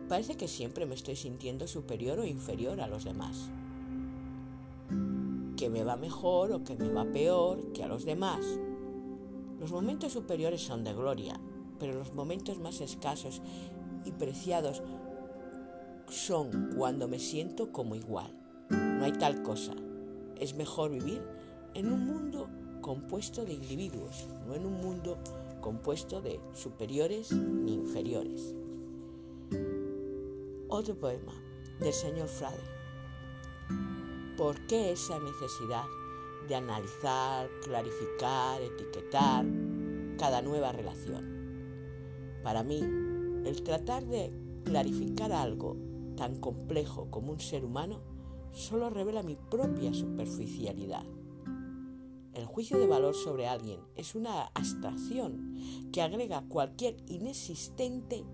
Parece 0.08 0.36
que 0.36 0.46
siempre 0.46 0.86
me 0.86 0.94
estoy 0.94 1.16
sintiendo 1.16 1.66
superior 1.66 2.18
o 2.18 2.24
inferior 2.24 2.80
a 2.80 2.86
los 2.86 3.04
demás. 3.04 3.50
Que 5.56 5.70
me 5.70 5.84
va 5.84 5.96
mejor 5.96 6.52
o 6.52 6.62
que 6.62 6.76
me 6.76 6.92
va 6.92 7.04
peor 7.04 7.72
que 7.72 7.82
a 7.82 7.88
los 7.88 8.04
demás. 8.04 8.44
Los 9.58 9.72
momentos 9.72 10.12
superiores 10.12 10.60
son 10.60 10.84
de 10.84 10.92
gloria, 10.92 11.40
pero 11.80 11.94
los 11.94 12.12
momentos 12.12 12.60
más 12.60 12.80
escasos 12.80 13.42
y 14.04 14.12
preciados 14.12 14.82
son 16.08 16.74
cuando 16.76 17.08
me 17.08 17.18
siento 17.18 17.72
como 17.72 17.96
igual. 17.96 18.32
No 18.68 19.04
hay 19.04 19.12
tal 19.12 19.42
cosa. 19.42 19.72
Es 20.38 20.54
mejor 20.54 20.90
vivir 20.90 21.22
en 21.74 21.92
un 21.92 22.06
mundo 22.06 22.48
compuesto 22.80 23.44
de 23.44 23.54
individuos, 23.54 24.28
no 24.46 24.54
en 24.54 24.66
un 24.66 24.80
mundo 24.80 25.18
compuesto 25.60 26.20
de 26.20 26.40
superiores 26.54 27.32
ni 27.32 27.74
inferiores. 27.74 28.54
Otro 30.68 30.94
poema 30.94 31.32
del 31.80 31.92
señor 31.92 32.28
Frade. 32.28 32.62
¿Por 34.36 34.66
qué 34.66 34.92
esa 34.92 35.18
necesidad 35.18 35.84
de 36.48 36.54
analizar, 36.54 37.48
clarificar, 37.62 38.60
etiquetar 38.62 39.44
cada 40.18 40.40
nueva 40.42 40.72
relación? 40.72 41.29
Para 42.42 42.62
mí, 42.62 42.80
el 43.44 43.62
tratar 43.62 44.04
de 44.06 44.32
clarificar 44.64 45.32
algo 45.32 45.76
tan 46.16 46.36
complejo 46.36 47.08
como 47.10 47.32
un 47.32 47.40
ser 47.40 47.64
humano 47.64 48.00
solo 48.52 48.90
revela 48.90 49.22
mi 49.22 49.36
propia 49.36 49.92
superficialidad. 49.94 51.04
El 52.34 52.46
juicio 52.46 52.78
de 52.78 52.86
valor 52.86 53.14
sobre 53.14 53.46
alguien 53.46 53.80
es 53.96 54.14
una 54.14 54.44
abstracción 54.54 55.54
que 55.92 56.02
agrega 56.02 56.44
cualquier 56.48 56.96
inexistente 57.08 58.24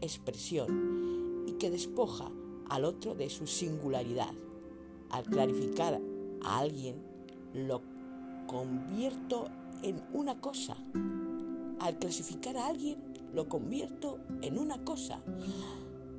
expresión 0.00 1.44
y 1.46 1.52
que 1.52 1.70
despoja 1.70 2.30
al 2.68 2.84
otro 2.84 3.14
de 3.14 3.28
su 3.28 3.46
singularidad. 3.46 4.32
Al 5.10 5.24
clarificar 5.24 6.00
a 6.42 6.58
alguien, 6.58 7.02
lo 7.52 7.82
convierto 8.46 9.48
en 9.82 10.00
una 10.12 10.40
cosa. 10.40 10.76
Al 11.80 11.98
clasificar 11.98 12.56
a 12.56 12.68
alguien, 12.68 13.09
lo 13.32 13.48
convierto 13.48 14.18
en 14.42 14.58
una 14.58 14.84
cosa. 14.84 15.22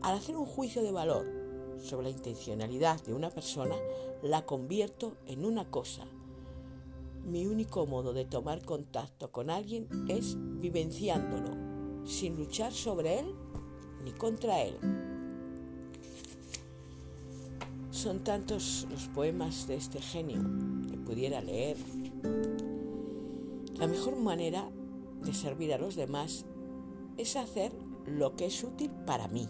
Al 0.01 0.15
hacer 0.15 0.35
un 0.37 0.45
juicio 0.45 0.81
de 0.81 0.91
valor 0.91 1.25
sobre 1.79 2.05
la 2.05 2.09
intencionalidad 2.11 3.03
de 3.03 3.13
una 3.13 3.29
persona, 3.29 3.75
la 4.21 4.45
convierto 4.45 5.17
en 5.27 5.45
una 5.45 5.69
cosa. 5.69 6.05
Mi 7.25 7.45
único 7.45 7.85
modo 7.85 8.13
de 8.13 8.25
tomar 8.25 8.63
contacto 8.63 9.31
con 9.31 9.49
alguien 9.49 9.87
es 10.07 10.35
vivenciándolo, 10.39 12.05
sin 12.05 12.35
luchar 12.35 12.73
sobre 12.73 13.19
él 13.19 13.35
ni 14.03 14.11
contra 14.11 14.61
él. 14.61 14.77
Son 17.91 18.23
tantos 18.23 18.87
los 18.89 19.07
poemas 19.09 19.67
de 19.67 19.75
este 19.75 20.01
genio 20.01 20.41
que 20.89 20.97
pudiera 20.97 21.41
leer. 21.41 21.77
La 23.75 23.85
mejor 23.85 24.15
manera 24.15 24.69
de 25.23 25.33
servir 25.33 25.73
a 25.73 25.77
los 25.77 25.95
demás 25.95 26.45
es 27.17 27.35
hacer 27.35 27.71
lo 28.05 28.35
que 28.35 28.45
es 28.45 28.63
útil 28.63 28.91
para 29.05 29.27
mí 29.27 29.47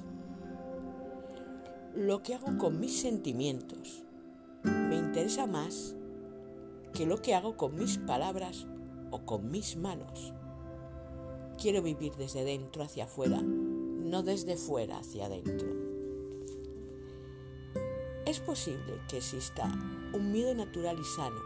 lo 1.95 2.23
que 2.23 2.35
hago 2.35 2.57
con 2.57 2.79
mis 2.79 3.01
sentimientos 3.01 4.03
me 4.63 4.95
interesa 4.95 5.45
más 5.45 5.95
que 6.93 7.05
lo 7.05 7.21
que 7.21 7.35
hago 7.35 7.57
con 7.57 7.75
mis 7.75 7.97
palabras 7.97 8.65
o 9.11 9.25
con 9.25 9.51
mis 9.51 9.75
manos. 9.75 10.33
Quiero 11.61 11.81
vivir 11.81 12.15
desde 12.15 12.43
dentro 12.43 12.83
hacia 12.83 13.05
afuera, 13.05 13.41
no 13.41 14.23
desde 14.23 14.55
fuera 14.55 14.99
hacia 14.99 15.25
adentro. 15.25 15.67
Es 18.25 18.39
posible 18.39 19.01
que 19.09 19.17
exista 19.17 19.65
un 20.13 20.31
miedo 20.31 20.53
natural 20.55 20.97
y 20.99 21.03
sano, 21.03 21.41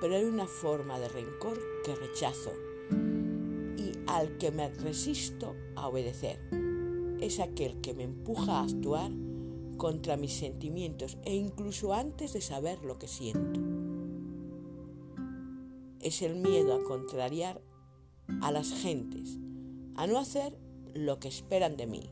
pero 0.00 0.16
hay 0.16 0.24
una 0.24 0.46
forma 0.46 0.98
de 0.98 1.08
rencor 1.08 1.58
que 1.84 1.94
rechazo 1.94 2.52
al 4.08 4.38
que 4.38 4.50
me 4.50 4.68
resisto 4.70 5.54
a 5.76 5.86
obedecer. 5.86 6.40
Es 7.20 7.40
aquel 7.40 7.80
que 7.80 7.94
me 7.94 8.04
empuja 8.04 8.58
a 8.58 8.62
actuar 8.62 9.12
contra 9.76 10.16
mis 10.16 10.32
sentimientos 10.32 11.18
e 11.24 11.36
incluso 11.36 11.92
antes 11.92 12.32
de 12.32 12.40
saber 12.40 12.82
lo 12.84 12.98
que 12.98 13.06
siento. 13.06 13.60
Es 16.00 16.22
el 16.22 16.36
miedo 16.36 16.74
a 16.74 16.82
contrariar 16.84 17.60
a 18.40 18.50
las 18.50 18.72
gentes, 18.72 19.38
a 19.94 20.06
no 20.06 20.18
hacer 20.18 20.58
lo 20.94 21.20
que 21.20 21.28
esperan 21.28 21.76
de 21.76 21.86
mí. 21.86 22.10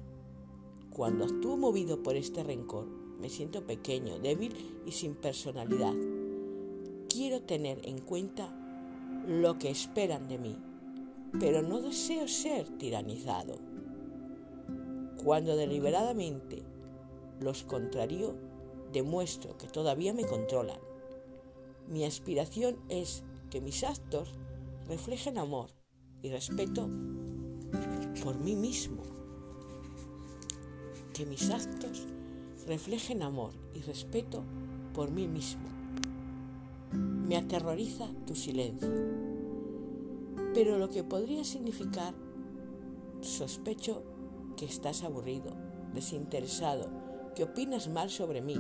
Cuando 0.91 1.25
actúo 1.25 1.57
movido 1.57 2.03
por 2.03 2.17
este 2.17 2.43
rencor, 2.43 2.87
me 3.21 3.31
siento 3.31 3.67
pequeño, 3.67 4.19
débil 4.19 4.55
y 4.87 4.93
sin 4.93 5.15
personalidad. 5.15 5.95
Quiero 7.09 7.43
tener 7.43 7.81
en 7.85 8.01
cuenta 8.01 8.55
lo 9.27 9.59
que 9.59 9.71
esperan 9.71 10.29
de 10.29 10.39
mí, 10.39 10.59
pero 11.39 11.63
no 11.63 11.81
deseo 11.81 12.29
ser 12.29 12.69
tiranizado. 12.79 13.59
Cuando 15.23 15.57
deliberadamente 15.57 16.63
los 17.41 17.65
contrario, 17.65 18.35
demuestro 18.93 19.57
que 19.59 19.67
todavía 19.67 20.15
me 20.15 20.25
controlan. 20.25 20.79
Mi 21.89 22.05
aspiración 22.05 22.77
es 22.89 23.23
que 23.51 23.61
mis 23.61 23.85
actos 23.85 24.35
reflejen 24.89 25.39
amor 25.39 25.71
y 26.23 26.31
respeto 26.31 26.89
por 28.23 28.39
mí 28.39 28.57
mismo. 28.57 29.03
Que 31.13 31.27
mis 31.27 31.51
actos 31.51 32.07
reflejen 32.67 33.23
amor 33.23 33.53
y 33.75 33.83
respeto 33.83 34.43
por 34.95 35.11
mí 35.11 35.29
mismo. 35.29 35.69
Me 36.93 37.37
aterroriza 37.37 38.09
tu 38.27 38.35
silencio. 38.35 39.36
Pero 40.57 40.79
lo 40.79 40.89
que 40.89 41.05
podría 41.05 41.45
significar, 41.45 42.15
sospecho 43.21 44.03
que 44.57 44.65
estás 44.65 45.03
aburrido, 45.03 45.55
desinteresado, 45.93 46.89
que 47.35 47.45
opinas 47.45 47.91
mal 47.91 48.09
sobre 48.09 48.41
mí 48.41 48.59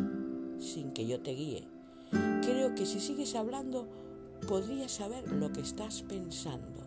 sin 0.59 0.93
que 0.93 1.06
yo 1.06 1.23
te 1.23 1.31
guíe. 1.31 1.66
Creo 2.43 2.74
que 2.74 2.85
si 2.85 3.01
sigues 3.01 3.35
hablando 3.35 3.89
podrías 4.47 4.93
saber 4.93 5.32
lo 5.32 5.51
que 5.55 5.62
estás 5.62 6.02
pensando. 6.02 6.82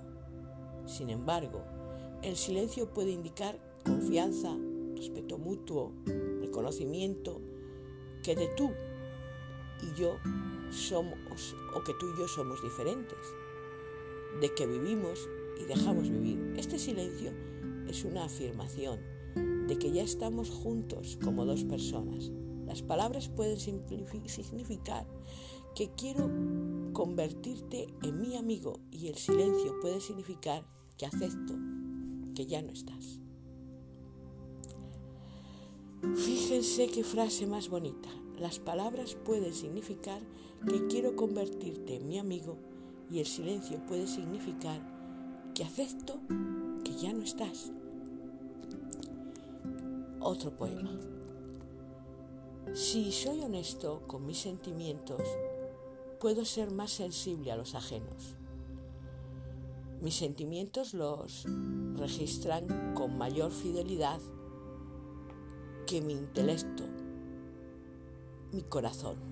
Sin 0.85 1.09
embargo, 1.09 1.63
el 2.21 2.35
silencio 2.35 2.93
puede 2.93 3.09
indicar 3.09 3.59
confianza, 3.83 4.55
respeto 4.95 5.39
mutuo, 5.39 5.91
reconocimiento, 6.39 7.41
que 8.21 8.35
de 8.35 8.47
tú 8.49 8.69
y 9.81 9.99
yo 9.99 10.17
somos 10.69 11.55
o 11.75 11.83
que 11.83 11.95
tú 11.99 12.05
y 12.13 12.19
yo 12.19 12.27
somos 12.27 12.61
diferentes, 12.61 13.17
de 14.41 14.53
que 14.53 14.67
vivimos 14.67 15.27
y 15.59 15.65
dejamos 15.65 16.09
vivir. 16.09 16.53
Este 16.57 16.79
silencio 16.79 17.31
es 17.87 18.05
una 18.05 18.25
afirmación 18.25 18.99
de 19.67 19.77
que 19.77 19.91
ya 19.91 20.03
estamos 20.03 20.49
juntos 20.49 21.17
como 21.23 21.45
dos 21.45 21.63
personas. 21.63 22.31
Las 22.65 22.81
palabras 22.81 23.29
pueden 23.29 23.59
significar 23.59 25.07
que 25.75 25.89
quiero 25.95 26.29
convertirte 26.93 27.87
en 28.03 28.21
mi 28.21 28.35
amigo 28.35 28.79
y 28.91 29.07
el 29.07 29.15
silencio 29.15 29.79
puede 29.81 30.01
significar 30.01 30.65
que 30.97 31.05
acepto 31.05 31.55
que 32.35 32.45
ya 32.45 32.61
no 32.61 32.71
estás. 32.71 33.19
Fíjense 36.15 36.87
qué 36.87 37.03
frase 37.03 37.45
más 37.45 37.69
bonita. 37.69 38.09
Las 38.37 38.59
palabras 38.59 39.15
pueden 39.15 39.53
significar 39.53 40.21
que 40.67 40.87
quiero 40.87 41.15
convertirte 41.15 41.95
en 41.95 42.07
mi 42.07 42.19
amigo 42.19 42.57
y 43.11 43.19
el 43.19 43.25
silencio 43.25 43.79
puede 43.85 44.07
significar 44.07 44.79
que 45.53 45.63
acepto 45.63 46.19
que 46.83 46.95
ya 46.95 47.13
no 47.13 47.23
estás 47.23 47.71
otro 50.19 50.51
poema. 50.55 50.91
Si 52.73 53.11
soy 53.11 53.41
honesto 53.41 54.03
con 54.05 54.25
mis 54.25 54.37
sentimientos, 54.37 55.21
puedo 56.19 56.45
ser 56.45 56.71
más 56.71 56.91
sensible 56.91 57.51
a 57.51 57.55
los 57.55 57.73
ajenos. 57.73 58.35
Mis 60.01 60.15
sentimientos 60.15 60.93
los 60.93 61.45
registran 61.95 62.93
con 62.93 63.17
mayor 63.17 63.51
fidelidad 63.51 64.19
que 65.87 66.01
mi 66.01 66.13
intelecto, 66.13 66.83
mi 68.51 68.61
corazón. 68.61 69.28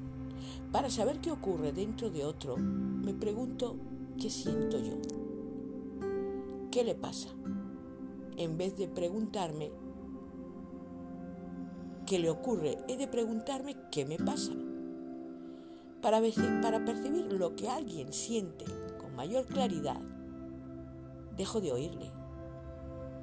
Para 0.71 0.89
saber 0.89 1.19
qué 1.19 1.31
ocurre 1.31 1.71
dentro 1.71 2.09
de 2.09 2.25
otro, 2.25 2.57
me 2.57 3.13
pregunto 3.13 3.77
qué 4.19 4.29
siento 4.29 4.77
yo. 4.79 4.95
¿Qué 6.71 6.83
le 6.83 6.93
pasa? 6.93 7.29
En 8.35 8.57
vez 8.57 8.75
de 8.77 8.87
preguntarme 8.87 9.71
qué 12.05 12.19
le 12.19 12.29
ocurre, 12.29 12.77
he 12.87 12.97
de 12.97 13.07
preguntarme 13.07 13.77
qué 13.91 14.05
me 14.05 14.17
pasa. 14.17 14.51
Para, 16.01 16.21
para 16.61 16.85
percibir 16.85 17.31
lo 17.31 17.55
que 17.55 17.69
alguien 17.69 18.11
siente 18.11 18.65
con 18.99 19.15
mayor 19.15 19.45
claridad, 19.45 20.01
dejo 21.37 21.61
de 21.61 21.71
oírle, 21.71 22.11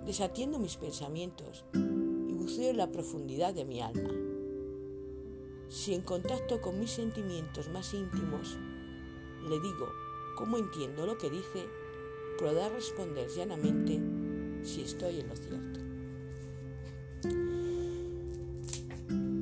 desatiendo 0.07 0.59
mis 0.59 0.77
pensamientos 0.77 1.67
y 1.75 2.33
buceo 2.33 2.71
en 2.71 2.79
la 2.79 2.91
profundidad 2.91 3.53
de 3.53 3.65
mi 3.65 3.81
alma. 3.81 4.34
Si 5.75 5.93
en 5.93 6.03
contacto 6.03 6.61
con 6.61 6.79
mis 6.79 6.93
sentimientos 6.93 7.69
más 7.69 7.95
íntimos 7.95 8.57
le 9.43 9.59
digo 9.59 9.89
cómo 10.37 10.57
entiendo 10.57 11.05
lo 11.05 11.19
que 11.19 11.29
dice, 11.29 11.67
podrá 12.39 12.69
responder 12.69 13.29
llanamente 13.29 14.01
si 14.63 14.83
estoy 14.83 15.19
en 15.19 15.29
lo 15.29 15.35
cierto. 15.35 15.81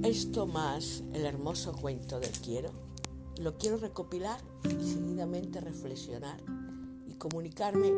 Esto 0.08 0.46
más 0.46 1.04
el 1.12 1.26
hermoso 1.26 1.74
cuento 1.74 2.18
del 2.18 2.32
quiero, 2.40 2.70
lo 3.38 3.58
quiero 3.58 3.76
recopilar 3.76 4.40
y 4.64 4.90
seguidamente 4.90 5.60
reflexionar 5.60 6.40
y 7.08 7.12
comunicarme 7.16 7.92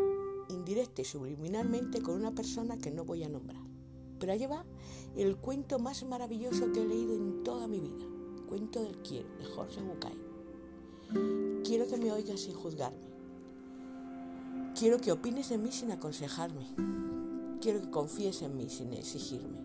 indirecta 0.48 1.02
y 1.02 1.04
subliminalmente 1.04 2.02
con 2.02 2.16
una 2.16 2.32
persona 2.32 2.78
que 2.78 2.90
no 2.90 3.04
voy 3.04 3.22
a 3.22 3.28
nombrar. 3.28 3.62
Pero 4.18 4.32
allí 4.32 4.46
va 4.46 4.64
el 5.16 5.36
cuento 5.36 5.78
más 5.78 6.02
maravilloso 6.04 6.72
que 6.72 6.82
he 6.82 6.84
leído 6.84 7.14
en 7.14 7.44
toda 7.44 7.68
mi 7.68 7.78
vida, 7.78 8.04
Cuento 8.48 8.82
del 8.82 8.96
Quiero, 8.98 9.28
de 9.38 9.44
Jorge 9.44 9.80
Bucay. 9.80 10.18
Quiero 11.64 11.86
que 11.86 11.96
me 11.96 12.12
oigas 12.12 12.40
sin 12.40 12.54
juzgarme. 12.54 13.06
Quiero 14.78 14.98
que 14.98 15.12
opines 15.12 15.48
de 15.48 15.58
mí 15.58 15.72
sin 15.72 15.92
aconsejarme. 15.92 16.66
Quiero 17.60 17.80
que 17.80 17.90
confíes 17.90 18.42
en 18.42 18.56
mí 18.56 18.68
sin 18.68 18.92
exigirme. 18.92 19.58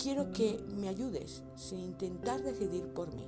Quiero 0.00 0.32
que 0.32 0.64
me 0.76 0.88
ayudes 0.88 1.42
sin 1.56 1.80
intentar 1.80 2.42
decidir 2.42 2.86
por 2.88 3.14
mí. 3.14 3.26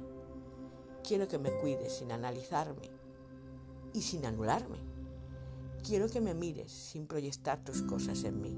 Quiero 1.06 1.28
que 1.28 1.38
me 1.38 1.52
cuides 1.60 1.92
sin 1.92 2.10
analizarme 2.10 2.90
y 3.92 4.01
sin 4.01 4.24
anularme. 4.24 4.78
Quiero 5.86 6.09
que 6.09 6.22
me 6.22 6.32
mires 6.34 6.72
sin 6.72 7.06
proyectar 7.06 7.62
tus 7.62 7.82
cosas 7.82 8.24
en 8.24 8.40
mí. 8.40 8.56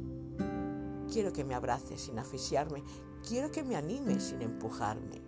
Quiero 1.12 1.32
que 1.32 1.44
me 1.44 1.54
abraces 1.54 2.02
sin 2.02 2.18
asfixiarme. 2.18 2.84
Quiero 3.26 3.50
que 3.50 3.64
me 3.64 3.74
animes 3.74 4.22
sin 4.22 4.42
empujarme. 4.42 5.25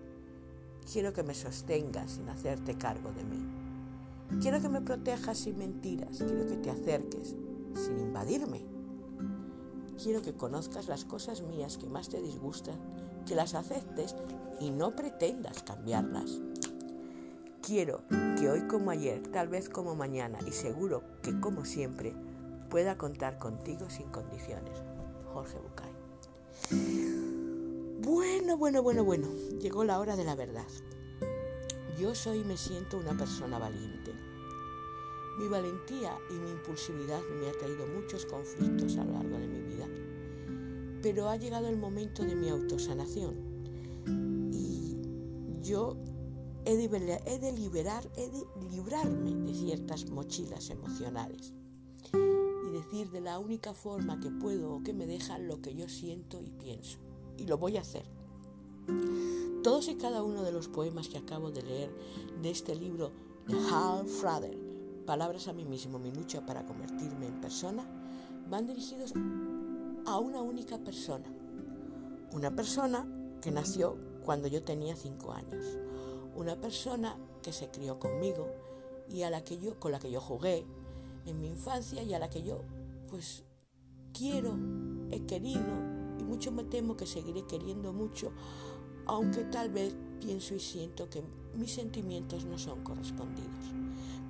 Quiero 0.90 1.12
que 1.12 1.23
me 1.23 1.35
sostengas 1.35 2.12
sin 2.12 2.28
hacerte 2.31 2.74
cargo 2.74 3.12
de 3.12 3.23
mí. 3.24 3.47
Quiero 4.40 4.60
que 4.60 4.70
me 4.70 4.81
protejas 4.81 5.39
sin 5.39 5.59
mentiras. 5.59 6.19
Quiero 6.19 6.47
que 6.47 6.56
te 6.56 6.70
acerques 6.70 7.36
sin 7.74 7.98
invadirme. 7.98 8.65
Quiero 10.02 10.23
que 10.23 10.32
conozcas 10.32 10.89
las 10.89 11.05
cosas 11.05 11.43
mías 11.43 11.77
que 11.77 11.89
más 11.89 12.09
te 12.09 12.23
disgustan, 12.23 12.77
que 13.27 13.35
las 13.35 13.55
aceptes 13.55 14.16
y 14.60 14.70
no 14.70 14.97
pretendas 14.97 15.62
cambiarlas. 15.62 16.40
Quiero 17.60 18.02
que 18.39 18.48
hoy 18.48 18.62
como 18.62 18.90
ayer, 18.90 19.23
tal 19.28 19.48
vez 19.48 19.69
como 19.69 19.94
mañana 19.94 20.39
y 20.47 20.52
seguro 20.52 21.02
que 21.23 21.39
como 21.39 21.66
siempre, 21.66 22.15
pueda 22.70 22.97
contar 22.97 23.39
contigo 23.39 23.90
sin 23.90 24.09
condiciones. 24.09 24.82
Jorge 25.32 25.59
Bucay. 25.59 27.28
Bueno, 28.09 28.57
bueno, 28.57 28.83
bueno, 28.83 29.05
bueno, 29.05 29.29
llegó 29.61 29.85
la 29.85 30.01
hora 30.01 30.17
de 30.17 30.25
la 30.25 30.35
verdad. 30.35 30.65
Yo 32.01 32.15
soy 32.15 32.39
y 32.39 32.45
me 32.45 32.57
siento 32.57 32.97
una 32.97 33.15
persona 33.15 33.59
valiente. 33.59 34.15
Mi 35.39 35.47
valentía 35.47 36.17
y 36.31 36.33
mi 36.33 36.51
impulsividad 36.53 37.21
me 37.39 37.51
ha 37.51 37.53
traído 37.53 37.87
muchos 37.87 38.25
conflictos 38.25 38.97
a 38.97 39.05
lo 39.05 39.13
largo 39.13 39.37
de 39.37 39.47
mi 39.47 39.61
vida, 39.61 39.87
pero 41.03 41.29
ha 41.29 41.37
llegado 41.37 41.69
el 41.69 41.77
momento 41.77 42.25
de 42.25 42.35
mi 42.35 42.49
autosanación 42.49 43.35
y 44.55 44.97
yo 45.61 45.99
he 46.65 46.77
de, 46.77 46.89
liberar, 47.53 48.11
he 48.17 48.31
de 48.31 48.43
librarme 48.71 49.35
de 49.35 49.55
ciertas 49.55 50.09
mochilas 50.09 50.71
emocionales 50.71 51.53
y 52.15 52.71
decir 52.73 53.11
de 53.11 53.21
la 53.21 53.39
única 53.39 53.75
forma 53.75 54.19
que 54.19 54.31
puedo 54.31 54.77
o 54.77 54.83
que 54.83 54.95
me 54.95 55.07
deja 55.07 55.39
lo 55.39 55.61
que 55.61 55.75
yo 55.75 55.91
siento 55.91 56.41
y 56.41 56.51
pienso. 56.53 57.01
Y 57.39 57.47
lo 57.47 57.56
voy 57.56 57.78
a 57.78 57.81
hacer. 57.81 58.05
Todos 59.62 59.89
y 59.89 59.94
cada 59.94 60.23
uno 60.23 60.43
de 60.43 60.52
los 60.52 60.69
poemas 60.69 61.09
que 61.09 61.16
acabo 61.19 61.51
de 61.51 61.62
leer 61.62 61.90
de 62.43 62.51
este 62.51 62.74
libro 62.74 63.12
de 63.47 63.56
Hal 63.73 64.06
Frader, 64.06 64.59
Palabras 65.06 65.48
a 65.48 65.55
mí 65.55 65.65
mismo, 65.65 65.98
mi 65.98 66.12
lucha 66.12 66.44
para 66.44 66.66
convertirme 66.66 67.27
en 67.27 67.40
persona, 67.40 67.86
van 68.51 68.66
dirigidos 68.66 69.15
a 70.05 70.19
una 70.19 70.43
única 70.43 70.77
persona. 70.77 71.24
Una 72.32 72.55
persona 72.55 73.09
que 73.40 73.51
nació 73.51 73.97
cuando 74.23 74.48
yo 74.48 74.62
tenía 74.62 74.94
cinco 74.97 75.32
años 75.32 75.65
una 76.39 76.55
persona 76.55 77.16
que 77.43 77.52
se 77.52 77.69
crió 77.69 77.98
conmigo 77.98 78.48
y 79.10 79.23
a 79.23 79.31
la 79.31 79.43
que 79.43 79.59
yo, 79.59 79.78
con 79.81 79.90
la 79.90 79.98
que 79.98 80.10
yo 80.10 80.20
jugué 80.20 80.65
en 81.27 81.40
mi 81.40 81.48
infancia 81.48 82.02
y 82.02 82.15
a 82.15 82.20
la 82.20 82.31
que 82.31 82.43
yo 82.43 82.62
pues 83.09 83.43
quiero, 84.12 84.56
he 85.10 85.27
querido 85.27 85.98
mucho 86.29 86.53
me 86.53 86.65
temo 86.65 86.97
que 86.97 87.07
seguiré 87.07 87.45
queriendo 87.47 87.93
mucho, 87.93 88.33
aunque 89.07 89.45
tal 89.45 89.71
vez 89.71 89.97
pienso 90.21 90.55
y 90.55 90.61
siento 90.61 91.09
que 91.09 91.23
mis 91.55 91.73
sentimientos 91.73 92.45
no 92.45 92.59
son 92.59 92.85
correspondidos. 92.85 93.73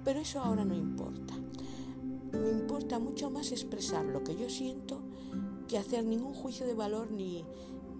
Pero 0.04 0.20
eso 0.20 0.40
ahora 0.40 0.64
no 0.64 0.74
importa. 0.74 1.34
Me 2.32 2.50
importa 2.50 2.98
mucho 2.98 3.30
más 3.30 3.52
expresar 3.52 4.04
lo 4.04 4.22
que 4.22 4.36
yo 4.36 4.48
siento 4.48 5.00
que 5.66 5.78
hacer 5.78 6.04
ningún 6.04 6.34
juicio 6.34 6.66
de 6.66 6.74
valor 6.74 7.10
ni, 7.10 7.44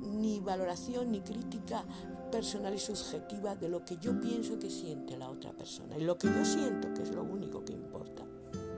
ni 0.01 0.41
valoración 0.41 1.13
ni 1.13 1.21
crítica 1.21 1.85
personal 2.31 2.75
y 2.75 2.79
subjetiva 2.79 3.57
de 3.57 3.69
lo 3.69 3.85
que 3.85 3.97
yo 3.99 4.19
pienso 4.21 4.59
que 4.59 4.71
siente 4.71 5.17
la 5.17 5.29
otra 5.31 5.53
persona. 5.53 5.99
Y 5.99 6.03
lo 6.03 6.17
que 6.17 6.29
yo 6.29 6.45
siento, 6.45 6.93
que 6.95 7.03
es 7.03 7.11
lo 7.11 7.23
único 7.23 7.65
que 7.65 7.73
importa, 7.73 8.25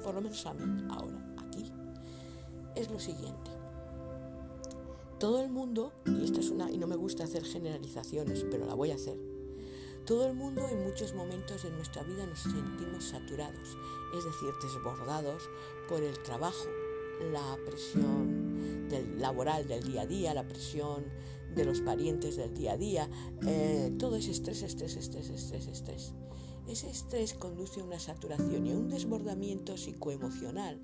por 0.02 0.14
lo 0.14 0.20
menos 0.20 0.44
a 0.46 0.54
mí, 0.54 0.84
ahora, 0.90 1.34
aquí, 1.38 1.70
es 2.74 2.90
lo 2.90 2.98
siguiente. 2.98 3.59
Todo 5.20 5.42
el 5.42 5.50
mundo, 5.50 5.92
y 6.06 6.24
esta 6.24 6.40
es 6.40 6.48
una, 6.48 6.70
y 6.70 6.78
no 6.78 6.86
me 6.86 6.96
gusta 6.96 7.24
hacer 7.24 7.44
generalizaciones, 7.44 8.46
pero 8.50 8.64
la 8.64 8.72
voy 8.72 8.90
a 8.90 8.94
hacer. 8.94 9.18
Todo 10.06 10.26
el 10.26 10.32
mundo 10.32 10.66
en 10.66 10.82
muchos 10.82 11.14
momentos 11.14 11.62
de 11.62 11.70
nuestra 11.72 12.02
vida 12.04 12.24
nos 12.24 12.38
sentimos 12.40 13.04
saturados, 13.04 13.76
es 14.16 14.24
decir, 14.24 14.48
desbordados 14.62 15.42
por 15.90 16.02
el 16.02 16.18
trabajo, 16.22 16.64
la 17.30 17.58
presión 17.66 18.88
del 18.88 19.20
laboral 19.20 19.68
del 19.68 19.82
día 19.82 20.02
a 20.02 20.06
día, 20.06 20.32
la 20.32 20.48
presión 20.48 21.04
de 21.54 21.66
los 21.66 21.82
parientes 21.82 22.36
del 22.36 22.54
día 22.54 22.72
a 22.72 22.76
día, 22.78 23.10
eh, 23.46 23.94
todo 23.98 24.16
ese 24.16 24.30
estrés, 24.30 24.62
estrés, 24.62 24.96
estrés, 24.96 25.28
estrés, 25.28 25.66
estrés. 25.66 26.14
Ese 26.66 26.88
estrés 26.88 27.34
conduce 27.34 27.82
a 27.82 27.84
una 27.84 27.98
saturación 27.98 28.66
y 28.66 28.72
a 28.72 28.78
un 28.78 28.88
desbordamiento 28.88 29.76
psicoemocional 29.76 30.80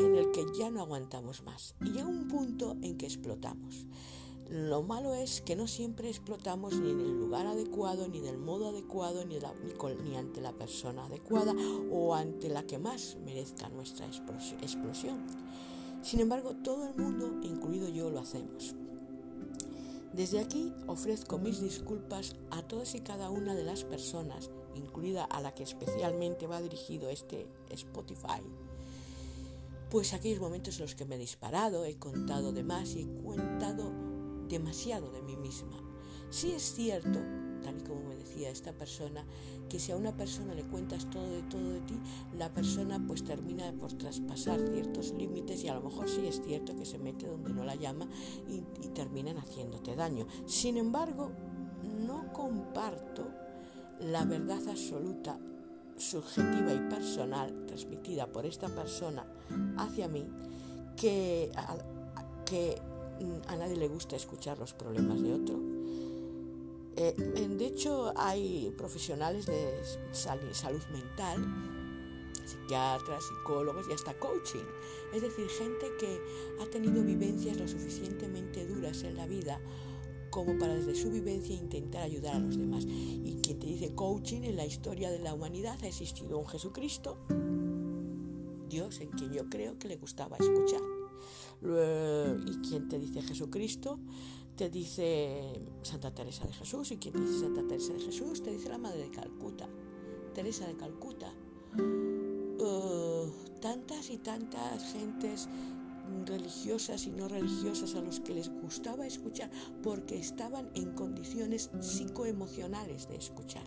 en 0.00 0.14
el 0.16 0.30
que 0.30 0.46
ya 0.56 0.70
no 0.70 0.80
aguantamos 0.80 1.42
más 1.42 1.74
y 1.84 1.98
a 1.98 2.06
un 2.06 2.28
punto 2.28 2.76
en 2.82 2.96
que 2.96 3.06
explotamos. 3.06 3.86
Lo 4.50 4.82
malo 4.82 5.12
es 5.12 5.42
que 5.42 5.56
no 5.56 5.66
siempre 5.66 6.08
explotamos 6.08 6.74
ni 6.74 6.90
en 6.90 7.00
el 7.00 7.18
lugar 7.18 7.46
adecuado, 7.46 8.08
ni 8.08 8.20
del 8.20 8.38
modo 8.38 8.68
adecuado, 8.68 9.24
ni, 9.26 9.38
ni 10.04 10.16
ante 10.16 10.40
la 10.40 10.52
persona 10.52 11.04
adecuada 11.04 11.54
o 11.92 12.14
ante 12.14 12.48
la 12.48 12.62
que 12.62 12.78
más 12.78 13.18
merezca 13.24 13.68
nuestra 13.68 14.06
explosión. 14.06 15.26
Sin 16.00 16.20
embargo, 16.20 16.54
todo 16.64 16.86
el 16.86 16.94
mundo, 16.94 17.40
incluido 17.42 17.88
yo, 17.88 18.08
lo 18.08 18.20
hacemos. 18.20 18.74
Desde 20.14 20.40
aquí 20.40 20.72
ofrezco 20.86 21.38
mis 21.38 21.60
disculpas 21.60 22.34
a 22.50 22.62
todas 22.62 22.94
y 22.94 23.00
cada 23.00 23.28
una 23.28 23.54
de 23.54 23.64
las 23.64 23.84
personas, 23.84 24.50
incluida 24.74 25.24
a 25.24 25.42
la 25.42 25.54
que 25.54 25.62
especialmente 25.62 26.46
va 26.46 26.62
dirigido 26.62 27.10
este 27.10 27.46
Spotify, 27.68 28.40
pues 29.90 30.12
aquellos 30.12 30.40
momentos 30.40 30.76
en 30.76 30.82
los 30.82 30.94
que 30.94 31.04
me 31.04 31.16
he 31.16 31.18
disparado, 31.18 31.84
he 31.84 31.96
contado 31.98 32.52
de 32.52 32.62
más 32.62 32.94
y 32.94 33.02
he 33.02 33.22
contado 33.22 33.92
demasiado 34.48 35.10
de 35.10 35.22
mí 35.22 35.36
misma. 35.36 35.82
Sí 36.30 36.52
es 36.52 36.74
cierto 36.74 37.20
tal 37.62 37.78
y 37.78 37.82
como 37.82 38.02
me 38.02 38.16
decía 38.16 38.50
esta 38.50 38.72
persona, 38.72 39.24
que 39.68 39.78
si 39.78 39.92
a 39.92 39.96
una 39.96 40.16
persona 40.16 40.54
le 40.54 40.64
cuentas 40.64 41.08
todo 41.10 41.28
de 41.28 41.42
todo 41.42 41.70
de 41.70 41.80
ti, 41.80 41.98
la 42.36 42.52
persona 42.52 43.02
pues 43.06 43.24
termina 43.24 43.72
por 43.72 43.92
traspasar 43.94 44.60
ciertos 44.60 45.12
límites 45.12 45.64
y 45.64 45.68
a 45.68 45.74
lo 45.74 45.82
mejor 45.82 46.08
sí 46.08 46.26
es 46.26 46.40
cierto 46.42 46.76
que 46.76 46.84
se 46.84 46.98
mete 46.98 47.26
donde 47.26 47.52
no 47.52 47.64
la 47.64 47.74
llama 47.74 48.08
y, 48.48 48.62
y 48.84 48.88
terminan 48.88 49.38
haciéndote 49.38 49.96
daño. 49.96 50.26
Sin 50.46 50.76
embargo, 50.76 51.32
no 52.06 52.32
comparto 52.32 53.28
la 54.00 54.24
verdad 54.24 54.60
absoluta, 54.68 55.38
subjetiva 55.98 56.72
y 56.72 56.78
personal 56.88 57.66
transmitida 57.66 58.26
por 58.26 58.46
esta 58.46 58.68
persona 58.68 59.26
hacia 59.76 60.08
mí, 60.08 60.26
que 60.96 61.50
que 62.44 62.80
a 63.48 63.56
nadie 63.56 63.76
le 63.76 63.88
gusta 63.88 64.16
escuchar 64.16 64.58
los 64.58 64.72
problemas 64.72 65.20
de 65.20 65.34
otro 65.34 65.58
eh, 67.00 67.14
de 67.48 67.66
hecho, 67.66 68.12
hay 68.16 68.74
profesionales 68.76 69.46
de 69.46 69.80
salud 70.10 70.82
mental, 70.90 71.46
psiquiatras, 72.44 73.22
psicólogos 73.24 73.86
y 73.88 73.92
hasta 73.92 74.14
coaching. 74.14 74.64
Es 75.14 75.22
decir, 75.22 75.48
gente 75.48 75.86
que 76.00 76.20
ha 76.60 76.66
tenido 76.66 77.04
vivencias 77.04 77.56
lo 77.56 77.68
suficientemente 77.68 78.66
duras 78.66 79.04
en 79.04 79.16
la 79.16 79.28
vida 79.28 79.60
como 80.30 80.58
para 80.58 80.74
desde 80.74 80.94
su 80.94 81.10
vivencia 81.10 81.54
intentar 81.54 82.02
ayudar 82.02 82.36
a 82.36 82.38
los 82.38 82.56
demás. 82.56 82.84
Y 82.86 83.38
quien 83.42 83.58
te 83.58 83.66
dice 83.66 83.94
coaching 83.94 84.42
en 84.42 84.56
la 84.56 84.66
historia 84.66 85.10
de 85.10 85.18
la 85.18 85.34
humanidad 85.34 85.78
ha 85.82 85.86
existido 85.86 86.38
un 86.38 86.46
Jesucristo, 86.46 87.18
Dios 88.68 89.00
en 89.00 89.10
quien 89.10 89.32
yo 89.32 89.48
creo 89.48 89.78
que 89.78 89.88
le 89.88 89.96
gustaba 89.96 90.36
escuchar. 90.36 90.80
Y 92.46 92.68
quien 92.68 92.88
te 92.88 92.98
dice 92.98 93.22
Jesucristo, 93.22 93.98
te 94.56 94.70
dice 94.70 95.60
Santa 95.82 96.14
Teresa 96.14 96.46
de 96.46 96.52
Jesús. 96.52 96.90
Y 96.92 96.96
quien 96.98 97.14
te 97.14 97.20
dice 97.20 97.40
Santa 97.40 97.66
Teresa 97.66 97.92
de 97.92 98.00
Jesús, 98.00 98.42
te 98.42 98.50
dice 98.50 98.68
la 98.68 98.78
Madre 98.78 99.04
de 99.04 99.10
Calcuta, 99.10 99.68
Teresa 100.34 100.66
de 100.66 100.76
Calcuta. 100.76 101.32
Uh, 102.60 103.30
tantas 103.60 104.10
y 104.10 104.18
tantas 104.18 104.92
gentes 104.92 105.48
religiosas 106.26 107.06
y 107.06 107.10
no 107.10 107.28
religiosas 107.28 107.94
a 107.94 108.00
los 108.00 108.20
que 108.20 108.34
les 108.34 108.50
gustaba 108.50 109.06
escuchar 109.06 109.50
porque 109.82 110.18
estaban 110.18 110.70
en 110.74 110.92
condiciones 110.92 111.70
psicoemocionales 111.80 113.08
de 113.08 113.16
escuchar. 113.16 113.64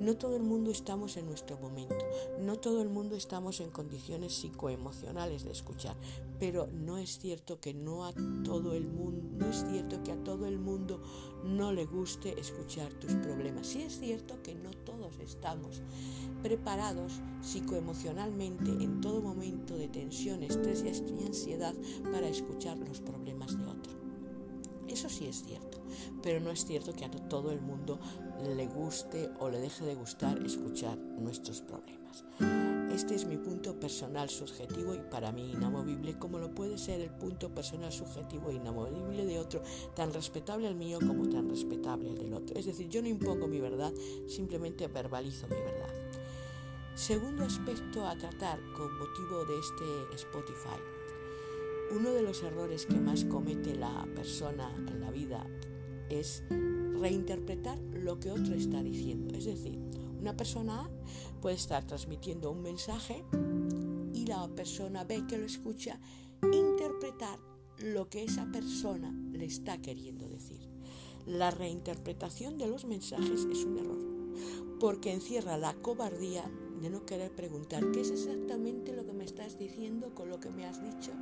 No 0.00 0.16
todo 0.16 0.36
el 0.36 0.42
mundo 0.42 0.70
estamos 0.70 1.16
en 1.16 1.26
nuestro 1.26 1.58
momento, 1.58 1.96
no 2.40 2.56
todo 2.56 2.80
el 2.80 2.88
mundo 2.88 3.16
estamos 3.16 3.60
en 3.60 3.70
condiciones 3.70 4.32
psicoemocionales 4.34 5.44
de 5.44 5.50
escuchar, 5.50 5.96
pero 6.38 6.68
no 6.68 6.98
es 6.98 7.18
cierto 7.18 7.60
que 7.60 7.74
no 7.74 8.06
a 8.06 8.12
todo 8.44 8.74
el 8.74 8.88
mundo, 8.88 9.28
no 9.36 9.50
es 9.50 9.66
cierto 9.70 10.02
que 10.02 10.12
a 10.12 10.24
todo 10.24 10.46
el 10.46 10.58
mundo 10.58 11.02
no 11.44 11.72
le 11.72 11.84
guste 11.84 12.38
escuchar 12.40 12.92
tus 12.94 13.12
problemas. 13.14 13.66
Sí 13.66 13.82
es 13.82 13.98
cierto 13.98 14.42
que 14.42 14.54
no 14.54 14.70
estamos 15.20 15.82
preparados 16.42 17.20
psicoemocionalmente 17.40 18.70
en 18.70 19.00
todo 19.00 19.20
momento 19.20 19.76
de 19.76 19.88
tensión, 19.88 20.42
estrés 20.42 20.84
y 20.84 21.26
ansiedad 21.26 21.74
para 22.12 22.28
escuchar 22.28 22.76
los 22.78 23.00
problemas 23.00 23.58
de 23.58 23.64
otro. 23.64 23.92
Eso 24.88 25.08
sí 25.08 25.26
es 25.26 25.44
cierto, 25.44 25.80
pero 26.22 26.40
no 26.40 26.50
es 26.50 26.64
cierto 26.64 26.92
que 26.92 27.04
a 27.04 27.10
todo 27.10 27.50
el 27.50 27.60
mundo 27.60 27.98
le 28.56 28.66
guste 28.66 29.30
o 29.38 29.50
le 29.50 29.60
deje 29.60 29.84
de 29.84 29.94
gustar 29.94 30.38
escuchar 30.44 30.96
nuestros 30.96 31.60
problemas. 31.60 32.24
Este 32.92 33.14
es 33.14 33.26
mi 33.26 33.36
punto 33.36 33.78
personal 33.78 34.28
subjetivo 34.28 34.94
y 34.94 34.98
para 34.98 35.30
mí 35.30 35.52
inamovible, 35.52 36.18
como 36.18 36.38
lo 36.38 36.54
puede 36.54 36.78
ser 36.78 37.00
el 37.00 37.10
punto 37.10 37.54
personal 37.54 37.92
subjetivo 37.92 38.50
e 38.50 38.54
inamovible 38.54 39.24
de 39.24 39.38
otro, 39.38 39.62
tan 39.94 40.12
respetable 40.12 40.66
el 40.66 40.74
mío 40.74 40.98
como 40.98 41.28
tan 41.28 41.48
respetable 41.48 42.10
el 42.10 42.18
del 42.18 42.34
otro. 42.34 42.58
Es 42.58 42.66
decir, 42.66 42.88
yo 42.88 43.02
no 43.02 43.08
impongo 43.08 43.46
mi 43.46 43.60
verdad, 43.60 43.92
simplemente 44.26 44.88
verbalizo 44.88 45.46
mi 45.48 45.56
verdad. 45.56 45.94
Segundo 46.94 47.44
aspecto 47.44 48.04
a 48.06 48.16
tratar 48.16 48.58
con 48.76 48.98
motivo 48.98 49.44
de 49.44 49.58
este 49.60 50.16
Spotify. 50.16 50.80
Uno 51.92 52.10
de 52.10 52.22
los 52.22 52.42
errores 52.42 52.86
que 52.86 52.98
más 52.98 53.24
comete 53.24 53.76
la 53.76 54.06
persona 54.14 54.74
en 54.88 55.00
la 55.00 55.10
vida 55.10 55.46
es 56.10 56.42
reinterpretar 56.50 57.78
lo 57.92 58.18
que 58.18 58.32
otro 58.32 58.54
está 58.54 58.82
diciendo. 58.82 59.36
Es 59.36 59.44
decir, 59.44 59.78
una 60.20 60.36
persona 60.36 60.82
A 60.82 60.90
puede 61.40 61.56
estar 61.56 61.86
transmitiendo 61.86 62.50
un 62.50 62.62
mensaje 62.62 63.24
y 64.12 64.26
la 64.26 64.48
persona 64.48 65.04
B 65.04 65.26
que 65.26 65.38
lo 65.38 65.46
escucha 65.46 65.98
interpretar 66.42 67.38
lo 67.78 68.08
que 68.08 68.24
esa 68.24 68.50
persona 68.50 69.12
le 69.32 69.44
está 69.44 69.78
queriendo 69.78 70.28
decir. 70.28 70.68
La 71.26 71.50
reinterpretación 71.50 72.58
de 72.58 72.68
los 72.68 72.84
mensajes 72.84 73.46
es 73.50 73.64
un 73.64 73.78
error 73.78 74.18
porque 74.80 75.12
encierra 75.12 75.56
la 75.56 75.74
cobardía 75.74 76.50
de 76.80 76.90
no 76.90 77.04
querer 77.04 77.32
preguntar 77.32 77.90
qué 77.90 78.00
es 78.00 78.10
exactamente 78.10 78.94
lo 78.94 79.04
que 79.04 79.12
me 79.12 79.24
estás 79.24 79.58
diciendo 79.58 80.14
con 80.14 80.28
lo 80.28 80.38
que 80.38 80.50
me 80.50 80.64
has 80.64 80.82
dicho. 80.82 81.12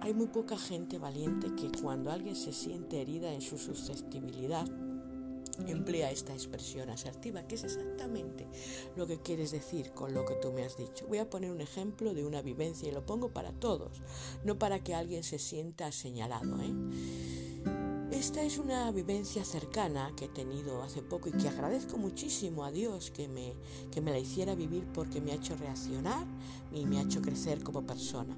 Hay 0.00 0.14
muy 0.14 0.26
poca 0.28 0.56
gente 0.56 0.98
valiente 0.98 1.54
que 1.54 1.70
cuando 1.80 2.10
alguien 2.10 2.36
se 2.36 2.52
siente 2.52 3.00
herida 3.00 3.32
en 3.32 3.40
su 3.40 3.58
susceptibilidad, 3.58 4.66
emplea 5.66 6.10
esta 6.10 6.32
expresión 6.32 6.90
asertiva, 6.90 7.46
que 7.46 7.54
es 7.54 7.64
exactamente 7.64 8.46
lo 8.96 9.06
que 9.06 9.20
quieres 9.20 9.50
decir 9.50 9.92
con 9.92 10.14
lo 10.14 10.24
que 10.24 10.34
tú 10.36 10.52
me 10.52 10.64
has 10.64 10.76
dicho. 10.76 11.06
Voy 11.06 11.18
a 11.18 11.28
poner 11.28 11.50
un 11.50 11.60
ejemplo 11.60 12.14
de 12.14 12.24
una 12.24 12.42
vivencia 12.42 12.88
y 12.88 12.92
lo 12.92 13.04
pongo 13.04 13.30
para 13.30 13.52
todos, 13.52 14.02
no 14.44 14.58
para 14.58 14.82
que 14.82 14.94
alguien 14.94 15.22
se 15.22 15.38
sienta 15.38 15.92
señalado. 15.92 16.60
¿eh? 16.60 16.74
Esta 18.10 18.42
es 18.42 18.58
una 18.58 18.90
vivencia 18.90 19.44
cercana 19.44 20.12
que 20.16 20.26
he 20.26 20.28
tenido 20.28 20.82
hace 20.82 21.00
poco 21.00 21.28
y 21.28 21.32
que 21.32 21.48
agradezco 21.48 21.96
muchísimo 21.96 22.64
a 22.64 22.70
Dios 22.70 23.10
que 23.10 23.28
me, 23.28 23.54
que 23.90 24.00
me 24.00 24.10
la 24.10 24.18
hiciera 24.18 24.54
vivir 24.54 24.84
porque 24.92 25.20
me 25.20 25.32
ha 25.32 25.36
hecho 25.36 25.56
reaccionar 25.56 26.26
y 26.72 26.86
me 26.86 26.98
ha 26.98 27.02
hecho 27.02 27.22
crecer 27.22 27.62
como 27.62 27.86
persona. 27.86 28.36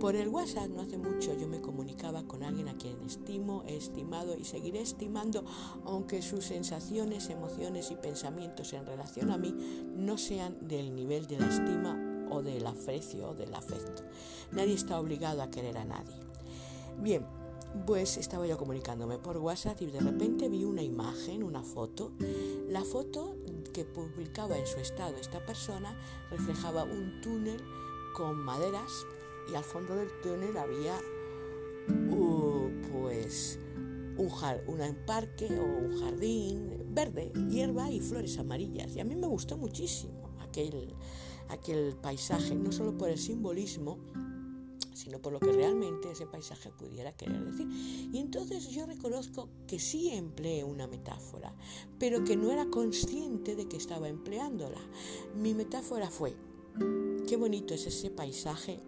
Por 0.00 0.16
el 0.16 0.28
WhatsApp 0.28 0.68
no 0.68 0.82
hace 0.82 0.98
mucho 0.98 1.34
yo 1.38 1.48
me 1.48 1.60
comunicaba 1.60 2.24
con 2.24 2.42
alguien 2.42 2.68
a 2.68 2.76
quien 2.76 3.00
estimo, 3.02 3.64
he 3.66 3.76
estimado 3.76 4.36
y 4.36 4.44
seguiré 4.44 4.80
estimando, 4.80 5.44
aunque 5.84 6.20
sus 6.20 6.44
sensaciones, 6.44 7.30
emociones 7.30 7.90
y 7.90 7.96
pensamientos 7.96 8.72
en 8.72 8.86
relación 8.86 9.30
a 9.30 9.38
mí 9.38 9.54
no 9.96 10.18
sean 10.18 10.56
del 10.68 10.94
nivel 10.94 11.26
de 11.26 11.38
la 11.38 11.48
estima 11.48 12.28
o 12.30 12.42
del 12.42 12.66
aprecio 12.66 13.30
o 13.30 13.34
del 13.34 13.54
afecto. 13.54 14.02
Nadie 14.52 14.74
está 14.74 15.00
obligado 15.00 15.42
a 15.42 15.50
querer 15.50 15.78
a 15.78 15.84
nadie. 15.84 16.16
Bien, 17.00 17.24
pues 17.86 18.16
estaba 18.16 18.46
yo 18.46 18.56
comunicándome 18.56 19.18
por 19.18 19.38
WhatsApp 19.38 19.80
y 19.82 19.86
de 19.86 20.00
repente 20.00 20.48
vi 20.48 20.64
una 20.64 20.82
imagen, 20.82 21.42
una 21.42 21.62
foto. 21.62 22.12
La 22.68 22.84
foto 22.84 23.36
que 23.72 23.84
publicaba 23.84 24.56
en 24.56 24.66
su 24.66 24.78
estado 24.78 25.16
esta 25.16 25.44
persona 25.44 25.98
reflejaba 26.30 26.84
un 26.84 27.20
túnel 27.20 27.60
con 28.14 28.36
maderas 28.36 29.06
y 29.50 29.54
al 29.54 29.64
fondo 29.64 29.94
del 29.94 30.08
túnel 30.22 30.56
había 30.56 30.96
uh, 32.10 32.70
pues 32.92 33.58
un, 34.16 34.28
un 34.66 34.96
parque 35.06 35.46
o 35.58 35.64
un 35.64 36.00
jardín 36.00 36.84
verde, 36.88 37.32
hierba 37.48 37.90
y 37.90 38.00
flores 38.00 38.38
amarillas. 38.38 38.94
Y 38.96 39.00
a 39.00 39.04
mí 39.04 39.16
me 39.16 39.26
gustó 39.26 39.56
muchísimo 39.56 40.30
aquel, 40.40 40.94
aquel 41.48 41.96
paisaje, 41.96 42.54
no 42.54 42.72
solo 42.72 42.96
por 42.96 43.10
el 43.10 43.18
simbolismo, 43.18 43.98
sino 44.92 45.20
por 45.20 45.32
lo 45.32 45.40
que 45.40 45.52
realmente 45.52 46.12
ese 46.12 46.26
paisaje 46.26 46.70
pudiera 46.70 47.12
querer 47.12 47.44
decir. 47.44 47.66
Y 48.12 48.18
entonces 48.18 48.68
yo 48.68 48.86
reconozco 48.86 49.48
que 49.66 49.78
sí 49.78 50.10
empleé 50.10 50.64
una 50.64 50.86
metáfora, 50.86 51.54
pero 51.98 52.24
que 52.24 52.36
no 52.36 52.50
era 52.50 52.66
consciente 52.66 53.56
de 53.56 53.68
que 53.68 53.76
estaba 53.76 54.08
empleándola. 54.08 54.80
Mi 55.36 55.52
metáfora 55.52 56.10
fue, 56.10 56.34
qué 57.26 57.36
bonito 57.36 57.74
es 57.74 57.86
ese 57.86 58.10
paisaje, 58.10 58.80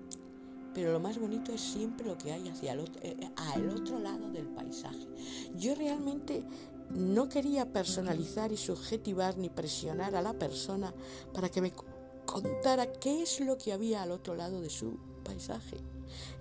pero 0.77 0.93
lo 0.93 1.01
más 1.01 1.19
bonito 1.19 1.55
es 1.55 1.61
siempre 1.63 2.07
lo 2.07 2.19
que 2.19 2.33
hay 2.33 2.51
hacia 2.51 2.75
el 2.75 2.81
otro, 2.81 3.01
eh, 3.03 3.17
al 3.35 3.71
otro 3.71 3.99
lado 3.99 4.31
del 4.31 4.47
paisaje. 4.47 5.09
Yo 5.57 5.75
realmente 5.75 6.45
no 6.91 7.31
quería 7.31 7.73
personalizar 7.73 8.53
y 8.53 8.59
subjetivar 8.59 9.39
ni 9.39 9.49
presionar 9.49 10.15
a 10.15 10.21
la 10.21 10.35
persona 10.35 10.93
para 11.33 11.49
que 11.49 11.63
me 11.63 11.73
contara 12.27 12.93
qué 12.93 13.23
es 13.23 13.41
lo 13.41 13.57
que 13.57 13.73
había 13.73 14.03
al 14.03 14.11
otro 14.11 14.35
lado 14.35 14.61
de 14.61 14.69
su 14.69 14.99
paisaje. 15.25 15.79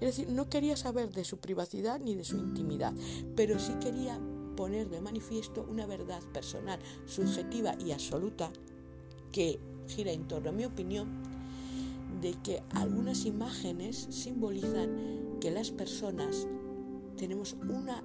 Es 0.02 0.18
decir, 0.18 0.30
no 0.30 0.49
quería 0.49 0.76
saber 0.76 1.14
de 1.14 1.24
su 1.24 1.38
privacidad 1.38 2.02
ni 2.02 2.14
de 2.16 2.26
su 2.26 2.36
intimidad, 2.36 2.94
pero 3.38 3.57
sí 3.57 3.76
quería 3.80 4.20
poner 4.57 4.90
de 4.90 4.99
manifiesto 4.99 5.66
una 5.70 5.86
verdad 5.86 6.22
personal, 6.34 6.80
subjetiva 7.06 7.78
y 7.80 7.94
absoluta 7.94 8.52
que 9.32 9.62
gira 9.88 10.12
en 10.12 10.28
torno 10.28 10.49
a 10.49 10.53
mi 10.53 10.66
opinión 10.66 11.24
de 12.26 12.34
que 12.41 12.64
algunas 12.72 13.26
imágenes 13.26 14.07
simbolizan 14.10 15.38
que 15.39 15.52
las 15.52 15.69
personas 15.69 16.47
tenemos 17.18 17.56
una 17.69 18.03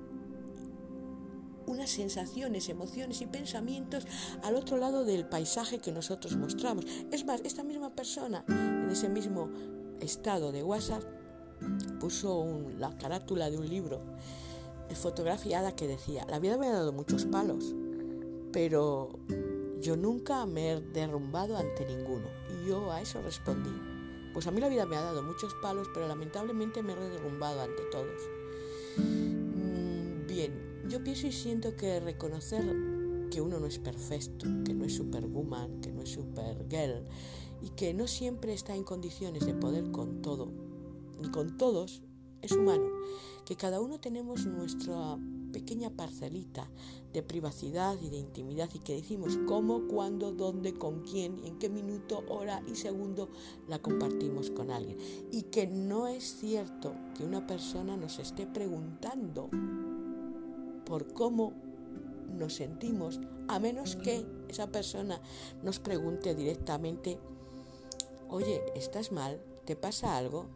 unas 1.67 1.89
sensaciones, 1.89 2.69
emociones 2.69 3.23
y 3.23 3.27
pensamientos 3.27 4.07
al 4.43 4.57
otro 4.57 4.77
lado 4.77 5.07
del 5.07 5.25
paisaje 5.25 5.79
que 5.79 5.91
nosotros 5.91 6.37
mostramos. 6.37 6.85
Es 7.11 7.25
más, 7.25 7.41
esta 7.45 7.63
misma 7.63 7.95
persona 7.95 8.45
en 8.49 8.91
ese 8.91 9.09
mismo 9.09 9.49
estado 10.01 10.53
de 10.53 10.65
WhatsApp 10.65 11.03
puso 11.99 12.45
la 12.79 12.95
carátula 12.99 13.49
de 13.49 13.57
un 13.57 13.71
libro 13.71 14.03
fotografiada 14.95 15.75
que 15.75 15.87
decía, 15.87 16.27
la 16.29 16.41
vida 16.41 16.59
me 16.59 16.67
ha 16.67 16.73
dado 16.73 16.93
muchos 16.93 17.25
palos, 17.25 17.75
pero 18.53 19.19
yo 19.81 19.97
nunca 19.97 20.45
me 20.45 20.73
he 20.73 20.81
derrumbado 20.81 21.57
ante 21.57 21.87
ninguno. 21.87 22.27
Y 22.51 22.69
yo 22.69 22.93
a 22.93 23.01
eso 23.01 23.23
respondí, 23.23 23.71
pues 24.33 24.47
a 24.47 24.51
mí 24.51 24.61
la 24.61 24.69
vida 24.69 24.87
me 24.87 24.97
ha 24.97 25.03
dado 25.03 25.23
muchos 25.23 25.55
palos, 25.55 25.89
pero 25.93 26.07
lamentablemente 26.09 26.83
me 26.83 26.93
he 26.93 26.97
derrumbado 26.97 27.61
ante 27.63 27.83
todos. 27.91 28.21
Mm, 28.97 30.27
bien, 30.27 30.83
yo 30.89 31.03
pienso 31.03 31.27
y 31.27 31.33
siento 31.33 31.77
que 31.77 32.01
reconocer 32.01 32.65
que 33.31 33.41
uno 33.41 33.61
no 33.61 33.67
es 33.67 33.79
perfecto, 33.79 34.47
que 34.65 34.75
no 34.75 34.85
es 34.85 34.95
superwoman, 34.97 35.81
que 35.81 35.93
no 35.93 36.03
es 36.03 36.11
supergirl 36.11 37.07
y 37.63 37.71
que 37.71 37.95
no 37.95 38.07
siempre 38.07 38.53
está 38.53 38.75
en 38.75 38.85
condiciones 38.85 39.47
de 39.47 39.55
poder 39.55 39.91
con 39.93 40.23
todo, 40.23 40.51
ni 41.21 41.31
con 41.31 41.57
todos, 41.57 42.03
es 42.43 42.53
humano, 42.53 42.89
que 43.45 43.57
cada 43.57 43.81
uno 43.81 44.01
tenemos 44.01 44.47
nuestra 44.47 45.19
pequeña 45.51 45.91
parcelita 45.91 46.69
de 47.13 47.23
privacidad 47.23 47.97
y 48.01 48.09
de 48.09 48.19
intimidad 48.19 48.71
y 48.75 48.79
que 48.79 48.95
decimos 48.95 49.39
cómo, 49.47 49.89
cuándo, 49.89 50.33
dónde, 50.33 50.75
con 50.75 51.01
quién, 51.01 51.41
en 51.45 51.59
qué 51.59 51.69
minuto, 51.69 52.25
hora 52.29 52.63
y 52.67 52.77
segundo 52.77 53.29
la 53.69 53.81
compartimos 53.81 54.51
con 54.51 54.71
alguien. 54.71 54.99
Y 55.33 55.43
que 55.45 55.67
no 55.67 56.07
es 56.07 56.37
cierto 56.37 56.95
que 57.17 57.25
una 57.25 57.47
persona 57.47 57.97
nos 57.97 58.19
esté 58.19 58.47
preguntando 58.47 59.51
por 60.85 61.13
cómo 61.13 61.53
nos 62.39 62.55
sentimos, 62.55 63.21
a 63.49 63.59
menos 63.59 63.97
que 63.97 64.25
esa 64.49 64.69
persona 64.69 65.21
nos 65.63 65.79
pregunte 65.79 66.35
directamente, 66.35 67.19
oye, 68.29 68.63
¿estás 68.75 69.13
mal? 69.13 69.41
¿Te 69.65 69.77
pasa 69.77 70.17
algo? 70.17 70.47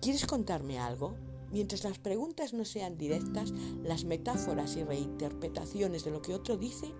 ¿Quieres 0.00 0.26
contarme 0.26 0.78
algo? 0.78 1.14
Mientras 1.52 1.84
las 1.84 1.98
preguntas 1.98 2.54
no 2.54 2.64
sean 2.64 2.96
directas, 2.96 3.52
las 3.84 4.04
metáforas 4.04 4.76
y 4.76 4.84
reinterpretaciones 4.84 6.04
de 6.04 6.10
lo 6.10 6.22
que 6.22 6.34
otro 6.34 6.56
dice 6.56 6.92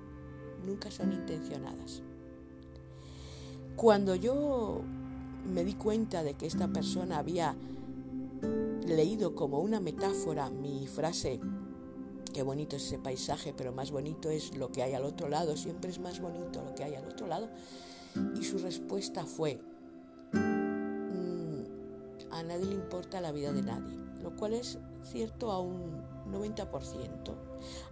nunca 0.65 0.91
son 0.91 1.13
intencionadas. 1.13 2.03
Cuando 3.77 4.15
yo 4.15 4.83
me 5.47 5.65
di 5.65 5.75
cuenta 5.75 6.23
de 6.23 6.35
que 6.35 6.47
esta 6.47 6.69
persona 6.69 7.19
había 7.19 7.57
leído 8.87 9.35
como 9.35 9.61
una 9.61 9.81
metáfora 9.81 10.51
mi 10.51 10.87
frase, 10.87 11.41
qué 12.33 12.43
bonito 12.43 12.77
es 12.77 12.85
ese 12.87 12.99
paisaje, 12.99 13.55
pero 13.57 13.73
más 13.73 13.91
bonito 13.91 14.31
es 14.31 14.57
lo 14.57 14.71
que 14.71 14.83
hay 14.83 14.95
al 14.95 15.05
otro 15.05 15.29
lado, 15.29 15.57
siempre 15.57 15.91
es 15.91 15.99
más 15.99 16.21
bonito 16.21 16.63
lo 16.63 16.75
que 16.75 16.85
hay 16.85 16.95
al 16.95 17.07
otro 17.07 17.27
lado, 17.27 17.49
y 18.39 18.45
su 18.45 18.59
respuesta 18.59 19.25
fue, 19.25 19.61
mm, 20.33 21.63
a 22.31 22.43
nadie 22.43 22.67
le 22.67 22.75
importa 22.75 23.21
la 23.21 23.33
vida 23.33 23.53
de 23.53 23.63
nadie, 23.63 23.99
lo 24.23 24.37
cual 24.37 24.55
es 24.55 24.79
cierto 25.03 25.51
a 25.51 25.61
un 25.61 26.03
90%. 26.31 27.35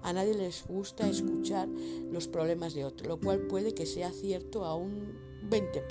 A 0.03 0.13
nadie 0.13 0.35
les 0.35 0.67
gusta 0.67 1.09
escuchar 1.09 1.69
los 2.11 2.29
problemas 2.29 2.75
de 2.75 2.85
otro, 2.85 3.09
lo 3.09 3.21
cual 3.21 3.41
puede 3.41 3.75
que 3.75 3.87
sea 3.87 4.11
cierto 4.13 4.65
a 4.65 4.75
un 4.75 5.19
20%, 5.49 5.83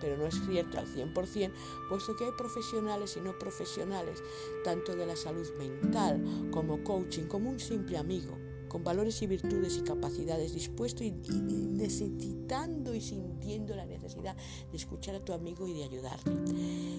pero 0.00 0.16
no 0.16 0.26
es 0.26 0.34
cierto 0.46 0.78
al 0.78 0.86
100%, 0.86 1.52
puesto 1.88 2.16
que 2.16 2.24
hay 2.24 2.32
profesionales 2.36 3.16
y 3.16 3.20
no 3.20 3.38
profesionales, 3.38 4.22
tanto 4.64 4.96
de 4.96 5.06
la 5.06 5.16
salud 5.16 5.48
mental 5.58 6.50
como 6.50 6.82
coaching, 6.82 7.24
como 7.24 7.50
un 7.50 7.60
simple 7.60 7.96
amigo, 7.96 8.36
con 8.68 8.84
valores 8.84 9.20
y 9.22 9.26
virtudes 9.26 9.76
y 9.76 9.82
capacidades, 9.82 10.54
dispuesto 10.54 11.04
y, 11.04 11.10
necesitando 11.10 12.94
y 12.94 13.00
sintiendo 13.00 13.76
la 13.76 13.84
necesidad 13.84 14.34
de 14.70 14.76
escuchar 14.76 15.14
a 15.14 15.24
tu 15.24 15.32
amigo 15.32 15.68
y 15.68 15.74
de 15.74 15.84
ayudarle. 15.84 16.32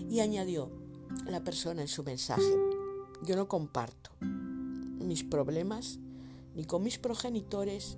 Y 0.09 0.19
añadió 0.19 0.82
la 1.25 1.43
persona 1.43 1.81
en 1.81 1.87
su 1.87 2.03
mensaje, 2.03 2.57
yo 3.23 3.35
no 3.35 3.47
comparto 3.47 4.11
mis 4.19 5.23
problemas 5.23 5.99
ni 6.55 6.65
con 6.65 6.83
mis 6.83 6.97
progenitores, 6.97 7.97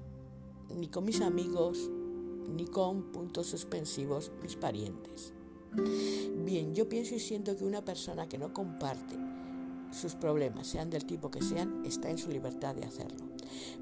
ni 0.74 0.88
con 0.88 1.06
mis 1.06 1.22
amigos, 1.22 1.90
ni 2.56 2.66
con 2.66 3.12
puntos 3.12 3.48
suspensivos 3.48 4.32
mis 4.42 4.56
parientes. 4.56 5.34
Bien, 6.46 6.74
yo 6.74 6.88
pienso 6.88 7.16
y 7.16 7.20
siento 7.20 7.58
que 7.58 7.66
una 7.66 7.84
persona 7.84 8.30
que 8.30 8.38
no 8.38 8.54
comparte 8.54 9.18
sus 9.92 10.16
problemas, 10.16 10.68
sean 10.68 10.90
del 10.90 11.06
tipo 11.06 11.32
que 11.32 11.42
sean, 11.42 11.86
está 11.86 12.10
en 12.10 12.18
su 12.18 12.30
libertad 12.30 12.76
de 12.76 12.86
hacerlo. 12.86 13.35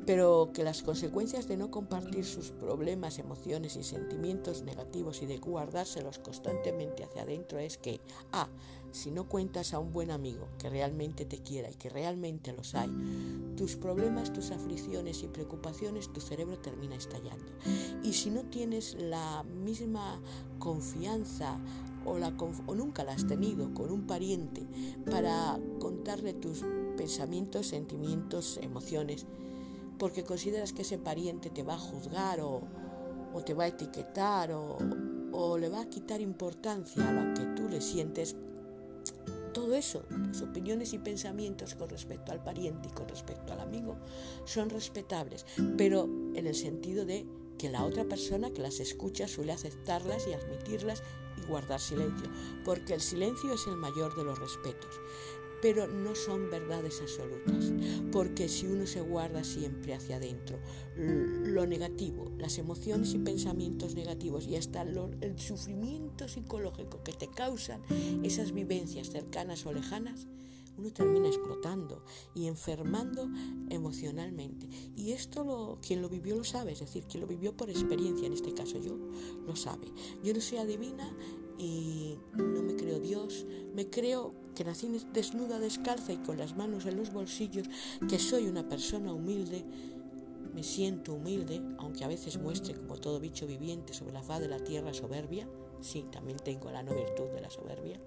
Pero 0.06 0.52
que 0.54 0.64
las 0.64 0.82
consecuencias 0.82 1.48
de 1.48 1.58
no 1.58 1.72
compartir 1.72 2.26
sus 2.26 2.52
problemas, 2.52 3.20
emociones 3.20 3.76
y 3.76 3.84
sentimientos 3.84 4.64
negativos 4.64 5.22
y 5.22 5.26
de 5.26 5.38
guardárselos 5.38 6.20
constantemente 6.20 7.04
hacia 7.04 7.24
adentro 7.24 7.60
es 7.60 7.78
que 7.78 8.00
A. 8.32 8.48
Si 8.92 9.10
no 9.10 9.28
cuentas 9.28 9.74
a 9.74 9.80
un 9.80 9.92
buen 9.92 10.12
amigo 10.12 10.48
que 10.60 10.70
realmente 10.70 11.26
te 11.26 11.40
quiera 11.40 11.68
y 11.68 11.74
que 11.74 11.90
realmente 11.90 12.54
los 12.54 12.76
hay, 12.76 12.92
tus 13.58 13.76
problemas, 13.76 14.32
tus 14.32 14.52
aflicciones 14.52 15.24
y 15.24 15.28
preocupaciones, 15.28 16.14
tu 16.14 16.22
cerebro 16.22 16.60
termina 16.60 16.96
estallando. 16.96 17.52
Y 18.04 18.14
si 18.14 18.30
no 18.30 18.44
tienes 18.44 18.96
la 19.00 19.44
misma 19.44 20.22
confianza 20.60 21.60
o, 22.06 22.20
o 22.68 22.76
nunca 22.76 23.04
la 23.04 23.14
has 23.14 23.26
tenido 23.26 23.74
con 23.74 23.90
un 23.90 24.06
pariente 24.06 24.62
para 25.10 25.60
contarle 25.80 26.34
tus 26.34 26.64
pensamientos, 26.96 27.68
sentimientos, 27.68 28.60
emociones, 28.62 29.26
porque 30.04 30.26
consideras 30.26 30.74
que 30.74 30.82
ese 30.82 30.98
pariente 30.98 31.50
te 31.50 31.64
va 31.64 31.76
a 31.76 31.80
juzgar 31.80 32.42
o, 32.42 32.62
te 33.46 33.54
va 33.54 33.64
a 33.64 33.68
etiquetar 33.68 34.52
o, 34.52 34.78
o 35.32 35.58
le 35.58 35.70
va 35.70 35.80
a 35.80 35.90
quitar 35.90 36.20
importancia 36.20 37.08
a 37.08 37.14
lo 37.14 37.34
que 37.34 37.46
tú 37.56 37.70
le 37.70 37.80
sientes, 37.80 38.36
todo 39.54 39.74
eso, 39.76 40.04
tus 40.28 40.42
opiniones 40.42 40.92
y 40.92 40.98
pensamientos 40.98 41.76
con 41.76 41.88
respecto 41.88 42.34
al 42.34 42.44
pariente 42.44 42.90
y 42.90 42.92
con 42.92 43.08
respecto 43.08 43.54
al 43.54 43.62
amigo, 43.62 43.96
son 44.44 44.70
respetables, 44.70 45.46
pero 45.78 46.04
en 46.04 46.48
el 46.48 46.56
sentido 46.56 47.06
de 47.06 47.26
que 47.58 47.70
la 47.70 47.86
otra 47.86 48.04
persona 48.04 48.52
que 48.52 48.62
las 48.62 48.82
escucha 48.82 49.30
suele 49.30 49.54
aceptarlas 49.54 50.28
y 50.28 50.34
admitirlas 50.34 51.02
y 51.38 51.48
guardar 51.48 51.80
silencio, 51.80 52.30
porque 52.66 52.94
el 52.94 53.00
silencio 53.00 53.54
es 53.54 53.68
el 53.68 53.78
mayor 53.78 54.18
de 54.18 54.26
los 54.26 54.38
respetos 54.38 55.00
pero 55.64 55.88
no 55.88 56.14
son 56.14 56.50
verdades 56.52 57.00
absolutas, 57.00 57.72
porque 58.12 58.50
si 58.50 58.68
uno 58.68 58.86
se 58.86 59.00
guarda 59.00 59.46
siempre 59.46 59.94
hacia 59.94 60.18
adentro 60.18 60.60
lo 60.98 61.66
negativo, 61.66 62.34
las 62.38 62.58
emociones 62.58 63.14
y 63.14 63.20
pensamientos 63.20 63.96
negativos 63.96 64.46
y 64.46 64.58
hasta 64.58 64.82
el 64.82 65.40
sufrimiento 65.40 66.28
psicológico 66.28 67.02
que 67.02 67.14
te 67.14 67.30
causan 67.30 67.82
esas 68.24 68.52
vivencias 68.52 69.10
cercanas 69.10 69.66
o 69.66 69.72
lejanas, 69.72 70.28
uno 70.78 70.92
termina 70.92 71.28
explotando 71.28 72.04
y 72.34 72.48
enfermando 72.48 73.30
emocionalmente. 73.70 74.68
Y 74.98 75.12
esto 75.12 75.44
lo, 75.44 75.80
quien 75.86 76.02
lo 76.02 76.10
vivió 76.10 76.36
lo 76.36 76.44
sabe, 76.44 76.74
es 76.74 76.80
decir, 76.80 77.06
quien 77.06 77.22
lo 77.22 77.28
vivió 77.28 77.56
por 77.56 77.70
experiencia, 77.70 78.28
en 78.28 78.34
este 78.34 78.54
caso 78.54 78.80
yo, 78.80 78.98
lo 79.46 79.56
sabe. 79.56 79.88
Yo 80.24 80.34
no 80.34 80.42
soy 80.42 80.58
adivina 80.58 81.16
y 81.58 82.18
no 82.34 82.64
me 82.64 82.76
creo 82.76 83.00
Dios, 83.00 83.46
me 83.74 83.90
creo 83.90 84.34
que 84.56 84.64
nací 84.64 84.88
desnuda, 85.14 85.60
descalza 85.60 86.14
y 86.14 86.18
con 86.18 86.38
las 86.38 86.56
manos 86.56 86.86
en 86.86 86.98
los 86.98 87.12
bolsillos, 87.12 87.68
que 88.08 88.20
soy 88.20 88.48
una 88.48 88.68
persona 88.68 89.14
humilde, 89.14 89.64
me 90.54 90.64
siento 90.64 91.14
humilde, 91.14 91.62
aunque 91.80 92.04
a 92.04 92.08
veces 92.08 92.38
muestre 92.38 92.76
como 92.76 92.98
todo 92.98 93.20
bicho 93.20 93.48
viviente 93.48 93.94
sobre 93.94 94.14
la 94.14 94.24
faz 94.24 94.42
de 94.42 94.48
la 94.48 94.60
tierra 94.60 94.94
soberbia, 94.94 95.48
sí, 95.82 96.06
también 96.12 96.38
tengo 96.38 96.70
la 96.72 96.84
no 96.84 96.94
virtud 96.94 97.30
de 97.34 97.42
la 97.42 97.50
soberbia. 97.50 98.00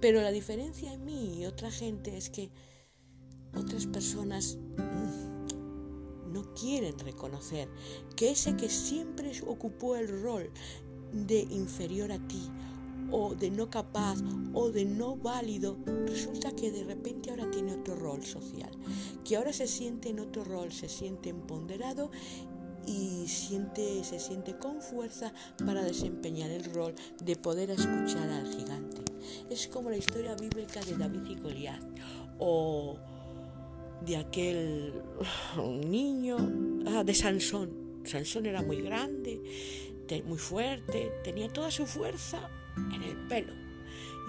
Pero 0.00 0.22
la 0.22 0.32
diferencia 0.32 0.92
en 0.92 1.04
mí 1.04 1.40
y 1.40 1.46
otra 1.46 1.70
gente 1.70 2.16
es 2.16 2.30
que 2.30 2.50
otras 3.54 3.86
personas 3.86 4.56
mm, 4.56 6.32
no 6.32 6.54
quieren 6.54 6.98
reconocer 6.98 7.68
que 8.16 8.30
ese 8.30 8.56
que 8.56 8.68
siempre 8.68 9.32
ocupó 9.46 9.96
el 9.96 10.22
rol 10.22 10.50
de 11.12 11.40
inferior 11.50 12.12
a 12.12 12.18
ti 12.18 12.50
o 13.10 13.34
de 13.34 13.50
no 13.50 13.68
capaz 13.70 14.18
o 14.54 14.70
de 14.70 14.84
no 14.84 15.16
válido, 15.16 15.76
resulta 16.06 16.52
que 16.52 16.70
de 16.70 16.84
repente 16.84 17.30
ahora 17.30 17.50
tiene 17.50 17.74
otro 17.74 17.96
rol 17.96 18.24
social, 18.24 18.70
que 19.24 19.36
ahora 19.36 19.52
se 19.52 19.66
siente 19.66 20.10
en 20.10 20.20
otro 20.20 20.44
rol, 20.44 20.72
se 20.72 20.88
siente 20.88 21.30
empoderado 21.30 22.10
y 22.86 23.26
siente, 23.28 24.02
se 24.04 24.18
siente 24.18 24.56
con 24.56 24.80
fuerza 24.80 25.32
para 25.64 25.82
desempeñar 25.82 26.50
el 26.50 26.64
rol 26.64 26.94
de 27.22 27.36
poder 27.36 27.70
escuchar 27.70 28.28
al 28.28 28.46
gigante. 28.46 29.02
Es 29.50 29.66
como 29.68 29.90
la 29.90 29.96
historia 29.96 30.34
bíblica 30.34 30.80
de 30.80 30.96
David 30.96 31.22
y 31.28 31.34
Goliat 31.36 31.82
o 32.38 32.96
de 34.04 34.16
aquel 34.16 34.94
niño, 35.86 36.36
ah, 36.86 37.04
de 37.04 37.14
Sansón. 37.14 37.90
Sansón 38.04 38.46
era 38.46 38.62
muy 38.62 38.80
grande, 38.80 39.42
muy 40.26 40.38
fuerte, 40.38 41.12
tenía 41.22 41.48
toda 41.48 41.70
su 41.70 41.86
fuerza 41.86 42.50
en 42.76 43.02
el 43.02 43.16
pelo. 43.28 43.52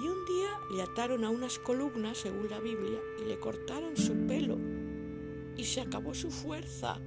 Y 0.01 0.07
un 0.07 0.25
día 0.25 0.49
le 0.75 0.83
ataron 0.83 1.23
a 1.23 1.29
unas 1.29 1.59
columnas, 1.59 2.19
según 2.19 2.49
la 2.49 2.59
Biblia, 2.59 2.99
y 3.21 3.27
le 3.27 3.39
cortaron 3.39 3.97
su 3.97 4.27
pelo. 4.27 4.57
Y 5.57 5.65
se 5.65 5.81
acabó 5.81 6.13
su 6.13 6.31
fuerza. 6.31 6.99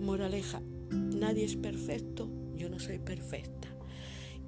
Moraleja, 0.00 0.60
nadie 0.90 1.44
es 1.44 1.56
perfecto, 1.56 2.28
yo 2.54 2.68
no 2.68 2.78
soy 2.78 2.98
perfecta. 2.98 3.68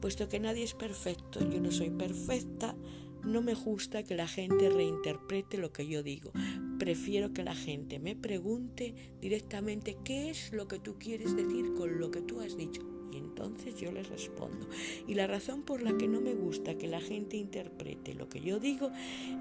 Puesto 0.00 0.28
que 0.28 0.40
nadie 0.40 0.64
es 0.64 0.74
perfecto, 0.74 1.40
yo 1.50 1.60
no 1.60 1.70
soy 1.70 1.90
perfecta, 1.90 2.74
no 3.22 3.42
me 3.42 3.54
gusta 3.54 4.02
que 4.02 4.14
la 4.14 4.26
gente 4.26 4.70
reinterprete 4.70 5.58
lo 5.58 5.72
que 5.72 5.86
yo 5.86 6.02
digo. 6.02 6.32
Prefiero 6.80 7.34
que 7.34 7.44
la 7.44 7.54
gente 7.54 7.98
me 7.98 8.16
pregunte 8.16 8.94
directamente 9.20 9.98
qué 10.02 10.30
es 10.30 10.50
lo 10.54 10.66
que 10.66 10.78
tú 10.78 10.96
quieres 10.98 11.36
decir 11.36 11.74
con 11.74 12.00
lo 12.00 12.10
que 12.10 12.22
tú 12.22 12.40
has 12.40 12.56
dicho. 12.56 12.80
Y 13.12 13.18
entonces 13.18 13.76
yo 13.76 13.92
les 13.92 14.08
respondo. 14.08 14.66
Y 15.06 15.12
la 15.12 15.26
razón 15.26 15.62
por 15.62 15.82
la 15.82 15.98
que 15.98 16.08
no 16.08 16.22
me 16.22 16.32
gusta 16.32 16.78
que 16.78 16.88
la 16.88 17.02
gente 17.02 17.36
interprete 17.36 18.14
lo 18.14 18.30
que 18.30 18.40
yo 18.40 18.58
digo 18.58 18.90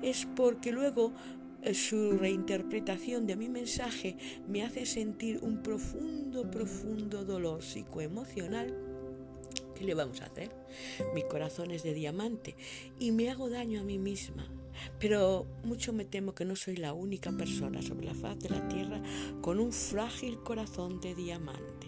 es 0.03 0.27
porque 0.35 0.73
luego 0.73 1.13
eh, 1.61 1.73
su 1.73 2.17
reinterpretación 2.17 3.25
de 3.25 3.37
mi 3.37 3.47
mensaje 3.47 4.17
me 4.49 4.63
hace 4.63 4.85
sentir 4.85 5.39
un 5.41 5.63
profundo, 5.63 6.51
profundo 6.51 7.23
dolor 7.23 7.63
psicoemocional 7.63 8.75
¿Qué 9.79 9.85
le 9.85 9.93
vamos 9.93 10.19
a 10.19 10.25
hacer? 10.25 10.51
Mi 11.15 11.23
corazón 11.23 11.71
es 11.71 11.83
de 11.83 11.93
diamante 11.93 12.57
y 12.99 13.13
me 13.13 13.29
hago 13.29 13.49
daño 13.49 13.79
a 13.79 13.83
mí 13.85 13.97
misma. 13.97 14.58
Pero 14.99 15.45
mucho 15.63 15.93
me 15.93 16.05
temo 16.05 16.33
que 16.33 16.45
no 16.45 16.55
soy 16.55 16.75
la 16.75 16.93
única 16.93 17.31
persona 17.31 17.81
sobre 17.81 18.07
la 18.07 18.13
faz 18.13 18.39
de 18.39 18.49
la 18.49 18.67
tierra 18.67 19.01
con 19.41 19.59
un 19.59 19.71
frágil 19.71 20.39
corazón 20.39 20.99
de 21.01 21.15
diamante, 21.15 21.87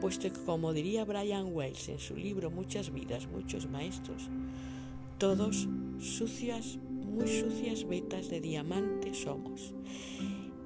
puesto 0.00 0.32
que 0.32 0.40
como 0.44 0.72
diría 0.72 1.04
Brian 1.04 1.52
Wells 1.52 1.88
en 1.88 1.98
su 1.98 2.16
libro 2.16 2.50
Muchas 2.50 2.92
vidas, 2.92 3.26
muchos 3.26 3.68
maestros, 3.68 4.28
todos 5.18 5.68
sucias, 5.98 6.78
muy 6.90 7.28
sucias 7.28 7.86
vetas 7.86 8.28
de 8.28 8.40
diamante 8.40 9.14
somos. 9.14 9.74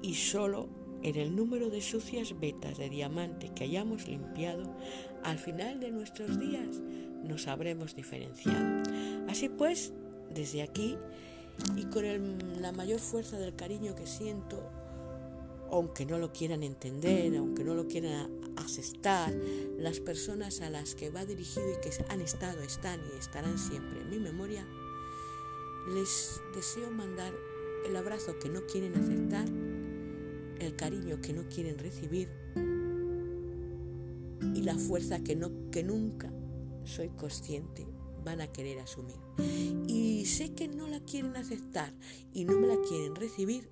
Y 0.01 0.13
solo 0.13 0.69
en 1.03 1.15
el 1.17 1.35
número 1.35 1.69
de 1.69 1.81
sucias 1.81 2.39
vetas 2.39 2.77
de 2.77 2.89
diamante 2.89 3.51
que 3.53 3.65
hayamos 3.65 4.07
limpiado, 4.07 4.75
al 5.23 5.37
final 5.37 5.79
de 5.79 5.91
nuestros 5.91 6.39
días 6.39 6.81
nos 7.23 7.47
habremos 7.47 7.95
diferenciado. 7.95 8.83
Así 9.27 9.49
pues, 9.49 9.93
desde 10.33 10.61
aquí 10.61 10.97
y 11.75 11.85
con 11.85 12.61
la 12.61 12.71
mayor 12.71 12.99
fuerza 12.99 13.37
del 13.37 13.55
cariño 13.55 13.95
que 13.95 14.05
siento, 14.05 14.61
aunque 15.71 16.05
no 16.05 16.17
lo 16.17 16.31
quieran 16.31 16.63
entender, 16.63 17.35
aunque 17.37 17.63
no 17.63 17.75
lo 17.75 17.87
quieran 17.87 18.31
aceptar, 18.55 19.33
las 19.77 19.99
personas 19.99 20.61
a 20.61 20.69
las 20.69 20.95
que 20.95 21.09
va 21.09 21.25
dirigido 21.25 21.65
y 21.71 21.81
que 21.81 21.91
han 22.09 22.21
estado, 22.21 22.61
están 22.61 22.99
y 23.13 23.19
estarán 23.19 23.57
siempre 23.57 24.01
en 24.01 24.09
mi 24.09 24.19
memoria, 24.19 24.65
les 25.93 26.41
deseo 26.55 26.89
mandar 26.91 27.33
el 27.85 27.95
abrazo 27.95 28.37
que 28.39 28.49
no 28.49 28.65
quieren 28.65 28.95
aceptar, 28.95 29.47
el 30.59 30.75
cariño 30.75 31.19
que 31.21 31.33
no 31.33 31.47
quieren 31.47 31.77
recibir 31.77 32.29
y 34.55 34.61
la 34.63 34.75
fuerza 34.75 35.19
que, 35.19 35.35
no, 35.35 35.51
que 35.69 35.83
nunca 35.83 36.31
soy 36.85 37.09
consciente 37.09 37.85
van 38.25 38.41
a 38.41 38.51
querer 38.51 38.79
asumir. 38.79 39.15
Y 39.87 40.25
sé 40.25 40.53
que 40.53 40.67
no 40.67 40.87
la 40.87 40.99
quieren 40.99 41.37
aceptar 41.37 41.93
y 42.33 42.43
no 42.43 42.59
me 42.59 42.67
la 42.67 42.77
quieren 42.89 43.15
recibir 43.15 43.69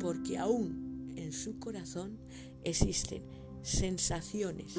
porque 0.00 0.36
aún 0.36 1.14
en 1.16 1.32
su 1.32 1.58
corazón 1.58 2.18
existen 2.64 3.22
sensaciones, 3.62 4.74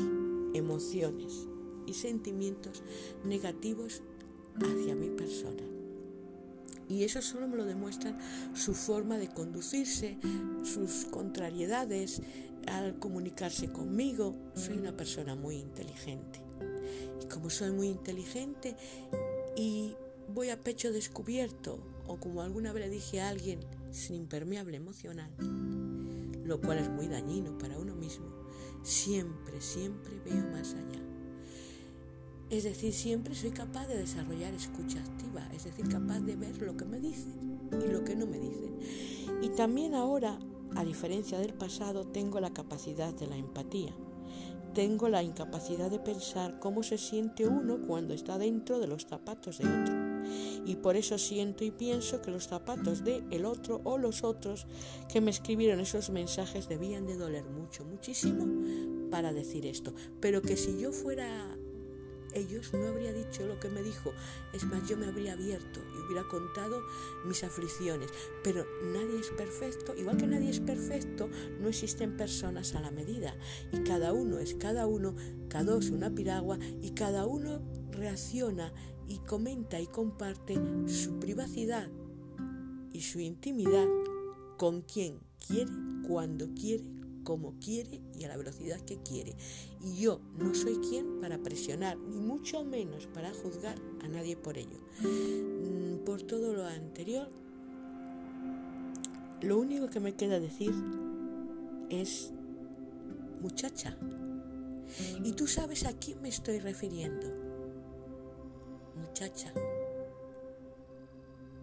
emociones 0.54 1.48
y 1.88 1.94
sentimientos 1.94 2.84
negativos 3.24 4.04
hacia 4.58 4.96
mi 4.96 5.10
persona. 5.10 5.64
Y 6.88 7.04
eso 7.04 7.22
solo 7.22 7.48
me 7.48 7.56
lo 7.56 7.66
demuestran 7.66 8.18
su 8.56 8.74
forma 8.74 9.18
de 9.18 9.30
conducirse, 9.30 10.18
sus 10.64 11.06
contrariedades 11.06 12.22
al 12.68 12.98
comunicarse 12.98 13.72
conmigo. 13.72 14.36
Soy 14.56 14.78
una 14.78 14.98
persona 14.98 15.36
muy 15.36 15.58
inteligente. 15.58 16.49
Y 17.22 17.26
como 17.28 17.49
soy 17.49 17.72
muy 17.72 17.88
inteligente 17.88 18.76
y 19.56 19.95
voy 20.34 20.49
a 20.49 20.64
pecho 20.64 20.91
descubierto, 20.91 21.80
o 22.07 22.18
como 22.18 22.41
alguna 22.41 22.74
vez 22.74 22.86
le 22.86 22.90
dije 22.90 23.22
a 23.22 23.30
alguien, 23.30 23.60
sin 23.91 24.16
impermeable 24.16 24.78
emocional, 24.78 25.32
lo 26.45 26.61
cual 26.61 26.80
es 26.80 26.90
muy 26.90 27.07
dañino 27.07 27.57
para 27.57 27.78
uno 27.78 27.95
mismo, 27.95 28.28
siempre, 28.84 29.61
siempre 29.61 30.20
veo 30.26 30.44
más 30.52 30.74
allá. 30.74 31.02
Es 32.49 32.64
decir, 32.64 32.94
siempre 32.94 33.36
soy 33.36 33.52
capaz 33.52 33.88
de 33.88 33.98
desarrollar 33.98 34.53
escucha 34.56 34.99
activa, 34.99 35.48
es 35.53 35.66
decir, 35.66 35.88
capaz 35.88 36.20
de 36.22 36.36
ver 36.36 36.60
lo 36.61 36.76
que 36.76 36.86
me 36.86 36.99
dicen 36.99 37.60
y 37.72 37.91
lo 37.91 38.03
que 38.03 38.16
no 38.16 38.26
me 38.26 38.40
dicen. 38.40 38.80
Y 39.44 39.49
también 39.49 39.94
ahora, 39.94 40.40
a 40.76 40.84
diferencia 40.84 41.38
del 41.38 41.53
pasado, 41.53 42.06
tengo 42.07 42.40
la 42.40 42.52
capacidad 42.52 43.14
de 43.14 43.28
la 43.28 43.38
empatía. 43.38 43.94
Tengo 44.74 45.10
la 45.10 45.24
incapacidad 45.24 45.90
de 45.90 46.00
pensar 46.00 46.60
cómo 46.60 46.84
se 46.84 46.98
siente 46.98 47.48
uno 47.48 47.80
cuando 47.86 48.14
está 48.14 48.38
dentro 48.38 48.80
de 48.80 48.88
los 48.88 49.06
zapatos 49.06 49.58
de 49.58 49.66
otro. 49.68 49.96
Y 50.66 50.76
por 50.76 50.96
eso 50.96 51.18
siento 51.18 51.64
y 51.64 51.72
pienso 51.72 52.22
que 52.22 52.32
los 52.32 52.48
zapatos 52.48 53.04
de 53.04 53.24
el 53.32 53.46
otro 53.46 53.82
o 53.84 53.98
los 53.98 54.24
otros 54.24 54.68
que 55.12 55.22
me 55.22 55.32
escribieron 55.32 55.80
esos 55.80 56.10
mensajes 56.10 56.70
debían 56.70 57.08
de 57.08 57.18
doler 57.18 57.46
mucho, 57.46 57.84
muchísimo 57.84 58.46
para 59.10 59.34
decir 59.34 59.66
esto. 59.66 59.94
Pero 60.20 60.41
que 60.41 60.56
si 60.56 60.80
yo 60.80 60.91
fuera 60.91 61.58
ellos 62.34 62.74
no 62.74 62.88
habría 62.88 63.14
dicho 63.14 63.46
lo 63.48 63.60
que 63.60 63.70
me 63.70 63.84
dijo. 63.84 64.14
Es 64.54 64.66
más, 64.66 64.88
yo 64.88 64.98
me 64.98 65.08
habría 65.08 65.34
abierto 65.34 65.80
y 65.94 66.06
hubiera 66.06 66.28
contado 66.28 66.82
mis 67.26 67.44
aflicciones. 67.44 68.10
Pero 68.44 68.66
nadie 68.94 69.20
es 69.20 69.30
perfecto. 69.32 69.96
Igual 69.96 70.18
que 70.18 70.28
nadie 70.28 70.50
es 70.50 70.60
perfecto, 70.60 71.30
no 71.60 71.70
existen 71.70 72.18
personas 72.18 72.76
a 72.76 72.82
la 72.82 72.92
medida. 72.92 73.36
Y 73.72 73.80
cada 73.84 74.14
uno 74.14 74.40
es 74.40 74.56
cada 74.56 74.88
uno, 74.88 75.16
cada 75.48 75.72
dos 75.72 75.90
una 75.90 76.10
piragua 76.10 76.58
y 76.82 76.92
cada 76.92 77.26
uno 77.26 77.62
reacciona 77.92 78.74
y 79.08 79.18
comenta 79.20 79.80
y 79.80 79.88
comparte 79.88 80.56
su 80.88 81.20
privacidad 81.20 81.90
y 82.92 83.02
su 83.02 83.20
intimidad 83.20 83.88
con 84.58 84.82
quien 84.82 85.20
quiere, 85.46 85.72
cuando 86.08 86.54
quiere, 86.54 86.84
como 87.30 87.54
quiere 87.60 88.02
y 88.18 88.24
a 88.24 88.28
la 88.28 88.38
velocidad 88.38 88.82
que 88.82 88.98
quiere. 89.04 89.36
Y 89.84 90.02
yo 90.02 90.20
no 90.40 90.56
soy 90.56 90.78
quien 90.78 91.22
para 91.22 91.38
presionar, 91.38 91.96
ni 91.96 92.20
mucho 92.20 92.64
menos 92.64 93.06
para 93.06 93.32
juzgar 93.32 93.78
a 94.02 94.08
nadie 94.08 94.36
por 94.36 94.58
ello. 94.58 94.80
Mm, 95.04 96.06
por 96.06 96.24
todo 96.24 96.56
lo 96.56 96.66
anterior, 96.66 97.30
lo 99.42 99.60
único 99.60 99.90
que 99.90 100.00
me 100.00 100.16
queda 100.16 100.40
decir 100.40 100.74
es, 101.92 102.34
muchacha, 103.42 103.96
y 105.24 105.34
tú 105.34 105.46
sabes 105.46 105.86
a 105.86 105.94
quién 105.94 106.20
me 106.24 106.30
estoy 106.30 106.58
refiriendo. 106.58 107.28
Muchacha, 108.96 109.54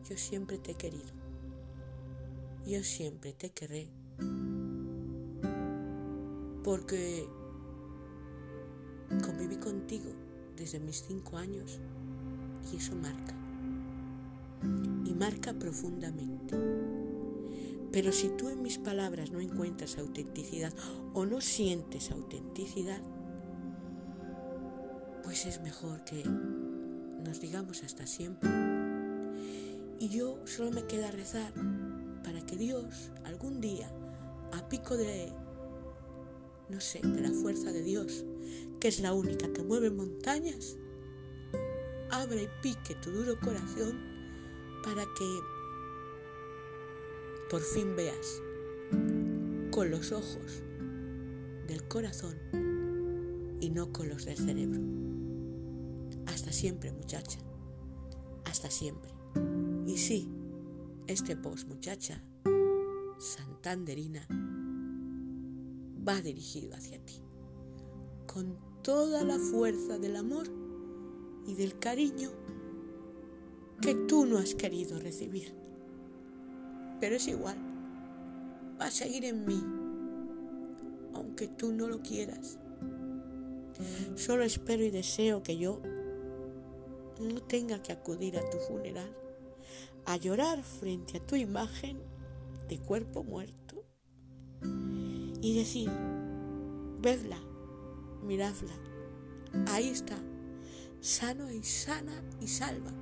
yo 0.09 0.17
siempre 0.17 0.59
te 0.59 0.71
he 0.71 0.75
querido. 0.77 1.11
Yo 2.65 2.85
siempre 2.85 3.33
te 3.33 3.51
querré 3.51 3.89
porque 6.67 7.29
conviví 9.25 9.55
contigo 9.55 10.11
desde 10.57 10.81
mis 10.81 11.01
cinco 11.01 11.37
años 11.37 11.79
y 12.73 12.79
eso 12.79 12.97
marca. 12.97 13.37
Y 15.05 15.15
marca 15.15 15.55
profundamente. 15.55 16.57
Pero 17.93 18.11
si 18.11 18.31
tú 18.31 18.49
en 18.49 18.63
mis 18.63 18.79
palabras 18.79 19.31
no 19.31 19.39
encuentras 19.39 19.97
autenticidad 19.97 20.73
o 21.15 21.25
no 21.25 21.41
sientes 21.41 22.11
autenticidad, 22.11 23.01
pues 25.23 25.47
es 25.47 25.63
mejor 25.63 26.03
que 26.03 26.25
nos 27.25 27.41
digamos 27.41 27.85
hasta 27.85 28.09
siempre. 28.09 28.51
Y 30.01 30.09
yo 30.09 30.45
solo 30.47 30.73
me 30.73 30.83
queda 30.83 31.13
rezar 31.13 31.53
para 32.25 32.45
que 32.45 32.57
Dios 32.57 33.13
algún 33.23 33.61
día, 33.61 33.89
a 34.53 34.69
pico 34.69 34.97
de 34.97 35.33
no 36.69 36.81
sé, 36.81 37.01
de 37.03 37.21
la 37.21 37.31
fuerza 37.31 37.73
de 37.73 37.83
Dios, 37.83 38.25
que 38.81 38.89
es 38.89 39.01
la 39.01 39.13
única 39.13 39.53
que 39.53 39.63
mueve 39.63 39.91
montañas, 39.91 40.77
abra 42.11 42.43
y 42.43 42.49
pique 42.63 42.95
tu 42.97 43.11
duro 43.11 43.39
corazón 43.41 43.99
para 44.85 45.05
que 45.19 45.41
por 47.51 47.61
fin 47.61 47.95
veas 47.97 48.43
con 49.71 49.91
los 49.91 50.13
ojos 50.13 50.63
del 51.67 51.87
corazón 51.89 52.37
y 53.61 53.71
no 53.71 53.93
con 53.93 54.09
los 54.09 54.25
del 54.25 54.37
cerebro. 54.37 54.81
Hasta 56.27 56.53
siempre, 56.53 56.93
muchacha. 56.93 57.39
Hasta 58.45 58.71
siempre. 58.71 59.11
Y 59.87 59.97
sí, 59.99 60.29
este 61.07 61.37
post, 61.37 61.69
muchacha, 61.69 62.23
santanderina, 63.19 64.27
va 66.07 66.21
dirigido 66.21 66.75
hacia 66.75 66.99
ti, 67.05 67.21
con 68.27 68.59
toda 68.83 69.25
la 69.25 69.39
fuerza 69.39 69.99
del 69.99 70.17
amor 70.17 70.47
y 71.47 71.55
del 71.55 71.79
cariño 71.79 72.31
que 73.81 73.95
tú 73.95 74.27
no 74.27 74.39
has 74.39 74.55
querido 74.55 74.99
recibir. 74.99 75.55
Pero 77.01 77.17
es 77.17 77.27
igual, 77.29 77.57
va 78.81 78.87
a 78.87 78.91
seguir 78.91 79.25
en 79.25 79.45
mí, 79.45 79.63
aunque 81.15 81.49
tú 81.49 81.73
no 81.73 81.89
lo 81.89 82.01
quieras. 82.01 82.59
Solo 84.15 84.45
espero 84.45 84.85
y 84.85 84.91
deseo 84.91 85.43
que 85.43 85.59
yo 85.59 85.83
no 87.21 87.43
tenga 87.43 87.83
que 87.83 87.93
acudir 87.93 88.39
a 88.39 88.49
tu 88.49 88.59
funeral, 88.59 89.15
a 90.07 90.17
llorar 90.17 90.63
frente 90.63 91.19
a 91.19 91.27
tu 91.27 91.37
imagen 91.37 91.99
de 92.69 92.79
cuerpo 92.79 93.23
muerto 93.23 93.85
y 95.41 95.57
decir, 95.57 95.91
vedla, 97.01 97.39
miradla, 98.23 98.73
ahí 99.69 99.89
está, 99.89 100.17
sano 101.01 101.51
y 101.51 101.63
sana 101.63 102.23
y 102.41 102.49
salva, 102.49 102.93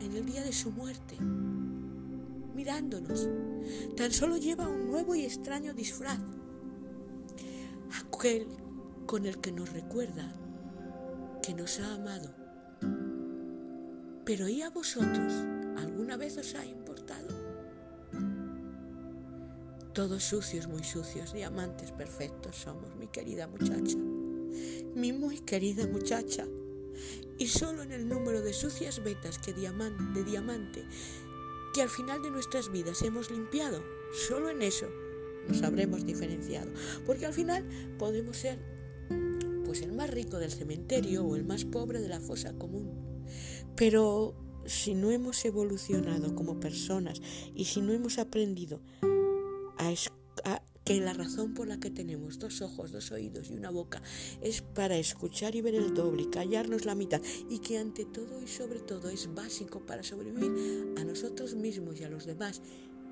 en 0.00 0.16
el 0.16 0.24
día 0.24 0.42
de 0.42 0.52
su 0.52 0.70
muerte, 0.70 1.16
mirándonos. 2.54 3.28
Tan 3.96 4.10
solo 4.12 4.36
lleva 4.36 4.68
un 4.68 4.86
nuevo 4.86 5.14
y 5.14 5.24
extraño 5.24 5.74
disfraz, 5.74 6.20
aquel 8.06 8.46
con 9.06 9.26
el 9.26 9.40
que 9.40 9.52
nos 9.52 9.72
recuerda 9.72 10.34
que 11.42 11.54
nos 11.54 11.80
ha 11.80 11.94
amado. 11.94 12.34
Pero 14.24 14.48
¿y 14.48 14.62
a 14.62 14.70
vosotros? 14.70 15.32
¿Alguna 15.76 16.16
vez 16.16 16.38
os 16.38 16.54
ha 16.54 16.64
importado? 16.64 17.39
Todos 19.92 20.22
sucios, 20.22 20.68
muy 20.68 20.84
sucios, 20.84 21.32
diamantes 21.32 21.90
perfectos 21.90 22.54
somos, 22.56 22.94
mi 22.94 23.08
querida 23.08 23.48
muchacha. 23.48 23.96
Mi 24.94 25.12
muy 25.12 25.40
querida 25.40 25.86
muchacha. 25.88 26.46
Y 27.38 27.48
solo 27.48 27.82
en 27.82 27.90
el 27.90 28.08
número 28.08 28.40
de 28.40 28.52
sucias 28.52 29.02
vetas 29.02 29.38
que 29.38 29.52
de 29.52 30.24
diamante 30.24 30.84
que 31.74 31.82
al 31.82 31.88
final 31.88 32.22
de 32.22 32.30
nuestras 32.30 32.70
vidas 32.70 33.02
hemos 33.02 33.30
limpiado. 33.30 33.82
Solo 34.28 34.50
en 34.50 34.62
eso 34.62 34.86
nos 35.48 35.62
habremos 35.62 36.06
diferenciado. 36.06 36.70
Porque 37.04 37.26
al 37.26 37.32
final 37.32 37.64
podemos 37.98 38.36
ser 38.36 38.58
pues 39.64 39.82
el 39.82 39.92
más 39.92 40.10
rico 40.10 40.38
del 40.38 40.52
cementerio 40.52 41.24
o 41.24 41.34
el 41.34 41.44
más 41.44 41.64
pobre 41.64 42.00
de 42.00 42.08
la 42.08 42.20
fosa 42.20 42.52
común. 42.52 43.24
Pero 43.76 44.34
si 44.66 44.94
no 44.94 45.10
hemos 45.10 45.44
evolucionado 45.44 46.34
como 46.36 46.60
personas 46.60 47.20
y 47.54 47.64
si 47.64 47.80
no 47.80 47.92
hemos 47.92 48.18
aprendido 48.18 48.80
que 50.84 51.00
la 51.00 51.12
razón 51.12 51.54
por 51.54 51.68
la 51.68 51.78
que 51.78 51.90
tenemos 51.90 52.38
dos 52.38 52.62
ojos, 52.62 52.90
dos 52.90 53.12
oídos 53.12 53.50
y 53.50 53.54
una 53.54 53.70
boca 53.70 54.02
es 54.42 54.62
para 54.62 54.96
escuchar 54.96 55.54
y 55.54 55.60
ver 55.60 55.74
el 55.74 55.94
doble 55.94 56.22
y 56.22 56.30
callarnos 56.30 56.84
la 56.84 56.94
mitad 56.94 57.20
y 57.48 57.60
que 57.60 57.78
ante 57.78 58.04
todo 58.04 58.42
y 58.42 58.48
sobre 58.48 58.80
todo 58.80 59.08
es 59.08 59.32
básico 59.34 59.86
para 59.86 60.02
sobrevivir 60.02 60.94
a 60.98 61.04
nosotros 61.04 61.54
mismos 61.54 62.00
y 62.00 62.04
a 62.04 62.10
los 62.10 62.26
demás, 62.26 62.60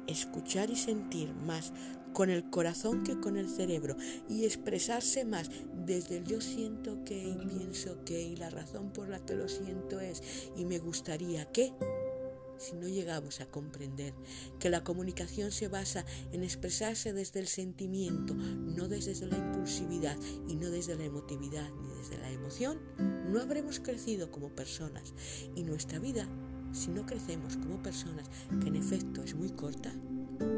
escuchar 0.07 0.71
y 0.71 0.77
sentir 0.77 1.33
más 1.35 1.73
con 2.13 2.31
el 2.31 2.51
corazón 2.51 3.05
que 3.05 3.21
con 3.21 3.37
el 3.37 3.49
cerebro 3.49 3.97
y 4.29 4.45
expresarse 4.45 5.25
más 5.25 5.51
desde 5.87 6.19
el 6.19 6.25
yo 6.25 6.41
siento 6.41 7.05
que 7.05 7.29
y 7.29 7.37
pienso 7.47 8.03
que 8.05 8.23
y 8.23 8.37
la 8.37 8.51
razón 8.51 8.91
por 8.91 9.09
la 9.09 9.25
que 9.25 9.37
lo 9.37 9.49
siento 9.49 10.01
es 10.01 10.23
y 10.57 10.65
me 10.65 10.79
gustaría 10.79 11.45
que 11.53 11.73
si 12.59 12.75
no 12.77 12.89
llegamos 12.89 13.41
a 13.41 13.47
comprender 13.47 14.15
que 14.59 14.71
la 14.71 14.85
comunicación 14.85 15.51
se 15.51 15.69
basa 15.69 16.05
en 16.33 16.43
expresarse 16.43 17.13
desde 17.13 17.41
el 17.41 17.47
sentimiento, 17.47 18.35
no 18.35 18.89
desde 18.89 19.27
la 19.27 19.39
impulsividad 19.39 20.17
y 20.49 20.57
no 20.57 20.71
desde 20.71 20.97
la 20.97 21.05
emotividad 21.05 21.71
ni 21.81 21.89
desde 21.97 22.19
la 22.19 22.31
emoción, 22.31 22.79
no 23.31 23.41
habremos 23.41 23.81
crecido 23.81 24.31
como 24.31 24.55
personas. 24.55 25.15
Y 25.55 25.63
nuestra 25.63 25.99
vida, 25.99 26.29
si 26.73 26.91
no 26.91 27.07
crecemos 27.07 27.57
como 27.57 27.83
personas, 27.83 28.29
que 28.61 28.69
en 28.69 28.77
efecto 28.77 29.23
es 29.23 29.35
muy 29.35 29.51
corta, 29.51 29.93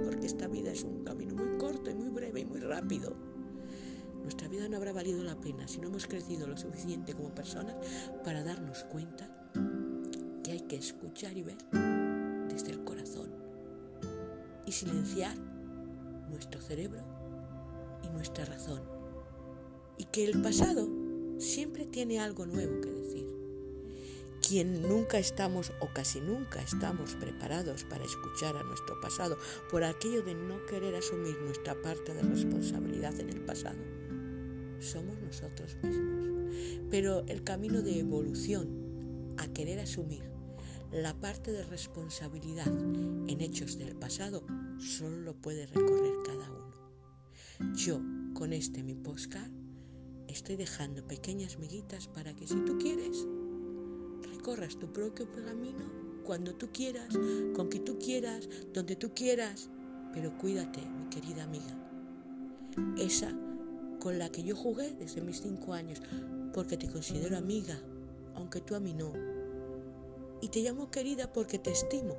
porque 0.04 0.26
esta 0.26 0.48
vida 0.48 0.72
es 0.72 0.82
un 0.82 1.04
camino 1.04 1.34
muy 1.34 1.58
corto 1.58 1.90
y 1.90 1.94
muy 1.94 2.08
breve 2.08 2.40
y 2.40 2.46
muy 2.46 2.60
rápido, 2.60 3.16
nuestra 4.22 4.48
vida 4.48 4.68
no 4.68 4.76
habrá 4.76 4.92
valido 4.92 5.24
la 5.24 5.40
pena 5.40 5.66
si 5.66 5.80
no 5.80 5.88
hemos 5.88 6.06
crecido 6.06 6.46
lo 6.46 6.56
suficiente 6.56 7.14
como 7.14 7.34
personas 7.34 7.74
para 8.22 8.44
darnos 8.44 8.84
cuenta 8.84 9.50
que 10.70 10.76
escuchar 10.76 11.36
y 11.36 11.42
ver 11.42 11.58
desde 12.48 12.70
el 12.70 12.84
corazón 12.84 13.28
y 14.64 14.70
silenciar 14.70 15.36
nuestro 16.30 16.60
cerebro 16.60 17.02
y 18.04 18.08
nuestra 18.10 18.44
razón. 18.44 18.80
Y 19.98 20.04
que 20.04 20.24
el 20.24 20.40
pasado 20.40 20.88
siempre 21.38 21.86
tiene 21.86 22.20
algo 22.20 22.46
nuevo 22.46 22.80
que 22.80 22.88
decir. 22.88 23.26
Quien 24.46 24.82
nunca 24.82 25.18
estamos 25.18 25.72
o 25.80 25.88
casi 25.92 26.20
nunca 26.20 26.62
estamos 26.62 27.16
preparados 27.16 27.82
para 27.82 28.04
escuchar 28.04 28.56
a 28.56 28.62
nuestro 28.62 29.00
pasado 29.00 29.38
por 29.72 29.82
aquello 29.82 30.22
de 30.22 30.36
no 30.36 30.64
querer 30.66 30.94
asumir 30.94 31.36
nuestra 31.40 31.74
parte 31.82 32.14
de 32.14 32.22
responsabilidad 32.22 33.18
en 33.18 33.30
el 33.30 33.40
pasado, 33.40 33.78
somos 34.78 35.18
nosotros 35.20 35.76
mismos. 35.82 36.54
Pero 36.90 37.24
el 37.26 37.42
camino 37.42 37.82
de 37.82 37.98
evolución 37.98 39.34
a 39.36 39.48
querer 39.48 39.80
asumir 39.80 40.29
la 40.92 41.14
parte 41.14 41.52
de 41.52 41.62
responsabilidad 41.64 42.66
en 42.66 43.40
hechos 43.40 43.78
del 43.78 43.94
pasado 43.94 44.44
solo 44.78 45.18
lo 45.20 45.34
puede 45.34 45.66
recorrer 45.66 46.14
cada 46.24 46.50
uno. 46.50 47.74
Yo, 47.74 48.00
con 48.34 48.52
este 48.52 48.82
mi 48.82 48.94
postcard, 48.94 49.52
estoy 50.26 50.56
dejando 50.56 51.06
pequeñas 51.06 51.58
miguitas 51.58 52.08
para 52.08 52.34
que 52.34 52.46
si 52.46 52.56
tú 52.64 52.76
quieres, 52.78 53.24
recorras 54.32 54.78
tu 54.78 54.92
propio 54.92 55.30
camino 55.30 55.84
cuando 56.24 56.54
tú 56.56 56.70
quieras, 56.72 57.08
con 57.54 57.68
que 57.68 57.78
tú 57.78 57.98
quieras, 57.98 58.48
donde 58.72 58.96
tú 58.96 59.12
quieras, 59.14 59.70
pero 60.12 60.36
cuídate, 60.38 60.80
mi 60.80 61.08
querida 61.08 61.44
amiga. 61.44 61.76
Esa 62.98 63.32
con 64.00 64.18
la 64.18 64.30
que 64.30 64.42
yo 64.42 64.56
jugué 64.56 64.94
desde 64.94 65.20
mis 65.20 65.40
cinco 65.40 65.72
años, 65.72 66.00
porque 66.52 66.76
te 66.76 66.88
considero 66.88 67.36
amiga, 67.36 67.78
aunque 68.34 68.60
tú 68.60 68.74
a 68.74 68.80
mí 68.80 68.94
no 68.94 69.12
y 70.40 70.48
te 70.48 70.60
llamo 70.60 70.90
querida 70.90 71.32
porque 71.32 71.58
te 71.58 71.70
estimo, 71.70 72.16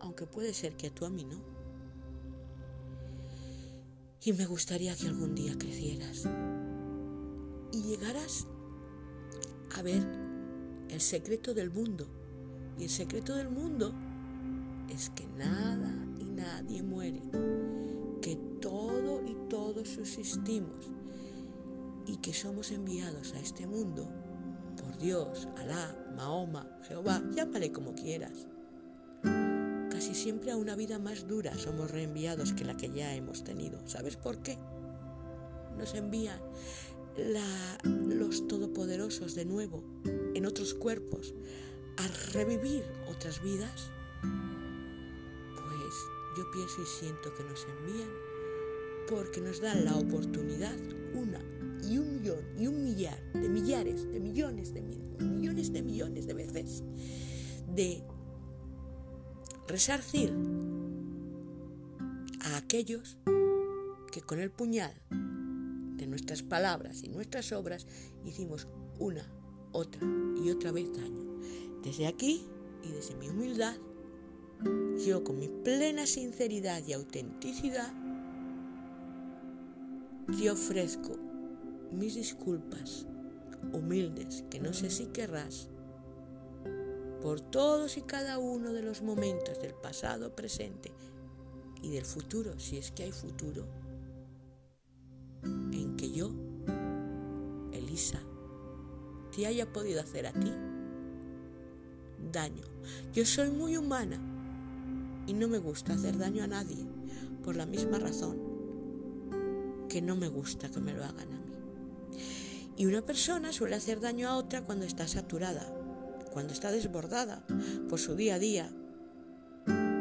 aunque 0.00 0.26
puede 0.26 0.54
ser 0.54 0.76
que 0.76 0.90
tú 0.90 1.04
a 1.04 1.10
mí 1.10 1.24
no. 1.24 1.40
Y 4.24 4.32
me 4.32 4.46
gustaría 4.46 4.94
que 4.96 5.06
algún 5.06 5.34
día 5.34 5.56
crecieras 5.56 6.24
y 7.72 7.82
llegaras 7.82 8.46
a 9.76 9.82
ver 9.82 10.06
el 10.88 11.00
secreto 11.00 11.54
del 11.54 11.70
mundo. 11.70 12.06
Y 12.78 12.84
el 12.84 12.90
secreto 12.90 13.34
del 13.34 13.48
mundo 13.48 13.92
es 14.88 15.10
que 15.10 15.26
nada 15.26 15.92
y 16.18 16.24
nadie 16.24 16.82
muere, 16.82 17.22
que 18.22 18.36
todo 18.60 19.22
y 19.26 19.34
todos 19.48 19.88
subsistimos 19.88 20.90
y 22.06 22.16
que 22.18 22.32
somos 22.32 22.70
enviados 22.70 23.34
a 23.34 23.40
este 23.40 23.66
mundo 23.66 24.08
por 24.80 24.96
Dios, 24.98 25.48
Alá, 25.56 26.07
Mahoma, 26.18 26.66
Jehová, 26.88 27.22
llámale 27.30 27.70
como 27.70 27.94
quieras. 27.94 28.48
Casi 29.88 30.16
siempre 30.16 30.50
a 30.50 30.56
una 30.56 30.74
vida 30.74 30.98
más 30.98 31.28
dura 31.28 31.56
somos 31.56 31.92
reenviados 31.92 32.52
que 32.54 32.64
la 32.64 32.76
que 32.76 32.90
ya 32.90 33.14
hemos 33.14 33.44
tenido. 33.44 33.78
¿Sabes 33.86 34.16
por 34.16 34.38
qué? 34.38 34.58
Nos 35.78 35.94
envían 35.94 36.40
los 37.84 38.48
todopoderosos 38.48 39.36
de 39.36 39.44
nuevo 39.44 39.84
en 40.34 40.44
otros 40.44 40.74
cuerpos 40.74 41.34
a 41.98 42.32
revivir 42.32 42.82
otras 43.08 43.40
vidas. 43.40 43.92
Pues 45.54 45.94
yo 46.36 46.50
pienso 46.50 46.82
y 46.82 46.86
siento 46.86 47.32
que 47.36 47.44
nos 47.44 47.64
envían 47.64 48.10
porque 49.08 49.40
nos 49.40 49.60
dan 49.60 49.84
la 49.84 49.94
oportunidad, 49.94 50.76
una 51.14 51.40
y 51.88 51.98
un 51.98 52.20
millón 52.20 52.44
y 52.58 52.66
un 52.66 52.82
millar 52.82 53.18
de 53.32 53.48
millares, 53.48 54.10
de 54.10 54.20
millones, 54.20 54.74
de 54.74 54.82
millones 54.82 55.72
de 55.72 55.82
millones 55.82 56.26
de 56.26 56.34
veces 56.34 56.82
de 57.74 58.02
resarcir 59.66 60.32
a 62.40 62.56
aquellos 62.56 63.18
que 64.10 64.20
con 64.22 64.40
el 64.40 64.50
puñal 64.50 64.94
de 65.10 66.06
nuestras 66.06 66.42
palabras 66.42 67.02
y 67.02 67.08
nuestras 67.08 67.52
obras 67.52 67.86
hicimos 68.24 68.68
una, 68.98 69.30
otra 69.72 70.00
y 70.42 70.50
otra 70.50 70.72
vez 70.72 70.92
daño. 70.92 71.40
Desde 71.82 72.06
aquí 72.06 72.46
y 72.82 72.92
desde 72.92 73.14
mi 73.16 73.28
humildad, 73.28 73.76
yo 75.06 75.22
con 75.22 75.38
mi 75.38 75.48
plena 75.48 76.06
sinceridad 76.06 76.82
y 76.86 76.92
autenticidad, 76.92 77.92
te 80.36 80.50
ofrezco 80.50 81.27
mis 81.92 82.14
disculpas 82.14 83.06
humildes 83.72 84.44
que 84.50 84.60
no 84.60 84.72
sé 84.72 84.90
si 84.90 85.06
querrás 85.06 85.68
por 87.22 87.40
todos 87.40 87.96
y 87.96 88.02
cada 88.02 88.38
uno 88.38 88.72
de 88.72 88.82
los 88.82 89.02
momentos 89.02 89.60
del 89.60 89.74
pasado, 89.74 90.34
presente 90.34 90.92
y 91.82 91.90
del 91.90 92.04
futuro, 92.04 92.58
si 92.58 92.78
es 92.78 92.92
que 92.92 93.04
hay 93.04 93.12
futuro, 93.12 93.66
en 95.42 95.96
que 95.96 96.10
yo, 96.10 96.30
Elisa, 97.72 98.20
te 99.34 99.46
haya 99.46 99.72
podido 99.72 100.00
hacer 100.00 100.26
a 100.26 100.32
ti 100.32 100.52
daño. 102.32 102.64
Yo 103.12 103.24
soy 103.24 103.50
muy 103.50 103.76
humana 103.76 104.20
y 105.26 105.34
no 105.34 105.48
me 105.48 105.58
gusta 105.58 105.94
hacer 105.94 106.18
daño 106.18 106.44
a 106.44 106.48
nadie 106.48 106.86
por 107.44 107.56
la 107.56 107.66
misma 107.66 107.98
razón 107.98 108.38
que 109.88 110.02
no 110.02 110.16
me 110.16 110.28
gusta 110.28 110.70
que 110.70 110.80
me 110.80 110.92
lo 110.92 111.04
hagan 111.04 111.32
a 111.32 111.40
mí. 111.40 111.47
Y 112.78 112.86
una 112.86 113.02
persona 113.02 113.52
suele 113.52 113.74
hacer 113.74 113.98
daño 113.98 114.28
a 114.28 114.36
otra 114.36 114.62
cuando 114.62 114.86
está 114.86 115.08
saturada, 115.08 115.66
cuando 116.32 116.52
está 116.52 116.70
desbordada 116.70 117.44
por 117.88 117.98
su 117.98 118.14
día 118.14 118.36
a 118.36 118.38
día. 118.38 118.70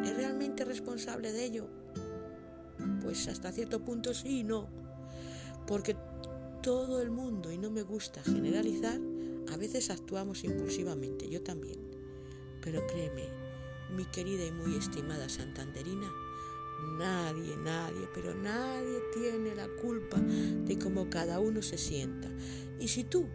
¿Es 0.05 0.15
realmente 0.15 0.63
responsable 0.63 1.31
de 1.31 1.43
ello? 1.43 1.67
Pues 3.01 3.27
hasta 3.29 3.51
cierto 3.51 3.83
punto 3.83 4.13
sí 4.13 4.41
y 4.41 4.43
no. 4.43 4.69
Porque 5.65 5.97
todo 6.61 7.01
el 7.01 7.09
mundo, 7.09 7.51
y 7.51 7.57
no 7.57 7.71
me 7.71 7.81
gusta 7.81 8.21
generalizar, 8.21 9.01
a 9.51 9.57
veces 9.57 9.89
actuamos 9.89 10.43
impulsivamente, 10.43 11.27
yo 11.27 11.41
también. 11.41 11.79
Pero 12.61 12.85
créeme, 12.85 13.27
mi 13.95 14.05
querida 14.05 14.45
y 14.45 14.51
muy 14.51 14.75
estimada 14.75 15.29
Santanderina, 15.29 16.11
Nadie, 16.97 17.57
nadie, 17.57 18.07
pero 18.13 18.35
nadie 18.35 19.01
tiene 19.13 19.55
la 19.55 19.67
culpa 19.81 20.17
de 20.19 20.77
cómo 20.77 21.09
cada 21.09 21.39
uno 21.39 21.61
se 21.61 21.77
sienta. 21.77 22.29
Y 22.79 22.87
si 22.87 23.03
tú 23.03 23.25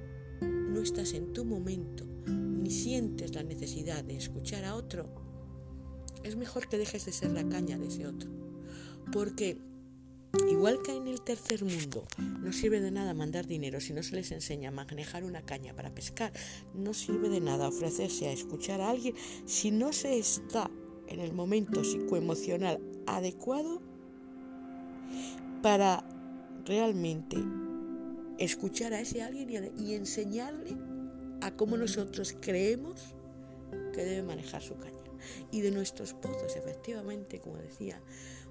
no 0.40 0.81
estás 0.81 1.12
en 1.14 1.32
tu 1.32 1.44
momento 1.44 2.05
ni 2.27 2.70
sientes 2.70 3.35
la 3.35 3.43
necesidad 3.43 4.05
de 4.05 4.16
escuchar 4.16 4.64
a 4.64 4.77
otro, 4.77 5.09
es 6.23 6.36
mejor 6.36 6.69
que 6.69 6.78
dejes 6.78 7.05
de 7.05 7.12
ser 7.12 7.32
la 7.32 7.48
caña 7.48 7.78
de 7.78 7.89
ese 7.89 8.06
otro. 8.06 8.31
Porque 9.12 9.59
igual 10.48 10.81
que 10.82 10.97
en 10.97 11.09
el 11.09 11.20
tercer 11.20 11.64
mundo 11.64 12.06
no 12.40 12.52
sirve 12.52 12.81
de 12.81 12.90
nada 12.90 13.14
mandar 13.14 13.47
dinero 13.47 13.81
si 13.81 13.93
no 13.93 14.02
se 14.02 14.14
les 14.14 14.32
enseña 14.32 14.69
a 14.69 14.73
manejar 14.73 15.24
una 15.24 15.43
caña 15.43 15.74
para 15.74 15.94
pescar, 15.94 16.32
no 16.74 16.94
sirve 16.94 17.28
de 17.28 17.40
nada 17.40 17.69
ofrecerse 17.69 18.28
a 18.28 18.32
escuchar 18.32 18.81
a 18.81 18.90
alguien 18.90 19.14
si 19.44 19.70
no 19.70 19.93
se 19.93 20.19
está 20.19 20.70
en 21.09 21.20
el 21.20 21.32
momento 21.32 21.85
psicoemocional 21.85 22.81
adecuado 23.06 23.82
para 25.62 26.05
realmente 26.64 27.36
escuchar 28.44 28.93
a 28.93 29.01
ese 29.01 29.23
alguien 29.23 29.73
y, 29.78 29.94
enseñarle 29.94 30.77
a 31.40 31.55
cómo 31.56 31.77
nosotros 31.77 32.35
creemos 32.40 33.14
que 33.93 34.05
debe 34.05 34.23
manejar 34.23 34.62
su 34.62 34.77
caña. 34.77 34.93
Y 35.51 35.60
de 35.60 35.70
nuestros 35.70 36.14
pozos, 36.14 36.56
efectivamente, 36.56 37.40
como 37.40 37.56
decía 37.56 38.01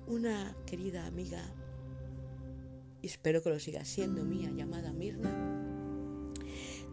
una 0.07 0.55
querida 0.65 1.05
amiga, 1.05 1.41
y 3.01 3.07
espero 3.07 3.41
que 3.41 3.49
lo 3.49 3.59
siga 3.59 3.83
siendo 3.83 4.23
mía, 4.23 4.51
llamada 4.55 4.93
Mirna, 4.93 5.31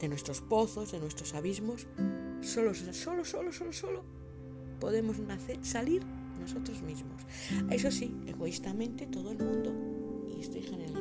de 0.01 0.09
nuestros 0.09 0.41
pozos, 0.41 0.93
de 0.93 1.01
nuestros 1.01 1.35
abismos, 1.35 1.87
solo, 2.41 2.75
solo, 2.75 3.25
solo, 3.25 3.53
solo, 3.53 3.73
solo 3.73 4.19
podemos 4.81 5.17
salir 5.63 6.03
nosotros 6.41 6.83
mismos. 6.83 7.23
Eso 7.71 7.91
sí, 7.91 8.15
egoístamente 8.27 9.07
todo 9.07 9.33
el 9.33 9.39
mundo, 9.39 9.75
y 10.37 10.41
estoy 10.41 10.63
generalizando 10.63 10.98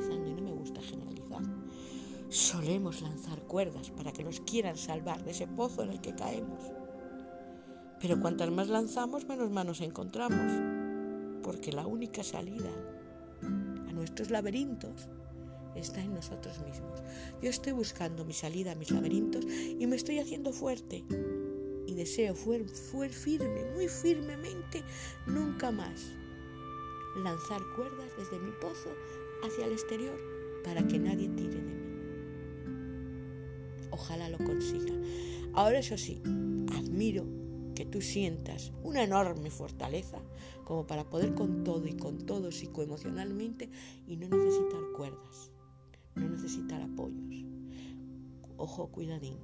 solemos 2.30 3.02
lanzar 3.02 3.42
cuerdas 3.44 3.92
para 3.92 4.12
que 4.12 4.24
nos 4.24 4.40
quieran 4.42 4.78
salvar 4.78 5.24
de 5.24 5.32
ese 5.32 5.48
pozo 5.48 5.84
en 5.84 5.92
el 5.92 6.02
que 6.02 6.16
caemos. 6.16 6.64
Pero 8.00 8.20
cuantas 8.20 8.52
más 8.52 8.68
lanzamos, 8.68 9.28
menos 9.28 9.50
manos 9.50 9.82
encontramos, 9.82 10.52
porque 11.44 11.72
la 11.72 11.88
única 11.88 12.24
salida 12.24 12.70
a 13.42 13.92
nuestros 13.92 14.30
laberintos 14.30 15.08
está 15.76 16.02
en 16.02 16.14
nosotros 16.14 16.60
mismos. 16.60 17.02
Yo 17.42 17.50
estoy 17.50 17.74
buscando 17.74 18.26
mi 18.26 18.34
salida 18.34 18.74
a 18.74 18.76
mis 18.76 18.92
laberintos 18.92 19.46
y 19.46 19.86
me 19.88 19.96
estoy 19.96 20.20
haciendo 20.20 20.52
fuerte. 20.52 21.04
Y 21.88 21.94
deseo 21.94 22.36
firme, 22.36 23.72
muy 23.74 23.88
firmemente, 23.88 24.84
nunca 25.26 25.72
más 25.72 26.14
lanzar 27.24 27.62
cuerdas 27.76 28.12
desde 28.18 28.40
mi 28.40 28.52
pozo 28.52 28.90
hacia 29.44 29.66
el 29.66 29.72
exterior 29.72 30.20
para 30.64 30.86
que 30.86 31.00
nadie 31.00 31.30
tire 31.30 31.56
de 31.56 31.62
mí. 31.62 31.77
Ojalá 33.98 34.30
lo 34.30 34.38
consiga. 34.38 34.94
Ahora 35.54 35.80
eso 35.80 35.98
sí, 35.98 36.22
admiro 36.74 37.26
que 37.76 37.86
tú 37.86 38.02
sientas 38.02 38.72
una 38.84 39.04
enorme 39.04 39.50
fortaleza 39.50 40.20
como 40.64 40.88
para 40.88 41.10
poder 41.10 41.36
con 41.36 41.64
todo 41.64 41.86
y 41.88 41.94
con 41.94 42.26
todo 42.26 42.52
psicoemocionalmente 42.52 43.70
y 44.08 44.18
no 44.18 44.28
necesitar 44.30 44.82
cuerdas 44.96 45.52
no 46.18 46.30
necesitar 46.30 46.82
apoyos. 46.82 47.46
Ojo, 48.58 48.88
cuidadín, 48.88 49.38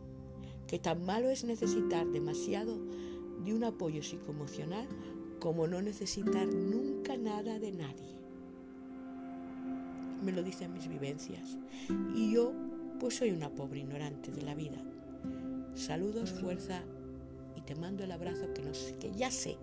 que 0.67 0.79
tan 0.79 1.05
malo 1.05 1.29
es 1.29 1.43
necesitar 1.43 2.07
demasiado 2.07 2.79
de 3.45 3.53
un 3.53 3.63
apoyo 3.63 4.01
psicoemocional 4.01 4.87
como 5.39 5.67
no 5.67 5.81
necesitar 5.81 6.47
nunca 6.47 7.17
nada 7.17 7.59
de 7.59 7.71
nadie. 7.71 8.17
Me 10.23 10.31
lo 10.31 10.41
dicen 10.41 10.73
mis 10.73 10.87
vivencias 10.87 11.57
y 12.15 12.33
yo 12.33 12.53
pues 13.03 13.17
soy 13.17 13.31
una 13.31 13.49
pobre 13.49 13.81
ignorante 13.81 14.31
de 14.31 14.43
la 14.43 14.55
vida. 14.55 14.77
Saludos, 15.75 16.31
fuerza 16.31 16.83
y 17.53 17.59
te 17.59 17.75
mando 17.75 18.05
el 18.05 18.13
abrazo 18.13 18.53
que, 18.53 18.61
no, 18.61 18.71
que 18.97 19.11
ya 19.11 19.29
sé 19.29 19.57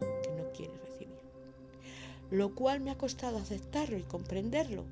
que 0.00 0.32
no 0.32 0.50
quieres 0.50 0.76
recibir. 0.80 1.20
Lo 2.32 2.52
cual 2.52 2.80
me 2.80 2.90
ha 2.90 2.98
costado 2.98 3.38
aceptarlo 3.38 3.96
y 3.96 4.02
comprenderlo 4.02 4.86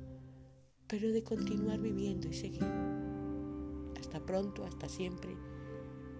pero 0.87 1.11
de 1.11 1.23
continuar 1.23 1.81
viviendo 1.81 2.29
y 2.29 2.33
seguir. 2.33 2.63
Hasta 3.99 4.25
pronto, 4.25 4.63
hasta 4.63 4.87
siempre 4.87 5.35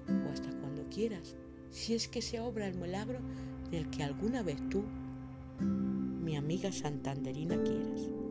o 0.09 0.33
hasta 0.33 0.49
cuando 0.59 0.83
quieras, 0.89 1.37
si 1.69 1.93
es 1.93 2.09
que 2.09 2.21
se 2.21 2.41
obra 2.41 2.67
el 2.67 2.75
milagro 2.75 3.19
del 3.71 3.89
que 3.89 4.03
alguna 4.03 4.43
vez 4.43 4.57
tú, 4.69 4.83
mi 5.61 6.35
amiga 6.35 6.73
santanderina, 6.73 7.55
quieras. 7.63 8.24